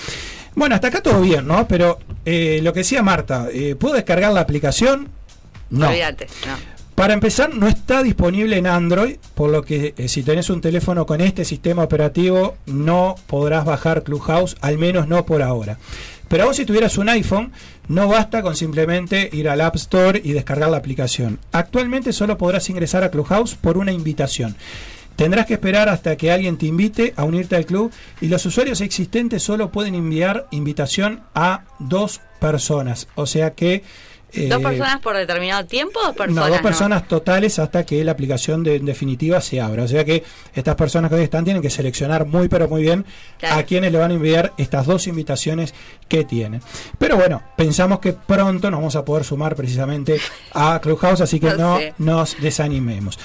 Bueno, 0.55 0.75
hasta 0.75 0.87
acá 0.89 1.01
todo 1.01 1.19
bien, 1.21 1.47
¿no? 1.47 1.67
Pero 1.67 1.99
eh, 2.25 2.59
lo 2.63 2.73
que 2.73 2.79
decía 2.81 3.01
Marta, 3.01 3.47
eh, 3.51 3.75
¿puedo 3.75 3.95
descargar 3.95 4.31
la 4.33 4.41
aplicación? 4.41 5.09
No. 5.69 5.89
Olvídate, 5.89 6.27
no. 6.47 6.73
Para 6.95 7.15
empezar, 7.15 7.55
no 7.55 7.67
está 7.67 8.03
disponible 8.03 8.55
en 8.55 8.67
Android, 8.67 9.15
por 9.33 9.49
lo 9.49 9.63
que 9.63 9.95
eh, 9.97 10.07
si 10.07 10.21
tenés 10.21 10.51
un 10.51 10.61
teléfono 10.61 11.07
con 11.07 11.21
este 11.21 11.43
sistema 11.43 11.83
operativo, 11.83 12.55
no 12.67 13.15
podrás 13.25 13.65
bajar 13.65 14.03
Clubhouse, 14.03 14.55
al 14.61 14.77
menos 14.77 15.07
no 15.07 15.25
por 15.25 15.41
ahora. 15.41 15.79
Pero 16.27 16.45
aún 16.45 16.53
si 16.53 16.65
tuvieras 16.65 16.97
un 16.97 17.09
iPhone, 17.09 17.51
no 17.87 18.07
basta 18.07 18.41
con 18.41 18.55
simplemente 18.55 19.29
ir 19.33 19.49
al 19.49 19.61
App 19.61 19.75
Store 19.75 20.21
y 20.23 20.31
descargar 20.33 20.69
la 20.69 20.77
aplicación. 20.77 21.39
Actualmente 21.51 22.13
solo 22.13 22.37
podrás 22.37 22.69
ingresar 22.69 23.03
a 23.03 23.11
Clubhouse 23.11 23.55
por 23.55 23.77
una 23.77 23.91
invitación. 23.91 24.55
Tendrás 25.15 25.45
que 25.45 25.53
esperar 25.53 25.89
hasta 25.89 26.15
que 26.15 26.31
alguien 26.31 26.57
te 26.57 26.65
invite 26.65 27.13
a 27.15 27.23
unirte 27.23 27.55
al 27.55 27.65
club 27.65 27.91
y 28.19 28.27
los 28.27 28.45
usuarios 28.45 28.81
existentes 28.81 29.43
solo 29.43 29.71
pueden 29.71 29.93
enviar 29.93 30.47
invitación 30.49 31.21
a 31.35 31.65
dos 31.79 32.21
personas. 32.39 33.07
O 33.15 33.25
sea 33.25 33.53
que... 33.53 33.83
¿Dos 34.35 34.59
eh, 34.59 34.63
personas 34.63 34.99
por 34.99 35.15
determinado 35.15 35.65
tiempo 35.65 35.99
o 35.99 36.07
dos 36.07 36.15
personas? 36.15 36.45
no, 36.45 36.51
dos 36.53 36.61
personas 36.61 37.07
totales 37.07 37.59
hasta 37.59 37.85
que 37.85 38.03
la 38.03 38.11
aplicación 38.13 38.63
de, 38.63 38.75
en 38.77 38.85
definitiva 38.85 39.39
se 39.41 39.61
abra. 39.61 39.83
O 39.83 39.87
sea 39.87 40.03
que 40.03 40.23
estas 40.55 40.75
personas 40.75 41.09
que 41.09 41.15
hoy 41.17 41.23
están 41.23 41.43
tienen 41.43 41.61
que 41.61 41.69
seleccionar 41.69 42.25
muy 42.25 42.47
pero 42.49 42.67
muy 42.67 42.81
bien 42.81 43.05
Claro. 43.37 43.59
a 43.59 43.63
quienes 43.63 43.91
le 43.91 43.97
van 43.99 44.11
a 44.11 44.13
enviar 44.15 44.53
estas 44.57 44.85
dos 44.85 45.05
invitaciones 45.07 45.73
que 46.07 46.23
tienen. 46.23 46.61
Pero 46.97 47.15
bueno, 47.17 47.41
pensamos 47.55 47.99
que 47.99 48.13
pronto 48.13 48.71
nos 48.71 48.79
vamos 48.79 48.95
a 48.95 49.05
poder 49.05 49.23
sumar 49.23 49.55
precisamente 49.55 50.19
a 50.53 50.79
Clubhouse, 50.81 51.21
así 51.21 51.39
que 51.39 51.47
No 51.57 51.57
no 51.73 51.77
sé. 51.79 51.93
nos 51.99 52.41
desanimemos. 52.41 53.19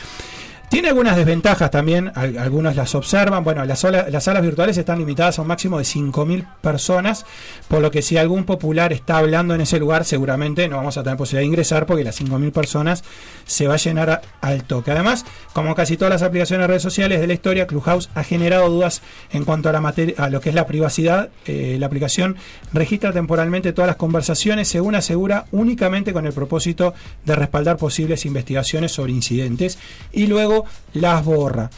Tiene 0.70 0.88
algunas 0.88 1.16
desventajas 1.16 1.70
también, 1.70 2.12
al- 2.14 2.36
algunos 2.38 2.76
las 2.76 2.94
observan. 2.94 3.42
Bueno, 3.42 3.64
las, 3.64 3.78
salas 3.80 4.42
virtuales 4.42 4.76
están 4.76 4.98
limitadas 4.98 5.38
a 5.38 5.42
un 5.42 5.48
máximo 5.48 5.78
de 5.78 5.84
5.000 5.84 6.46
personas, 6.60 7.24
por 7.68 7.80
lo 7.80 7.90
que 7.90 8.02
si 8.02 8.18
algún 8.18 8.44
popular 8.44 8.92
está 8.92 9.16
hablando 9.16 9.54
en 9.54 9.62
ese 9.62 9.78
lugar, 9.78 10.04
seguramente 10.04 10.68
no 10.68 10.76
vamos 10.76 10.98
a 10.98 11.02
tener 11.02 11.16
posibilidad 11.16 11.40
de 11.40 11.46
ingresar 11.46 11.86
porque 11.86 12.04
las 12.04 12.20
5.000 12.20 12.52
personas 12.52 13.02
se 13.46 13.66
va 13.66 13.74
a 13.74 13.78
llenar 13.78 14.10
a- 14.10 14.20
al 14.42 14.64
toque. 14.64 14.90
Además, 14.90 15.24
como 15.54 15.74
casi 15.74 15.96
todas 15.96 16.12
las 16.12 16.22
aplicaciones 16.22 16.64
de 16.64 16.68
redes 16.68 16.82
sociales 16.82 17.18
de 17.20 17.26
la 17.26 17.32
historia, 17.32 17.66
Clubhouse 17.66 18.10
ha 18.14 18.22
generado 18.22 18.68
dudas 18.68 19.00
en 19.32 19.44
cuanto 19.46 19.70
a, 19.70 19.72
la 19.72 19.78
a 20.18 20.28
lo 20.28 20.40
que 20.42 20.50
es 20.50 20.54
la 20.54 20.66
privacidad. 20.66 21.30
Eh, 21.46 21.76
la 21.80 21.86
aplicación 21.86 22.36
registra 22.74 23.12
temporalmente 23.12 23.72
todas 23.72 23.86
las 23.88 23.96
conversaciones, 23.96 24.68
según 24.68 24.94
asegura, 24.96 25.46
únicamente 25.50 26.12
con 26.12 26.26
el 26.26 26.34
propósito 26.34 26.92
de 27.24 27.34
respaldar 27.34 27.78
posibles 27.78 28.26
investigaciones 28.26 28.92
sobre 28.92 29.12
incidentes 29.12 29.78
y 30.12 30.26
luego 30.26 30.57
las 30.94 31.24
borra. 31.24 31.70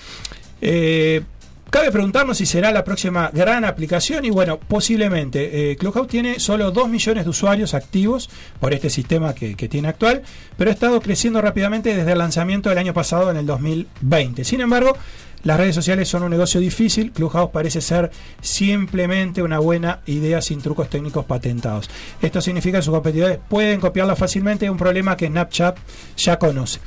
Eh, 0.60 1.22
Cabe 1.70 1.92
preguntarnos 1.92 2.36
si 2.36 2.46
será 2.46 2.72
la 2.72 2.82
próxima 2.82 3.30
gran 3.32 3.64
aplicación 3.64 4.24
y 4.24 4.30
bueno, 4.30 4.58
posiblemente. 4.58 5.70
Eh, 5.70 5.76
Clubhouse 5.76 6.08
tiene 6.08 6.40
solo 6.40 6.72
2 6.72 6.88
millones 6.88 7.22
de 7.22 7.30
usuarios 7.30 7.74
activos 7.74 8.28
por 8.58 8.74
este 8.74 8.90
sistema 8.90 9.36
que, 9.36 9.54
tiene 9.54 9.86
actual, 9.86 10.22
pero 10.56 10.70
ha 10.70 10.74
estado 10.74 11.00
creciendo 11.00 11.40
rápidamente 11.40 11.94
desde 11.94 12.10
el 12.10 12.18
lanzamiento 12.18 12.70
del 12.70 12.78
año 12.78 12.92
pasado 12.92 13.30
en 13.30 13.36
el 13.36 13.46
2020. 13.46 14.42
Sin 14.42 14.62
embargo, 14.62 14.96
las 15.44 15.58
redes 15.58 15.76
sociales 15.76 16.08
son 16.08 16.24
un 16.24 16.30
negocio 16.30 16.60
difícil. 16.60 17.12
Clubhouse 17.12 17.50
parece 17.52 17.80
ser 17.80 18.10
simplemente 18.40 19.40
una 19.40 19.60
buena 19.60 20.00
idea 20.06 20.42
sin 20.42 20.60
trucos 20.60 20.90
técnicos 20.90 21.24
patentados. 21.24 21.88
Esto 22.20 22.40
significa 22.40 22.78
que 22.78 22.82
sus 22.82 22.92
competidores 22.92 23.38
pueden 23.48 23.78
copiarla 23.78 24.16
fácilmente, 24.16 24.68
un 24.68 24.76
problema 24.76 25.16
que 25.16 25.28
Snapchat 25.28 25.78
ya 26.16 26.36
conoce 26.36 26.80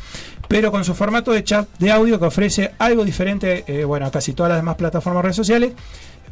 pero 0.48 0.72
con 0.72 0.84
su 0.86 0.94
formato 0.94 1.32
de 1.32 1.44
chat 1.44 1.68
de 1.80 1.92
audio 1.92 2.20
que 2.20 2.26
ofrece 2.26 2.72
algo 2.78 3.04
diferente 3.04 3.64
eh, 3.68 3.84
bueno, 3.86 4.06
a 4.06 4.12
casi 4.12 4.34
todas 4.34 4.50
las 4.50 4.60
demás 4.60 4.76
plataformas 4.76 5.20
de 5.20 5.24
redes 5.24 5.36
sociales. 5.36 5.74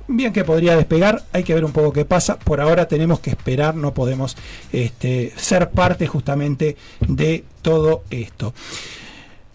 Bien 0.08 0.34
que 0.34 0.44
podría 0.44 0.76
despegar, 0.76 1.24
hay 1.32 1.44
que 1.44 1.54
ver 1.54 1.64
un 1.64 1.72
poco 1.72 1.94
qué 1.94 2.06
pasa. 2.06 2.38
Por 2.38 2.60
ahora 2.60 2.88
tenemos 2.88 3.20
que 3.20 3.30
esperar, 3.30 3.76
no 3.76 3.94
podemos 3.94 4.36
este, 4.72 5.32
ser 5.38 5.70
parte 5.70 6.08
justamente 6.08 6.76
de 7.00 7.46
todo 7.62 8.04
esto. 8.10 8.54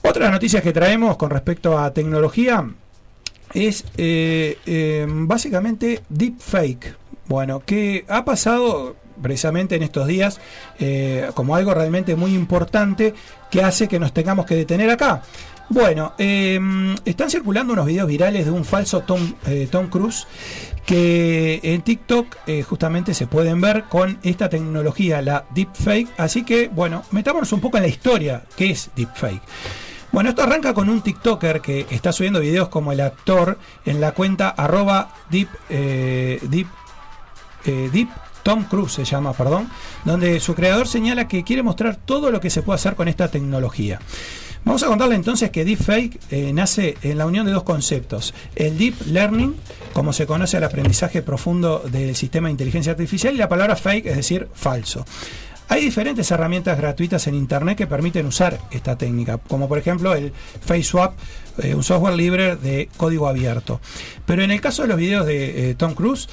Otras 0.02 0.30
noticias 0.30 0.62
que 0.62 0.72
traemos 0.72 1.16
con 1.16 1.30
respecto 1.30 1.78
a 1.78 1.92
tecnología 1.92 2.64
es 3.52 3.84
eh, 3.96 4.58
eh, 4.66 5.06
básicamente 5.08 6.02
deepfake. 6.08 6.94
Bueno, 7.26 7.60
que 7.64 8.04
ha 8.08 8.24
pasado 8.24 8.94
precisamente 9.20 9.76
en 9.76 9.82
estos 9.82 10.06
días 10.06 10.40
eh, 10.78 11.30
como 11.34 11.56
algo 11.56 11.74
realmente 11.74 12.16
muy 12.16 12.34
importante 12.34 13.14
que 13.50 13.62
hace 13.62 13.88
que 13.88 13.98
nos 13.98 14.12
tengamos 14.12 14.46
que 14.46 14.56
detener 14.56 14.90
acá. 14.90 15.22
Bueno, 15.68 16.12
eh, 16.16 16.60
están 17.04 17.28
circulando 17.28 17.72
unos 17.72 17.86
videos 17.86 18.06
virales 18.06 18.44
de 18.44 18.52
un 18.52 18.64
falso 18.64 19.00
Tom, 19.00 19.34
eh, 19.46 19.66
Tom 19.70 19.88
Cruise 19.88 20.26
que 20.86 21.58
en 21.64 21.82
TikTok 21.82 22.36
eh, 22.46 22.62
justamente 22.62 23.12
se 23.12 23.26
pueden 23.26 23.60
ver 23.60 23.84
con 23.84 24.20
esta 24.22 24.48
tecnología, 24.48 25.20
la 25.20 25.44
deepfake. 25.52 26.08
Así 26.16 26.44
que, 26.44 26.68
bueno, 26.68 27.02
metámonos 27.10 27.52
un 27.52 27.60
poco 27.60 27.78
en 27.78 27.82
la 27.82 27.88
historia, 27.88 28.44
¿qué 28.56 28.70
es 28.70 28.90
deepfake? 28.94 29.42
Bueno, 30.12 30.30
esto 30.30 30.44
arranca 30.44 30.72
con 30.72 30.88
un 30.88 31.02
TikToker 31.02 31.60
que 31.60 31.86
está 31.90 32.12
subiendo 32.12 32.38
videos 32.38 32.68
como 32.68 32.92
el 32.92 33.00
actor 33.00 33.58
en 33.84 34.00
la 34.00 34.12
cuenta 34.12 34.50
arroba 34.50 35.12
deep, 35.28 35.48
deep, 35.68 36.68
deep 37.92 38.08
Tom 38.46 38.62
Cruise 38.62 38.92
se 38.92 39.04
llama, 39.04 39.32
perdón, 39.32 39.68
donde 40.04 40.38
su 40.38 40.54
creador 40.54 40.86
señala 40.86 41.26
que 41.26 41.42
quiere 41.42 41.64
mostrar 41.64 41.96
todo 41.96 42.30
lo 42.30 42.40
que 42.40 42.48
se 42.48 42.62
puede 42.62 42.76
hacer 42.76 42.94
con 42.94 43.08
esta 43.08 43.26
tecnología. 43.26 43.98
Vamos 44.64 44.84
a 44.84 44.86
contarle 44.86 45.16
entonces 45.16 45.50
que 45.50 45.64
Deepfake 45.64 46.20
eh, 46.30 46.52
nace 46.52 46.96
en 47.02 47.18
la 47.18 47.26
unión 47.26 47.44
de 47.44 47.50
dos 47.50 47.64
conceptos. 47.64 48.34
El 48.54 48.78
Deep 48.78 48.94
Learning, 49.06 49.56
como 49.92 50.12
se 50.12 50.28
conoce 50.28 50.58
al 50.58 50.62
aprendizaje 50.62 51.22
profundo 51.22 51.82
del 51.90 52.14
sistema 52.14 52.46
de 52.46 52.52
inteligencia 52.52 52.92
artificial, 52.92 53.34
y 53.34 53.38
la 53.38 53.48
palabra 53.48 53.74
fake, 53.74 54.06
es 54.06 54.16
decir, 54.16 54.46
falso. 54.54 55.04
Hay 55.66 55.80
diferentes 55.80 56.30
herramientas 56.30 56.78
gratuitas 56.78 57.26
en 57.26 57.34
Internet 57.34 57.76
que 57.76 57.88
permiten 57.88 58.26
usar 58.26 58.60
esta 58.70 58.96
técnica, 58.96 59.38
como 59.38 59.66
por 59.66 59.78
ejemplo 59.78 60.14
el 60.14 60.32
FaceSwap, 60.60 61.14
eh, 61.64 61.74
un 61.74 61.82
software 61.82 62.14
libre 62.14 62.54
de 62.54 62.88
código 62.96 63.26
abierto. 63.26 63.80
Pero 64.24 64.44
en 64.44 64.52
el 64.52 64.60
caso 64.60 64.82
de 64.82 64.88
los 64.88 64.98
videos 64.98 65.26
de 65.26 65.70
eh, 65.70 65.74
Tom 65.74 65.94
Cruise, 65.94 66.28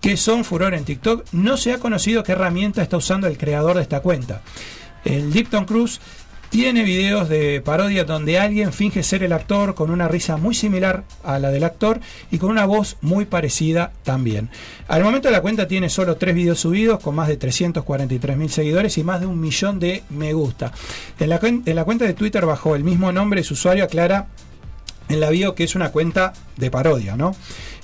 que 0.00 0.16
son 0.16 0.44
furor 0.44 0.74
en 0.74 0.84
TikTok, 0.84 1.24
no 1.32 1.56
se 1.56 1.72
ha 1.72 1.78
conocido 1.78 2.22
qué 2.22 2.32
herramienta 2.32 2.82
está 2.82 2.96
usando 2.96 3.26
el 3.26 3.38
creador 3.38 3.76
de 3.76 3.82
esta 3.82 4.00
cuenta. 4.00 4.42
El 5.04 5.32
Tom 5.48 5.64
Cruise 5.64 6.00
tiene 6.50 6.82
videos 6.82 7.28
de 7.28 7.60
parodia 7.60 8.04
donde 8.04 8.38
alguien 8.38 8.72
finge 8.72 9.02
ser 9.02 9.22
el 9.22 9.32
actor 9.32 9.74
con 9.74 9.90
una 9.90 10.08
risa 10.08 10.38
muy 10.38 10.54
similar 10.54 11.04
a 11.22 11.38
la 11.38 11.50
del 11.50 11.64
actor 11.64 12.00
y 12.30 12.38
con 12.38 12.50
una 12.50 12.64
voz 12.64 12.96
muy 13.02 13.26
parecida 13.26 13.92
también. 14.02 14.48
Al 14.88 15.02
momento 15.02 15.30
la 15.30 15.42
cuenta 15.42 15.68
tiene 15.68 15.90
solo 15.90 16.16
tres 16.16 16.34
videos 16.34 16.60
subidos 16.60 17.00
con 17.00 17.14
más 17.14 17.28
de 17.28 17.36
343 17.36 18.36
mil 18.36 18.50
seguidores 18.50 18.96
y 18.96 19.04
más 19.04 19.20
de 19.20 19.26
un 19.26 19.40
millón 19.40 19.78
de 19.78 20.04
me 20.08 20.32
gusta. 20.32 20.72
En 21.20 21.28
la, 21.28 21.38
en 21.42 21.76
la 21.76 21.84
cuenta 21.84 22.06
de 22.06 22.14
Twitter 22.14 22.46
bajo 22.46 22.74
el 22.74 22.82
mismo 22.82 23.12
nombre 23.12 23.42
su 23.42 23.54
usuario 23.54 23.84
aclara 23.84 24.28
en 25.08 25.20
la 25.20 25.30
bio 25.30 25.54
que 25.54 25.64
es 25.64 25.74
una 25.74 25.90
cuenta 25.90 26.32
de 26.56 26.70
parodia, 26.70 27.16
¿no? 27.16 27.34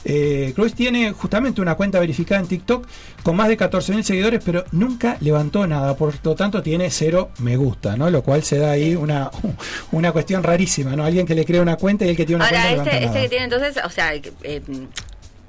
Eh, 0.05 0.53
Cruz 0.55 0.75
tiene 0.75 1.13
justamente 1.13 1.61
una 1.61 1.75
cuenta 1.75 1.99
verificada 1.99 2.41
en 2.41 2.47
TikTok 2.47 2.87
con 3.23 3.37
más 3.37 3.49
de 3.49 3.57
14.000 3.57 4.03
seguidores, 4.03 4.41
pero 4.45 4.65
nunca 4.73 5.17
levantó 5.21 5.67
nada, 5.67 5.97
por 5.97 6.15
lo 6.23 6.35
tanto 6.35 6.63
tiene 6.63 6.91
cero 6.91 7.31
me 7.39 7.57
gusta, 7.57 7.97
¿no? 7.97 8.11
Lo 8.11 8.23
cual 8.23 8.43
se 8.43 8.59
da 8.59 8.73
ahí 8.73 8.95
una, 8.95 9.31
una 9.93 10.13
cuestión 10.13 10.43
rarísima, 10.43 10.95
¿no? 10.95 11.05
Alguien 11.05 11.27
que 11.27 11.35
le 11.35 11.45
crea 11.45 11.63
una 11.63 11.77
cuenta 11.77 12.05
y 12.05 12.11
el 12.11 12.17
que 12.17 12.27
tiene 12.27 12.43
una 12.43 12.47
Ahora, 12.47 12.63
cuenta 12.63 12.91
este, 12.91 13.01
levanta 13.01 13.07
este 13.07 13.23
que 13.23 13.29
tiene 13.29 13.45
entonces, 13.45 13.85
o 13.85 13.91
sea, 13.91 14.15
eh, 14.15 14.63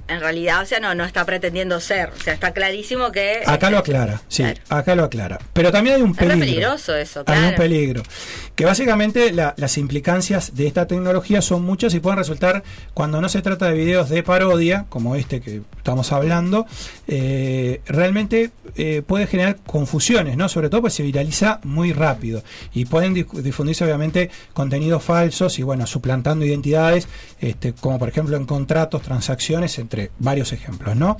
en 0.07 0.19
realidad, 0.19 0.61
o 0.61 0.65
sea, 0.65 0.79
no, 0.79 0.93
no 0.95 1.03
está 1.03 1.25
pretendiendo 1.25 1.79
ser. 1.79 2.09
O 2.09 2.19
sea, 2.23 2.33
está 2.33 2.51
clarísimo 2.53 3.11
que. 3.11 3.41
Acá 3.45 3.69
lo 3.69 3.77
este, 3.77 3.91
aclara, 3.91 4.21
sí, 4.27 4.43
claro. 4.43 4.59
acá 4.69 4.95
lo 4.95 5.03
aclara. 5.03 5.39
Pero 5.53 5.71
también 5.71 5.95
hay 5.95 6.01
un 6.01 6.11
Es 6.11 6.17
peligro. 6.17 6.39
peligroso 6.39 6.95
eso, 6.95 7.23
Hay 7.27 7.43
un 7.49 7.55
peligro. 7.55 8.03
Que 8.55 8.65
básicamente 8.65 9.33
la- 9.33 9.53
las 9.57 9.77
implicancias 9.77 10.55
de 10.55 10.67
esta 10.67 10.87
tecnología 10.87 11.41
son 11.41 11.63
muchas 11.63 11.93
y 11.93 11.99
pueden 11.99 12.19
resultar, 12.19 12.63
cuando 12.93 13.19
no 13.19 13.27
se 13.29 13.41
trata 13.41 13.67
de 13.69 13.73
videos 13.75 14.09
de 14.09 14.23
parodia, 14.23 14.85
como 14.89 15.15
este 15.15 15.41
que 15.41 15.61
estamos 15.77 16.11
hablando, 16.13 16.65
eh, 17.07 17.81
realmente 17.85 18.51
eh, 18.75 19.01
puede 19.05 19.27
generar 19.27 19.57
confusiones, 19.65 20.37
¿no? 20.37 20.49
Sobre 20.49 20.69
todo 20.69 20.81
pues 20.81 20.93
se 20.93 21.03
viraliza 21.03 21.59
muy 21.63 21.93
rápido 21.93 22.43
y 22.73 22.85
pueden 22.85 23.15
dif- 23.15 23.41
difundirse 23.41 23.83
obviamente 23.83 24.29
contenidos 24.53 25.03
falsos 25.03 25.59
y 25.59 25.63
bueno, 25.63 25.85
suplantando 25.87 26.45
identidades, 26.45 27.07
este, 27.41 27.73
como 27.73 27.99
por 27.99 28.09
ejemplo 28.09 28.37
en 28.37 28.45
contratos, 28.45 29.01
transacciones, 29.01 29.77
entre 29.79 29.94
varios 30.19 30.51
ejemplos, 30.53 30.95
¿no? 30.95 31.17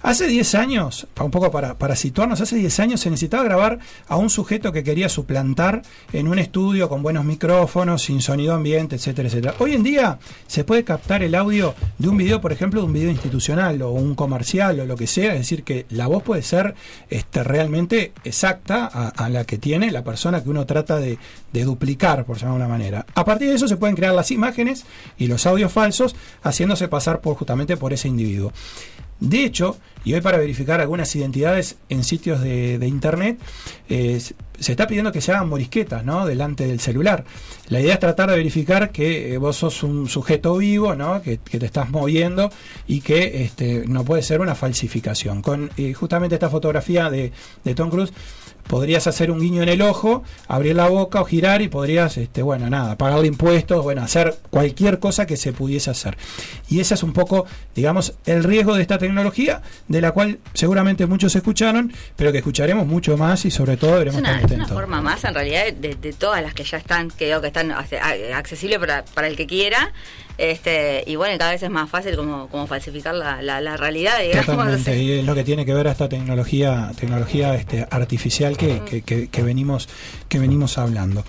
Hace 0.00 0.28
10 0.28 0.54
años, 0.54 1.08
un 1.20 1.32
poco 1.32 1.50
para, 1.50 1.96
situarnos, 1.96 2.40
hace 2.40 2.54
10 2.54 2.80
años 2.80 3.00
se 3.00 3.10
necesitaba 3.10 3.42
grabar 3.42 3.80
a 4.06 4.16
un 4.16 4.30
sujeto 4.30 4.70
que 4.70 4.84
quería 4.84 5.08
suplantar 5.08 5.82
en 6.12 6.28
un 6.28 6.38
estudio 6.38 6.88
con 6.88 7.02
buenos 7.02 7.24
micrófonos, 7.24 8.02
sin 8.02 8.22
sonido 8.22 8.54
ambiente, 8.54 8.94
etcétera, 8.94 9.28
etcétera. 9.28 9.54
Hoy 9.58 9.74
en 9.74 9.82
día 9.82 10.20
se 10.46 10.62
puede 10.62 10.84
captar 10.84 11.24
el 11.24 11.34
audio 11.34 11.74
de 11.98 12.08
un 12.08 12.16
video, 12.16 12.40
por 12.40 12.52
ejemplo, 12.52 12.80
de 12.80 12.86
un 12.86 12.92
video 12.92 13.10
institucional 13.10 13.82
o 13.82 13.90
un 13.90 14.14
comercial 14.14 14.78
o 14.78 14.86
lo 14.86 14.94
que 14.94 15.08
sea, 15.08 15.32
es 15.32 15.40
decir, 15.40 15.64
que 15.64 15.84
la 15.90 16.06
voz 16.06 16.22
puede 16.22 16.42
ser 16.42 16.76
este, 17.10 17.42
realmente 17.42 18.12
exacta 18.22 18.86
a, 18.86 19.28
la 19.28 19.44
que 19.44 19.58
tiene 19.58 19.90
la 19.90 20.04
persona 20.04 20.44
que 20.44 20.48
uno 20.48 20.64
trata 20.64 21.00
de, 21.00 21.18
duplicar, 21.52 22.24
por 22.24 22.36
llamarlo 22.36 22.60
de 22.60 22.66
una 22.66 22.78
manera. 22.78 23.06
A 23.16 23.24
partir 23.24 23.48
de 23.48 23.56
eso 23.56 23.66
se 23.66 23.76
pueden 23.76 23.96
crear 23.96 24.14
las 24.14 24.30
imágenes 24.30 24.84
y 25.18 25.26
los 25.26 25.44
audios 25.44 25.72
falsos, 25.72 26.14
haciéndose 26.42 26.86
pasar 26.86 27.20
por 27.20 27.36
justamente 27.36 27.76
por 27.76 27.92
ese 27.92 28.06
individuo. 28.06 28.52
De 29.20 29.44
hecho, 29.44 29.76
y 30.04 30.14
hoy 30.14 30.20
para 30.20 30.38
verificar 30.38 30.80
algunas 30.80 31.14
identidades 31.16 31.76
en 31.88 32.04
sitios 32.04 32.40
de, 32.40 32.78
internet, 32.86 33.38
eh, 33.88 34.20
se- 34.20 34.34
está 34.72 34.86
pidiendo 34.86 35.10
que 35.12 35.20
se 35.20 35.32
hagan 35.32 35.48
morisquetas 35.48 36.04
¿no? 36.04 36.24
delante 36.24 36.66
del 36.66 36.78
celular. 36.80 37.24
La 37.68 37.80
idea 37.80 37.94
es 37.94 38.00
tratar 38.00 38.30
de 38.30 38.36
verificar 38.36 38.90
que 38.92 39.34
eh, 39.34 39.38
vos 39.38 39.56
sos 39.56 39.82
un 39.82 40.08
sujeto 40.08 40.56
vivo, 40.56 40.94
¿no? 40.94 41.20
que, 41.20 41.36
te 41.38 41.66
estás 41.66 41.90
moviendo 41.90 42.50
y 42.86 43.00
que 43.00 43.42
este, 43.42 43.84
no 43.88 44.04
puede 44.04 44.22
ser 44.22 44.40
una 44.40 44.54
falsificación. 44.54 45.42
Con 45.42 45.70
eh, 45.76 45.92
justamente 45.94 46.36
esta 46.36 46.48
fotografía 46.48 47.10
de 47.10 47.32
Tom 47.74 47.90
Cruise, 47.90 48.12
podrías 48.68 49.06
hacer 49.06 49.30
un 49.30 49.40
guiño 49.40 49.62
en 49.62 49.68
el 49.68 49.82
ojo, 49.82 50.22
abrir 50.46 50.76
la 50.76 50.86
boca 50.88 51.20
o 51.20 51.24
girar 51.24 51.62
y 51.62 51.68
podrías, 51.68 52.16
este, 52.16 52.42
bueno, 52.42 52.70
nada, 52.70 52.96
pagarle 52.96 53.26
impuestos, 53.26 53.82
bueno, 53.82 54.02
hacer 54.02 54.36
cualquier 54.50 54.98
cosa 54.98 55.26
que 55.26 55.36
se 55.36 55.52
pudiese 55.52 55.90
hacer. 55.90 56.16
Y 56.68 56.80
ese 56.80 56.94
es 56.94 57.02
un 57.02 57.12
poco, 57.12 57.46
digamos, 57.74 58.14
el 58.26 58.44
riesgo 58.44 58.76
de 58.76 58.82
esta 58.82 58.98
tecnología, 58.98 59.62
de 59.88 60.00
la 60.00 60.12
cual 60.12 60.38
seguramente 60.54 61.06
muchos 61.06 61.34
escucharon, 61.34 61.92
pero 62.14 62.30
que 62.30 62.38
escucharemos 62.38 62.86
mucho 62.86 63.16
más 63.16 63.44
y 63.44 63.50
sobre 63.50 63.76
todo 63.76 63.92
Es 63.92 63.98
veremos 63.98 64.20
una, 64.20 64.36
estar 64.36 64.52
es 64.52 64.56
una 64.56 64.68
forma 64.68 65.00
más, 65.00 65.24
en 65.24 65.34
realidad, 65.34 65.72
de, 65.72 65.94
de 65.94 66.12
todas 66.12 66.42
las 66.42 66.54
que 66.54 66.64
ya 66.64 66.76
están, 66.76 67.08
creo 67.10 67.40
que 67.40 67.48
están 67.48 67.72
accesibles 67.72 68.78
para, 68.78 69.04
para 69.06 69.28
el 69.28 69.36
que 69.36 69.46
quiera. 69.46 69.92
Este, 70.38 71.02
y 71.06 71.16
bueno, 71.16 71.36
cada 71.36 71.50
vez 71.50 71.62
es 71.64 71.70
más 71.70 71.90
fácil 71.90 72.14
como, 72.16 72.46
como 72.48 72.66
falsificar 72.68 73.14
la, 73.14 73.42
la, 73.42 73.60
la 73.60 73.76
realidad, 73.76 74.20
digamos. 74.22 74.46
Totalmente, 74.46 74.92
así. 74.92 75.00
y 75.00 75.12
es 75.18 75.24
lo 75.26 75.34
que 75.34 75.42
tiene 75.44 75.66
que 75.66 75.74
ver 75.74 75.88
a 75.88 75.90
esta 75.92 76.08
tecnología, 76.08 76.92
tecnología 76.98 77.54
este, 77.56 77.86
artificial 77.90 78.56
que, 78.56 78.80
que- 78.88 79.02
que- 79.02 79.28
que 79.28 79.42
venimos, 79.42 79.88
que 80.28 80.38
venimos 80.38 80.78
hablando. 80.78 81.24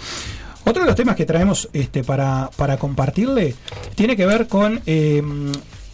Otro 0.66 0.84
de 0.84 0.88
los 0.88 0.96
temas 0.96 1.16
que 1.16 1.26
traemos 1.26 1.68
este, 1.74 2.04
para, 2.04 2.52
para 2.56 2.78
compartirle 2.78 3.56
tiene 3.96 4.16
que 4.16 4.26
ver 4.28 4.48
con 4.48 4.80
eh, 4.86 5.24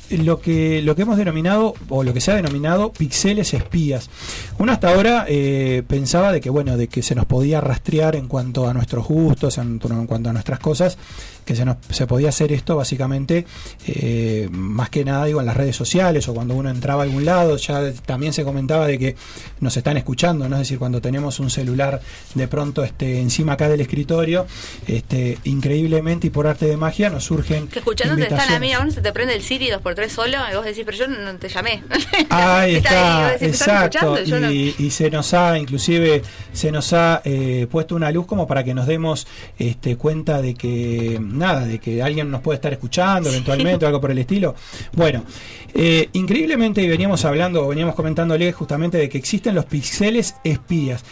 lo 0.10 0.40
que 0.42 0.82
lo 0.84 0.96
que 0.96 1.02
hemos 1.04 1.18
denominado 1.18 1.74
o 1.90 2.04
lo 2.04 2.14
que 2.14 2.20
se 2.22 2.32
ha 2.32 2.36
denominado 2.36 2.92
pixeles 2.92 3.54
espías. 3.54 4.10
Uno 4.60 4.72
hasta 4.74 4.90
ahora 4.94 5.26
eh, 5.30 5.84
pensaba 5.88 6.32
de 6.32 6.42
que 6.42 6.50
bueno 6.50 6.78
de 6.78 6.88
que 6.88 7.02
se 7.04 7.16
nos 7.16 7.26
podía 7.26 7.62
rastrear 7.62 8.16
en 8.16 8.28
cuanto 8.28 8.68
a 8.68 8.74
nuestros 8.74 9.08
gustos, 9.08 9.58
en, 9.58 9.80
en 9.84 10.08
cuanto 10.08 10.30
a 10.30 10.34
nuestras 10.34 10.60
cosas, 10.60 10.98
que 11.46 11.56
se 11.56 11.64
nos 11.66 11.78
se 11.90 12.08
podía 12.08 12.30
hacer 12.30 12.52
esto 12.52 12.76
básicamente 12.76 13.46
eh, 13.88 14.48
más 14.52 14.90
que 14.90 15.06
nada 15.06 15.26
digo 15.26 15.40
en 15.40 15.46
las 15.46 15.56
redes 15.56 15.76
sociales 15.76 16.28
o 16.28 16.34
cuando 16.34 16.56
uno 16.56 16.70
entraba 16.70 17.04
a 17.04 17.06
algún 17.06 17.24
lado. 17.26 17.56
Ya 17.58 17.92
también 18.06 18.34
se 18.34 18.44
comentaba 18.44 18.88
de 18.88 18.98
que 19.00 19.16
nos 19.60 19.78
están 19.78 19.98
escuchando, 19.98 20.50
¿no? 20.50 20.56
es 20.56 20.62
decir 20.62 20.80
cuando 20.80 21.02
tenemos 21.02 21.40
un 21.40 21.50
celular 21.50 22.02
de 22.34 22.48
pronto 22.48 22.84
este 22.84 23.20
encima 23.22 23.54
acá 23.54 23.70
del 23.70 23.82
escritorio, 23.82 24.46
este 24.88 25.38
increíblemente 25.44 26.28
y 26.28 26.30
por 26.30 26.48
arte 26.48 26.66
de 26.66 26.78
magia 26.78 27.10
nos 27.10 27.24
surgen 27.26 27.68
Que 27.68 27.80
escuchándote 27.80 28.24
está 28.24 28.36
la 28.36 28.42
invitaciones. 28.44 28.62
mía, 28.62 28.80
uno 28.82 28.92
se 28.92 29.02
te 29.02 29.12
prende 29.12 29.36
el 29.36 29.42
Siri 29.42 29.70
2x3 29.70 30.10
solo 30.10 30.38
y 30.52 30.56
vos 30.56 30.66
decís, 30.66 30.84
pero 30.86 30.98
yo 30.98 31.08
no 31.08 31.36
te 31.38 31.50
llamé. 31.50 31.84
Ahí 32.30 32.76
está, 32.76 33.28
ahí, 33.28 33.32
vos 33.32 33.40
decís, 33.42 33.48
¿me 33.48 33.54
están 33.54 33.86
exacto. 33.86 34.40
no- 34.40 34.52
Y, 34.52 34.76
y 34.80 34.90
se 34.92 35.10
nos 35.10 35.34
ha, 35.34 35.58
inclusive, 35.60 36.22
se 36.54 36.72
nos 36.72 36.92
ha 36.94 37.22
eh, 37.24 37.68
puesto 37.70 37.96
una 37.96 38.12
luz 38.12 38.26
como 38.26 38.48
para 38.48 38.64
que 38.64 38.74
nos 38.74 38.88
demos 38.88 39.28
este, 39.58 39.96
cuenta 39.98 40.42
de 40.42 40.54
que, 40.56 41.20
nada, 41.36 41.66
de 41.66 41.80
que 41.80 42.02
alguien 42.02 42.30
nos 42.32 42.41
puede 42.41 42.56
estar 42.56 42.72
escuchando 42.72 43.30
eventualmente 43.30 43.86
o 43.86 43.88
algo 43.88 44.02
por 44.02 44.12
el 44.12 44.18
estilo. 44.18 44.56
Bueno, 44.94 45.24
eh, 45.74 46.10
increíblemente 46.14 46.82
y 46.82 46.88
veníamos 46.88 47.26
hablando, 47.26 47.66
o 47.66 47.70
veníamos 47.70 47.95
comentándole 47.95 48.52
justamente 48.52 48.98
de 48.98 49.10
que 49.10 49.18
existen 49.18 49.56
los 49.56 49.66
pixeles 49.66 50.36
espías. 50.44 51.03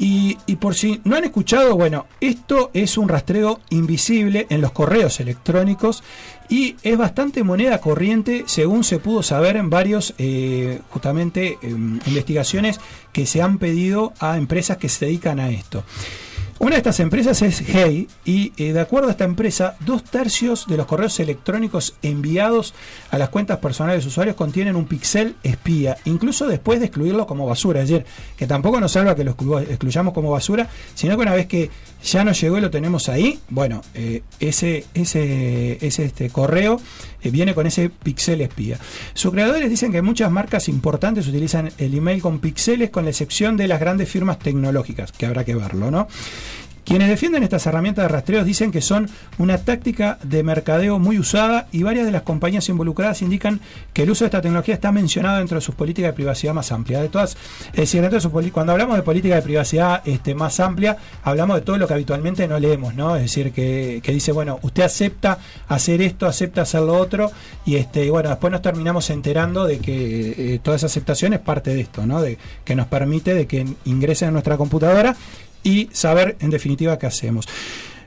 Y, 0.00 0.38
y 0.46 0.56
por 0.56 0.76
si 0.76 1.00
no 1.02 1.16
han 1.16 1.24
escuchado, 1.24 1.76
bueno, 1.76 2.06
esto 2.20 2.70
es 2.72 2.96
un 2.96 3.08
rastreo 3.08 3.58
invisible 3.70 4.46
en 4.48 4.60
los 4.60 4.70
correos 4.70 5.18
electrónicos 5.18 6.04
y 6.48 6.76
es 6.82 6.96
bastante 6.96 7.42
moneda 7.42 7.78
corriente 7.78 8.44
según 8.46 8.84
se 8.84 8.98
pudo 8.98 9.22
saber 9.22 9.56
en 9.56 9.70
varios, 9.70 10.14
eh, 10.18 10.80
justamente, 10.88 11.58
em, 11.62 12.00
investigaciones 12.06 12.80
que 13.12 13.26
se 13.26 13.42
han 13.42 13.58
pedido 13.58 14.12
a 14.20 14.38
empresas 14.38 14.78
que 14.78 14.88
se 14.88 15.06
dedican 15.06 15.40
a 15.40 15.50
esto. 15.50 15.82
Una 16.60 16.72
de 16.72 16.78
estas 16.78 16.98
empresas 16.98 17.40
es 17.42 17.62
Hey 17.68 18.08
y 18.24 18.52
eh, 18.56 18.72
de 18.72 18.80
acuerdo 18.80 19.06
a 19.06 19.12
esta 19.12 19.24
empresa, 19.24 19.76
dos 19.78 20.02
tercios 20.02 20.66
de 20.66 20.76
los 20.76 20.86
correos 20.86 21.20
electrónicos 21.20 21.94
enviados 22.02 22.74
a 23.12 23.18
las 23.18 23.28
cuentas 23.28 23.58
personales 23.58 24.02
de 24.02 24.08
usuarios 24.08 24.34
contienen 24.34 24.74
un 24.74 24.86
pixel 24.86 25.36
espía, 25.44 25.98
incluso 26.04 26.48
después 26.48 26.80
de 26.80 26.86
excluirlo 26.86 27.28
como 27.28 27.46
basura. 27.46 27.82
Es 27.82 27.88
decir, 27.88 28.04
que 28.36 28.48
tampoco 28.48 28.80
nos 28.80 28.90
salva 28.90 29.14
que 29.14 29.22
lo 29.22 29.36
exclu- 29.36 29.62
excluyamos 29.62 30.12
como 30.12 30.32
basura, 30.32 30.68
sino 30.96 31.14
que 31.16 31.22
una 31.22 31.34
vez 31.34 31.46
que 31.46 31.70
ya 32.02 32.24
nos 32.24 32.40
llegó 32.40 32.58
y 32.58 32.60
lo 32.60 32.70
tenemos 32.70 33.08
ahí, 33.08 33.38
bueno, 33.50 33.82
eh, 33.94 34.22
ese, 34.40 34.84
ese, 34.94 35.78
ese 35.86 36.04
este 36.06 36.28
correo 36.30 36.80
eh, 37.22 37.30
viene 37.30 37.54
con 37.54 37.68
ese 37.68 37.88
pixel 37.88 38.40
espía. 38.40 38.78
Sus 39.14 39.30
creadores 39.32 39.70
dicen 39.70 39.92
que 39.92 40.02
muchas 40.02 40.30
marcas 40.32 40.68
importantes 40.68 41.28
utilizan 41.28 41.70
el 41.78 41.94
email 41.94 42.20
con 42.20 42.40
pixeles, 42.40 42.90
con 42.90 43.04
la 43.04 43.10
excepción 43.10 43.56
de 43.56 43.68
las 43.68 43.78
grandes 43.78 44.08
firmas 44.08 44.40
tecnológicas, 44.40 45.12
que 45.12 45.24
habrá 45.24 45.44
que 45.44 45.54
verlo, 45.54 45.92
¿no? 45.92 46.08
Quienes 46.88 47.10
defienden 47.10 47.42
estas 47.42 47.66
herramientas 47.66 48.04
de 48.04 48.08
rastreo 48.08 48.44
dicen 48.44 48.72
que 48.72 48.80
son 48.80 49.10
una 49.36 49.58
táctica 49.58 50.18
de 50.22 50.42
mercadeo 50.42 50.98
muy 50.98 51.18
usada 51.18 51.66
y 51.70 51.82
varias 51.82 52.06
de 52.06 52.12
las 52.12 52.22
compañías 52.22 52.66
involucradas 52.70 53.20
indican 53.20 53.60
que 53.92 54.04
el 54.04 54.10
uso 54.10 54.24
de 54.24 54.28
esta 54.28 54.40
tecnología 54.40 54.72
está 54.72 54.90
mencionado 54.90 55.36
dentro 55.36 55.56
de 55.56 55.60
sus 55.60 55.74
políticas 55.74 56.08
de 56.08 56.12
privacidad 56.14 56.54
más 56.54 56.72
amplias. 56.72 57.02
De 57.02 57.10
todas, 57.10 57.36
es 57.72 57.76
decir, 57.76 58.00
dentro 58.00 58.18
de 58.18 58.28
poli- 58.30 58.50
cuando 58.50 58.72
hablamos 58.72 58.96
de 58.96 59.02
política 59.02 59.34
de 59.34 59.42
privacidad 59.42 60.00
este, 60.06 60.34
más 60.34 60.60
amplia, 60.60 60.96
hablamos 61.24 61.56
de 61.56 61.60
todo 61.60 61.76
lo 61.76 61.86
que 61.86 61.92
habitualmente 61.92 62.48
no 62.48 62.58
leemos, 62.58 62.94
¿no? 62.94 63.16
Es 63.16 63.22
decir, 63.22 63.52
que, 63.52 64.00
que 64.02 64.10
dice, 64.12 64.32
bueno, 64.32 64.58
usted 64.62 64.84
acepta 64.84 65.38
hacer 65.68 66.00
esto, 66.00 66.24
acepta 66.24 66.62
hacer 66.62 66.80
lo 66.80 66.96
otro, 66.96 67.30
y 67.66 67.76
este, 67.76 68.06
y 68.06 68.08
bueno, 68.08 68.30
después 68.30 68.50
nos 68.50 68.62
terminamos 68.62 69.10
enterando 69.10 69.66
de 69.66 69.78
que 69.78 70.54
eh, 70.54 70.60
toda 70.62 70.78
esa 70.78 70.86
aceptación 70.86 71.34
es 71.34 71.40
parte 71.40 71.74
de 71.74 71.82
esto, 71.82 72.06
¿no? 72.06 72.22
De, 72.22 72.38
que 72.64 72.74
nos 72.74 72.86
permite 72.86 73.34
de 73.34 73.46
que 73.46 73.66
ingresen 73.84 74.28
a 74.28 74.30
nuestra 74.30 74.56
computadora 74.56 75.14
y 75.62 75.88
saber 75.92 76.36
en 76.40 76.50
definitiva 76.50 76.98
qué 76.98 77.06
hacemos. 77.06 77.46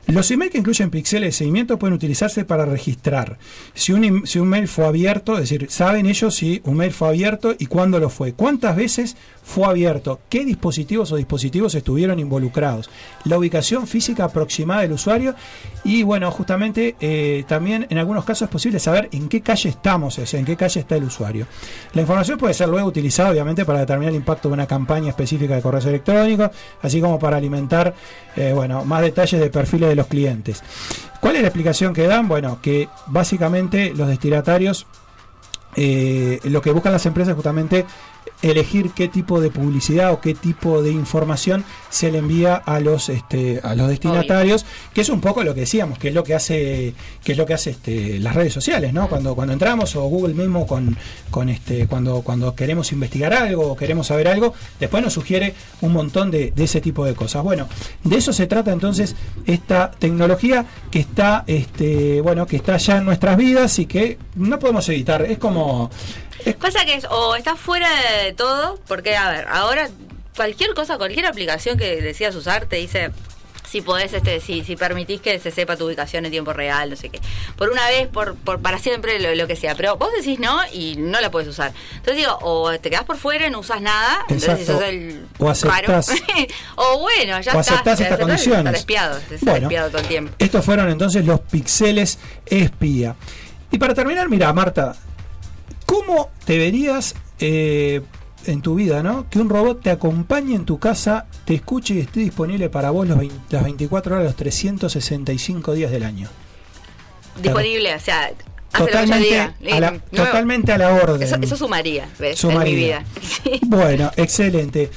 Los 0.07 0.30
emails 0.32 0.52
que 0.52 0.57
incluyen 0.57 0.90
píxeles 0.90 1.28
de 1.28 1.32
seguimiento 1.32 1.78
pueden 1.78 1.94
utilizarse 1.94 2.44
para 2.44 2.65
registrar 2.65 3.38
si 3.76 3.94
un, 3.94 4.03
im- 4.03 4.26
si 4.26 4.40
un 4.40 4.48
mail 4.49 4.68
fue 4.68 4.86
abierto, 4.86 5.36
es 5.36 5.41
decir, 5.41 5.68
saben 5.69 6.07
ellos 6.07 6.36
si 6.36 6.60
un 6.65 6.76
mail 6.76 6.91
fue 6.91 7.07
abierto 7.10 7.56
y 7.57 7.68
cuándo 7.68 7.99
lo 7.99 8.10
fue, 8.10 8.34
cuántas 8.34 8.76
veces 8.76 9.15
fue 9.43 9.65
abierto, 9.65 10.19
qué 10.30 10.45
dispositivos 10.45 11.11
o 11.11 11.15
dispositivos 11.15 11.76
estuvieron 11.76 12.19
involucrados, 12.19 12.89
la 13.26 13.38
ubicación 13.38 13.88
física 13.88 14.26
aproximada 14.26 14.81
del 14.81 14.93
usuario 14.93 15.35
y 15.84 16.03
bueno, 16.03 16.30
justamente 16.31 16.95
eh, 16.99 17.43
también 17.47 17.88
en 17.89 17.97
algunos 17.97 18.23
casos 18.23 18.43
es 18.43 18.49
posible 18.49 18.80
saber 18.80 19.09
en 19.11 19.30
qué 19.30 19.41
calle 19.41 19.69
estamos, 19.69 20.18
o 20.18 20.38
en 20.38 20.45
qué 20.45 20.55
calle 20.55 20.80
está 20.80 20.95
el 20.95 21.03
usuario. 21.03 21.47
La 21.93 22.01
información 22.01 22.38
puede 22.38 22.53
ser 22.53 22.69
luego 22.69 22.88
utilizada 22.88 23.31
obviamente 23.31 23.65
para 23.65 23.80
determinar 23.80 24.11
el 24.11 24.18
impacto 24.18 24.47
de 24.47 24.53
una 24.53 24.68
campaña 24.68 25.09
específica 25.09 25.55
de 25.55 25.61
correos 25.61 25.85
electrónicos, 25.85 26.51
así 26.81 27.01
como 27.01 27.19
para 27.19 27.38
alimentar 27.38 27.93
eh, 28.35 28.53
bueno, 28.53 28.85
más 28.85 29.01
detalles 29.01 29.39
de 29.39 29.49
perfiles 29.49 29.89
de 29.89 29.95
los 29.95 30.07
clientes. 30.07 30.63
¿Cuál 31.19 31.35
es 31.35 31.41
la 31.41 31.47
explicación 31.49 31.93
que 31.93 32.07
dan? 32.07 32.27
Bueno, 32.27 32.59
que 32.61 32.89
básicamente 33.07 33.93
los 33.93 34.07
destinatarios 34.07 34.88
eh, 35.76 36.39
lo 36.43 36.61
que 36.61 36.72
buscan 36.72 36.91
las 36.91 37.05
empresas 37.05 37.30
es 37.30 37.35
justamente 37.35 37.85
elegir 38.41 38.91
qué 38.91 39.07
tipo 39.07 39.39
de 39.39 39.52
publicidad 39.52 40.11
o 40.11 40.19
qué 40.19 40.34
tipo 40.34 40.81
de 40.81 40.91
información 40.91 41.64
se 41.89 42.11
le 42.11 42.19
envía 42.19 42.56
a 42.56 42.80
los 42.80 43.10
este, 43.10 43.60
a 43.64 43.76
los 43.76 43.88
destinatarios 43.88 44.65
que 44.93 45.02
es 45.02 45.10
un 45.10 45.22
poco 45.22 45.43
lo 45.43 45.53
que 45.53 45.61
decíamos 45.61 45.99
que 45.99 46.07
es 46.07 46.14
lo 46.14 46.23
que 46.23 46.34
hace 46.34 46.93
que 47.23 47.34
es 47.34 47.38
lo 47.38 47.45
que 47.45 47.53
hace 47.53 47.72
este, 47.72 48.19
las 48.19 48.35
redes 48.35 48.53
sociales 48.53 48.93
no 48.93 49.07
cuando 49.07 49.35
cuando 49.35 49.53
entramos 49.53 49.95
o 49.95 50.03
Google 50.03 50.34
mismo 50.34 50.65
con 50.65 50.98
con 51.30 51.49
este 51.49 51.88
cuando 51.88 52.22
cuando 52.22 52.56
queremos 52.56 52.91
investigar 52.91 53.34
algo 53.34 53.72
o 53.72 53.76
queremos 53.76 54.07
saber 54.07 54.27
algo 54.27 54.53
después 54.80 55.03
nos 55.03 55.14
sugiere 55.14 55.53
un 55.81 55.93
montón 55.93 56.31
de, 56.31 56.52
de 56.52 56.64
ese 56.64 56.81
tipo 56.81 57.06
de 57.06 57.14
cosas. 57.14 57.43
Bueno 57.43 57.68
de 58.03 58.18
eso 58.18 58.34
se 58.34 58.48
trata 58.48 58.72
entonces 58.72 59.15
esta 59.45 59.91
tecnología 59.91 60.65
que 60.89 60.99
está 60.99 61.43
este 61.48 62.22
bueno 62.22 62.48
que 62.48 62.56
está 62.56 62.77
ya 62.77 62.98
en 62.98 63.06
nuestras 63.06 63.38
vidas 63.38 63.77
y 63.80 63.85
que 63.85 64.18
no 64.35 64.60
podemos 64.60 64.88
evitar. 64.89 65.23
Es 65.23 65.38
como 65.38 65.89
Pasa 66.59 66.85
que 66.85 66.95
es, 66.95 67.05
o 67.09 67.35
está 67.35 67.55
fuera 67.55 67.89
de 68.23 68.34
todo, 68.34 68.80
porque 68.88 69.15
a 69.15 69.30
ver, 69.31 69.47
ahora 69.49 69.89
cualquier 70.35 70.73
cosa, 70.73 70.97
cualquier 70.97 71.26
aplicación 71.26 71.77
que 71.77 72.01
decidas 72.01 72.35
usar 72.35 72.65
te 72.65 72.77
dice 72.77 73.11
si 73.69 73.81
podés, 73.81 74.11
este, 74.11 74.41
si, 74.41 74.65
si 74.65 74.76
permitís 74.76 75.22
que 75.22 75.39
se 75.39 75.49
sepa 75.49 75.77
tu 75.77 75.85
ubicación 75.85 76.26
en 76.26 76.31
tiempo 76.31 76.51
real, 76.51 76.89
no 76.89 76.97
sé 76.97 77.07
qué. 77.09 77.22
Por 77.55 77.69
una 77.69 77.88
vez, 77.88 78.05
por, 78.09 78.35
por 78.35 78.61
para 78.61 78.80
siempre, 78.80 79.18
lo, 79.18 79.34
lo 79.34 79.47
que 79.47 79.55
sea. 79.55 79.76
Pero 79.76 79.95
vos 79.95 80.09
decís 80.18 80.39
no 80.39 80.59
y 80.73 80.95
no 80.97 81.22
la 81.22 81.31
puedes 81.31 81.47
usar. 81.47 81.72
Entonces 81.95 82.18
digo, 82.18 82.38
o 82.41 82.69
te 82.80 82.89
quedás 82.89 83.05
por 83.05 83.15
fuera, 83.15 83.49
no 83.49 83.59
usas 83.59 83.80
nada, 83.81 84.26
entonces 84.27 84.65
sos 84.68 84.81
el 84.81 85.26
O 85.39 85.47
aceptás- 85.49 85.85
raro. 85.88 86.01
o 86.76 86.99
bueno, 86.99 87.39
ya 87.39 87.53
o 87.55 87.59
está. 87.61 87.76
aceptás 87.76 87.99
ya 87.99 88.05
estas 88.05 88.11
está, 88.11 88.18
condiciones. 88.19 88.65
Estás 88.65 88.80
espiado, 88.80 89.18
estás 89.19 89.39
Bueno. 89.41 89.68
espiado 89.68 89.89
todo 89.89 90.01
el 90.01 90.07
tiempo. 90.09 90.34
Estos 90.38 90.65
fueron 90.65 90.89
entonces 90.89 91.23
los 91.26 91.39
pixeles 91.39 92.19
espía. 92.45 93.15
Y 93.72 93.77
para 93.77 93.93
terminar, 93.93 94.27
mira, 94.27 94.51
Marta, 94.51 94.97
¿cómo 95.91 96.30
te 96.45 96.57
verías 96.57 97.15
eh, 97.41 98.01
en 98.45 98.61
tu 98.61 98.76
vida, 98.76 99.03
¿no? 99.03 99.30
Que 99.30 99.39
un 99.39 99.49
robot 99.49 99.81
te 99.81 99.89
acompañe 99.89 100.55
en 100.55 100.63
tu 100.63 100.80
casa, 100.80 101.26
te 101.43 101.53
escuche 101.53 101.95
y 101.95 101.99
esté 101.99 102.22
disponible 102.22 102.69
para 102.69 102.91
vos 102.91 103.05
los 103.05 103.18
20 103.18 103.35
las 103.49 103.63
24 103.63 104.15
horas, 104.15 104.26
los 104.26 104.35
365 104.38 105.73
días 105.73 105.91
del 105.91 106.03
año. 106.03 106.30
Disponible, 107.41 107.93
o 107.93 107.99
sea, 107.99 108.31
Totalmente 108.72 109.38
a 109.38 109.53
la, 109.81 109.91
No, 109.91 109.99
totalmente 110.15 110.72
a 110.72 110.77
la 110.77 110.93
orden. 110.93 111.22
Eso, 111.22 111.35
eso 111.41 111.57
sumaría, 111.57 112.07
¿ves? 112.18 112.39
Sumaría. 112.39 112.63
En 112.63 112.76
mi 112.76 112.76
vida. 112.76 113.05
Sí. 113.22 113.59
Bueno, 113.65 114.11
excelente. 114.15 114.89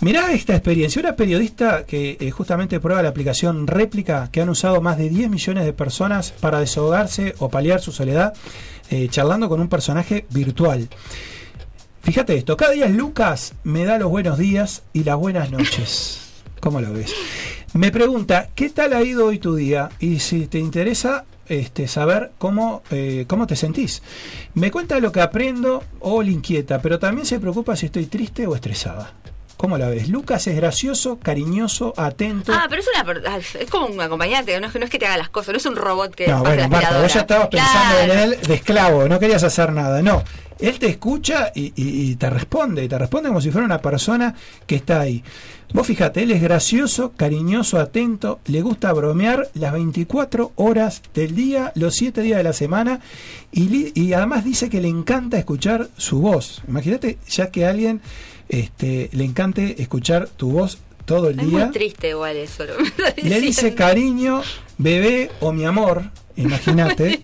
Mirá 0.00 0.32
esta 0.32 0.54
experiencia. 0.54 1.00
Una 1.00 1.14
periodista 1.14 1.84
que 1.84 2.16
eh, 2.18 2.30
justamente 2.30 2.80
prueba 2.80 3.02
la 3.02 3.10
aplicación 3.10 3.66
Réplica, 3.66 4.30
que 4.32 4.40
han 4.40 4.48
usado 4.48 4.80
más 4.80 4.96
de 4.96 5.10
10 5.10 5.28
millones 5.28 5.64
de 5.66 5.74
personas 5.74 6.32
para 6.40 6.58
desahogarse 6.58 7.34
o 7.38 7.50
paliar 7.50 7.80
su 7.80 7.92
soledad, 7.92 8.32
eh, 8.90 9.08
charlando 9.08 9.48
con 9.48 9.60
un 9.60 9.68
personaje 9.68 10.26
virtual. 10.30 10.88
Fíjate 12.02 12.36
esto, 12.36 12.56
cada 12.56 12.72
día 12.72 12.88
Lucas 12.88 13.54
me 13.62 13.84
da 13.84 13.98
los 13.98 14.10
buenos 14.10 14.38
días 14.38 14.82
y 14.92 15.04
las 15.04 15.16
buenas 15.16 15.50
noches. 15.50 16.20
¿Cómo 16.60 16.80
lo 16.80 16.92
ves? 16.92 17.12
Me 17.74 17.90
pregunta, 17.90 18.50
¿qué 18.54 18.68
tal 18.68 18.92
ha 18.92 19.02
ido 19.02 19.26
hoy 19.26 19.38
tu 19.38 19.54
día? 19.54 19.90
Y 19.98 20.18
si 20.18 20.46
te 20.46 20.58
interesa 20.58 21.24
este, 21.48 21.88
saber 21.88 22.32
cómo, 22.38 22.82
eh, 22.90 23.24
cómo 23.28 23.46
te 23.46 23.56
sentís. 23.56 24.02
Me 24.54 24.70
cuenta 24.70 25.00
lo 25.00 25.12
que 25.12 25.20
aprendo 25.20 25.82
o 26.00 26.22
le 26.22 26.32
inquieta, 26.32 26.80
pero 26.80 26.98
también 26.98 27.26
se 27.26 27.40
preocupa 27.40 27.76
si 27.76 27.86
estoy 27.86 28.06
triste 28.06 28.46
o 28.46 28.54
estresada. 28.54 29.12
¿Cómo 29.62 29.78
la 29.78 29.88
ves? 29.88 30.08
Lucas 30.08 30.44
es 30.48 30.56
gracioso, 30.56 31.20
cariñoso, 31.20 31.94
atento. 31.96 32.52
Ah, 32.52 32.66
pero 32.68 32.82
es 32.82 32.88
una 32.92 33.36
es 33.38 33.70
como 33.70 33.86
un 33.86 34.00
acompañante, 34.00 34.58
no 34.60 34.66
es, 34.66 34.72
que- 34.72 34.80
no 34.80 34.86
es 34.86 34.90
que 34.90 34.98
te 34.98 35.06
haga 35.06 35.16
las 35.16 35.28
cosas, 35.28 35.52
no 35.52 35.58
es 35.58 35.66
un 35.66 35.76
robot 35.76 36.12
que 36.16 36.26
No, 36.26 36.40
bueno, 36.40 36.68
Marta, 36.68 37.00
vos 37.00 37.14
ya 37.14 37.20
estabas 37.20 37.46
pensando 37.46 37.94
Claro. 38.04 38.12
en 38.12 38.18
él 38.18 38.38
de 38.44 38.54
esclavo, 38.54 39.08
no 39.08 39.20
querías 39.20 39.44
hacer 39.44 39.70
nada. 39.72 40.02
No, 40.02 40.24
él 40.58 40.80
te 40.80 40.88
escucha 40.88 41.52
y, 41.54 41.66
y- 41.76 42.10
y 42.10 42.16
te 42.16 42.28
responde, 42.28 42.82
y 42.82 42.88
te 42.88 42.98
responde 42.98 43.28
como 43.28 43.40
si 43.40 43.52
fuera 43.52 43.64
una 43.64 43.78
persona 43.80 44.34
que 44.66 44.74
está 44.74 44.98
ahí. 45.00 45.22
Vos 45.72 45.86
fíjate, 45.86 46.24
él 46.24 46.32
es 46.32 46.42
gracioso, 46.42 47.12
cariñoso, 47.16 47.78
atento, 47.78 48.40
le 48.46 48.62
gusta 48.62 48.92
bromear 48.92 49.48
las 49.54 49.72
24 49.72 50.50
horas 50.56 51.02
del 51.14 51.36
día, 51.36 51.70
los 51.76 51.94
7 51.94 52.20
días 52.20 52.38
de 52.38 52.44
la 52.44 52.52
semana, 52.52 52.98
y, 53.52 53.92
y 53.98 54.12
además 54.12 54.44
dice 54.44 54.68
que 54.68 54.80
le 54.80 54.88
encanta 54.88 55.38
escuchar 55.38 55.88
su 55.96 56.20
voz. 56.20 56.62
Imagínate, 56.66 57.18
ya 57.28 57.52
que 57.52 57.64
alguien 57.64 58.02
este, 58.52 59.08
le 59.12 59.24
encante 59.24 59.82
escuchar 59.82 60.28
tu 60.28 60.50
voz 60.52 60.78
todo 61.04 61.28
el 61.30 61.40
Es 61.40 61.46
día. 61.48 61.64
muy 61.64 61.72
triste 61.72 62.10
igual 62.10 62.36
eso. 62.36 62.64
lo 62.64 62.74
Le 63.22 63.40
dice 63.40 63.74
cariño, 63.74 64.42
bebé 64.78 65.30
o 65.40 65.52
mi 65.52 65.64
amor, 65.64 66.04
imagínate, 66.36 67.22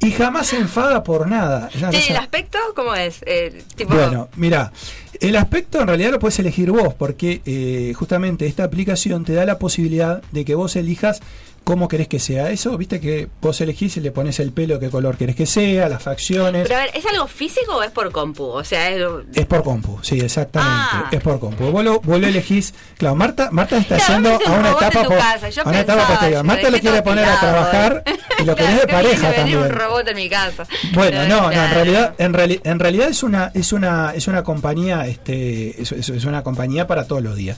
y 0.00 0.10
jamás 0.12 0.46
se 0.48 0.56
enfada 0.56 1.02
por 1.04 1.28
nada. 1.28 1.68
Es 1.74 1.80
Che, 1.80 1.86
cosa- 1.86 2.10
¿El 2.10 2.16
aspecto 2.16 2.58
cómo 2.74 2.94
es? 2.94 3.20
Eh, 3.26 3.62
tipo, 3.74 3.94
Bueno, 3.94 4.28
mira, 4.36 4.72
el 5.20 5.36
aspecto 5.36 5.80
en 5.80 5.86
realidad 5.88 6.10
lo 6.12 6.18
puedes 6.18 6.38
elegir 6.38 6.70
vos, 6.70 6.94
porque 6.94 7.42
eh, 7.44 7.92
justamente 7.94 8.46
esta 8.46 8.64
aplicación 8.64 9.24
te 9.24 9.34
da 9.34 9.44
la 9.44 9.58
posibilidad 9.58 10.22
de 10.32 10.44
que 10.44 10.54
vos 10.54 10.76
elijas 10.76 11.20
cómo 11.64 11.88
querés 11.88 12.08
que 12.08 12.18
sea. 12.18 12.50
Eso, 12.50 12.76
viste 12.76 13.00
que 13.00 13.28
vos 13.40 13.60
elegís 13.60 13.96
y 13.96 14.00
le 14.00 14.10
pones 14.10 14.38
el 14.38 14.52
pelo, 14.52 14.78
qué 14.78 14.90
color 14.90 15.16
querés 15.16 15.34
que 15.34 15.46
sea, 15.46 15.88
las 15.88 16.02
facciones. 16.02 16.64
Pero 16.68 16.76
a 16.78 16.82
ver, 16.84 16.90
¿es 16.94 17.04
algo 17.06 17.26
físico 17.26 17.76
o 17.76 17.82
es 17.82 17.90
por 17.90 18.12
compu? 18.12 18.44
O 18.44 18.62
sea, 18.64 18.90
es... 18.90 19.02
Es 19.34 19.46
por 19.46 19.62
compu, 19.64 19.98
sí, 20.02 20.20
exactamente. 20.20 20.74
Ah. 20.92 21.08
Es 21.10 21.20
por 21.22 21.40
compu. 21.40 21.70
Vos 21.70 21.82
lo, 21.82 22.00
vos 22.00 22.20
lo 22.20 22.26
elegís. 22.26 22.74
Claro, 22.98 23.14
Marta, 23.16 23.48
Marta 23.50 23.78
está 23.78 23.96
Claro, 23.96 24.38
ves 24.38 24.46
a 24.48 24.52
un 24.52 24.58
una 24.60 24.70
etapa, 24.72 25.02
tu 25.02 25.08
po- 25.08 25.16
casa, 25.16 25.48
yo 25.48 25.62
a 25.62 25.68
una 25.68 25.80
etapa 25.80 25.98
pensaba, 25.98 26.14
posterior. 26.18 26.44
Marta 26.44 26.70
lo 26.70 26.78
quiere 26.80 27.02
poner 27.02 27.24
a 27.24 27.40
trabajar 27.40 28.02
eh. 28.06 28.12
y 28.40 28.44
lo 28.44 28.54
Claro, 28.56 28.56
querés 28.56 28.80
de 28.82 28.86
pareja 28.92 29.32
también. 29.32 29.58
un 29.58 29.68
robot 29.70 30.08
en 30.08 30.16
mi 30.16 30.28
casa. 30.28 30.66
Bueno, 30.92 31.26
no, 31.26 31.42
no, 31.50 31.52
en 31.52 31.70
realidad, 31.70 32.14
en, 32.18 32.34
reali- 32.34 32.60
en 32.64 32.78
realidad 32.78 33.08
es 33.08 33.22
una, 33.22 33.50
es 33.54 33.72
una, 33.72 34.12
es 34.14 34.28
una 34.28 34.42
compañía, 34.44 35.06
este, 35.06 35.80
es, 35.80 35.92
es- 35.92 36.08
es 36.10 36.24
una 36.26 36.42
compañía 36.42 36.86
para 36.86 37.06
todos 37.06 37.22
los 37.22 37.36
días. 37.36 37.56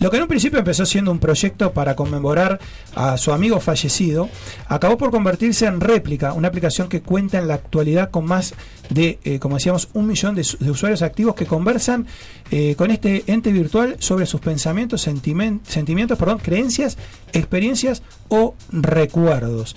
Lo 0.00 0.10
que 0.10 0.16
en 0.16 0.22
un 0.24 0.28
principio 0.28 0.58
empezó 0.58 0.84
siendo 0.84 1.12
un 1.12 1.20
proyecto 1.20 1.72
para 1.72 1.94
conmemorar 1.94 2.58
a 2.96 3.16
su 3.16 3.32
amigo 3.32 3.43
fallecido, 3.60 4.28
acabó 4.68 4.96
por 4.98 5.10
convertirse 5.10 5.66
en 5.66 5.80
réplica, 5.80 6.32
una 6.32 6.48
aplicación 6.48 6.88
que 6.88 7.00
cuenta 7.02 7.38
en 7.38 7.48
la 7.48 7.54
actualidad 7.54 8.10
con 8.10 8.26
más 8.26 8.54
de, 8.90 9.18
eh, 9.24 9.38
como 9.38 9.56
decíamos, 9.56 9.88
un 9.94 10.06
millón 10.06 10.34
de, 10.34 10.44
su- 10.44 10.58
de 10.58 10.70
usuarios 10.70 11.02
activos 11.02 11.34
que 11.34 11.46
conversan 11.46 12.06
eh, 12.50 12.74
con 12.76 12.90
este 12.90 13.24
ente 13.26 13.52
virtual 13.52 13.96
sobre 13.98 14.26
sus 14.26 14.40
pensamientos, 14.40 15.00
sentimientos, 15.02 16.18
perdón, 16.18 16.38
creencias, 16.38 16.96
experiencias 17.32 18.02
o 18.28 18.54
recuerdos. 18.72 19.76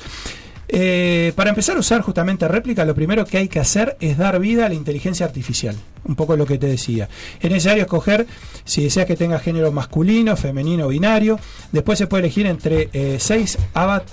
Eh, 0.70 1.32
para 1.36 1.50
empezar 1.50 1.78
a 1.78 1.80
usar 1.80 2.02
justamente 2.02 2.48
réplica, 2.48 2.84
lo 2.84 2.94
primero 2.94 3.26
que 3.26 3.38
hay 3.38 3.48
que 3.48 3.60
hacer 3.60 3.96
es 4.02 4.18
dar 4.18 4.40
vida 4.40 4.66
a 4.66 4.70
la 4.70 4.76
inteligencia 4.76 5.26
artificial. 5.26 5.76
Un 6.06 6.16
poco 6.16 6.36
lo 6.36 6.46
que 6.46 6.58
te 6.58 6.68
decía. 6.68 7.10
Es 7.40 7.50
necesario 7.50 7.84
escoger 7.84 8.28
si 8.64 8.84
deseas 8.84 9.06
que 9.06 9.16
tenga 9.16 9.40
género 9.40 9.72
masculino, 9.72 10.36
femenino, 10.36 10.88
binario. 10.88 11.40
Después 11.72 11.98
se 11.98 12.08
puede 12.08 12.24
elegir 12.24 12.46
entre 12.46 12.90
eh, 12.94 13.18
seis 13.20 13.58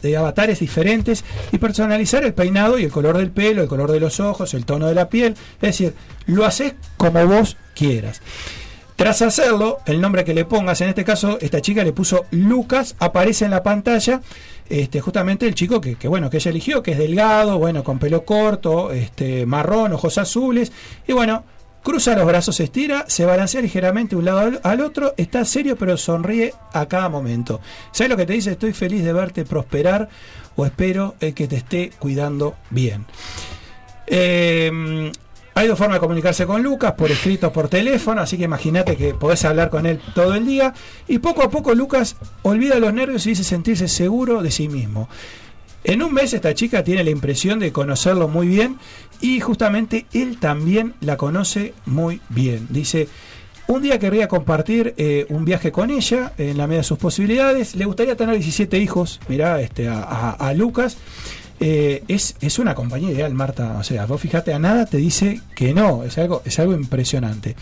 eh, 0.02 0.16
avatares 0.16 0.60
diferentes 0.60 1.24
y 1.52 1.58
personalizar 1.58 2.24
el 2.24 2.34
peinado 2.34 2.78
y 2.78 2.84
el 2.84 2.90
color 2.90 3.18
del 3.18 3.30
pelo, 3.30 3.62
el 3.62 3.68
color 3.68 3.92
de 3.92 4.00
los 4.00 4.20
ojos, 4.20 4.54
el 4.54 4.64
tono 4.64 4.86
de 4.86 4.94
la 4.94 5.08
piel. 5.08 5.34
Es 5.60 5.78
decir, 5.78 5.94
lo 6.26 6.44
haces 6.44 6.74
como 6.96 7.24
vos 7.26 7.56
quieras. 7.74 8.20
Tras 8.96 9.22
hacerlo, 9.22 9.78
el 9.86 10.00
nombre 10.00 10.24
que 10.24 10.34
le 10.34 10.44
pongas, 10.44 10.80
en 10.80 10.88
este 10.88 11.04
caso, 11.04 11.38
esta 11.40 11.60
chica 11.60 11.82
le 11.82 11.92
puso 11.92 12.26
Lucas, 12.30 12.94
aparece 13.00 13.44
en 13.44 13.50
la 13.50 13.62
pantalla, 13.62 14.20
este, 14.68 15.00
justamente 15.00 15.46
el 15.46 15.54
chico 15.56 15.80
que, 15.80 15.96
bueno, 16.06 16.30
que 16.30 16.36
ella 16.36 16.50
eligió, 16.52 16.82
que 16.82 16.92
es 16.92 16.98
delgado, 16.98 17.58
bueno, 17.58 17.82
con 17.82 17.98
pelo 17.98 18.24
corto, 18.24 18.92
este, 18.92 19.46
marrón, 19.46 19.92
ojos 19.92 20.16
azules, 20.16 20.70
y 21.08 21.12
bueno, 21.12 21.42
cruza 21.82 22.14
los 22.14 22.24
brazos, 22.24 22.54
se 22.54 22.64
estira, 22.64 23.04
se 23.08 23.26
balancea 23.26 23.60
ligeramente 23.60 24.14
de 24.14 24.20
un 24.20 24.26
lado 24.26 24.60
al, 24.62 24.80
otro, 24.80 25.12
está 25.16 25.44
serio 25.44 25.76
pero 25.76 25.96
sonríe 25.96 26.54
a 26.72 26.86
cada 26.86 27.08
momento. 27.08 27.60
¿Sabes 27.90 28.10
lo 28.10 28.16
que 28.16 28.26
te 28.26 28.34
dice? 28.34 28.52
Estoy 28.52 28.72
feliz 28.72 29.02
de 29.02 29.12
verte 29.12 29.44
prosperar 29.44 30.08
o 30.54 30.64
espero 30.64 31.16
eh, 31.20 31.32
que 31.32 31.48
te 31.48 31.56
esté 31.56 31.90
cuidando 31.98 32.54
bien. 32.70 33.06
Eh, 34.06 35.10
hay 35.54 35.68
dos 35.68 35.78
formas 35.78 35.96
de 35.96 36.00
comunicarse 36.00 36.46
con 36.46 36.62
Lucas, 36.62 36.92
por 36.92 37.10
escrito 37.10 37.52
por 37.52 37.68
teléfono, 37.68 38.20
así 38.20 38.36
que 38.36 38.44
imagínate 38.44 38.96
que 38.96 39.14
podés 39.14 39.44
hablar 39.44 39.70
con 39.70 39.86
él 39.86 40.00
todo 40.14 40.34
el 40.34 40.44
día. 40.46 40.74
Y 41.06 41.18
poco 41.18 41.42
a 41.44 41.50
poco 41.50 41.74
Lucas 41.74 42.16
olvida 42.42 42.78
los 42.80 42.92
nervios 42.92 43.24
y 43.26 43.30
dice 43.30 43.44
sentirse 43.44 43.86
seguro 43.88 44.42
de 44.42 44.50
sí 44.50 44.68
mismo. 44.68 45.08
En 45.84 46.02
un 46.02 46.12
mes 46.14 46.32
esta 46.32 46.54
chica 46.54 46.82
tiene 46.82 47.04
la 47.04 47.10
impresión 47.10 47.58
de 47.60 47.70
conocerlo 47.70 48.26
muy 48.26 48.48
bien 48.48 48.78
y 49.20 49.40
justamente 49.40 50.06
él 50.12 50.38
también 50.40 50.94
la 51.00 51.16
conoce 51.16 51.74
muy 51.86 52.20
bien. 52.30 52.66
Dice, 52.70 53.06
un 53.66 53.82
día 53.82 53.98
querría 53.98 54.26
compartir 54.26 54.94
eh, 54.96 55.26
un 55.28 55.44
viaje 55.44 55.70
con 55.72 55.90
ella 55.90 56.32
en 56.38 56.56
la 56.58 56.66
medida 56.66 56.80
de 56.80 56.84
sus 56.84 56.98
posibilidades. 56.98 57.76
Le 57.76 57.84
gustaría 57.84 58.16
tener 58.16 58.34
17 58.34 58.78
hijos, 58.78 59.20
mirá, 59.28 59.60
este, 59.60 59.86
a- 59.88 60.30
a 60.30 60.52
Lucas. 60.54 60.96
Eh, 61.66 62.04
es, 62.08 62.36
es 62.42 62.58
una 62.58 62.74
compañía 62.74 63.10
ideal, 63.10 63.32
Marta. 63.32 63.78
O 63.78 63.82
sea, 63.82 64.04
vos 64.04 64.20
fíjate, 64.20 64.52
a 64.52 64.58
nada 64.58 64.84
te 64.84 64.98
dice 64.98 65.40
que 65.56 65.72
no. 65.72 66.04
Es 66.04 66.18
algo, 66.18 66.42
es 66.44 66.58
algo 66.58 66.74
impresionante. 66.74 67.56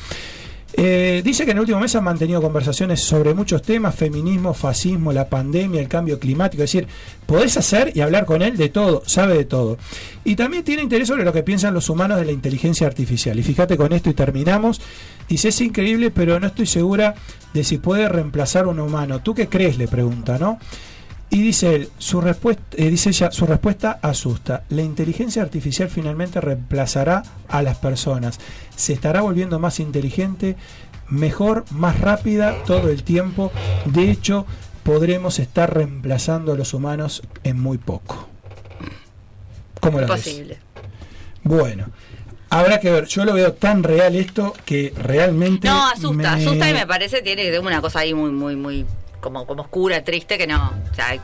Eh, 0.73 1.23
dice 1.25 1.45
que 1.45 1.53
en 1.53 1.59
el 1.59 1.61
último 1.61 1.79
mes 1.79 1.95
han 1.95 2.03
mantenido 2.03 2.43
conversaciones 2.43 3.01
sobre 3.01 3.33
muchos 3.33 3.63
temas, 3.63 3.95
feminismo, 3.95 4.55
fascismo, 4.55 5.13
la 5.13 5.29
pandemia, 5.29 5.81
el 5.81 5.87
cambio 5.87 6.19
climático, 6.19 6.65
es 6.65 6.73
decir, 6.73 6.89
podés 7.27 7.57
hacer 7.57 7.93
y 7.95 8.01
hablar 8.01 8.25
con 8.25 8.43
él 8.43 8.57
de 8.57 8.71
todo, 8.71 9.05
sabe 9.07 9.37
de 9.37 9.45
todo. 9.45 9.79
Y 10.25 10.35
también 10.35 10.65
tiene 10.65 10.83
interés 10.83 11.07
sobre 11.07 11.25
lo 11.25 11.33
que 11.33 11.45
piensan 11.45 11.73
los 11.73 11.89
humanos 11.89 12.19
de 12.19 12.25
la 12.25 12.33
inteligencia 12.33 12.89
artificial. 12.89 13.39
Y 13.39 13.45
fíjate 13.45 13.77
con 13.77 13.93
esto 13.93 14.11
y 14.11 14.15
terminamos. 14.15 14.81
Dice, 15.29 15.51
es 15.51 15.61
increíble, 15.61 16.11
pero 16.11 16.41
no 16.41 16.49
estoy 16.49 16.67
segura 16.67 17.15
de 17.55 17.63
si 17.63 17.79
puede 17.79 18.09
reemplazar 18.09 18.65
a 18.65 18.69
un 18.69 18.81
humano. 18.81 19.23
¿Tú 19.23 19.33
qué 19.33 19.49
crees? 19.49 19.79
Le 19.79 19.87
pregunta, 19.87 20.39
¿no? 20.39 20.59
Y 21.35 21.41
dice 21.41 21.75
él, 21.75 21.89
su 21.97 22.21
respuesta, 22.21 22.63
eh, 22.77 22.91
dice 22.91 23.09
ella, 23.09 23.31
su 23.31 23.47
respuesta 23.47 23.99
asusta. 24.03 24.65
La 24.69 24.83
inteligencia 24.83 25.41
artificial 25.43 25.89
finalmente 25.89 26.43
reemplazará 26.43 27.23
a 27.49 27.63
las 27.63 27.79
personas. 27.79 28.39
Se 28.77 28.93
estará 28.93 29.23
volviendo 29.23 29.59
más 29.59 29.81
inteligente, 29.81 30.57
mejor, 31.09 31.65
más 31.71 31.99
rápida 32.01 32.55
todo 32.67 32.91
el 32.91 33.03
tiempo. 33.03 33.51
De 33.87 34.11
hecho, 34.11 34.45
podremos 34.83 35.39
estar 35.39 35.73
reemplazando 35.73 36.53
a 36.53 36.57
los 36.57 36.75
humanos 36.75 37.23
en 37.45 37.59
muy 37.59 37.79
poco. 37.79 38.29
¿Cómo 39.81 40.01
lo 40.01 40.07
ves? 40.07 40.27
Imposible. 40.27 40.59
Bueno, 41.45 41.87
habrá 42.51 42.79
que 42.79 42.91
ver. 42.91 43.07
Yo 43.07 43.25
lo 43.25 43.33
veo 43.33 43.55
tan 43.55 43.83
real 43.83 44.17
esto 44.17 44.53
que 44.67 44.93
realmente. 44.99 45.67
No, 45.67 45.87
asusta, 45.89 46.13
me- 46.13 46.27
asusta 46.27 46.69
y 46.69 46.75
me 46.75 46.87
parece 46.87 47.23
tiene 47.23 47.43
que 47.43 47.49
tener 47.53 47.67
una 47.67 47.81
cosa 47.81 48.01
ahí 48.01 48.13
muy, 48.13 48.31
muy, 48.33 48.55
muy 48.55 48.85
como, 49.23 49.47
como 49.47 49.63
oscura, 49.63 50.05
triste, 50.05 50.37
que 50.37 50.47
no. 50.47 50.73
O 50.91 50.95
sea, 50.95 51.15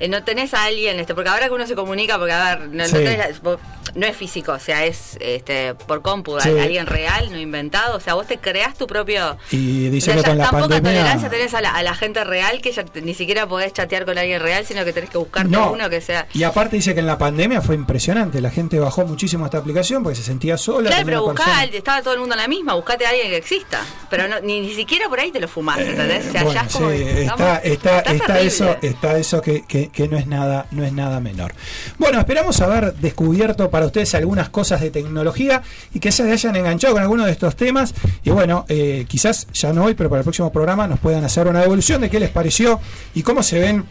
eh, 0.00 0.08
no 0.08 0.24
tenés 0.24 0.54
a 0.54 0.64
alguien, 0.64 0.98
este, 0.98 1.14
porque 1.14 1.30
ahora 1.30 1.46
que 1.48 1.54
uno 1.54 1.66
se 1.66 1.76
comunica, 1.76 2.18
porque 2.18 2.32
a 2.32 2.56
ver, 2.56 2.68
no, 2.68 2.76
no 2.82 2.84
Sí. 2.86 2.94
tenés- 2.96 3.40
vos- 3.40 3.60
no 3.94 4.06
es 4.06 4.16
físico, 4.16 4.52
o 4.52 4.58
sea, 4.58 4.84
es 4.84 5.16
este 5.20 5.74
por 5.74 6.02
compu, 6.02 6.38
Sí. 6.40 6.50
alguien 6.50 6.86
real, 6.86 7.30
no 7.30 7.38
inventado, 7.38 7.96
o 7.96 8.00
sea, 8.00 8.14
vos 8.14 8.26
te 8.26 8.38
creás 8.38 8.76
tu 8.76 8.86
propio 8.86 9.36
Y 9.50 9.88
dice 9.88 10.10
o 10.10 10.14
sea, 10.14 10.22
que 10.22 10.28
con 10.30 10.38
la 10.38 10.50
tan 10.50 10.60
poca 10.62 10.80
tolerancia 10.80 11.28
tenés 11.28 11.54
a 11.54 11.60
la, 11.60 11.70
a 11.74 11.82
la 11.82 11.94
gente 11.94 12.22
real 12.24 12.60
que 12.60 12.72
ya 12.72 12.84
ni 13.02 13.14
siquiera 13.14 13.46
podés 13.46 13.72
chatear 13.72 14.04
con 14.04 14.18
alguien 14.18 14.40
real, 14.40 14.64
sino 14.66 14.84
que 14.84 14.92
tenés 14.92 15.10
que 15.10 15.18
buscarte 15.18 15.50
No. 15.50 15.72
uno 15.72 15.88
que 15.90 16.00
sea. 16.00 16.26
Y 16.34 16.42
aparte 16.42 16.76
dice 16.76 16.94
que 16.94 17.00
en 17.00 17.06
la 17.06 17.18
pandemia 17.18 17.60
fue 17.62 17.74
impresionante. 17.74 18.40
La 18.40 18.50
gente 18.50 18.78
bajó 18.78 19.04
muchísimo 19.06 19.44
esta 19.44 19.58
aplicación 19.58 20.02
porque 20.02 20.16
se 20.16 20.22
sentía 20.24 20.56
sola. 20.58 20.90
Claro, 20.90 21.04
pero 21.06 21.22
buscá, 21.24 21.64
estaba 21.64 22.02
todo 22.02 22.14
el 22.14 22.20
mundo 22.20 22.34
en 22.34 22.40
la 22.40 22.48
misma, 22.48 22.74
buscate 22.74 23.06
a 23.06 23.10
alguien 23.10 23.28
que 23.28 23.36
exista. 23.36 23.80
Pero 24.10 24.28
no, 24.28 24.40
ni, 24.40 24.60
ni 24.60 24.74
siquiera 24.74 25.08
por 25.08 25.20
ahí 25.20 25.30
te 25.30 25.40
lo 25.40 25.48
fumás, 25.48 25.78
¿entendés? 25.78 26.26
O 26.28 26.32
sea, 26.32 26.40
Eh, 26.40 26.44
Bueno, 26.44 26.60
ya 26.60 26.66
es 26.66 26.72
como 26.72 26.90
sí, 26.90 27.02
está, 27.02 27.56
está, 27.58 27.98
está 28.00 28.40
eso, 28.40 28.76
está 28.82 29.18
eso 29.18 29.40
que, 29.42 29.64
que- 29.66 29.88
que 29.88 30.08
no 30.08 30.16
es 30.16 30.26
nada, 30.26 30.66
no 30.70 30.84
es 30.84 30.92
nada 30.92 31.20
menor. 31.20 31.54
Bueno, 31.98 32.18
esperamos 32.18 32.60
haber 32.60 32.94
descubierto 32.94 33.70
para 33.70 33.77
ustedes 33.86 34.14
algunas 34.14 34.48
cosas 34.48 34.80
de 34.80 34.90
tecnología 34.90 35.62
y 35.94 36.00
que 36.00 36.12
se 36.12 36.30
hayan 36.30 36.56
enganchado 36.56 36.94
con 36.94 37.02
alguno 37.02 37.24
de 37.24 37.32
estos 37.32 37.56
temas. 37.56 37.94
Y 38.24 38.30
bueno, 38.30 38.64
eh, 38.68 39.06
quizás 39.08 39.46
ya 39.52 39.72
no 39.72 39.84
hoy, 39.84 39.94
pero 39.94 40.08
para 40.08 40.20
el 40.20 40.24
próximo 40.24 40.52
programa 40.52 40.86
nos 40.86 41.00
puedan 41.00 41.24
hacer 41.24 41.46
una 41.46 41.60
devolución 41.60 42.00
de 42.00 42.10
qué 42.10 42.20
les 42.20 42.30
pareció 42.30 42.80
y 43.14 43.22
cómo 43.22 43.42
se 43.42 43.58
ven 43.58 43.84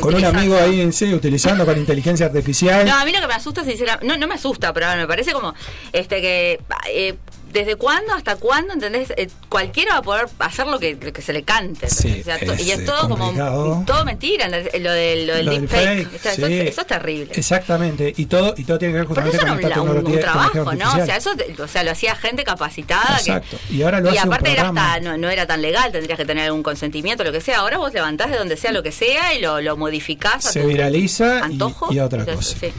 con 0.00 0.14
un 0.14 0.24
amigo 0.24 0.56
ahí 0.56 0.80
en 0.80 0.92
serio 0.92 1.16
utilizando 1.16 1.64
con 1.66 1.76
inteligencia 1.76 2.26
artificial. 2.26 2.86
No, 2.86 2.94
a 2.94 3.04
mí 3.04 3.12
lo 3.12 3.20
que 3.20 3.26
me 3.26 3.34
asusta, 3.34 3.64
sinceramente, 3.64 4.06
no, 4.06 4.16
no 4.16 4.26
me 4.26 4.34
asusta, 4.34 4.72
pero 4.72 4.86
me 4.96 5.06
parece 5.06 5.32
como 5.32 5.54
este 5.92 6.20
que 6.20 6.60
eh, 6.90 7.16
desde 7.52 7.76
cuándo 7.76 8.12
hasta 8.14 8.36
cuándo, 8.36 8.74
¿entendés? 8.74 9.12
Eh, 9.16 9.28
cualquiera 9.48 9.92
va 9.94 9.98
a 9.98 10.02
poder 10.02 10.26
hacer 10.38 10.66
lo 10.66 10.78
que, 10.78 10.96
lo 11.00 11.12
que 11.12 11.22
se 11.22 11.32
le 11.32 11.42
cante. 11.42 11.88
Sí, 11.88 12.18
O 12.20 12.24
sea, 12.24 12.38
to- 12.38 12.52
es, 12.52 12.60
y 12.66 12.70
es 12.72 12.80
eh, 12.80 12.82
todo 12.84 13.08
complicado. 13.08 13.70
como 13.70 13.84
todo 13.86 14.04
mentira, 14.04 14.48
lo 14.48 14.56
del, 14.62 14.82
lo 14.82 14.90
del 14.92 15.26
Lo 15.26 15.34
del 15.34 15.60
deepfake. 15.62 16.08
fake, 16.08 16.14
O 16.14 16.18
sea, 16.22 16.32
eso, 16.32 16.46
sí. 16.46 16.58
eso 16.60 16.80
es 16.82 16.86
terrible. 16.86 17.32
Exactamente, 17.34 18.12
y 18.16 18.26
todo, 18.26 18.54
y 18.56 18.64
todo 18.64 18.78
tiene 18.78 18.92
que 18.94 18.98
ver 19.00 19.06
Porque 19.08 19.22
justamente 19.22 19.36
eso 19.36 19.46
con 19.46 19.58
era 19.58 19.68
esta 19.68 19.82
un, 19.82 20.06
un- 20.14 20.20
trabajo, 20.20 20.74
¿no? 20.74 20.92
O 21.02 21.04
sea, 21.04 21.16
eso 21.16 21.30
o 21.62 21.68
sea, 21.68 21.82
lo 21.84 21.90
hacía 21.92 22.14
gente 22.16 22.44
capacitada. 22.44 23.16
que- 23.24 23.30
Exacto. 23.32 23.56
Y 23.70 23.82
ahora 23.82 24.00
lo 24.00 24.10
hace 24.10 24.18
un 24.18 24.24
aparte 24.26 24.52
era 24.52 24.68
hasta, 24.68 25.00
no, 25.00 25.16
no 25.16 25.28
era 25.30 25.46
tan 25.46 25.62
legal, 25.62 25.90
tendrías 25.92 26.18
que 26.18 26.24
tener 26.26 26.44
algún 26.44 26.62
consentimiento, 26.62 27.24
lo 27.24 27.32
que 27.32 27.40
sea. 27.40 27.58
Ahora 27.58 27.78
vos 27.78 27.92
levantás 27.92 28.30
de 28.30 28.36
donde 28.36 28.56
sea 28.56 28.72
lo 28.72 28.82
que 28.82 28.92
sea 28.92 29.34
y 29.34 29.40
lo, 29.40 29.60
lo 29.60 29.76
modificás 29.76 30.46
a 30.46 30.52
Se 30.52 30.60
tu 30.62 30.68
viraliza 30.68 31.38
y- 31.40 31.42
antojo. 31.42 31.92
y 31.92 32.00
otra 32.00 32.20
Entonces, 32.20 32.54
cosa. 32.54 32.66
sí. 32.66 32.72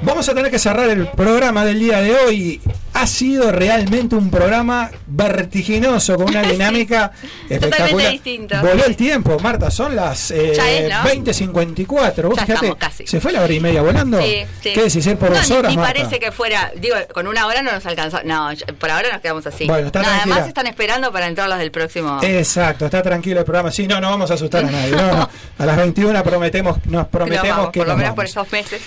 Vamos 0.00 0.28
a 0.28 0.34
tener 0.34 0.50
que 0.50 0.58
cerrar 0.58 0.88
el 0.88 1.08
programa 1.08 1.64
del 1.64 1.78
día 1.80 2.00
de 2.00 2.14
hoy. 2.14 2.60
Ha 2.94 3.06
sido 3.06 3.52
realmente 3.52 4.16
un 4.16 4.30
programa 4.30 4.90
vertiginoso 5.06 6.16
con 6.16 6.28
una 6.30 6.42
dinámica 6.50 7.12
espectacular. 7.48 8.12
distinto. 8.12 8.56
Voló 8.60 8.84
el 8.84 8.96
tiempo, 8.96 9.38
Marta, 9.40 9.70
son 9.70 9.94
las 9.94 10.30
eh, 10.30 10.88
¿no? 10.90 11.08
20.54. 11.08 12.22
Vos 12.28 12.40
fíjate, 12.40 12.74
se 13.06 13.20
fue 13.20 13.32
la 13.32 13.42
hora 13.42 13.52
y 13.52 13.60
media 13.60 13.82
volando. 13.82 14.20
Sí, 14.22 14.44
sí. 14.62 14.72
¿Qué 14.72 14.82
decís? 14.82 15.06
Por 15.18 15.30
no, 15.30 15.36
dos 15.36 15.50
horas, 15.50 15.70
ni, 15.70 15.76
Marta? 15.76 15.92
parece 15.94 16.18
que 16.18 16.32
fuera, 16.32 16.72
digo, 16.76 16.96
con 17.12 17.26
una 17.26 17.46
hora 17.46 17.62
no 17.62 17.72
nos 17.72 17.86
alcanzó. 17.86 18.20
No, 18.24 18.50
por 18.78 18.90
ahora 18.90 19.12
nos 19.12 19.20
quedamos 19.20 19.46
así. 19.46 19.66
Bueno, 19.66 19.88
está 19.88 20.02
no, 20.02 20.08
además 20.08 20.46
están 20.48 20.66
esperando 20.66 21.12
para 21.12 21.26
entrar 21.26 21.48
los 21.48 21.58
del 21.58 21.70
próximo. 21.70 22.20
Exacto, 22.22 22.86
está 22.86 23.02
tranquilo 23.02 23.40
el 23.40 23.44
programa. 23.44 23.70
Sí, 23.70 23.86
no, 23.86 24.00
no 24.00 24.10
vamos 24.10 24.30
a 24.30 24.34
asustar 24.34 24.64
a 24.64 24.70
nadie. 24.70 24.92
no, 24.92 25.12
no. 25.12 25.28
A 25.58 25.66
las 25.66 25.76
21 25.76 26.22
prometemos, 26.22 26.78
nos 26.86 27.08
prometemos 27.08 27.48
vamos, 27.48 27.72
que 27.72 27.80
por 27.80 27.88
lo 27.88 27.92
nos 27.94 28.00
menos 28.00 28.14
por 28.14 28.24
esos 28.24 28.50
meses. 28.52 28.80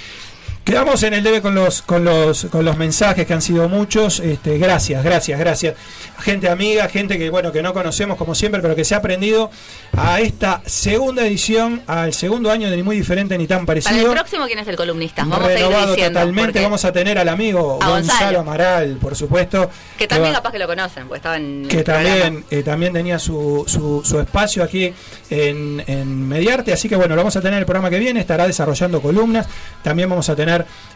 Quedamos 0.63 1.01
en 1.01 1.15
el 1.15 1.23
debe 1.23 1.41
con 1.41 1.55
los, 1.55 1.81
con 1.81 2.05
los, 2.05 2.45
con 2.45 2.63
los 2.63 2.77
mensajes 2.77 3.25
que 3.25 3.33
han 3.33 3.41
sido 3.41 3.67
muchos. 3.67 4.19
Este, 4.19 4.59
gracias, 4.59 5.03
gracias, 5.03 5.39
gracias. 5.39 5.75
Gente 6.19 6.47
amiga, 6.49 6.87
gente 6.87 7.17
que 7.17 7.31
bueno, 7.31 7.51
que 7.51 7.63
no 7.63 7.73
conocemos 7.73 8.15
como 8.15 8.35
siempre, 8.35 8.61
pero 8.61 8.75
que 8.75 8.85
se 8.85 8.93
ha 8.93 8.99
aprendido 8.99 9.49
a 9.97 10.21
esta 10.21 10.61
segunda 10.67 11.25
edición, 11.25 11.81
al 11.87 12.13
segundo 12.13 12.51
año 12.51 12.69
de 12.69 12.75
ni 12.77 12.83
muy 12.83 12.95
diferente 12.95 13.35
ni 13.39 13.47
tan 13.47 13.65
Para 13.65 13.79
el 13.79 13.83
parecido. 13.83 14.11
próximo, 14.13 14.45
¿quién 14.45 14.59
es 14.59 14.67
el 14.67 14.75
columnista? 14.75 15.23
Vamos 15.23 15.39
a 15.45 15.47
Renovado 15.47 15.93
diciendo. 15.95 16.19
totalmente, 16.19 16.61
vamos 16.61 16.85
a 16.85 16.91
tener 16.93 17.17
al 17.17 17.29
amigo 17.29 17.79
A 17.81 17.89
Gonzalo 17.89 18.19
Gonzalo. 18.19 18.39
Amaral, 18.41 18.97
por 19.01 19.15
supuesto. 19.15 19.67
Que 19.97 20.07
también 20.07 20.31
va- 20.31 20.37
capaz 20.37 20.51
que 20.51 20.59
lo 20.59 20.67
conocen, 20.67 21.03
porque 21.07 21.17
estaba 21.17 21.37
en. 21.37 21.67
que 21.67 21.83
también, 21.83 22.45
eh, 22.51 22.61
también 22.61 22.93
tenía 22.93 23.17
su, 23.17 23.63
su, 23.67 24.03
su 24.05 24.19
espacio 24.19 24.63
aquí 24.63 24.93
en, 25.31 25.83
en 25.87 26.27
Mediarte, 26.27 26.71
así 26.71 26.87
que 26.87 26.95
bueno, 26.95 27.15
lo 27.15 27.21
vamos 27.21 27.35
a 27.35 27.41
tener 27.41 27.57
el 27.57 27.65
programa 27.65 27.89
que 27.89 27.97
viene, 27.97 28.19
estará 28.19 28.45
desarrollando 28.45 29.01
columnas, 29.01 29.47
también 29.81 30.07
vamos 30.07 30.29
a 30.29 30.35
tener 30.35 30.50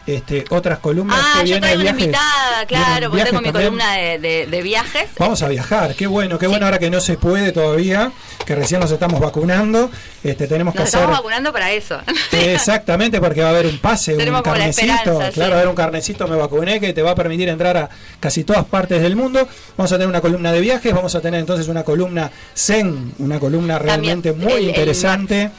este, 0.06 0.44
otras 0.50 0.78
columnas 0.78 1.18
Ah, 1.20 1.32
que 1.34 1.38
yo 1.40 1.44
vienen 1.44 1.60
traigo 1.62 1.80
una 1.82 1.90
viajes. 1.92 2.04
invitada, 2.04 2.66
claro, 2.66 3.10
Vienen 3.10 3.10
porque 3.10 3.24
tengo 3.24 3.40
mi 3.40 3.50
viajes 3.50 3.52
también. 3.52 3.64
columna 3.66 3.92
de, 3.94 4.18
de- 4.20 4.46
de 4.46 4.62
viajes. 4.62 5.08
Vamos 5.18 5.42
a 5.42 5.48
viajar, 5.48 5.94
qué 5.96 6.06
bueno, 6.06 6.38
qué 6.38 6.46
bueno 6.46 6.64
ahora 6.66 6.78
que 6.78 6.90
no 6.90 7.00
se 7.00 7.16
puede 7.16 7.50
todavía, 7.52 8.12
que 8.44 8.54
recién 8.54 8.80
nos 8.80 8.90
estamos 8.92 9.18
vacunando, 9.20 9.90
este, 10.22 10.46
tenemos 10.46 10.74
que 10.74 10.80
Nos 10.80 10.88
hacer... 10.88 11.00
estamos 11.00 11.18
vacunando 11.18 11.52
para 11.52 11.72
eso. 11.72 11.98
Exactamente, 12.32 13.20
porque 13.20 13.40
va 13.42 13.48
a 13.48 13.50
haber 13.50 13.66
un 13.66 13.78
pase, 13.78 14.12
un 14.12 14.18
Tenemos 14.18 14.42
carnecito. 14.42 14.86
claro, 15.18 15.32
sí. 15.32 15.40
va 15.40 15.46
a 15.46 15.50
haber 15.50 15.68
un 15.68 15.74
carnecito, 15.74 16.26
me 16.28 16.36
vacuné, 16.36 16.78
que 16.80 16.92
te 16.92 17.02
va 17.02 17.10
a 17.10 17.14
permitir 17.14 17.48
entrar 17.48 17.76
a 17.76 17.88
casi 18.20 18.44
todas 18.44 18.64
partes 18.64 19.02
del 19.02 19.16
mundo. 19.16 19.48
Vamos 19.76 19.90
a 19.92 19.96
tener 19.96 20.08
una 20.08 20.20
columna 20.20 20.52
de 20.52 20.60
viajes, 20.60 20.92
vamos 20.94 21.14
a 21.14 21.20
tener 21.20 21.40
entonces 21.40 21.66
una 21.68 21.82
columna 21.82 22.30
Zen, 22.56 23.12
una 23.18 23.40
columna 23.40 23.78
realmente 23.78 24.30
También, 24.30 24.50
muy 24.52 24.62
el 24.62 24.68
interesante. 24.68 25.42
El, 25.42 25.50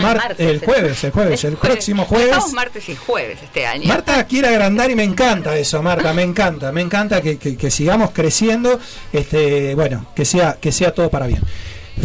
mar- 0.00 0.16
martes, 0.16 0.38
el 0.40 0.60
jueves, 0.60 1.04
el 1.04 1.10
jueves, 1.10 1.44
el 1.44 1.56
próximo 1.56 2.04
jueves. 2.04 2.28
Estamos 2.28 2.52
martes 2.52 2.88
y 2.88 2.96
jueves 2.96 3.38
este 3.42 3.66
año. 3.66 3.88
Marta 3.88 4.24
quiere 4.26 4.48
agrandar 4.48 4.90
y 4.90 4.94
me 4.94 5.04
encanta 5.04 5.56
eso, 5.56 5.82
Marta, 5.82 6.12
me 6.12 6.22
encanta, 6.22 6.70
me 6.72 6.80
encanta 6.80 7.20
que, 7.20 7.38
que- 7.38 7.56
que 7.56 7.70
sigamos 7.70 8.10
creciendo, 8.12 8.78
este, 9.12 9.74
bueno, 9.74 10.06
que 10.14 10.24
sea, 10.24 10.56
que 10.60 10.72
sea 10.72 10.92
todo 10.94 11.10
para 11.10 11.26
bien. 11.26 11.42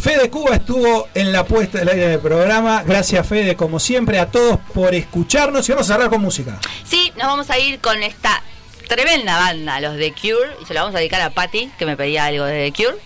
Fede 0.01 0.29
Cuba 0.29 0.55
estuvo 0.55 1.07
en 1.13 1.31
la 1.31 1.45
puesta 1.45 1.79
del 1.79 1.87
aire 1.89 2.07
del 2.09 2.19
programa. 2.19 2.83
Gracias, 2.85 3.25
Fede, 3.25 3.55
como 3.55 3.79
siempre, 3.79 4.19
a 4.19 4.25
todos 4.25 4.59
por 4.73 4.93
escucharnos 4.93 5.67
y 5.67 5.71
vamos 5.71 5.89
a 5.89 5.93
cerrar 5.93 6.09
con 6.09 6.21
música. 6.21 6.59
Sí, 6.83 7.11
nos 7.15 7.27
vamos 7.27 7.49
a 7.49 7.57
ir 7.57 7.79
con 7.79 8.03
esta 8.03 8.41
tremenda 8.87 9.37
banda, 9.37 9.79
los 9.79 9.95
de 9.95 10.11
Cure, 10.13 10.51
y 10.61 10.65
se 10.65 10.73
lo 10.73 10.81
vamos 10.81 10.95
a 10.95 10.99
dedicar 10.99 11.21
a 11.21 11.29
Patty, 11.29 11.69
que 11.77 11.85
me 11.85 11.95
pedía 11.97 12.25
algo 12.25 12.45
de 12.45 12.71
The 12.71 12.83
Cure. 12.83 12.97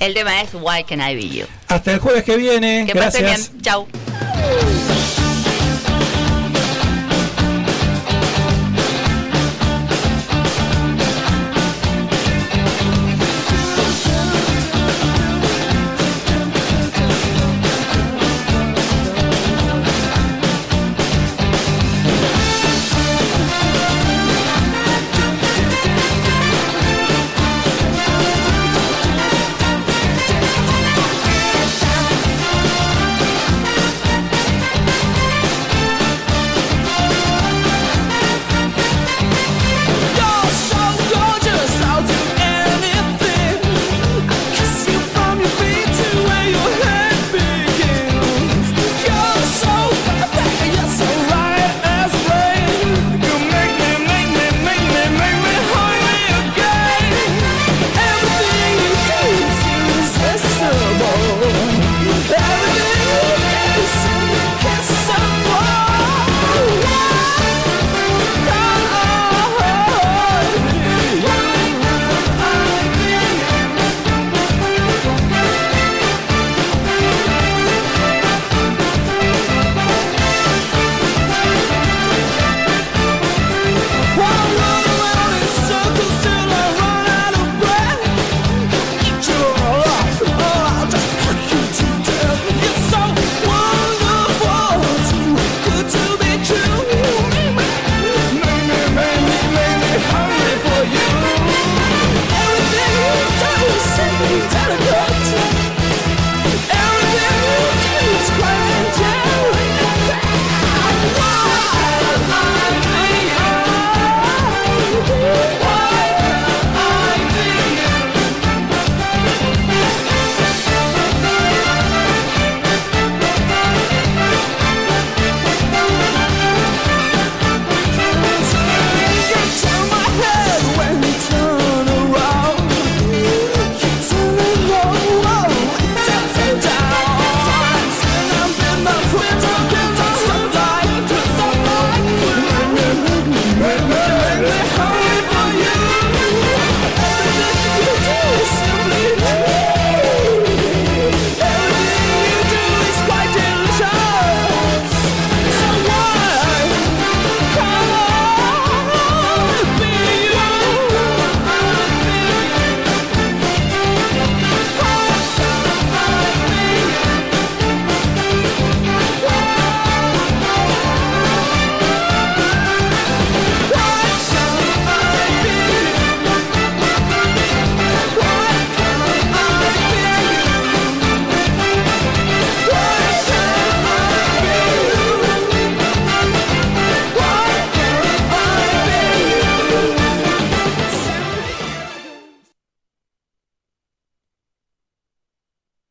El 0.00 0.14
tema 0.14 0.40
es 0.40 0.50
Why 0.54 0.84
Can 0.84 1.00
I 1.00 1.14
Be 1.14 1.28
You. 1.28 1.46
Hasta 1.68 1.92
el 1.92 1.98
jueves 2.00 2.24
que 2.24 2.36
viene. 2.36 2.84
Que 2.86 2.94
pasen 2.94 3.22
Gracias. 3.22 3.50
bien. 3.52 3.62
Chau. 3.62 3.88